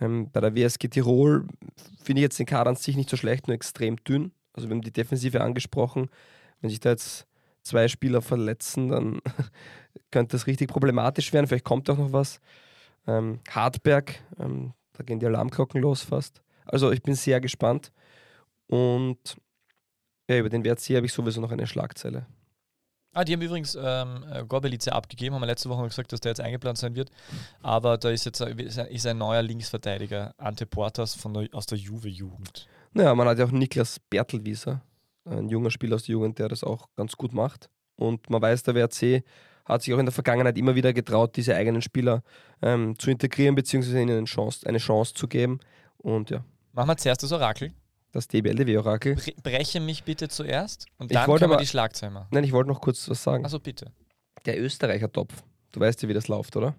Ähm, 0.00 0.30
bei 0.32 0.40
der 0.40 0.54
WSG 0.54 0.88
Tirol 0.88 1.46
finde 2.02 2.20
ich 2.20 2.24
jetzt 2.24 2.38
den 2.38 2.46
Kader 2.46 2.70
an 2.70 2.76
sich 2.76 2.96
nicht 2.96 3.10
so 3.10 3.16
schlecht, 3.16 3.46
nur 3.46 3.54
extrem 3.54 3.96
dünn. 4.04 4.32
Also 4.52 4.68
wir 4.68 4.74
haben 4.74 4.82
die 4.82 4.92
Defensive 4.92 5.40
angesprochen. 5.40 6.08
Wenn 6.60 6.70
sich 6.70 6.80
da 6.80 6.90
jetzt 6.90 7.26
zwei 7.62 7.88
Spieler 7.88 8.22
verletzen, 8.22 8.88
dann 8.88 9.20
könnte 10.10 10.32
das 10.36 10.46
richtig 10.46 10.68
problematisch 10.68 11.32
werden. 11.32 11.46
Vielleicht 11.46 11.64
kommt 11.64 11.88
auch 11.90 11.98
noch 11.98 12.12
was. 12.12 12.40
Ähm, 13.06 13.40
Hartberg, 13.50 14.14
ähm, 14.38 14.72
da 14.94 15.04
gehen 15.04 15.20
die 15.20 15.26
Alarmglocken 15.26 15.80
los 15.80 16.02
fast. 16.02 16.42
Also 16.64 16.90
ich 16.90 17.02
bin 17.02 17.14
sehr 17.14 17.40
gespannt. 17.40 17.92
Und 18.66 19.36
Ja, 20.28 20.38
über 20.38 20.48
den 20.48 20.64
WRC 20.64 20.96
habe 20.96 21.06
ich 21.06 21.12
sowieso 21.12 21.40
noch 21.40 21.50
eine 21.50 21.66
Schlagzeile. 21.66 22.26
Ah, 23.12 23.24
die 23.24 23.32
haben 23.32 23.42
übrigens 23.42 23.76
ähm, 23.80 24.24
äh, 24.32 24.44
Gorbelice 24.44 24.92
abgegeben, 24.92 25.34
haben 25.34 25.42
wir 25.42 25.46
letzte 25.46 25.68
Woche 25.68 25.84
gesagt, 25.88 26.12
dass 26.12 26.20
der 26.20 26.30
jetzt 26.30 26.40
eingeplant 26.40 26.78
sein 26.78 26.94
wird. 26.94 27.10
Aber 27.60 27.98
da 27.98 28.10
ist 28.10 28.24
jetzt 28.24 28.40
ein, 28.40 28.56
ist 28.58 29.06
ein 29.06 29.18
neuer 29.18 29.42
Linksverteidiger, 29.42 30.32
Ante 30.38 30.64
Portas 30.64 31.14
von 31.16 31.34
der, 31.34 31.48
aus 31.52 31.66
der 31.66 31.78
Juve-Jugend. 31.78 32.68
Naja, 32.92 33.14
man 33.14 33.26
hat 33.26 33.38
ja 33.38 33.46
auch 33.46 33.50
Niklas 33.50 33.98
Bertelwieser, 33.98 34.82
ein 35.24 35.48
junger 35.48 35.72
Spieler 35.72 35.96
aus 35.96 36.04
der 36.04 36.12
Jugend, 36.12 36.38
der 36.38 36.48
das 36.48 36.62
auch 36.62 36.88
ganz 36.94 37.16
gut 37.16 37.32
macht. 37.32 37.68
Und 37.96 38.30
man 38.30 38.40
weiß, 38.40 38.62
der 38.62 38.76
WRC 38.76 39.24
hat 39.64 39.82
sich 39.82 39.92
auch 39.92 39.98
in 39.98 40.06
der 40.06 40.12
Vergangenheit 40.12 40.56
immer 40.56 40.76
wieder 40.76 40.92
getraut, 40.92 41.36
diese 41.36 41.56
eigenen 41.56 41.82
Spieler 41.82 42.22
ähm, 42.62 42.96
zu 42.98 43.10
integrieren, 43.10 43.56
beziehungsweise 43.56 44.00
ihnen 44.00 44.18
eine 44.18 44.24
Chance, 44.24 44.66
eine 44.68 44.78
Chance 44.78 45.14
zu 45.14 45.26
geben. 45.26 45.58
Und 45.98 46.30
ja, 46.30 46.44
Machen 46.72 46.88
wir 46.88 46.96
zuerst 46.96 47.22
das 47.24 47.32
Orakel. 47.32 47.72
Das 48.12 48.26
DBLDW-Orakel. 48.28 49.14
Bre 49.16 49.32
breche 49.42 49.80
mich 49.80 50.04
bitte 50.04 50.28
zuerst 50.28 50.86
und 50.98 51.10
Ich 51.10 51.14
dann 51.16 51.28
wir 51.28 51.42
aber- 51.42 51.56
die 51.58 51.66
Schlagzeile 51.66 52.12
machen. 52.12 52.28
Nein, 52.30 52.44
ich 52.44 52.52
wollte 52.52 52.68
noch 52.68 52.80
kurz 52.80 53.08
was 53.08 53.22
sagen. 53.22 53.44
Also 53.44 53.60
bitte. 53.60 53.92
Der 54.46 54.60
Österreicher-Topf, 54.60 55.42
du 55.72 55.80
weißt 55.80 56.02
ja, 56.02 56.08
wie 56.08 56.14
das 56.14 56.28
läuft, 56.28 56.56
oder? 56.56 56.74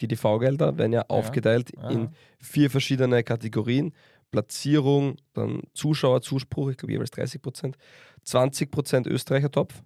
Die 0.00 0.08
TV-Gelder 0.08 0.78
werden 0.78 0.92
ja, 0.92 1.04
aufgeteilt 1.08 1.72
Ja. 1.76 1.90
in 1.90 2.10
vier 2.40 2.70
verschiedene 2.70 3.22
Kategorien. 3.24 3.92
Platzierung, 4.30 5.16
dann 5.32 5.62
Zuschauerzuspruch, 5.74 6.68
ich 6.70 6.76
glaube 6.76 6.92
jeweils 6.92 7.10
30 7.10 7.40
Prozent, 7.40 7.78
20 8.24 8.70
Prozent 8.70 9.06
Österreicher-Topf 9.06 9.82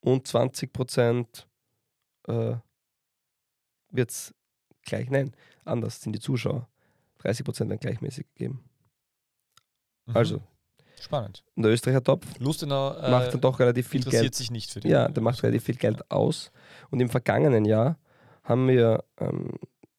und 0.00 0.26
20 0.26 0.72
Prozent 0.72 1.46
äh, 2.26 2.56
wird 3.92 4.10
es 4.10 4.34
gleich, 4.82 5.08
nein, 5.10 5.34
anders 5.64 6.00
sind 6.00 6.12
die 6.14 6.20
Zuschauer. 6.20 6.68
30 7.18 7.44
Prozent 7.44 7.70
werden 7.70 7.80
gleichmäßig 7.80 8.26
gegeben. 8.34 8.64
Mhm. 10.10 10.16
Also, 10.16 10.42
Spannend. 11.00 11.42
und 11.56 11.62
der 11.62 11.72
Österreicher-Topf 11.72 12.38
Lustenau 12.38 12.94
äh, 12.94 13.10
macht 13.10 13.32
dann 13.32 13.40
doch 13.40 13.58
relativ 13.58 13.88
viel 13.88 14.00
interessiert 14.00 14.22
Geld. 14.22 14.34
sich 14.34 14.50
nicht 14.50 14.70
für 14.70 14.80
den. 14.80 14.90
Ja, 14.90 15.08
der 15.08 15.22
macht 15.22 15.42
relativ 15.42 15.64
viel 15.64 15.76
Geld 15.76 16.10
aus. 16.10 16.52
Und 16.90 17.00
im 17.00 17.08
vergangenen 17.08 17.64
Jahr 17.64 17.98
haben 18.44 18.68
wir 18.68 19.04
ähm, 19.18 19.52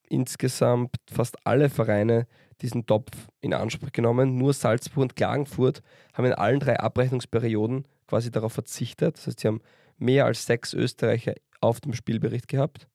insgesamt 0.10 0.96
fast 1.12 1.38
alle 1.46 1.70
Vereine 1.70 2.28
diesen 2.62 2.86
Topf 2.86 3.12
in 3.40 3.54
Anspruch 3.54 3.92
genommen. 3.92 4.38
Nur 4.38 4.54
Salzburg 4.54 5.02
und 5.02 5.16
Klagenfurt 5.16 5.82
haben 6.14 6.26
in 6.26 6.34
allen 6.34 6.60
drei 6.60 6.80
Abrechnungsperioden 6.80 7.88
quasi 8.08 8.30
darauf 8.30 8.54
verzichtet. 8.54 9.18
Das 9.18 9.28
heißt, 9.28 9.40
sie 9.40 9.48
haben 9.48 9.62
mehr 9.98 10.26
als 10.26 10.46
sechs 10.46 10.74
Österreicher 10.74 11.34
auf 11.62 11.80
dem 11.80 11.94
Spielbericht 11.94 12.48
gehabt. 12.48 12.88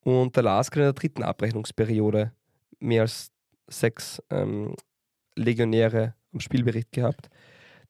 Und 0.00 0.34
der 0.36 0.42
LASK 0.42 0.76
in 0.76 0.82
der 0.82 0.92
dritten 0.92 1.22
Abrechnungsperiode 1.22 2.32
mehr 2.80 3.02
als 3.02 3.30
sechs 3.68 4.20
ähm, 4.30 4.74
Legionäre 5.36 6.14
am 6.32 6.40
Spielbericht 6.40 6.92
gehabt. 6.92 7.28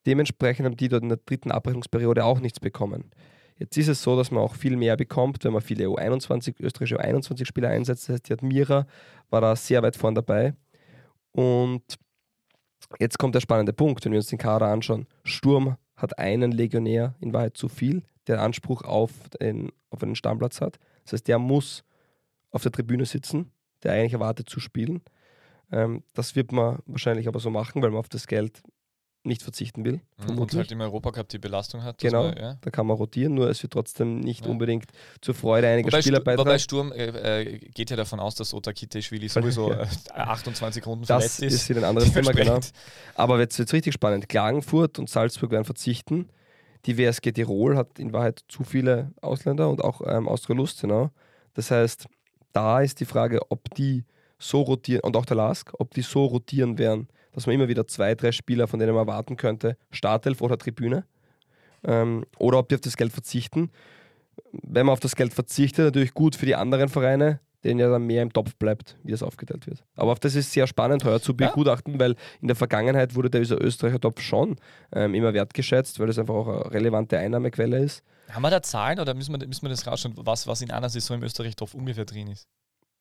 Dementsprechend 0.06 0.66
haben 0.66 0.76
die 0.76 0.88
dort 0.88 1.02
in 1.02 1.08
der 1.08 1.18
dritten 1.18 1.50
Abrechnungsperiode 1.50 2.24
auch 2.24 2.40
nichts 2.40 2.60
bekommen. 2.60 3.10
Jetzt 3.58 3.76
ist 3.76 3.88
es 3.88 4.02
so, 4.02 4.16
dass 4.16 4.30
man 4.30 4.42
auch 4.42 4.56
viel 4.56 4.76
mehr 4.76 4.96
bekommt, 4.96 5.44
wenn 5.44 5.52
man 5.52 5.62
viele 5.62 5.84
U21, 5.84 6.56
österreichische 6.60 7.00
U21-Spieler 7.00 7.68
einsetzt. 7.68 8.08
Das 8.08 8.14
heißt, 8.14 8.28
die 8.28 8.32
Admira 8.32 8.86
war 9.30 9.40
da 9.40 9.54
sehr 9.54 9.82
weit 9.82 9.96
vorn 9.96 10.14
dabei. 10.14 10.54
Und 11.30 11.82
jetzt 12.98 13.18
kommt 13.18 13.34
der 13.34 13.40
spannende 13.40 13.72
Punkt, 13.72 14.04
wenn 14.04 14.12
wir 14.12 14.18
uns 14.18 14.28
den 14.28 14.38
Kader 14.38 14.66
anschauen. 14.66 15.06
Sturm 15.24 15.76
hat 15.96 16.18
einen 16.18 16.50
Legionär 16.50 17.14
in 17.20 17.32
Wahrheit 17.32 17.56
zu 17.56 17.68
viel, 17.68 18.02
der 18.26 18.42
Anspruch 18.42 18.82
auf, 18.82 19.12
den, 19.40 19.70
auf 19.90 20.02
einen 20.02 20.16
Stammplatz 20.16 20.60
hat. 20.60 20.78
Das 21.04 21.12
heißt, 21.12 21.28
der 21.28 21.38
muss 21.38 21.84
auf 22.50 22.62
der 22.62 22.72
Tribüne 22.72 23.04
sitzen, 23.04 23.52
der 23.82 23.92
eigentlich 23.92 24.14
erwartet 24.14 24.48
zu 24.48 24.60
spielen. 24.60 25.02
Ähm, 25.72 26.02
das 26.14 26.36
wird 26.36 26.52
man 26.52 26.78
wahrscheinlich 26.86 27.26
aber 27.28 27.40
so 27.40 27.50
machen, 27.50 27.82
weil 27.82 27.90
man 27.90 27.98
auf 27.98 28.08
das 28.08 28.26
Geld 28.26 28.62
nicht 29.24 29.42
verzichten 29.42 29.84
will. 29.84 30.00
Mhm, 30.28 30.38
Und 30.38 30.54
halt 30.54 30.72
im 30.72 30.80
Europacup 30.80 31.28
die 31.28 31.38
Belastung 31.38 31.84
hat. 31.84 31.98
Genau, 31.98 32.24
Man, 32.24 32.36
ja. 32.36 32.58
da 32.60 32.70
kann 32.70 32.86
man 32.88 32.96
rotieren, 32.96 33.34
nur 33.34 33.48
es 33.48 33.62
wird 33.62 33.72
trotzdem 33.72 34.18
nicht 34.18 34.44
Ja. 34.44 34.50
unbedingt 34.50 34.86
zur 35.20 35.34
Freude 35.34 35.68
einiger 35.68 35.92
Wobei, 35.92 36.02
Spieler 36.02 36.16
Stu 36.20 36.24
wobei 36.30 36.36
beitragen. 36.36 36.58
Sturm 36.58 36.92
äh, 36.92 37.42
äh, 37.42 37.58
geht 37.58 37.90
ja 37.90 37.96
davon 37.96 38.18
aus, 38.18 38.34
dass 38.34 38.52
Otakite-Schwili 38.52 39.28
Voll, 39.28 39.42
sowieso 39.42 39.70
ja. 39.70 39.82
äh, 39.82 39.86
28 40.14 40.84
Runden 40.84 41.04
Das 41.06 41.36
verletzt 41.36 41.54
ist 41.54 41.68
wieder 41.68 41.80
ein 41.80 41.84
anderes 41.84 42.12
Thema, 42.12 42.32
genau. 42.32 42.58
Aber 43.14 43.38
jetzt 43.38 43.56
wird 43.58 43.68
es 43.68 43.72
richtig 43.72 43.94
spannend. 43.94 44.28
Klagenfurt 44.28 44.98
und 44.98 45.08
Salzburg 45.08 45.52
werden 45.52 45.64
verzichten. 45.64 46.28
Die 46.86 46.98
WSG 46.98 47.30
Tirol 47.30 47.76
hat 47.76 48.00
in 48.00 48.12
Wahrheit 48.12 48.42
zu 48.48 48.64
viele 48.64 49.12
Ausländer 49.20 49.68
und 49.70 49.84
auch 49.84 50.00
ähm, 50.04 50.26
Austria 50.26 50.56
Lustenau. 50.56 51.12
Das 51.54 51.70
heißt, 51.70 52.06
da 52.52 52.80
ist 52.80 52.98
die 52.98 53.04
Frage, 53.04 53.40
ob 53.50 53.72
die 53.76 54.04
so 54.42 54.62
rotieren, 54.62 55.02
und 55.02 55.16
auch 55.16 55.24
der 55.24 55.36
LASK, 55.36 55.72
ob 55.78 55.94
die 55.94 56.02
so 56.02 56.24
rotieren 56.24 56.78
werden, 56.78 57.08
dass 57.32 57.46
man 57.46 57.54
immer 57.54 57.68
wieder 57.68 57.86
zwei, 57.86 58.14
drei 58.14 58.32
Spieler, 58.32 58.66
von 58.66 58.78
denen 58.78 58.94
man 58.94 59.06
erwarten 59.06 59.36
könnte, 59.36 59.76
Startelf 59.90 60.40
oder 60.40 60.58
Tribüne, 60.58 61.04
ähm, 61.84 62.24
oder 62.38 62.58
ob 62.58 62.68
die 62.68 62.74
auf 62.74 62.80
das 62.80 62.96
Geld 62.96 63.12
verzichten. 63.12 63.70
Wenn 64.52 64.86
man 64.86 64.92
auf 64.92 65.00
das 65.00 65.16
Geld 65.16 65.32
verzichtet, 65.32 65.86
natürlich 65.86 66.14
gut 66.14 66.36
für 66.36 66.46
die 66.46 66.54
anderen 66.54 66.88
Vereine, 66.88 67.40
denen 67.64 67.78
ja 67.78 67.88
dann 67.88 68.06
mehr 68.06 68.22
im 68.22 68.32
Topf 68.32 68.56
bleibt, 68.56 68.96
wie 69.04 69.12
das 69.12 69.22
aufgeteilt 69.22 69.66
wird. 69.66 69.84
Aber 69.94 70.12
auf 70.12 70.18
das 70.18 70.34
ist 70.34 70.52
sehr 70.52 70.66
spannend 70.66 71.04
heuer 71.04 71.20
zu 71.20 71.36
begutachten, 71.36 71.98
weil 72.00 72.16
in 72.40 72.48
der 72.48 72.56
Vergangenheit 72.56 73.14
wurde 73.14 73.30
der 73.30 73.40
Österreicher 73.40 74.00
Topf 74.00 74.20
schon 74.20 74.56
ähm, 74.92 75.14
immer 75.14 75.32
wertgeschätzt, 75.32 76.00
weil 76.00 76.08
das 76.08 76.18
einfach 76.18 76.34
auch 76.34 76.48
eine 76.48 76.72
relevante 76.72 77.18
Einnahmequelle 77.18 77.78
ist. 77.78 78.02
Haben 78.30 78.42
wir 78.42 78.50
da 78.50 78.62
Zahlen 78.62 78.98
oder 78.98 79.14
müssen 79.14 79.38
wir, 79.38 79.46
müssen 79.46 79.62
wir 79.62 79.68
das 79.70 79.86
rausschauen, 79.86 80.14
was, 80.16 80.46
was 80.46 80.60
in 80.60 80.70
einer 80.70 80.88
Saison 80.88 81.18
im 81.18 81.22
Österreich 81.22 81.54
drauf 81.54 81.74
ungefähr 81.74 82.04
drin 82.04 82.28
ist? 82.28 82.48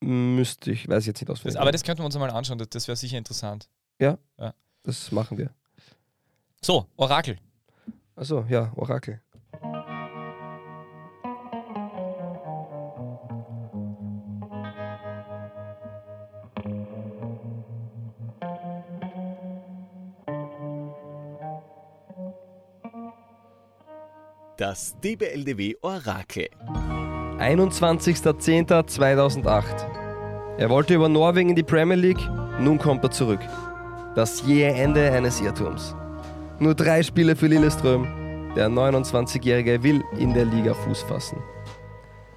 Müsste 0.04 0.72
ich, 0.72 0.88
weiß 0.88 1.04
ich 1.04 1.08
jetzt 1.08 1.22
nicht 1.22 1.30
Das, 1.30 1.40
auswendig. 1.40 1.60
aber 1.62 1.72
das 1.72 1.84
könnten 1.84 2.02
wir 2.02 2.06
uns 2.06 2.18
mal 2.18 2.30
anschauen, 2.32 2.58
das, 2.58 2.70
das 2.70 2.88
wäre 2.88 2.96
sicher 2.96 3.18
interessant. 3.18 3.70
das 4.84 5.12
machen 5.12 5.38
wir. 5.38 5.52
So, 6.62 6.88
Orakel. 6.98 7.38
Also 8.16 8.46
ja, 8.50 8.72
Orakel. 8.76 9.22
Das 24.58 24.96
DBLDW 25.02 25.76
Orakel. 25.82 26.50
21.10.2008. 27.42 29.64
Er 30.60 30.70
wollte 30.70 30.94
über 30.94 31.10
Norwegen 31.10 31.50
in 31.50 31.56
die 31.56 31.64
Premier 31.64 31.98
League, 31.98 32.20
nun 32.60 32.78
kommt 32.78 33.04
er 33.04 33.10
zurück. 33.10 33.40
Das 34.16 34.46
jähe 34.46 34.72
Ende 34.72 35.12
eines 35.12 35.42
Irrtums. 35.42 35.96
Nur 36.60 36.76
drei 36.76 37.02
Spiele 37.02 37.36
für 37.36 37.48
Lilleström. 37.48 38.08
Der 38.56 38.68
29-Jährige 38.68 39.82
will 39.82 40.04
in 40.20 40.36
der 40.36 40.46
Liga 40.46 40.76
Fuß 40.76 41.02
fassen. 41.02 41.42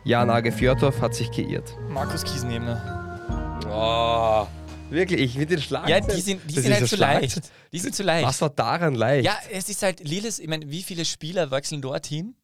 Jan 0.04 0.30
Age 0.30 0.50
Fjörthoff 0.54 1.02
hat 1.02 1.14
sich 1.14 1.30
geirrt. 1.30 1.76
Markus 1.90 2.24
Kiesenebner. 2.24 3.60
Oh, 3.70 4.46
wirklich, 4.88 5.20
ich 5.20 5.32
finde 5.32 5.56
den 5.56 5.60
Schlag. 5.60 5.86
Ja, 5.88 6.00
die 6.00 6.18
sind, 6.20 6.40
die 6.48 6.54
Das 6.54 6.64
sind 6.64 6.72
halt 6.72 6.88
zu 6.88 6.96
leicht. 6.96 7.42
Die 7.72 7.78
sind 7.78 7.94
zu 7.94 8.02
leicht. 8.04 8.26
Was 8.26 8.40
war 8.40 8.48
daran 8.50 8.94
leicht? 8.94 9.26
Ja, 9.26 9.36
es 9.52 9.68
ist 9.68 9.82
halt, 9.82 10.08
Lilles, 10.08 10.38
ich 10.38 10.48
meine, 10.48 10.70
wie 10.70 10.82
viele 10.82 11.04
Spieler 11.04 11.50
wechseln 11.50 11.82
dorthin? 11.82 12.36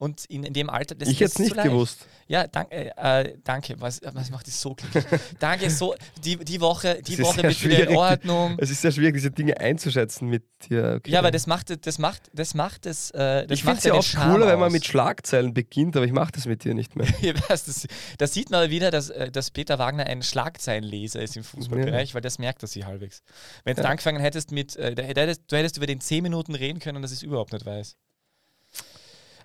Und 0.00 0.24
in, 0.30 0.44
in 0.44 0.54
dem 0.54 0.70
Alter, 0.70 0.94
das 0.94 1.10
ich 1.10 1.20
hätte 1.20 1.32
es 1.32 1.38
nicht 1.38 1.62
gewusst. 1.62 2.06
Ja, 2.26 2.46
dank, 2.46 2.72
äh, 2.72 2.90
äh, 2.96 3.36
danke. 3.44 3.74
Was, 3.80 4.00
was 4.02 4.30
macht 4.30 4.46
das 4.46 4.58
so 4.58 4.74
glücklich? 4.74 5.04
danke, 5.38 5.68
so, 5.68 5.94
die, 6.24 6.38
die 6.38 6.58
Woche, 6.58 7.02
die 7.02 7.18
Woche 7.18 7.42
wird 7.42 7.62
wieder 7.62 7.90
in. 7.90 7.96
Ordnung. 7.96 8.56
Es 8.58 8.70
ist 8.70 8.80
sehr 8.80 8.92
schwierig, 8.92 9.12
diese 9.16 9.30
Dinge 9.30 9.60
einzuschätzen 9.60 10.26
mit 10.28 10.44
dir. 10.62 10.94
Okay. 10.96 11.10
Ja, 11.10 11.18
aber 11.18 11.30
das 11.30 11.46
macht 11.46 11.86
das 11.86 11.98
macht 11.98 12.30
das 12.32 12.54
macht 12.54 12.86
das, 12.86 13.10
äh, 13.10 13.46
das 13.46 13.58
ich 13.58 13.62
finde 13.62 13.76
es 13.76 13.84
ja 13.84 13.92
oft 13.92 14.08
Charme 14.08 14.32
cooler, 14.32 14.46
wenn 14.46 14.58
man 14.58 14.68
aus. 14.68 14.72
mit 14.72 14.86
Schlagzeilen 14.86 15.52
beginnt, 15.52 15.94
aber 15.98 16.06
ich 16.06 16.12
mache 16.12 16.32
das 16.32 16.46
mit 16.46 16.64
dir 16.64 16.72
nicht 16.72 16.96
mehr. 16.96 17.06
Das, 17.48 17.86
das 18.16 18.32
sieht 18.32 18.48
man 18.48 18.70
wieder, 18.70 18.90
dass, 18.90 19.10
äh, 19.10 19.30
dass 19.30 19.50
Peter 19.50 19.78
Wagner 19.78 20.06
ein 20.06 20.22
Schlagzeilenleser 20.22 21.20
ist 21.20 21.36
im 21.36 21.44
Fußballbereich, 21.44 22.14
weil 22.14 22.22
das 22.22 22.38
merkt 22.38 22.62
er 22.62 22.68
sich 22.68 22.86
halbwegs. 22.86 23.22
Wenn 23.64 23.76
du 23.76 23.82
Ja. 23.82 23.88
angefangen 23.90 24.20
hättest 24.20 24.50
mit, 24.50 24.76
äh, 24.76 24.94
da 24.94 25.02
du 25.02 25.56
hättest 25.56 25.76
über 25.76 25.86
den 25.86 26.00
10 26.00 26.22
Minuten 26.22 26.54
reden 26.54 26.78
können 26.78 26.96
und 26.96 27.02
das 27.02 27.12
ist 27.12 27.22
überhaupt 27.22 27.52
nicht 27.52 27.66
weiß. 27.66 27.96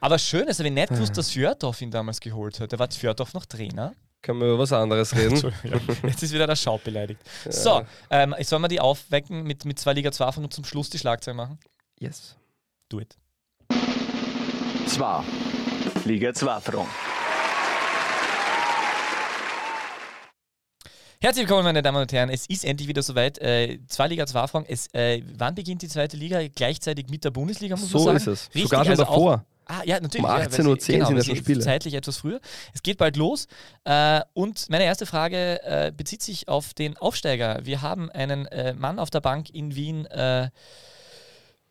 Aber 0.02 0.20
schön, 0.20 0.48
also 0.48 0.64
wenn 0.64 0.74
nicht 0.74 0.90
gewusst, 0.90 1.18
dass 1.18 1.32
Fjörthoff 1.32 1.82
ihn 1.82 1.92
damals 1.92 2.20
geholt 2.20 2.60
hat. 2.60 2.74
Da 2.74 2.80
war 2.80 2.90
Fjörthoff 2.92 3.34
noch 3.34 3.46
Trainer. 3.46 3.94
Können 4.22 4.40
wir 4.40 4.48
über 4.48 4.60
was 4.60 4.74
anderes 4.74 5.16
reden? 5.16 5.54
Jetzt 6.04 6.24
ist 6.24 6.34
wieder 6.34 6.48
der 6.48 6.56
Schaub 6.56 6.84
beleidigt. 6.84 7.22
So, 7.48 7.84
ähm, 8.10 8.36
sollen 8.42 8.62
wir 8.64 8.68
die 8.68 8.80
aufwecken 8.80 9.44
mit, 9.44 9.66
mit 9.66 9.80
zwei 9.80 9.94
Liga 9.94 10.12
2 10.12 10.42
und 10.42 10.54
zum 10.54 10.66
Schluss 10.66 10.90
die 10.90 10.98
Schlagzeilen 10.98 11.38
machen? 11.38 11.60
Yes. 12.00 12.36
Do 12.90 13.00
it. 13.00 13.16
2. 14.88 15.24
Liga 16.06 16.34
2 16.34 16.60
Front. 16.62 16.88
Herzlich 21.22 21.48
willkommen, 21.48 21.64
meine 21.64 21.82
Damen 21.82 22.02
und 22.02 22.12
Herren. 22.12 22.30
Es 22.30 22.46
ist 22.48 22.66
endlich 22.66 22.88
wieder 22.88 23.02
soweit. 23.02 23.38
Äh, 23.40 23.80
zwei 23.88 24.08
Liga 24.08 24.28
2 24.28 24.48
Fragen. 24.48 24.66
Es, 24.68 24.88
äh, 24.94 25.24
wann 25.38 25.56
beginnt 25.56 25.82
die 25.82 25.88
zweite 25.88 26.18
Liga? 26.18 26.40
Gleichzeitig 26.54 27.08
mit 27.10 27.24
der 27.24 27.32
Bundesliga, 27.32 27.76
muss 27.76 27.92
man 27.94 28.02
So 28.02 28.06
sagen. 28.06 28.18
ist 28.18 28.28
es. 28.28 28.46
Richtig, 28.48 28.64
Sogar 28.64 28.84
schon 28.86 28.92
also 28.92 29.04
auch- 29.04 29.08
davor. 29.10 29.46
Ah, 29.66 29.82
ja, 29.86 30.00
natürlich. 30.00 30.24
Um 30.26 30.30
ja, 30.30 30.38
18.10 30.46 30.58
weil 30.58 30.68
Uhr 30.68 30.78
genau, 30.78 31.08
sind 31.08 31.18
ja 31.18 31.24
schon 31.24 31.36
Spiele. 31.36 31.60
Zeitlich 31.60 31.94
etwas 31.94 32.18
früher. 32.18 32.40
Es 32.74 32.84
geht 32.84 32.98
bald 32.98 33.18
los. 33.18 33.48
Äh, 33.84 34.22
und 34.34 34.70
meine 34.70 34.84
erste 34.84 35.06
Frage 35.06 35.62
äh, 35.64 35.92
bezieht 35.96 36.22
sich 36.22 36.48
auf 36.48 36.74
den 36.74 36.98
Aufsteiger. 36.98 37.60
Wir 37.64 37.82
haben 37.82 38.12
einen 38.12 38.46
äh, 38.48 38.74
Mann 38.74 39.00
auf 39.00 39.10
der 39.10 39.22
Bank 39.22 39.50
in 39.50 39.76
Wien. 39.76 40.06
Äh, 40.06 40.50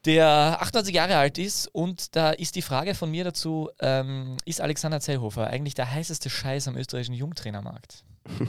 der 0.04 0.60
28 0.60 0.94
Jahre 0.94 1.16
alt 1.16 1.38
ist. 1.38 1.66
Und 1.68 2.14
da 2.16 2.30
ist 2.30 2.56
die 2.56 2.62
Frage 2.62 2.94
von 2.94 3.10
mir 3.10 3.24
dazu: 3.24 3.70
ähm, 3.80 4.36
Ist 4.44 4.60
Alexander 4.60 5.00
Zellhofer 5.00 5.46
eigentlich 5.46 5.74
der 5.74 5.90
heißeste 5.90 6.28
Scheiß 6.30 6.68
am 6.68 6.76
österreichischen 6.76 7.14
Jungtrainermarkt? 7.14 8.04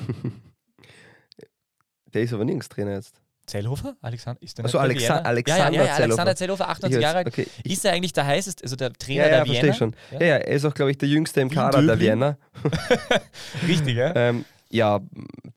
Der 2.13 2.23
ist 2.23 2.33
aber 2.33 2.45
nirgends 2.45 2.69
Trainer 2.69 2.93
jetzt. 2.93 3.21
Zellhofer? 3.47 3.95
Alexander, 4.01 4.41
ist 4.41 4.57
der 4.57 4.65
Achso, 4.65 4.77
nicht 4.77 4.83
bei 4.83 4.89
Alexa 4.89 5.13
Vienna? 5.15 5.29
Alexander 5.29 5.63
ja, 5.63 5.71
ja, 5.71 5.85
ja, 5.85 5.95
Alexander 5.95 6.35
Zellhofer. 6.35 6.35
Zellhofer, 6.35 6.63
Ich 6.63 6.69
28 6.69 7.01
Jahre 7.01 7.17
alt. 7.17 7.27
Okay. 7.27 7.47
Ist 7.63 7.85
er 7.85 7.93
eigentlich 7.93 8.13
der 8.13 8.25
heißeste, 8.25 8.63
also 8.63 8.75
der 8.75 8.93
Trainer 8.93 9.23
Ja, 9.23 9.29
ja, 9.29 9.29
der 9.29 9.45
verstehe 9.45 9.61
Vienna? 9.61 9.71
ich 9.73 9.77
schon. 9.77 9.95
Ja. 10.11 10.19
Ja. 10.25 10.35
er 10.37 10.47
ist 10.47 10.65
auch, 10.65 10.73
glaube 10.73 10.91
ich, 10.91 10.97
der 10.97 11.09
Jüngste 11.09 11.41
im 11.41 11.49
Wien 11.49 11.55
Kader 11.55 11.81
der. 11.81 11.99
Vienna. 11.99 12.37
Richtig, 13.67 13.95
ja? 13.95 14.13
Ähm, 14.15 14.45
ja, 14.71 14.99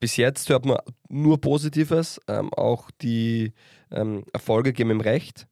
bis 0.00 0.16
jetzt 0.16 0.48
hört 0.48 0.64
man 0.64 0.78
nur 1.08 1.40
Positives. 1.40 2.20
Ähm, 2.28 2.52
auch 2.52 2.90
die 3.02 3.52
ähm, 3.90 4.24
Erfolge 4.32 4.72
geben 4.72 4.90
ihm 4.90 5.00
recht. 5.00 5.46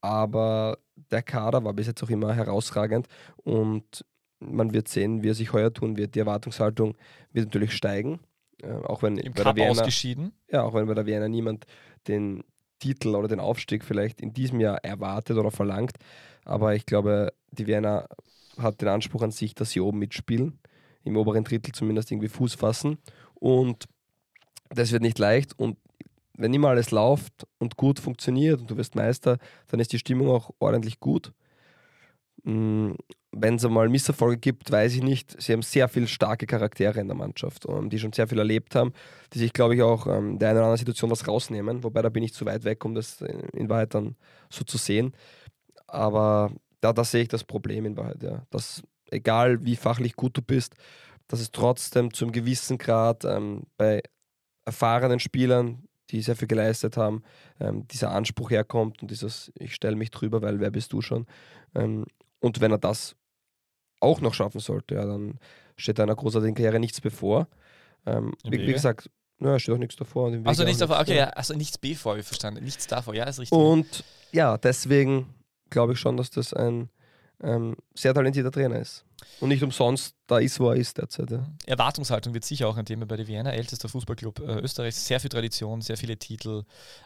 Aber 0.00 0.78
der 1.10 1.22
Kader 1.22 1.62
war 1.64 1.72
bis 1.72 1.86
jetzt 1.86 2.02
auch 2.02 2.10
immer 2.10 2.34
herausragend. 2.34 3.06
Und 3.36 4.04
man 4.40 4.72
wird 4.72 4.88
sehen, 4.88 5.22
wie 5.22 5.30
er 5.30 5.34
sich 5.34 5.52
heuer 5.52 5.72
tun 5.72 5.96
wird. 5.96 6.14
Die 6.14 6.18
Erwartungshaltung 6.20 6.96
wird 7.32 7.46
natürlich 7.46 7.72
steigen. 7.76 8.20
Äh, 8.62 8.72
auch 8.84 9.02
wenn 9.02 9.18
Im 9.18 9.32
bei 9.32 9.42
Cup 9.42 9.56
der 9.56 9.64
Vienna, 9.64 9.80
ausgeschieden. 9.82 10.32
ja, 10.50 10.62
auch 10.62 10.74
wenn 10.74 10.86
bei 10.86 10.94
der 10.94 11.06
Vienna 11.06 11.28
niemand 11.28 11.66
den 12.08 12.44
Titel 12.78 13.14
oder 13.14 13.28
den 13.28 13.40
Aufstieg 13.40 13.84
vielleicht 13.84 14.20
in 14.20 14.32
diesem 14.32 14.60
Jahr 14.60 14.82
erwartet 14.84 15.36
oder 15.36 15.50
verlangt. 15.50 15.92
Aber 16.44 16.74
ich 16.74 16.86
glaube, 16.86 17.32
die 17.50 17.66
Vienna 17.66 18.08
hat 18.58 18.80
den 18.80 18.88
Anspruch 18.88 19.22
an 19.22 19.30
sich, 19.30 19.54
dass 19.54 19.70
sie 19.70 19.80
oben 19.80 19.98
mitspielen, 19.98 20.58
im 21.04 21.16
oberen 21.16 21.44
Drittel 21.44 21.72
zumindest 21.72 22.10
irgendwie 22.10 22.28
Fuß 22.28 22.54
fassen. 22.54 22.98
Und 23.34 23.84
das 24.70 24.92
wird 24.92 25.02
nicht 25.02 25.18
leicht. 25.18 25.58
Und 25.58 25.76
wenn 26.36 26.54
immer 26.54 26.70
alles 26.70 26.90
läuft 26.90 27.46
und 27.58 27.76
gut 27.76 27.98
funktioniert 28.00 28.60
und 28.60 28.70
du 28.70 28.76
wirst 28.76 28.94
Meister, 28.94 29.38
dann 29.68 29.80
ist 29.80 29.92
die 29.92 29.98
Stimmung 29.98 30.28
auch 30.28 30.50
ordentlich 30.58 30.98
gut. 30.98 31.32
Wenn 33.34 33.54
es 33.54 33.64
einmal 33.64 33.88
Misserfolge 33.88 34.36
gibt, 34.38 34.70
weiß 34.70 34.94
ich 34.94 35.02
nicht. 35.02 35.40
Sie 35.40 35.52
haben 35.52 35.62
sehr 35.62 35.88
viele 35.88 36.06
starke 36.06 36.46
Charaktere 36.46 37.00
in 37.00 37.08
der 37.08 37.16
Mannschaft, 37.16 37.64
ähm, 37.66 37.88
die 37.88 37.98
schon 37.98 38.12
sehr 38.12 38.28
viel 38.28 38.38
erlebt 38.38 38.74
haben, 38.74 38.92
die 39.32 39.38
sich, 39.38 39.52
glaube 39.54 39.74
ich, 39.74 39.82
auch 39.82 40.06
ähm, 40.06 40.38
der 40.38 40.50
einen 40.50 40.58
oder 40.58 40.66
anderen 40.66 40.78
Situation 40.78 41.10
was 41.10 41.26
rausnehmen. 41.26 41.82
Wobei 41.82 42.02
da 42.02 42.10
bin 42.10 42.22
ich 42.22 42.34
zu 42.34 42.44
weit 42.44 42.64
weg, 42.64 42.84
um 42.84 42.94
das 42.94 43.22
in, 43.22 43.40
in 43.54 43.68
Wahrheit 43.70 43.94
dann 43.94 44.16
so 44.50 44.64
zu 44.64 44.76
sehen. 44.76 45.14
Aber 45.86 46.52
da, 46.80 46.92
da 46.92 47.04
sehe 47.04 47.22
ich 47.22 47.28
das 47.28 47.44
Problem 47.44 47.86
in 47.86 47.96
Wahrheit, 47.96 48.22
ja. 48.22 48.42
Dass 48.50 48.82
egal 49.10 49.64
wie 49.64 49.76
fachlich 49.76 50.14
gut 50.14 50.36
du 50.36 50.42
bist, 50.42 50.74
dass 51.28 51.40
es 51.40 51.52
trotzdem 51.52 52.12
zu 52.12 52.24
einem 52.24 52.32
gewissen 52.32 52.76
Grad 52.78 53.24
ähm, 53.24 53.62
bei 53.78 54.02
erfahrenen 54.66 55.20
Spielern, 55.20 55.84
die 56.10 56.20
sehr 56.20 56.36
viel 56.36 56.48
geleistet 56.48 56.96
haben, 56.96 57.22
ähm, 57.58 57.86
dieser 57.88 58.10
Anspruch 58.10 58.50
herkommt 58.50 59.00
und 59.02 59.10
dieses, 59.10 59.50
ich 59.54 59.74
stelle 59.74 59.96
mich 59.96 60.10
drüber, 60.10 60.42
weil 60.42 60.60
wer 60.60 60.70
bist 60.70 60.92
du 60.92 61.00
schon? 61.00 61.26
Ähm, 61.74 62.04
und 62.40 62.60
wenn 62.60 62.72
er 62.72 62.78
das 62.78 63.16
auch 64.02 64.20
noch 64.20 64.34
schaffen 64.34 64.60
sollte, 64.60 64.96
ja, 64.96 65.04
dann 65.04 65.38
steht 65.76 66.00
einer 66.00 66.14
großartigen 66.14 66.54
Karriere 66.54 66.80
nichts 66.80 67.00
bevor. 67.00 67.48
Ähm, 68.06 68.34
wie, 68.44 68.58
wie 68.58 68.72
gesagt, 68.72 69.10
ja, 69.40 69.58
steht 69.58 69.74
auch 69.74 69.78
nichts 69.78 69.96
davor. 69.96 70.32
Also 70.44 70.64
nichts 70.64 70.78
davor, 70.78 71.00
okay, 71.00 71.16
ja. 71.16 71.26
ja, 71.26 71.28
also 71.30 71.54
nichts 71.54 71.78
bevor, 71.78 72.16
ich 72.16 72.26
verstanden. 72.26 72.64
Nichts 72.64 72.86
davor, 72.86 73.14
ja, 73.14 73.24
ist 73.24 73.40
richtig. 73.40 73.58
Und 73.58 74.04
ja, 74.32 74.56
deswegen 74.58 75.34
glaube 75.70 75.94
ich 75.94 75.98
schon, 75.98 76.16
dass 76.16 76.30
das 76.30 76.52
ein 76.52 76.90
ähm, 77.42 77.76
sehr 77.94 78.14
talentierter 78.14 78.50
Trainer 78.50 78.78
ist. 78.78 79.04
Und 79.40 79.48
nicht 79.48 79.62
umsonst 79.62 80.16
da 80.26 80.38
ist, 80.38 80.58
wo 80.60 80.70
er 80.70 80.76
ist 80.76 80.98
derzeit. 80.98 81.30
Ja. 81.30 81.46
Erwartungshaltung 81.66 82.34
wird 82.34 82.44
sicher 82.44 82.68
auch 82.68 82.76
ein 82.76 82.86
Thema 82.86 83.06
bei 83.06 83.16
der 83.16 83.26
Vienna, 83.26 83.52
ältester 83.52 83.88
Fußballclub 83.88 84.40
äh, 84.40 84.60
Österreichs. 84.60 85.06
Sehr 85.06 85.20
viel 85.20 85.30
Tradition, 85.30 85.80
sehr 85.80 85.96
viele 85.96 86.16
Titel, 86.16 86.64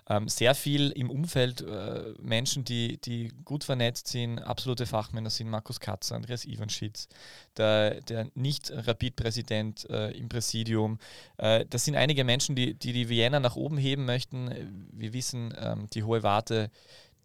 ähm, 0.09 0.28
sehr 0.28 0.55
viel 0.55 0.91
im 0.91 1.11
Umfeld 1.11 1.62
äh, 1.62 2.14
Menschen, 2.20 2.64
die, 2.64 2.99
die 2.99 3.32
gut 3.45 3.64
vernetzt 3.64 4.09
sind, 4.09 4.39
absolute 4.39 4.87
Fachmänner 4.87 5.30
sind. 5.30 5.49
Markus 5.49 5.80
Katzer, 5.80 6.16
Andreas 6.16 6.45
Ivanschitz, 6.45 7.09
der, 7.57 8.01
der 8.03 8.28
Nicht-Rapid-Präsident 8.34 9.89
äh, 9.91 10.11
im 10.12 10.28
Präsidium. 10.28 10.99
Äh, 11.39 11.64
das 11.68 11.84
sind 11.84 11.97
einige 11.97 12.24
Menschen, 12.24 12.55
die, 12.55 12.74
die 12.74 12.93
die 12.93 13.09
Vienna 13.09 13.41
nach 13.41 13.57
oben 13.57 13.78
heben 13.78 14.05
möchten. 14.05 14.89
Wir 14.93 15.12
wissen, 15.12 15.55
ähm, 15.59 15.87
die 15.93 16.03
hohe 16.03 16.22
Warte 16.22 16.70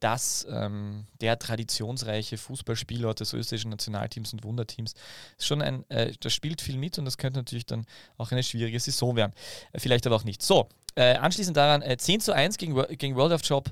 dass 0.02 0.46
ähm, 0.50 1.06
der 1.22 1.40
traditionsreiche 1.40 2.38
Fußballspielort 2.38 3.20
des 3.20 3.34
österreichischen 3.34 3.70
Nationalteams 3.70 4.34
und 4.34 4.44
Wunderteams 4.44 4.94
schon 5.40 5.62
ein, 5.62 5.90
äh, 5.90 6.14
das 6.20 6.34
spielt 6.34 6.62
viel 6.62 6.78
mit 6.78 7.00
und 7.00 7.06
das 7.06 7.18
könnte 7.18 7.40
natürlich 7.40 7.66
dann 7.66 7.86
auch 8.18 8.32
eine 8.32 8.44
schwierige 8.44 8.80
Saison 8.80 9.16
werden. 9.16 9.32
Äh, 9.72 9.80
vielleicht 9.80 10.06
aber 10.08 10.16
auch 10.16 10.24
nicht. 10.24 10.42
So, 10.42 10.68
äh, 10.96 11.16
anschließend 11.16 11.56
daran 11.56 11.82
äh, 11.84 11.98
10 11.98 12.20
zu 12.20 12.34
1 12.34 12.58
gegen, 12.58 12.76
gegen 12.98 13.16
World 13.16 13.32
of 13.34 13.42
Job. 13.44 13.72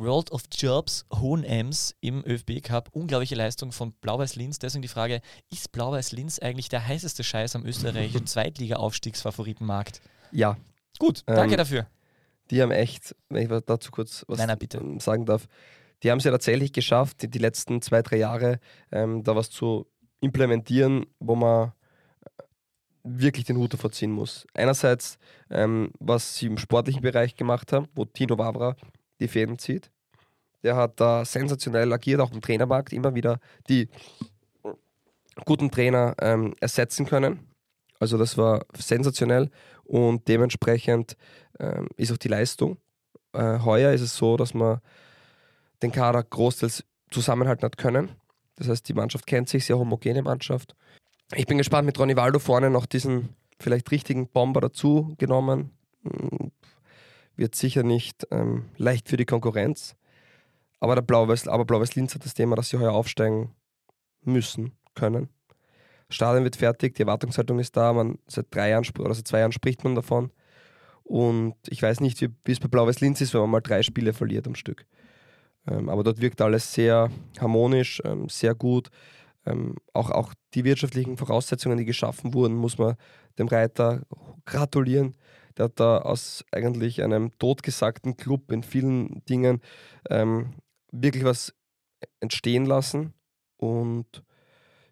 World 0.00 0.30
of 0.30 0.42
Jobs 0.52 1.04
Hohenems 1.12 1.94
im 2.00 2.24
ÖFB 2.24 2.62
Cup. 2.62 2.88
Unglaubliche 2.92 3.34
Leistung 3.34 3.72
von 3.72 3.92
Blau-Weiß 3.94 4.36
Linz. 4.36 4.60
Deswegen 4.60 4.82
die 4.82 4.88
Frage: 4.88 5.20
Ist 5.50 5.72
Blau-Weiß 5.72 6.12
Linz 6.12 6.38
eigentlich 6.38 6.68
der 6.68 6.86
heißeste 6.86 7.24
Scheiß 7.24 7.56
am 7.56 7.66
österreichischen 7.66 8.26
Zweitliga-Aufstiegsfavoritenmarkt? 8.28 10.00
ja, 10.30 10.56
Gut, 10.98 11.22
danke 11.26 11.54
Ähm, 11.54 11.58
dafür. 11.58 11.86
Die 12.50 12.62
haben 12.62 12.70
echt, 12.70 13.14
wenn 13.28 13.42
ich 13.42 13.64
dazu 13.64 13.90
kurz 13.90 14.24
was 14.28 14.38
Nein, 14.38 14.48
nein, 14.48 14.68
ähm, 14.74 15.00
sagen 15.00 15.26
darf, 15.26 15.46
die 16.02 16.10
haben 16.10 16.18
es 16.18 16.24
ja 16.24 16.30
tatsächlich 16.30 16.72
geschafft, 16.72 17.22
die, 17.22 17.28
die 17.28 17.38
letzten 17.38 17.82
zwei, 17.82 18.02
drei 18.02 18.16
Jahre 18.16 18.60
ähm, 18.92 19.22
da 19.24 19.34
was 19.36 19.50
zu 19.50 19.86
implementieren, 20.20 21.06
wo 21.18 21.34
man 21.34 21.72
äh, 22.22 22.42
wirklich 23.04 23.44
den 23.44 23.56
Hut 23.56 23.72
davor 23.72 23.90
ziehen 23.90 24.12
muss. 24.12 24.46
Einerseits, 24.54 25.18
ähm, 25.50 25.90
was 25.98 26.36
sie 26.36 26.46
im 26.46 26.58
sportlichen 26.58 27.02
Bereich 27.02 27.34
gemacht 27.34 27.72
haben, 27.72 27.88
wo 27.94 28.04
Tino 28.04 28.38
Wavra 28.38 28.76
die 29.20 29.28
Fäden 29.28 29.58
zieht. 29.58 29.90
Der 30.62 30.76
hat 30.76 31.00
da 31.00 31.24
sensationell 31.24 31.92
agiert, 31.92 32.20
auch 32.20 32.32
im 32.32 32.40
Trainermarkt 32.40 32.92
immer 32.92 33.14
wieder 33.14 33.38
die 33.68 33.88
guten 35.44 35.70
Trainer 35.70 36.14
ähm, 36.20 36.54
ersetzen 36.60 37.06
können. 37.06 37.48
Also 38.00 38.16
das 38.16 38.36
war 38.36 38.64
sensationell 38.74 39.50
und 39.88 40.28
dementsprechend 40.28 41.16
ähm, 41.58 41.88
ist 41.96 42.12
auch 42.12 42.18
die 42.18 42.28
Leistung. 42.28 42.76
Äh, 43.32 43.60
heuer 43.60 43.92
ist 43.92 44.02
es 44.02 44.16
so, 44.16 44.36
dass 44.36 44.54
man 44.54 44.80
den 45.82 45.92
Kader 45.92 46.22
großteils 46.22 46.84
zusammenhalten 47.10 47.64
hat 47.64 47.78
können. 47.78 48.10
Das 48.56 48.68
heißt, 48.68 48.88
die 48.88 48.94
Mannschaft 48.94 49.26
kennt 49.26 49.48
sich, 49.48 49.64
sehr 49.64 49.78
homogene 49.78 50.22
Mannschaft. 50.22 50.74
Ich 51.34 51.46
bin 51.46 51.58
gespannt 51.58 51.86
mit 51.86 51.98
Ronny 51.98 52.16
Waldo 52.16 52.38
vorne 52.38 52.70
noch 52.70 52.86
diesen 52.86 53.30
vielleicht 53.58 53.90
richtigen 53.90 54.28
Bomber 54.28 54.60
dazu 54.60 55.14
genommen. 55.18 55.70
Mm, 56.02 56.48
Wird 57.36 57.54
sicher 57.54 57.82
nicht 57.82 58.26
ähm, 58.30 58.66
leicht 58.76 59.08
für 59.08 59.16
die 59.16 59.24
Konkurrenz. 59.24 59.96
Aber 60.80 60.94
der 60.94 61.02
Blau-Weiß 61.02 61.44
Blau-Weiß 61.44 61.94
Linz 61.94 62.14
hat 62.14 62.24
das 62.24 62.34
Thema, 62.34 62.56
dass 62.56 62.68
sie 62.68 62.78
heuer 62.78 62.92
aufsteigen 62.92 63.54
müssen, 64.22 64.72
können. 64.94 65.28
Stadion 66.10 66.44
wird 66.44 66.56
fertig, 66.56 66.94
die 66.94 67.02
Erwartungshaltung 67.02 67.58
ist 67.58 67.76
da, 67.76 67.92
man 67.92 68.18
seit 68.26 68.46
drei 68.50 68.70
Jahren 68.70 68.86
oder 68.98 69.14
seit 69.14 69.28
zwei 69.28 69.40
Jahren 69.40 69.52
spricht 69.52 69.84
man 69.84 69.94
davon. 69.94 70.30
Und 71.04 71.54
ich 71.68 71.82
weiß 71.82 72.00
nicht, 72.00 72.20
wie 72.20 72.30
wie 72.44 72.52
es 72.52 72.60
bei 72.60 72.68
Blau-Weiß 72.68 73.00
Linz 73.00 73.20
ist, 73.20 73.34
wenn 73.34 73.40
man 73.42 73.50
mal 73.50 73.60
drei 73.60 73.82
Spiele 73.82 74.12
verliert 74.12 74.46
am 74.46 74.54
Stück. 74.54 74.86
Ähm, 75.66 75.88
aber 75.88 76.02
dort 76.02 76.20
wirkt 76.20 76.40
alles 76.40 76.72
sehr 76.72 77.10
harmonisch, 77.40 78.02
ähm, 78.04 78.28
sehr 78.28 78.54
gut. 78.54 78.88
Ähm, 79.46 79.76
auch, 79.92 80.10
auch 80.10 80.34
die 80.54 80.64
wirtschaftlichen 80.64 81.16
Voraussetzungen, 81.16 81.78
die 81.78 81.84
geschaffen 81.84 82.34
wurden, 82.34 82.56
muss 82.56 82.78
man 82.78 82.96
dem 83.38 83.48
Reiter 83.48 84.02
gratulieren. 84.44 85.16
Der 85.56 85.66
hat 85.66 85.80
da 85.80 85.98
aus 85.98 86.44
eigentlich 86.52 87.02
einem 87.02 87.36
totgesagten 87.38 88.16
Club 88.16 88.52
in 88.52 88.62
vielen 88.62 89.24
Dingen 89.24 89.60
ähm, 90.10 90.54
wirklich 90.92 91.24
was 91.24 91.54
entstehen 92.20 92.66
lassen. 92.66 93.14
Und 93.56 94.22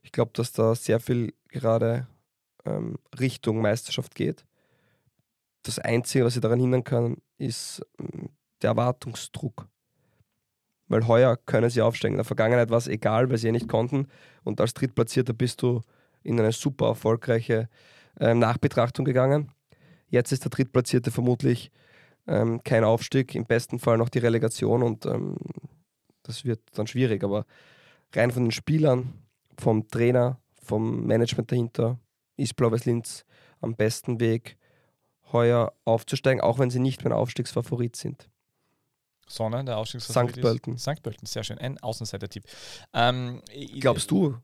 ich 0.07 0.13
glaube, 0.13 0.31
dass 0.35 0.53
da 0.53 0.77
sehr 0.77 1.01
viel 1.01 1.35
gerade 1.49 2.07
ähm, 2.65 2.97
Richtung 3.19 3.61
Meisterschaft 3.61 4.15
geht. 4.15 4.45
Das 5.65 5.81
Einzige, 5.81 6.25
was 6.25 6.37
ich 6.37 6.41
daran 6.41 6.61
hindern 6.61 6.85
kann, 6.85 7.17
ist 7.39 7.85
ähm, 7.99 8.31
der 8.63 8.71
Erwartungsdruck. 8.71 9.69
Weil 10.87 11.09
heuer 11.09 11.37
können 11.37 11.71
sie 11.71 11.83
aufsteigen. 11.83 12.15
In 12.15 12.19
der 12.19 12.25
Vergangenheit 12.25 12.71
war 12.71 12.79
es 12.79 12.87
egal, 12.87 13.29
weil 13.29 13.39
sie 13.39 13.49
ja 13.49 13.53
nicht 13.53 13.69
konnten. 13.69 14.07
Und 14.45 14.61
als 14.61 14.75
Drittplatzierter 14.75 15.33
bist 15.33 15.61
du 15.63 15.81
in 16.23 16.39
eine 16.39 16.53
super 16.53 16.87
erfolgreiche 16.87 17.69
ähm, 18.21 18.39
Nachbetrachtung 18.39 19.05
gegangen. 19.05 19.51
Jetzt 20.09 20.31
ist 20.31 20.45
der 20.45 20.51
Drittplatzierte 20.51 21.11
vermutlich 21.11 21.73
ähm, 22.29 22.63
kein 22.63 22.85
Aufstieg, 22.85 23.35
im 23.35 23.45
besten 23.45 23.81
Fall 23.81 23.99
noch 23.99 24.09
die 24.09 24.21
Relegation 24.21 24.85
und 24.85 25.05
ähm, 25.05 25.37
das 26.23 26.45
wird 26.45 26.61
dann 26.75 26.87
schwierig. 26.87 27.25
Aber 27.25 27.45
rein 28.15 28.31
von 28.31 28.45
den 28.45 28.53
Spielern, 28.53 29.26
vom 29.59 29.89
Trainer, 29.89 30.41
vom 30.63 31.07
Management 31.07 31.51
dahinter 31.53 31.99
ist 32.37 32.57
Blau-Weiß 32.57 32.85
Linz 32.85 33.25
am 33.61 33.75
besten 33.75 34.21
Weg, 34.21 34.59
heuer 35.33 35.73
aufzusteigen, 35.85 36.41
auch 36.41 36.59
wenn 36.59 36.71
sie 36.71 36.79
nicht 36.79 37.05
mehr 37.05 37.13
ein 37.13 37.19
Aufstiegsfavorit 37.19 37.97
sind. 37.97 38.29
Sondern 39.27 39.67
der 39.67 39.79
Aufstiegsfavorit 39.79 40.37
St. 40.37 40.41
Pölten. 40.41 40.79
St. 40.79 41.03
Pölten, 41.03 41.27
sehr 41.27 41.43
schön. 41.43 41.59
Ein 41.59 41.79
Außenseiter-Tipp. 41.79 42.45
Ähm, 42.93 43.43
Glaubst 43.81 44.11
du? 44.11 44.37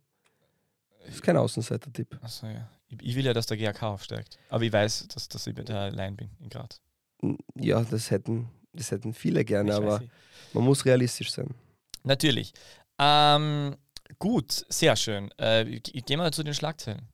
Das 1.04 1.14
ist 1.14 1.22
kein 1.22 1.36
Außenseiter-Tipp. 1.36 2.18
Achso, 2.20 2.46
ja. 2.46 2.68
Ich, 2.88 3.16
will 3.16 3.24
ja, 3.24 3.32
dass 3.32 3.46
der 3.46 3.56
GAK 3.56 3.82
aufsteigt. 3.84 4.38
Aber 4.48 4.64
ich 4.64 4.72
weiß, 4.72 5.08
dass, 5.08 5.28
dass 5.28 5.46
ich 5.46 5.54
da 5.54 5.84
allein 5.86 6.16
bin 6.16 6.30
in 6.40 6.48
Graz. 6.48 6.80
Ja, 7.54 7.82
das 7.82 8.10
hätten, 8.10 8.50
das 8.72 8.90
hätten 8.90 9.14
viele 9.14 9.44
gerne, 9.44 9.70
Ich 9.70 9.76
aber 9.76 10.02
man 10.52 10.64
muss 10.64 10.84
realistisch 10.84 11.32
sein. 11.32 11.54
Natürlich. 12.02 12.52
Ähm, 12.98 13.76
gut, 14.18 14.64
sehr 14.68 14.96
schön. 14.96 15.30
Äh, 15.38 15.64
gehen 15.80 16.18
wir 16.18 16.32
zu 16.32 16.42
den 16.42 16.54
Schlagzeilen. 16.54 17.08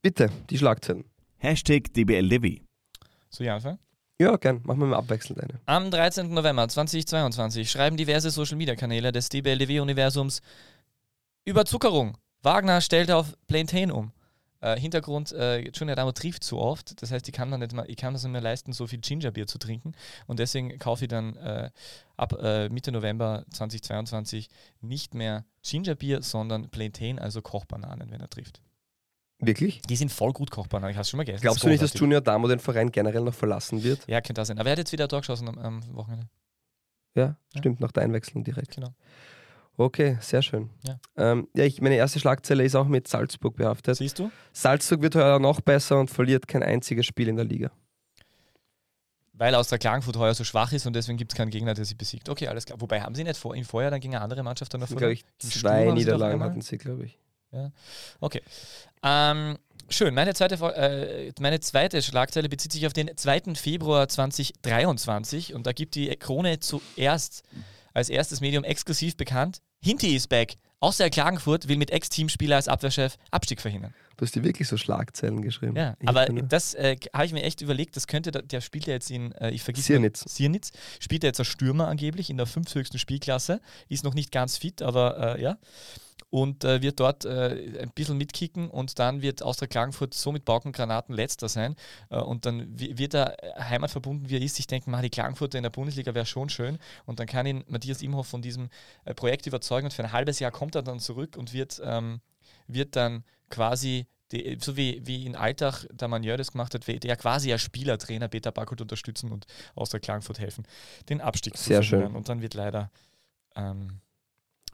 Bitte, 0.00 0.30
die 0.50 0.58
Schlagzeilen. 0.58 1.04
Hashtag 1.38 1.92
DBLDW. 1.94 2.60
So, 3.30 3.44
ja, 3.44 3.54
anfangen? 3.54 3.78
Ja, 4.20 4.36
gern. 4.36 4.60
Machen 4.64 4.80
wir 4.80 4.86
mal 4.86 4.98
abwechselnd 4.98 5.42
eine. 5.42 5.60
Am 5.66 5.90
13. 5.90 6.32
November 6.32 6.68
2022 6.68 7.70
schreiben 7.70 7.96
diverse 7.96 8.30
Social-Media-Kanäle 8.30 9.10
des 9.10 9.28
DBLDW-Universums 9.30 10.42
Überzuckerung. 11.44 12.16
Wagner 12.42 12.80
stellt 12.80 13.10
auf 13.10 13.36
Plantain 13.48 13.90
um. 13.90 14.12
Äh, 14.62 14.78
Hintergrund, 14.78 15.32
äh, 15.32 15.68
Junior 15.70 15.96
Damo 15.96 16.12
trifft 16.12 16.44
zu 16.44 16.58
oft, 16.58 17.02
das 17.02 17.10
heißt, 17.10 17.26
ich 17.26 17.34
kann, 17.34 17.50
mir 17.50 17.58
nicht 17.58 17.72
mal, 17.72 17.84
ich 17.88 17.96
kann 17.96 18.14
es 18.14 18.26
mir 18.26 18.40
leisten, 18.40 18.72
so 18.72 18.86
viel 18.86 19.00
Gingerbier 19.00 19.48
zu 19.48 19.58
trinken 19.58 19.92
und 20.28 20.38
deswegen 20.38 20.78
kaufe 20.78 21.04
ich 21.04 21.08
dann 21.08 21.36
äh, 21.36 21.70
ab 22.16 22.40
äh, 22.40 22.68
Mitte 22.68 22.92
November 22.92 23.44
2022 23.52 24.48
nicht 24.80 25.14
mehr 25.14 25.44
Gingerbier, 25.62 26.22
sondern 26.22 26.70
Plantain, 26.70 27.18
also 27.18 27.42
Kochbananen, 27.42 28.12
wenn 28.12 28.20
er 28.20 28.30
trifft. 28.30 28.62
Wirklich? 29.40 29.82
Die 29.82 29.96
sind 29.96 30.12
voll 30.12 30.32
gut 30.32 30.52
Kochbananen, 30.52 30.92
ich 30.92 30.96
habe 30.96 31.06
schon 31.06 31.18
mal 31.18 31.24
gegessen. 31.24 31.42
Glaubst 31.42 31.64
du 31.64 31.68
nicht, 31.68 31.82
dass. 31.82 31.94
Junior 31.94 32.20
Damo 32.20 32.46
den 32.46 32.60
Verein 32.60 32.92
generell 32.92 33.22
noch 33.22 33.34
verlassen 33.34 33.82
wird? 33.82 34.06
Ja, 34.06 34.20
könnte 34.20 34.34
das 34.34 34.46
sein. 34.48 34.58
Aber 34.60 34.68
er 34.68 34.72
hat 34.72 34.78
jetzt 34.78 34.92
wieder 34.92 35.08
Tor 35.08 35.20
geschossen 35.22 35.48
am, 35.48 35.58
am 35.58 35.96
Wochenende. 35.96 36.28
Ja, 37.16 37.24
Ja. 37.24 37.58
stimmt, 37.58 37.80
nach 37.80 37.90
der 37.90 38.04
Einwechslung 38.04 38.44
direkt. 38.44 38.76
Genau. 38.76 38.94
Okay, 39.76 40.18
sehr 40.20 40.42
schön. 40.42 40.70
Ja. 40.86 40.98
Ähm, 41.16 41.48
ja, 41.54 41.64
ich, 41.64 41.80
meine 41.80 41.96
erste 41.96 42.20
Schlagzeile 42.20 42.62
ist 42.64 42.74
auch 42.74 42.86
mit 42.86 43.08
Salzburg 43.08 43.56
behaftet. 43.56 43.96
Siehst 43.96 44.18
du? 44.18 44.30
Salzburg 44.52 45.02
wird 45.02 45.14
heuer 45.14 45.38
noch 45.38 45.60
besser 45.60 45.98
und 45.98 46.10
verliert 46.10 46.46
kein 46.46 46.62
einziges 46.62 47.06
Spiel 47.06 47.28
in 47.28 47.36
der 47.36 47.46
Liga. 47.46 47.70
Weil 49.32 49.54
Austria 49.54 49.78
Klagenfurt 49.78 50.16
heuer 50.16 50.34
so 50.34 50.44
schwach 50.44 50.72
ist 50.72 50.86
und 50.86 50.94
deswegen 50.94 51.16
gibt 51.16 51.32
es 51.32 51.36
keinen 51.36 51.50
Gegner, 51.50 51.74
der 51.74 51.84
sie 51.84 51.94
besiegt. 51.94 52.28
Okay, 52.28 52.48
alles 52.48 52.66
klar. 52.66 52.80
Wobei 52.80 53.00
haben 53.00 53.14
sie 53.14 53.24
nicht 53.24 53.38
vor, 53.38 53.56
im 53.56 53.64
Vorjahr 53.64 53.90
dann 53.90 54.00
gegen 54.00 54.14
eine 54.14 54.22
andere 54.22 54.42
Mannschaft 54.42 54.72
dann 54.74 54.82
noch 54.82 54.88
Sturm 54.88 55.16
zwei 55.38 55.90
Niederlagen 55.90 56.42
hatten 56.42 56.60
sie, 56.60 56.78
glaube 56.78 57.06
ich. 57.06 57.18
Okay. 58.20 58.42
Ähm, 59.02 59.58
schön. 59.88 60.14
Meine 60.14 60.34
zweite, 60.34 60.54
äh, 60.74 61.32
meine 61.40 61.60
zweite 61.60 62.02
Schlagzeile 62.02 62.48
bezieht 62.48 62.72
sich 62.72 62.86
auf 62.86 62.92
den 62.92 63.10
2. 63.16 63.54
Februar 63.54 64.08
2023 64.08 65.54
und 65.54 65.66
da 65.66 65.72
gibt 65.72 65.94
die 65.94 66.08
Krone 66.16 66.60
zuerst 66.60 67.42
als 67.94 68.08
erstes 68.08 68.40
Medium 68.40 68.64
exklusiv 68.64 69.16
bekannt. 69.16 69.60
Hinti 69.82 70.14
ist 70.14 70.28
back. 70.28 70.56
Außer 70.80 71.10
Klagenfurt 71.10 71.68
will 71.68 71.76
mit 71.76 71.90
Ex-Teamspieler 71.90 72.56
als 72.56 72.68
Abwehrchef 72.68 73.16
Abstieg 73.30 73.60
verhindern. 73.60 73.94
Du 74.22 74.26
hast 74.26 74.36
dir 74.36 74.44
wirklich 74.44 74.68
so 74.68 74.76
Schlagzeilen 74.76 75.42
geschrieben. 75.42 75.74
Ja, 75.74 75.96
Ich 75.98 76.08
aber 76.08 76.30
nur- 76.30 76.44
das 76.44 76.74
äh, 76.74 76.96
habe 77.12 77.26
ich 77.26 77.32
mir 77.32 77.42
echt 77.42 77.60
überlegt, 77.60 77.96
das 77.96 78.06
könnte, 78.06 78.30
der, 78.30 78.60
spielt 78.60 78.86
ja 78.86 78.92
jetzt 78.92 79.10
in, 79.10 79.32
äh, 79.32 79.50
ich 79.50 79.64
vergesse 79.64 79.86
Siernitz. 79.88 80.24
Siernitz, 80.28 80.70
spielt 81.00 81.24
er 81.24 81.30
jetzt 81.30 81.40
als 81.40 81.48
Stürmer 81.48 81.88
angeblich 81.88 82.30
in 82.30 82.36
der 82.36 82.46
fünfthöchsten 82.46 83.00
Spielklasse, 83.00 83.60
ist 83.88 84.04
noch 84.04 84.14
nicht 84.14 84.30
ganz 84.30 84.58
fit, 84.58 84.80
aber 84.80 85.34
äh, 85.38 85.42
ja. 85.42 85.58
Und 86.30 86.62
äh, 86.62 86.82
wird 86.82 87.00
dort 87.00 87.24
äh, 87.24 87.80
ein 87.80 87.90
bisschen 87.96 88.16
mitkicken 88.16 88.70
und 88.70 89.00
dann 89.00 89.22
wird 89.22 89.42
Austria 89.42 89.66
Klagenfurt 89.66 90.14
so 90.14 90.30
mit 90.30 90.44
Pauken 90.44 90.68
und 90.68 90.76
Granaten 90.76 91.16
letzter 91.16 91.48
sein. 91.48 91.74
Äh, 92.08 92.18
und 92.20 92.46
dann 92.46 92.78
wi- 92.78 92.96
wird 92.98 93.14
er 93.14 93.36
heimatverbunden, 93.58 94.28
wie 94.30 94.36
er 94.36 94.40
ist, 94.42 94.54
sich 94.54 94.68
denken, 94.68 94.92
mach, 94.92 95.02
die 95.02 95.10
Klagenfurter 95.10 95.58
in 95.58 95.64
der 95.64 95.70
Bundesliga 95.70 96.14
wäre 96.14 96.26
schon 96.26 96.48
schön. 96.48 96.78
Und 97.06 97.18
dann 97.18 97.26
kann 97.26 97.44
ihn 97.44 97.64
Matthias 97.66 98.00
Imhoff 98.02 98.28
von 98.28 98.40
diesem 98.40 98.68
Projekt 99.16 99.48
überzeugen 99.48 99.86
und 99.86 99.92
für 99.92 100.04
ein 100.04 100.12
halbes 100.12 100.38
Jahr 100.38 100.52
kommt 100.52 100.76
er 100.76 100.82
dann 100.82 101.00
zurück 101.00 101.36
und 101.36 101.52
wird, 101.52 101.82
ähm, 101.84 102.20
wird 102.66 102.96
dann 102.96 103.24
quasi 103.50 104.06
die, 104.32 104.56
so 104.60 104.76
wie, 104.76 105.00
wie 105.04 105.26
in 105.26 105.36
Alltag 105.36 105.86
der 105.92 106.08
Manier 106.08 106.36
das 106.36 106.52
gemacht 106.52 106.74
hat, 106.74 106.86
der 106.86 107.16
quasi 107.16 107.52
als 107.52 107.62
Spielertrainer 107.62 108.28
Peter 108.28 108.50
Backholt 108.50 108.80
unterstützen 108.80 109.30
und 109.30 109.46
Austria 109.74 110.00
Klagenfurt 110.00 110.38
helfen, 110.38 110.64
den 111.08 111.20
Abstieg 111.20 111.56
Sehr 111.56 111.82
zu 111.82 111.88
verhindern. 111.88 112.12
schön. 112.12 112.16
Und 112.16 112.28
dann 112.28 112.40
wird 112.40 112.54
leider 112.54 112.90
ähm, 113.54 114.00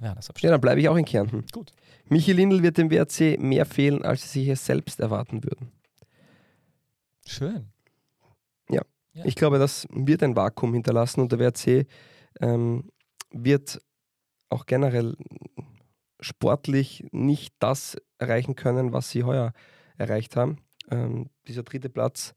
ja, 0.00 0.14
das 0.14 0.30
Abstieg. 0.30 0.44
Ja, 0.44 0.52
dann 0.52 0.60
bleibe 0.60 0.80
ich 0.80 0.88
auch 0.88 0.96
in 0.96 1.04
Kärnten. 1.04 1.44
Gut. 1.52 1.72
Michi 2.06 2.32
Lindl 2.32 2.62
wird 2.62 2.78
dem 2.78 2.90
WRC 2.90 3.38
mehr 3.40 3.66
fehlen, 3.66 4.04
als 4.04 4.32
sie 4.32 4.40
sich 4.40 4.48
es 4.48 4.64
selbst 4.64 5.00
erwarten 5.00 5.42
würden. 5.42 5.72
Schön. 7.26 7.72
Ja. 9.18 9.24
Ich 9.24 9.34
glaube, 9.34 9.58
das 9.58 9.86
wird 9.90 10.22
ein 10.22 10.36
Vakuum 10.36 10.74
hinterlassen 10.74 11.20
und 11.20 11.32
der 11.32 11.40
WRC 11.40 11.86
ähm, 12.40 12.90
wird 13.32 13.80
auch 14.48 14.64
generell 14.64 15.16
sportlich 16.20 17.06
nicht 17.12 17.54
das 17.58 17.96
erreichen 18.18 18.56
können, 18.56 18.92
was 18.92 19.10
sie 19.10 19.24
heuer 19.24 19.52
erreicht 19.96 20.36
haben. 20.36 20.58
Ähm, 20.90 21.30
dieser 21.46 21.62
dritte 21.62 21.88
Platz 21.88 22.34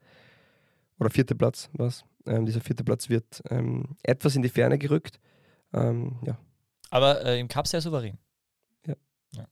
oder 1.00 1.10
vierte 1.10 1.36
Platz, 1.36 1.70
was? 1.74 2.04
Ähm, 2.26 2.46
dieser 2.46 2.62
vierte 2.62 2.84
Platz 2.84 3.10
wird 3.10 3.42
ähm, 3.50 3.98
etwas 4.04 4.36
in 4.36 4.42
die 4.42 4.50
Ferne 4.50 4.78
gerückt. 4.78 5.20
Ähm, 5.74 6.20
ja, 6.26 6.38
Aber 6.90 7.24
äh, 7.26 7.40
im 7.40 7.48
Cup 7.48 7.68
sehr 7.68 7.82
souverän. 7.82 8.18
Ja. 8.86 8.96
ja. 9.32 9.48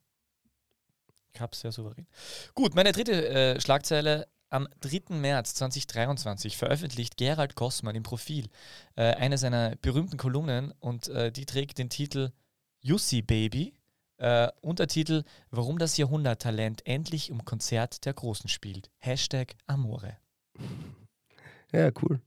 Cup 1.34 1.56
sehr 1.56 1.72
souverän. 1.72 2.08
Gut, 2.54 2.76
meine 2.76 2.92
dritte 2.92 3.30
äh, 3.30 3.62
Schlagzeile. 3.62 4.28
Am 4.52 4.68
3. 4.82 5.16
März 5.16 5.54
2023 5.56 6.58
veröffentlicht 6.58 7.18
Gerald 7.18 7.54
Gossmann 7.54 7.96
im 7.96 8.02
Profil 8.02 8.48
äh, 8.96 9.14
eine 9.14 9.38
seiner 9.38 9.76
berühmten 9.76 10.18
Kolumnen 10.18 10.74
und 10.80 11.08
äh, 11.08 11.32
die 11.32 11.46
trägt 11.46 11.78
den 11.78 11.90
Titel 11.90 12.32
Jussi 12.82 13.22
Baby. 13.22 13.76
Äh, 14.20 14.50
Untertitel 14.62 15.24
Warum 15.50 15.80
das 15.80 15.96
Jahrhunderttalent 15.98 16.86
endlich 16.86 17.32
um 17.32 17.46
Konzert 17.46 18.06
der 18.06 18.14
Großen 18.14 18.50
spielt. 18.50 18.92
Hashtag 18.98 19.56
Amore. 19.66 20.18
ja 21.72 21.90
cool. 22.04 22.20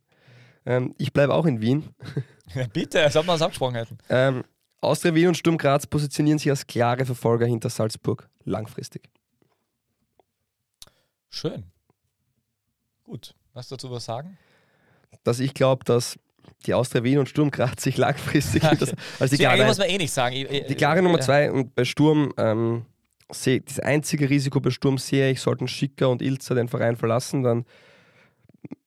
Ähm, 0.64 0.94
ich 0.97 1.12
bleibe 1.12 1.35
auch 1.35 1.47
in 1.47 1.60
Wien. 1.60 1.89
Ja, 2.55 2.66
bitte, 2.66 3.02
als 3.02 3.16
ob 3.16 3.24
wir 3.24 3.32
uns 3.32 3.40
abgesprochen 3.40 3.77
hätten. 3.77 3.97
Ähm, 4.10 4.44
Austria 4.82 5.14
Wien 5.14 5.28
und 5.28 5.39
Sturm 5.39 5.56
Graz 5.56 5.86
positionieren 5.86 6.39
sich 6.39 6.51
als 6.51 6.66
klare 6.66 7.06
Verfolger 7.06 7.47
hinter 7.47 7.70
Salzburg 7.70 8.28
langfristig. 8.44 9.09
Schön. 11.31 11.64
Gut. 13.05 13.35
Was 13.55 13.69
dazu 13.69 13.90
was 13.90 14.05
sagen? 14.05 14.36
Dass 15.24 15.40
ich 15.40 15.55
glaube, 15.55 15.85
dass 15.85 16.19
die 16.66 16.74
Austria 16.74 17.02
Wien 17.05 17.19
und 17.19 17.28
Sturm 17.28 17.51
Graz 17.51 17.82
sich 17.82 17.97
langfristig 17.97 18.62
Okay. 18.64 18.77
hinter, 18.77 18.94
also 19.19 19.36
die 19.36 19.43
klare, 19.43 19.64
muss 19.64 19.78
man 19.78 19.89
eh 19.89 19.98
nicht 19.98 20.12
sagen. 20.12 20.35
Ich- 20.36 20.66
die 20.66 20.74
klare 20.74 21.02
Nummer 21.02 21.19
ja. 21.19 21.24
zwei 21.24 21.51
und 21.51 21.74
bei 21.74 21.85
Sturm 21.85 22.32
ähm, 22.36 22.85
sehe 23.31 23.60
das 23.60 23.81
einzige 23.81 24.28
Risiko 24.31 24.60
bei 24.60 24.70
Sturm 24.70 24.98
sehe 24.98 25.31
ich, 25.31 25.40
sollten 25.40 25.69
Schicker 25.69 26.09
und 26.10 26.23
Ilzer 26.23 26.55
den 26.55 26.69
Verein 26.69 26.97
verlassen, 26.97 27.43
dann 27.43 27.64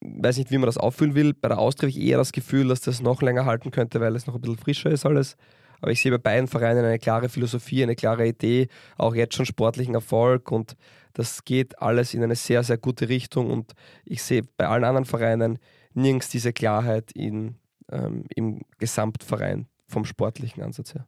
weiß 0.01 0.37
nicht, 0.37 0.51
wie 0.51 0.57
man 0.57 0.67
das 0.67 0.77
auffüllen 0.77 1.15
will. 1.15 1.33
Bei 1.33 1.49
der 1.49 1.57
Austria 1.59 1.89
habe 1.89 1.97
ich 1.99 2.05
eher 2.05 2.17
das 2.17 2.31
Gefühl, 2.31 2.67
dass 2.67 2.81
das 2.81 3.01
noch 3.01 3.21
länger 3.21 3.45
halten 3.45 3.71
könnte, 3.71 3.99
weil 3.99 4.15
es 4.15 4.27
noch 4.27 4.35
ein 4.35 4.41
bisschen 4.41 4.57
frischer 4.57 4.89
ist 4.91 5.05
alles. 5.05 5.35
Aber 5.81 5.91
ich 5.91 6.01
sehe 6.01 6.11
bei 6.11 6.17
beiden 6.17 6.47
Vereinen 6.47 6.85
eine 6.85 6.99
klare 6.99 7.27
Philosophie, 7.27 7.83
eine 7.83 7.95
klare 7.95 8.25
Idee, 8.27 8.67
auch 8.97 9.13
jetzt 9.13 9.35
schon 9.35 9.45
sportlichen 9.45 9.93
Erfolg 9.93 10.51
und 10.51 10.75
das 11.13 11.43
geht 11.43 11.81
alles 11.81 12.13
in 12.13 12.23
eine 12.23 12.35
sehr, 12.35 12.63
sehr 12.63 12.77
gute 12.77 13.09
Richtung 13.09 13.49
und 13.51 13.73
ich 14.05 14.23
sehe 14.23 14.43
bei 14.57 14.67
allen 14.67 14.83
anderen 14.83 15.05
Vereinen 15.05 15.59
nirgends 15.95 16.29
diese 16.29 16.53
Klarheit 16.53 17.11
in, 17.11 17.55
ähm, 17.91 18.25
im 18.35 18.61
Gesamtverein 18.77 19.67
vom 19.87 20.05
sportlichen 20.05 20.63
Ansatz 20.63 20.93
her. 20.93 21.07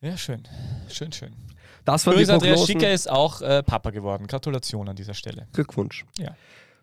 Ja, 0.00 0.16
schön. 0.16 0.42
Schön, 0.88 1.12
schön. 1.12 1.34
Das 1.84 2.04
die 2.04 2.10
Übrigens, 2.10 2.28
Andreas. 2.28 2.66
Schicker 2.66 2.92
ist 2.92 3.10
auch 3.10 3.40
äh, 3.40 3.62
Papa 3.62 3.90
geworden. 3.90 4.26
Gratulation 4.26 4.88
an 4.88 4.96
dieser 4.96 5.14
Stelle. 5.14 5.48
Glückwunsch. 5.52 6.04
Ja. 6.18 6.36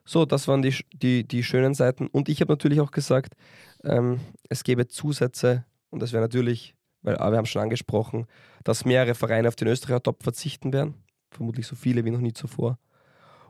So, 0.05 0.25
das 0.25 0.47
waren 0.47 0.61
die, 0.61 0.75
die, 0.93 1.27
die 1.27 1.43
schönen 1.43 1.73
Seiten. 1.73 2.07
Und 2.07 2.29
ich 2.29 2.41
habe 2.41 2.51
natürlich 2.51 2.81
auch 2.81 2.91
gesagt, 2.91 3.35
ähm, 3.83 4.19
es 4.49 4.63
gäbe 4.63 4.87
Zusätze 4.87 5.65
und 5.89 6.01
das 6.01 6.13
wäre 6.13 6.23
natürlich, 6.23 6.75
weil 7.01 7.17
ah, 7.17 7.31
wir 7.31 7.37
haben 7.37 7.45
schon 7.45 7.61
angesprochen, 7.61 8.25
dass 8.63 8.85
mehrere 8.85 9.15
Vereine 9.15 9.47
auf 9.47 9.55
den 9.55 9.67
Österreicher 9.67 10.01
Top 10.01 10.23
verzichten 10.23 10.73
werden. 10.73 10.95
Vermutlich 11.29 11.67
so 11.67 11.75
viele 11.75 12.03
wie 12.05 12.11
noch 12.11 12.19
nie 12.19 12.33
zuvor. 12.33 12.79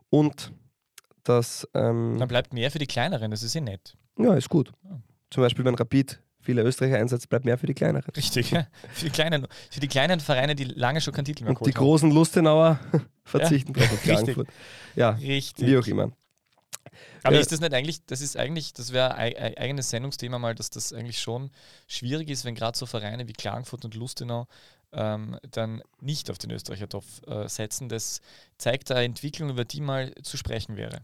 Und 0.10 0.52
dass, 1.24 1.68
ähm, 1.74 2.18
Dann 2.20 2.28
bleibt 2.28 2.54
mehr 2.54 2.72
für 2.72 2.80
die 2.80 2.88
kleineren, 2.88 3.32
das 3.32 3.44
ist 3.44 3.56
eh 3.56 3.62
nett. 3.62 3.96
ja, 4.18 4.34
ist 4.36 4.50
gut. 4.50 4.72
Ja. 4.84 5.00
Zum 5.30 5.44
Beispiel, 5.44 5.64
wenn 5.66 5.76
Rapid 5.76 6.20
viele 6.42 6.64
Österreicher 6.64 6.98
einsetzt, 6.98 7.30
bleibt 7.30 7.46
mehr 7.46 7.58
für 7.58 7.68
die 7.68 7.74
kleineren. 7.74 8.12
Richtig, 8.16 8.52
ja. 8.52 8.66
Für 8.94 9.06
die 9.06 9.12
kleinen, 9.12 9.48
für 9.70 9.80
die 9.80 9.88
kleinen 9.88 10.20
Vereine, 10.20 10.56
die 10.56 10.64
lange 10.66 11.00
schon 11.02 11.14
keinen 11.14 11.26
Titel 11.26 11.44
mehr 11.44 11.52
Und 11.56 11.66
die 11.66 11.72
haben. 11.72 11.78
großen 11.84 12.12
Lustenauer 12.12 12.80
verzichten 13.24 13.74
drauf 13.74 13.86
auf 13.86 13.92
richtig. 13.92 14.04
Klagenfurt. 14.12 14.48
Ja, 14.96 15.12
Richtig. 15.12 15.68
wie 15.68 15.78
auch 15.78 15.86
immer. 15.88 16.12
Aber 17.24 17.36
Ja. 17.36 17.42
ist 17.42 17.52
das 17.52 17.62
nicht 17.62 17.74
eigentlich, 17.74 18.04
das 18.08 18.20
ist 18.22 18.36
eigentlich, 18.36 18.74
das 18.74 18.92
wäre 18.92 19.14
ein 19.16 19.36
ein 19.38 19.58
eigenes 19.58 19.92
Sendungsthema 19.92 20.40
mal, 20.40 20.56
dass 20.56 20.70
das 20.72 20.92
eigentlich 20.92 21.20
schon 21.20 21.52
schwierig 21.88 22.30
ist, 22.30 22.44
wenn 22.44 22.56
gerade 22.56 22.78
so 22.78 22.86
Vereine 22.88 23.28
wie 23.28 23.34
Klagenfurt 23.34 23.86
und 23.86 23.94
Lustenau 23.96 24.48
ähm, 24.94 25.38
dann 25.52 25.82
nicht 26.02 26.30
auf 26.30 26.38
den 26.38 26.52
Österreicher 26.52 26.90
Topf 26.90 27.22
äh, 27.28 27.48
setzen. 27.48 27.90
Das 27.90 28.22
zeigt 28.58 28.92
eine 28.92 29.04
Entwicklung, 29.06 29.50
über 29.50 29.66
die 29.66 29.82
mal 29.82 30.14
zu 30.24 30.38
sprechen 30.38 30.76
wäre. 30.78 31.00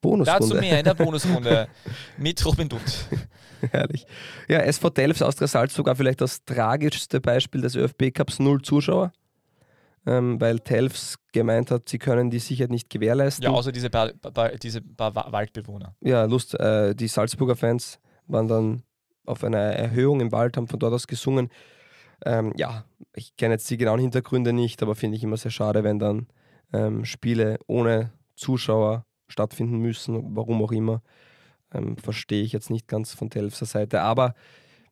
Bonusrunde. 0.00 0.40
Dazu 0.40 0.54
mehr 0.60 0.78
in 0.78 0.84
der 0.84 0.94
Bonusrunde 1.04 1.68
mit 2.16 2.44
Robin 2.46 2.68
Dutt. 2.68 2.80
Herrlich. 3.70 4.06
Ja, 4.48 4.60
SV 4.60 4.88
Delfs 4.90 5.20
Austria 5.22 5.46
Salzburg 5.46 5.94
vielleicht 5.96 6.20
das 6.22 6.42
tragischste 6.44 7.20
Beispiel 7.20 7.60
des 7.60 7.74
ÖFB 7.76 8.12
Cups, 8.14 8.38
null 8.38 8.62
Zuschauer. 8.62 9.12
Ähm, 10.06 10.40
weil 10.40 10.60
Telfs 10.60 11.16
gemeint 11.32 11.70
hat, 11.70 11.86
sie 11.90 11.98
können 11.98 12.30
die 12.30 12.38
Sicherheit 12.38 12.70
nicht 12.70 12.88
gewährleisten. 12.88 13.44
Ja, 13.44 13.50
außer 13.50 13.70
diese 13.70 13.90
paar, 13.90 14.08
paar, 14.14 14.48
diese 14.56 14.80
paar 14.80 15.14
Wa- 15.14 15.30
Waldbewohner. 15.30 15.94
ja, 16.00 16.24
Lust, 16.24 16.58
äh, 16.58 16.94
die 16.94 17.06
Salzburger 17.06 17.54
Fans 17.54 17.98
waren 18.26 18.48
dann 18.48 18.82
auf 19.26 19.44
einer 19.44 19.58
Erhöhung 19.58 20.22
im 20.22 20.32
Wald, 20.32 20.56
haben 20.56 20.68
von 20.68 20.78
dort 20.78 20.94
aus 20.94 21.06
gesungen. 21.06 21.50
Ähm, 22.24 22.52
ja, 22.56 22.84
ich 23.14 23.36
kenne 23.36 23.54
jetzt 23.54 23.70
die 23.70 23.76
genauen 23.76 24.00
Hintergründe 24.00 24.52
nicht, 24.52 24.82
aber 24.82 24.94
finde 24.94 25.16
ich 25.16 25.24
immer 25.24 25.36
sehr 25.36 25.50
schade, 25.50 25.84
wenn 25.84 25.98
dann 25.98 26.26
ähm, 26.72 27.04
Spiele 27.04 27.58
ohne 27.66 28.12
Zuschauer 28.36 29.04
stattfinden 29.28 29.78
müssen, 29.78 30.36
warum 30.36 30.62
auch 30.62 30.72
immer. 30.72 31.02
Ähm, 31.72 31.96
verstehe 31.96 32.42
ich 32.42 32.52
jetzt 32.52 32.70
nicht 32.70 32.88
ganz 32.88 33.14
von 33.14 33.30
Telfser 33.30 33.66
Seite, 33.66 34.02
aber 34.02 34.34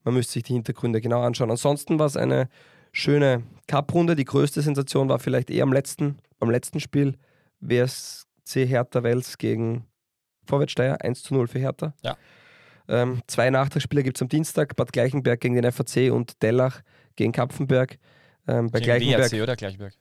man 0.05 0.15
müsste 0.15 0.35
sich 0.35 0.45
die 0.45 0.55
Hintergründe 0.55 1.01
genau 1.01 1.23
anschauen. 1.23 1.51
Ansonsten 1.51 1.99
war 1.99 2.07
es 2.07 2.17
eine 2.17 2.49
schöne 2.93 3.43
Cup-Runde. 3.67 4.17
Die 4.17 4.25
größte 4.25 4.63
Sensation 4.63 5.09
war 5.09 5.19
vielleicht 5.19 5.51
eher 5.51 5.65
am 5.65 5.73
letzten, 5.73 6.19
beim 6.39 6.51
letzten 6.51 6.81
Spiel. 6.81 7.17
WSC 7.61 8.67
Hertha 8.67 9.03
Wels 9.03 9.39
gegen 9.39 9.87
Vorwärtssteier, 10.45 11.03
1 11.03 11.23
zu 11.23 11.35
0 11.35 11.49
für 11.49 11.59
Hertha. 11.59 11.95
Ja. 12.03 12.17
Ähm, 12.89 13.23
zwei 13.27 13.51
Nachtragsspieler 13.51 14.03
gibt 14.03 14.17
es 14.17 14.23
am 14.23 14.29
Dienstag, 14.29 14.77
Bad 14.77 14.93
Gleichenberg 14.93 15.41
gegen 15.41 15.55
den 15.55 15.71
FAC 15.71 16.11
und 16.11 16.43
Dellach 16.43 16.81
gegen 17.17 17.33
Kapfenberg. 17.33 17.99
Ähm, 18.47 18.71
bei 18.71 18.81
Gegen 18.81 18.93
Gleichenberg 18.93 19.33
WRC 19.33 19.43
oder 19.43 19.57
Gleichberg? 19.57 19.95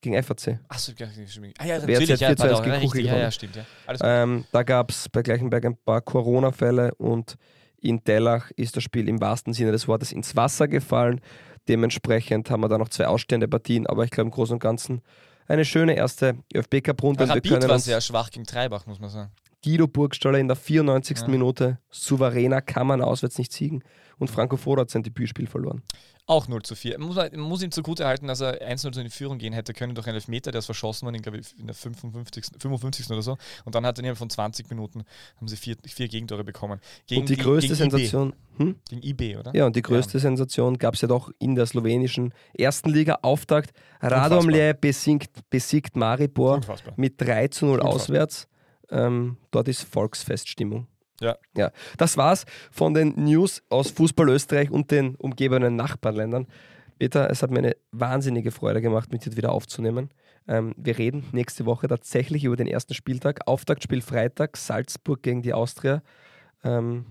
gegen 0.00 0.22
FAC. 0.22 0.60
Achso, 0.68 0.92
ah 0.92 1.64
ja, 1.64 1.78
natürlich. 1.78 2.10
hat 2.10 2.20
Ja, 2.20 2.28
4 2.28 2.36
zu 2.36 2.42
1 2.44 2.52
pardon, 2.52 2.62
gegen 2.62 2.76
richtig, 2.76 3.06
ja, 3.06 3.18
ja, 3.18 3.30
stimmt. 3.30 3.56
Ja. 3.56 3.64
Ähm, 4.00 4.44
da 4.52 4.62
gab 4.62 4.90
es 4.90 5.08
bei 5.08 5.22
Gleichenberg 5.22 5.64
ein 5.64 5.76
paar 5.76 6.00
Corona-Fälle 6.00 6.94
und 6.96 7.36
in 7.80 8.02
Dellach 8.04 8.50
ist 8.52 8.76
das 8.76 8.82
Spiel 8.82 9.08
im 9.08 9.20
wahrsten 9.20 9.52
Sinne 9.52 9.72
des 9.72 9.88
Wortes 9.88 10.12
ins 10.12 10.36
Wasser 10.36 10.68
gefallen. 10.68 11.20
Dementsprechend 11.68 12.50
haben 12.50 12.60
wir 12.60 12.68
da 12.68 12.78
noch 12.78 12.88
zwei 12.88 13.06
ausstehende 13.06 13.48
Partien, 13.48 13.86
aber 13.86 14.04
ich 14.04 14.10
glaube 14.10 14.28
im 14.28 14.30
Großen 14.32 14.54
und 14.54 14.60
Ganzen 14.60 15.02
eine 15.46 15.64
schöne 15.64 15.94
erste 15.94 16.36
ÖFB-Cup-Runde. 16.54 17.24
und 17.24 17.28
Wir 17.28 17.36
Rapid 17.36 17.68
war 17.68 17.78
sehr 17.78 18.00
schwach 18.00 18.30
gegen 18.30 18.46
Treibach, 18.46 18.86
muss 18.86 19.00
man 19.00 19.10
sagen. 19.10 19.32
Guido 19.64 19.88
Burgstaller 19.88 20.38
in 20.38 20.48
der 20.48 20.56
94. 20.56 21.18
Ja. 21.18 21.28
Minute 21.28 21.78
souveräner 21.90 22.62
kann 22.62 22.86
man 22.86 23.02
auswärts 23.02 23.38
nicht 23.38 23.52
siegen 23.52 23.82
und 24.18 24.30
Franco 24.30 24.56
Foda 24.56 24.82
hat 24.82 24.90
sein 24.90 25.02
Debütspiel 25.02 25.46
verloren. 25.46 25.82
Auch 26.26 26.46
0 26.46 26.62
zu 26.62 26.74
4. 26.74 26.98
Man 26.98 27.08
muss, 27.08 27.16
man 27.16 27.40
muss 27.40 27.62
ihm 27.62 27.70
zugute 27.70 28.06
halten, 28.06 28.26
dass 28.26 28.42
er 28.42 28.60
1-0 28.60 28.98
in 28.98 29.04
die 29.04 29.10
Führung 29.10 29.38
gehen 29.38 29.54
hätte 29.54 29.72
können 29.72 29.94
durch 29.94 30.06
einen 30.06 30.16
Elfmeter, 30.16 30.50
der 30.50 30.58
ist 30.58 30.66
verschossen 30.66 31.06
worden, 31.06 31.14
in, 31.14 31.22
glaube 31.22 31.38
ich, 31.38 31.58
in 31.58 31.66
der 31.66 31.74
55. 31.74 32.44
55. 32.58 33.10
oder 33.10 33.22
so. 33.22 33.38
Und 33.64 33.74
dann 33.74 33.86
hat 33.86 33.96
er 33.96 34.00
innerhalb 34.00 34.18
von 34.18 34.28
20 34.28 34.68
Minuten 34.68 35.04
haben 35.38 35.48
sie 35.48 35.56
vier, 35.56 35.76
vier 35.86 36.08
Gegentore 36.08 36.44
bekommen. 36.44 36.80
Gegen, 37.06 37.22
und 37.22 37.30
die 37.30 37.36
größte 37.36 37.68
gegen 37.68 37.90
Sensation, 37.90 38.34
hm? 38.58 38.68
IB, 38.68 38.78
gegen 38.90 39.02
IB, 39.02 39.36
oder? 39.38 39.54
ja, 39.54 39.64
und 39.64 39.74
die 39.74 39.80
größte 39.80 40.18
Sensation 40.18 40.76
gab 40.76 40.94
es 40.94 41.00
ja 41.00 41.08
doch 41.08 41.30
in 41.38 41.54
der 41.54 41.64
slowenischen 41.64 42.34
ersten 42.52 42.90
Liga 42.90 43.20
Auftakt. 43.22 43.72
Radomlje 44.02 44.74
besiegt, 44.74 45.48
besiegt 45.48 45.96
Maribor 45.96 46.56
Unfassbar. 46.56 46.92
mit 46.98 47.18
3 47.18 47.48
zu 47.48 47.64
0 47.64 47.78
Unfassbar. 47.78 47.94
auswärts. 47.94 48.48
Ähm, 48.90 49.36
dort 49.50 49.68
ist 49.68 49.82
Volksfeststimmung. 49.82 50.86
Ja. 51.20 51.36
ja. 51.56 51.72
Das 51.96 52.16
war's 52.16 52.46
von 52.70 52.94
den 52.94 53.14
News 53.16 53.62
aus 53.70 53.90
Fußball 53.90 54.28
Österreich 54.30 54.70
und 54.70 54.90
den 54.90 55.14
umgebenden 55.16 55.76
Nachbarländern. 55.76 56.46
Peter, 56.98 57.30
es 57.30 57.42
hat 57.42 57.50
mir 57.50 57.58
eine 57.58 57.76
wahnsinnige 57.92 58.50
Freude 58.50 58.80
gemacht, 58.80 59.12
mit 59.12 59.24
dir 59.24 59.36
wieder 59.36 59.52
aufzunehmen. 59.52 60.10
Ähm, 60.46 60.74
wir 60.76 60.98
reden 60.98 61.26
nächste 61.32 61.66
Woche 61.66 61.86
tatsächlich 61.86 62.44
über 62.44 62.56
den 62.56 62.66
ersten 62.66 62.94
Spieltag. 62.94 63.46
Auftaktspiel 63.46 64.00
Freitag, 64.00 64.56
Salzburg 64.56 65.22
gegen 65.22 65.42
die 65.42 65.52
Austria. 65.52 66.02
Ähm, 66.64 67.06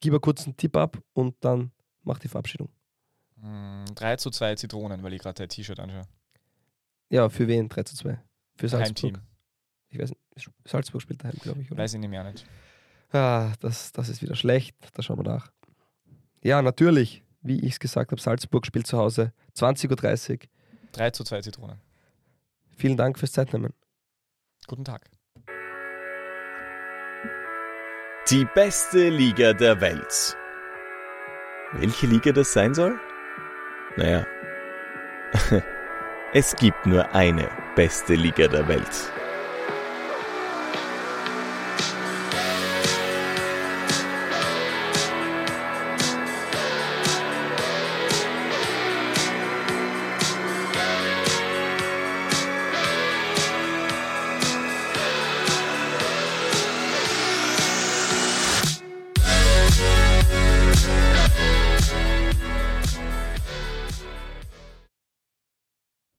gib 0.00 0.12
mir 0.12 0.20
kurz 0.20 0.44
einen 0.44 0.56
Tipp 0.56 0.76
ab 0.76 0.98
und 1.12 1.36
dann 1.40 1.72
mach 2.04 2.18
die 2.18 2.28
Verabschiedung. 2.28 2.70
Mm, 3.36 3.84
3 3.94 4.16
zu 4.16 4.30
2 4.30 4.54
Zitronen, 4.54 5.02
weil 5.02 5.12
ich 5.12 5.20
gerade 5.20 5.34
dein 5.34 5.48
T-Shirt 5.48 5.78
anschaue. 5.78 6.06
Ja, 7.10 7.28
für 7.28 7.48
wen? 7.48 7.68
3 7.68 7.82
zu 7.82 7.96
2. 7.96 8.18
Für 8.56 8.68
Salzburg. 8.68 9.14
Heimteam. 9.14 9.27
Ich 9.90 9.98
weiß 9.98 10.10
nicht. 10.10 10.50
Salzburg 10.64 11.02
spielt 11.02 11.24
daheim, 11.24 11.36
glaube 11.40 11.62
ich. 11.62 11.70
Oder? 11.70 11.82
Weiß 11.82 11.94
ich 11.94 12.00
nämlich 12.00 12.20
auch 12.20 12.24
nicht. 12.24 12.46
Ah, 13.12 13.52
das, 13.60 13.92
das 13.92 14.08
ist 14.08 14.22
wieder 14.22 14.36
schlecht. 14.36 14.76
Da 14.94 15.02
schauen 15.02 15.18
wir 15.18 15.24
nach. 15.24 15.50
Ja, 16.42 16.62
natürlich. 16.62 17.24
Wie 17.40 17.60
ich 17.60 17.72
es 17.72 17.80
gesagt 17.80 18.10
habe, 18.10 18.20
Salzburg 18.20 18.66
spielt 18.66 18.86
zu 18.86 18.98
Hause. 18.98 19.32
20.30 19.56 20.30
Uhr. 20.32 20.38
3 20.92 21.10
zu 21.10 21.24
2 21.24 21.40
Zitronen. 21.42 21.80
Vielen 22.76 22.96
Dank 22.96 23.18
fürs 23.18 23.32
Zeitnehmen. 23.32 23.72
Guten 24.66 24.84
Tag. 24.84 25.08
Die 28.30 28.46
beste 28.54 29.08
Liga 29.08 29.54
der 29.54 29.80
Welt. 29.80 30.36
Welche 31.72 32.06
Liga 32.06 32.32
das 32.32 32.52
sein 32.52 32.74
soll? 32.74 32.98
Naja, 33.96 34.26
es 36.32 36.54
gibt 36.56 36.86
nur 36.86 37.14
eine 37.14 37.48
beste 37.74 38.14
Liga 38.14 38.48
der 38.48 38.68
Welt. 38.68 39.10